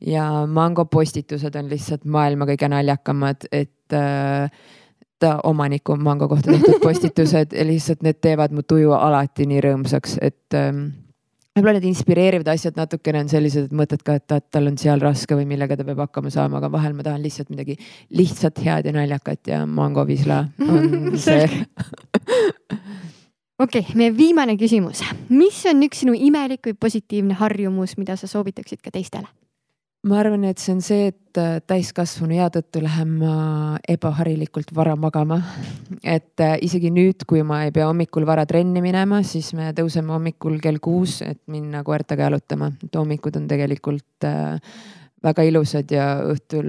ja 0.00 0.30
Mango 0.46 0.86
postitused 0.88 1.58
on 1.60 1.68
lihtsalt 1.68 2.08
maailma 2.08 2.48
kõige 2.48 2.70
naljakamad, 2.72 3.50
et 3.52 3.98
äh, 3.98 4.48
omaniku 5.44 5.96
Mango 5.96 6.28
kohta 6.28 6.52
tehtud 6.52 6.80
postitused 6.82 7.52
ja 7.52 7.64
lihtsalt 7.66 8.02
need 8.02 8.20
teevad 8.20 8.52
mu 8.52 8.62
tuju 8.62 8.92
alati 8.92 9.46
nii 9.46 9.60
rõõmsaks, 9.64 10.18
et 10.22 10.56
ähm, 10.58 10.86
võib-olla 11.54 11.78
need 11.78 11.88
inspireerivad 11.92 12.48
asjad 12.54 12.78
natukene 12.78 13.22
on 13.24 13.30
sellised, 13.30 13.68
et 13.68 13.76
mõtled 13.76 14.02
ka, 14.06 14.18
et 14.18 14.26
ta, 14.30 14.40
tal 14.42 14.70
on 14.70 14.78
seal 14.80 15.02
raske 15.02 15.36
või 15.38 15.46
millega 15.48 15.78
ta 15.78 15.86
peab 15.86 16.02
hakkama 16.06 16.32
saama, 16.34 16.58
aga 16.58 16.70
vahel 16.72 16.96
ma 16.98 17.06
tahan 17.06 17.22
lihtsalt 17.22 17.52
midagi 17.54 17.78
lihtsalt 18.18 18.58
head 18.64 18.90
ja 18.90 18.94
naljakat 18.96 19.52
ja 19.52 19.62
Mango 19.66 20.06
Visla 20.08 20.42
on 20.66 21.14
see. 21.26 21.46
okei 23.62 23.86
meie 23.94 24.10
viimane 24.16 24.58
küsimus. 24.60 25.04
mis 25.30 25.62
on 25.70 25.86
üks 25.86 26.02
sinu 26.02 26.18
imelik 26.18 26.66
või 26.72 26.78
positiivne 26.88 27.38
harjumus, 27.38 27.96
mida 28.02 28.18
sa 28.18 28.30
soovitaksid 28.30 28.82
ka 28.82 28.90
teistele? 28.94 29.30
Ma 30.04 30.18
arvan, 30.20 30.44
et 30.44 30.60
see 30.60 30.74
on 30.74 30.80
see, 30.84 31.08
et 31.12 31.40
äh, 31.40 31.58
täiskasvanu 31.64 32.36
ea 32.36 32.46
tõttu 32.52 32.82
lähen 32.84 33.14
ma 33.22 33.34
ebaharilikult 33.88 34.74
vara 34.76 34.96
magama. 35.00 35.40
et 36.02 36.40
äh, 36.44 36.56
isegi 36.62 36.90
nüüd, 36.92 37.24
kui 37.28 37.42
ma 37.46 37.62
ei 37.64 37.72
pea 37.72 37.86
hommikul 37.88 38.26
vara 38.28 38.44
trenni 38.46 38.82
minema, 38.84 39.22
siis 39.24 39.52
me 39.56 39.72
tõuseme 39.76 40.12
hommikul 40.12 40.58
kell 40.62 40.80
kuus, 40.84 41.22
et 41.24 41.40
minna 41.48 41.82
koertega 41.84 42.28
jalutama. 42.28 42.72
et 42.84 43.00
hommikud 43.00 43.36
on 43.40 43.48
tegelikult 43.48 44.28
äh, 44.28 44.58
väga 45.24 45.46
ilusad 45.48 45.90
ja 45.90 46.08
õhtul 46.34 46.68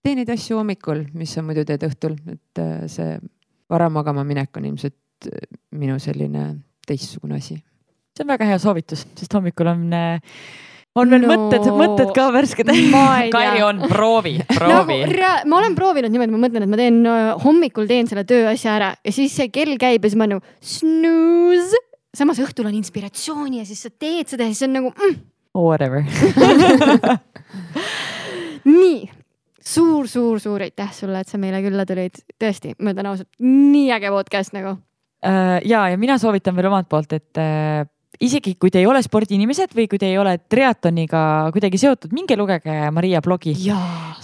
tee 0.00 0.14
neid 0.16 0.30
asju 0.32 0.56
hommikul, 0.56 1.04
mis 1.14 1.34
sa 1.36 1.42
muidu 1.44 1.66
teed 1.68 1.84
õhtul, 1.84 2.16
et 2.32 2.62
see 2.88 3.18
vara 3.68 3.90
magama 3.90 4.24
minek 4.24 4.56
on 4.56 4.70
ilmselt 4.70 5.28
minu 5.76 5.98
selline 6.00 6.54
teistsugune 6.86 7.36
asi. 7.36 7.58
see 8.16 8.24
on 8.24 8.32
väga 8.32 8.48
hea 8.48 8.62
soovitus, 8.62 9.04
sest 9.18 9.36
hommikul 9.36 9.68
on 9.74 9.92
äh, 9.92 10.40
on 10.96 11.10
veel 11.12 11.22
No. 11.26 11.28
mõtted, 11.34 11.66
mõtted 11.76 12.10
ka 12.16 12.28
värsked. 12.34 12.70
Kairi 13.36 13.62
on, 13.66 13.82
proovi, 13.90 14.36
proovi. 14.48 14.98
rea- 15.12 15.42
ma 15.46 15.58
olen 15.60 15.74
proovinud 15.76 16.10
niimoodi, 16.14 16.32
ma 16.34 16.40
mõtlen, 16.46 16.64
et 16.66 16.72
ma 16.72 16.80
teen 16.80 17.00
äh, 17.06 17.32
hommikul 17.44 17.86
teen 17.90 18.08
selle 18.10 18.24
tööasja 18.28 18.74
ära 18.78 18.90
ja 19.04 19.12
siis 19.12 19.36
see 19.36 19.48
kell 19.52 19.76
käib 19.80 20.04
ja 20.04 20.10
siis 20.10 20.18
ma 20.20 20.26
nagu 20.30 20.40
snooze. 20.64 21.76
samas 22.16 22.38
õhtul 22.40 22.66
on 22.70 22.74
inspiratsiooni 22.78 23.58
ja 23.60 23.66
siis 23.68 23.82
sa 23.84 23.90
teed 23.92 24.28
seda 24.32 24.46
ja 24.48 24.54
siis 24.54 24.64
on 24.68 24.72
nagu 24.78 24.92
mm, 24.96 25.16
Whatever. 25.56 26.02
nii 28.66 29.06
suur-suur-suur 29.66 30.62
aitäh 30.66 30.90
sulle, 30.94 31.20
et 31.24 31.28
sa 31.30 31.38
meile 31.42 31.60
külla 31.64 31.84
tulid. 31.88 32.18
tõesti, 32.40 32.74
ma 32.80 32.92
ütlen 32.94 33.08
ausalt, 33.10 33.28
nii 33.42 33.88
äge 33.96 34.10
podcast 34.14 34.54
nagu. 34.54 34.76
Äh, 35.26 35.58
ja, 35.66 35.86
ja 35.90 35.96
mina 35.98 36.18
soovitan 36.22 36.54
veel 36.56 36.68
omalt 36.70 36.88
poolt, 36.92 37.12
et 37.16 37.40
äh, 37.40 37.82
isegi 38.22 38.54
kui 38.60 38.72
te 38.72 38.80
ei 38.80 38.86
ole 38.88 39.02
spordiinimesed 39.04 39.74
või 39.76 39.86
kui 39.90 40.00
te 40.00 40.08
ei 40.10 40.18
ole 40.20 40.36
triatloniga 40.38 41.20
kuidagi 41.54 41.80
seotud, 41.80 42.14
minge 42.16 42.36
lugege 42.38 42.90
Maria 42.94 43.20
blogi. 43.24 43.54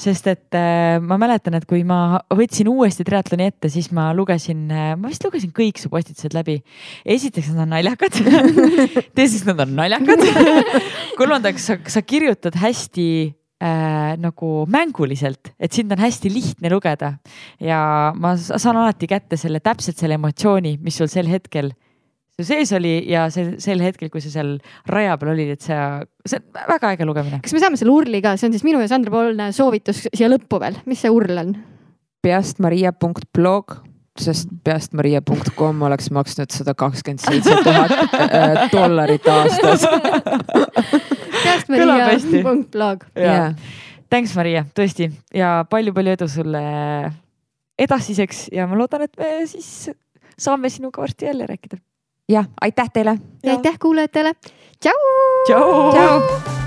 sest 0.03 0.27
et 0.33 0.57
äh, 0.59 0.97
ma 1.03 1.19
mäletan, 1.21 1.55
et 1.59 1.67
kui 1.69 1.85
ma 1.85 2.21
võtsin 2.33 2.71
uuesti 2.73 3.05
triatloni 3.07 3.51
ette, 3.51 3.69
siis 3.73 3.91
ma 3.93 4.11
lugesin, 4.17 4.65
ma 4.69 5.11
vist 5.11 5.25
lugesin 5.25 5.53
kõik 5.55 5.79
su 5.79 5.91
postitused 5.93 6.35
läbi. 6.35 6.61
esiteks 7.05 7.53
nad 7.53 7.67
on 7.67 7.77
naljakad. 7.77 8.17
teiseks 9.17 9.47
nad 9.49 9.61
on 9.63 9.77
naljakad. 9.77 10.27
kolmandaks 11.21 11.69
sa, 11.71 11.79
sa 11.87 12.03
kirjutad 12.03 12.57
hästi 12.59 13.07
äh, 13.63 14.17
nagu 14.21 14.65
mänguliselt, 14.71 15.53
et 15.61 15.73
sind 15.73 15.93
on 15.93 16.03
hästi 16.03 16.33
lihtne 16.33 16.73
lugeda 16.73 17.15
ja 17.61 18.13
ma 18.17 18.35
saan 18.37 18.77
alati 18.77 19.09
kätte 19.11 19.39
selle 19.41 19.61
täpselt 19.61 20.01
selle 20.01 20.19
emotsiooni, 20.19 20.79
mis 20.83 20.99
sul 20.99 21.11
sel 21.13 21.31
hetkel 21.31 21.73
su 22.43 22.49
sees 22.51 22.73
oli 22.77 22.97
ja 23.11 23.29
see 23.33 23.57
sel 23.63 23.83
hetkel, 23.85 24.11
kui 24.13 24.23
sa 24.25 24.33
seal 24.33 24.57
raja 24.91 25.15
peal 25.21 25.33
olid, 25.35 25.55
et 25.57 25.65
sa, 25.65 26.03
see 26.27 26.41
on 26.41 26.67
väga 26.75 26.93
äge 26.97 27.07
lugemine. 27.09 27.41
kas 27.45 27.55
me 27.55 27.63
saame 27.63 27.81
selle 27.81 27.95
urli 27.95 28.23
ka, 28.25 28.35
see 28.41 28.51
on 28.51 28.57
siis 28.57 28.67
minu 28.67 28.83
ja 28.83 28.91
Sandra 28.91 29.15
poolne 29.15 29.53
soovitus 29.57 30.05
siia 30.09 30.31
lõppu 30.33 30.61
veel, 30.63 30.81
mis 30.91 31.03
see 31.05 31.13
url 31.13 31.41
on? 31.45 31.55
peastmaria.blog, 32.23 33.79
sest 34.21 34.51
peastmaria.com 34.67 35.87
oleks 35.89 36.13
maksnud 36.15 36.53
sada 36.55 36.75
kakskümmend 36.79 37.23
seitse 37.25 37.57
tuhat 37.65 37.97
äh, 38.19 38.69
dollarit 38.75 39.27
aastas. 39.33 39.89
Peastmaria.blog. 41.43 43.09
jaa, 43.19 43.49
Thanks, 44.13 44.35
Maria, 44.37 44.67
tõesti 44.77 45.07
ja 45.33 45.63
palju-palju 45.73 46.13
edu 46.13 46.27
sulle 46.29 46.61
edasiseks 47.81 48.51
ja 48.53 48.67
ma 48.69 48.77
loodan, 48.77 49.07
et 49.07 49.17
me 49.17 49.31
siis 49.49 49.89
saame 50.37 50.69
sinuga 50.73 51.01
varsti 51.01 51.31
jälle 51.31 51.47
rääkida. 51.49 51.81
jah, 52.29 52.47
aitäh 52.61 52.91
teile. 52.93 53.19
ja 53.43 53.53
aitäh 53.53 53.79
kuulajatele. 53.79 54.35
tšau. 54.81 54.93
tšau. 55.47 55.93
tšau. 55.93 56.62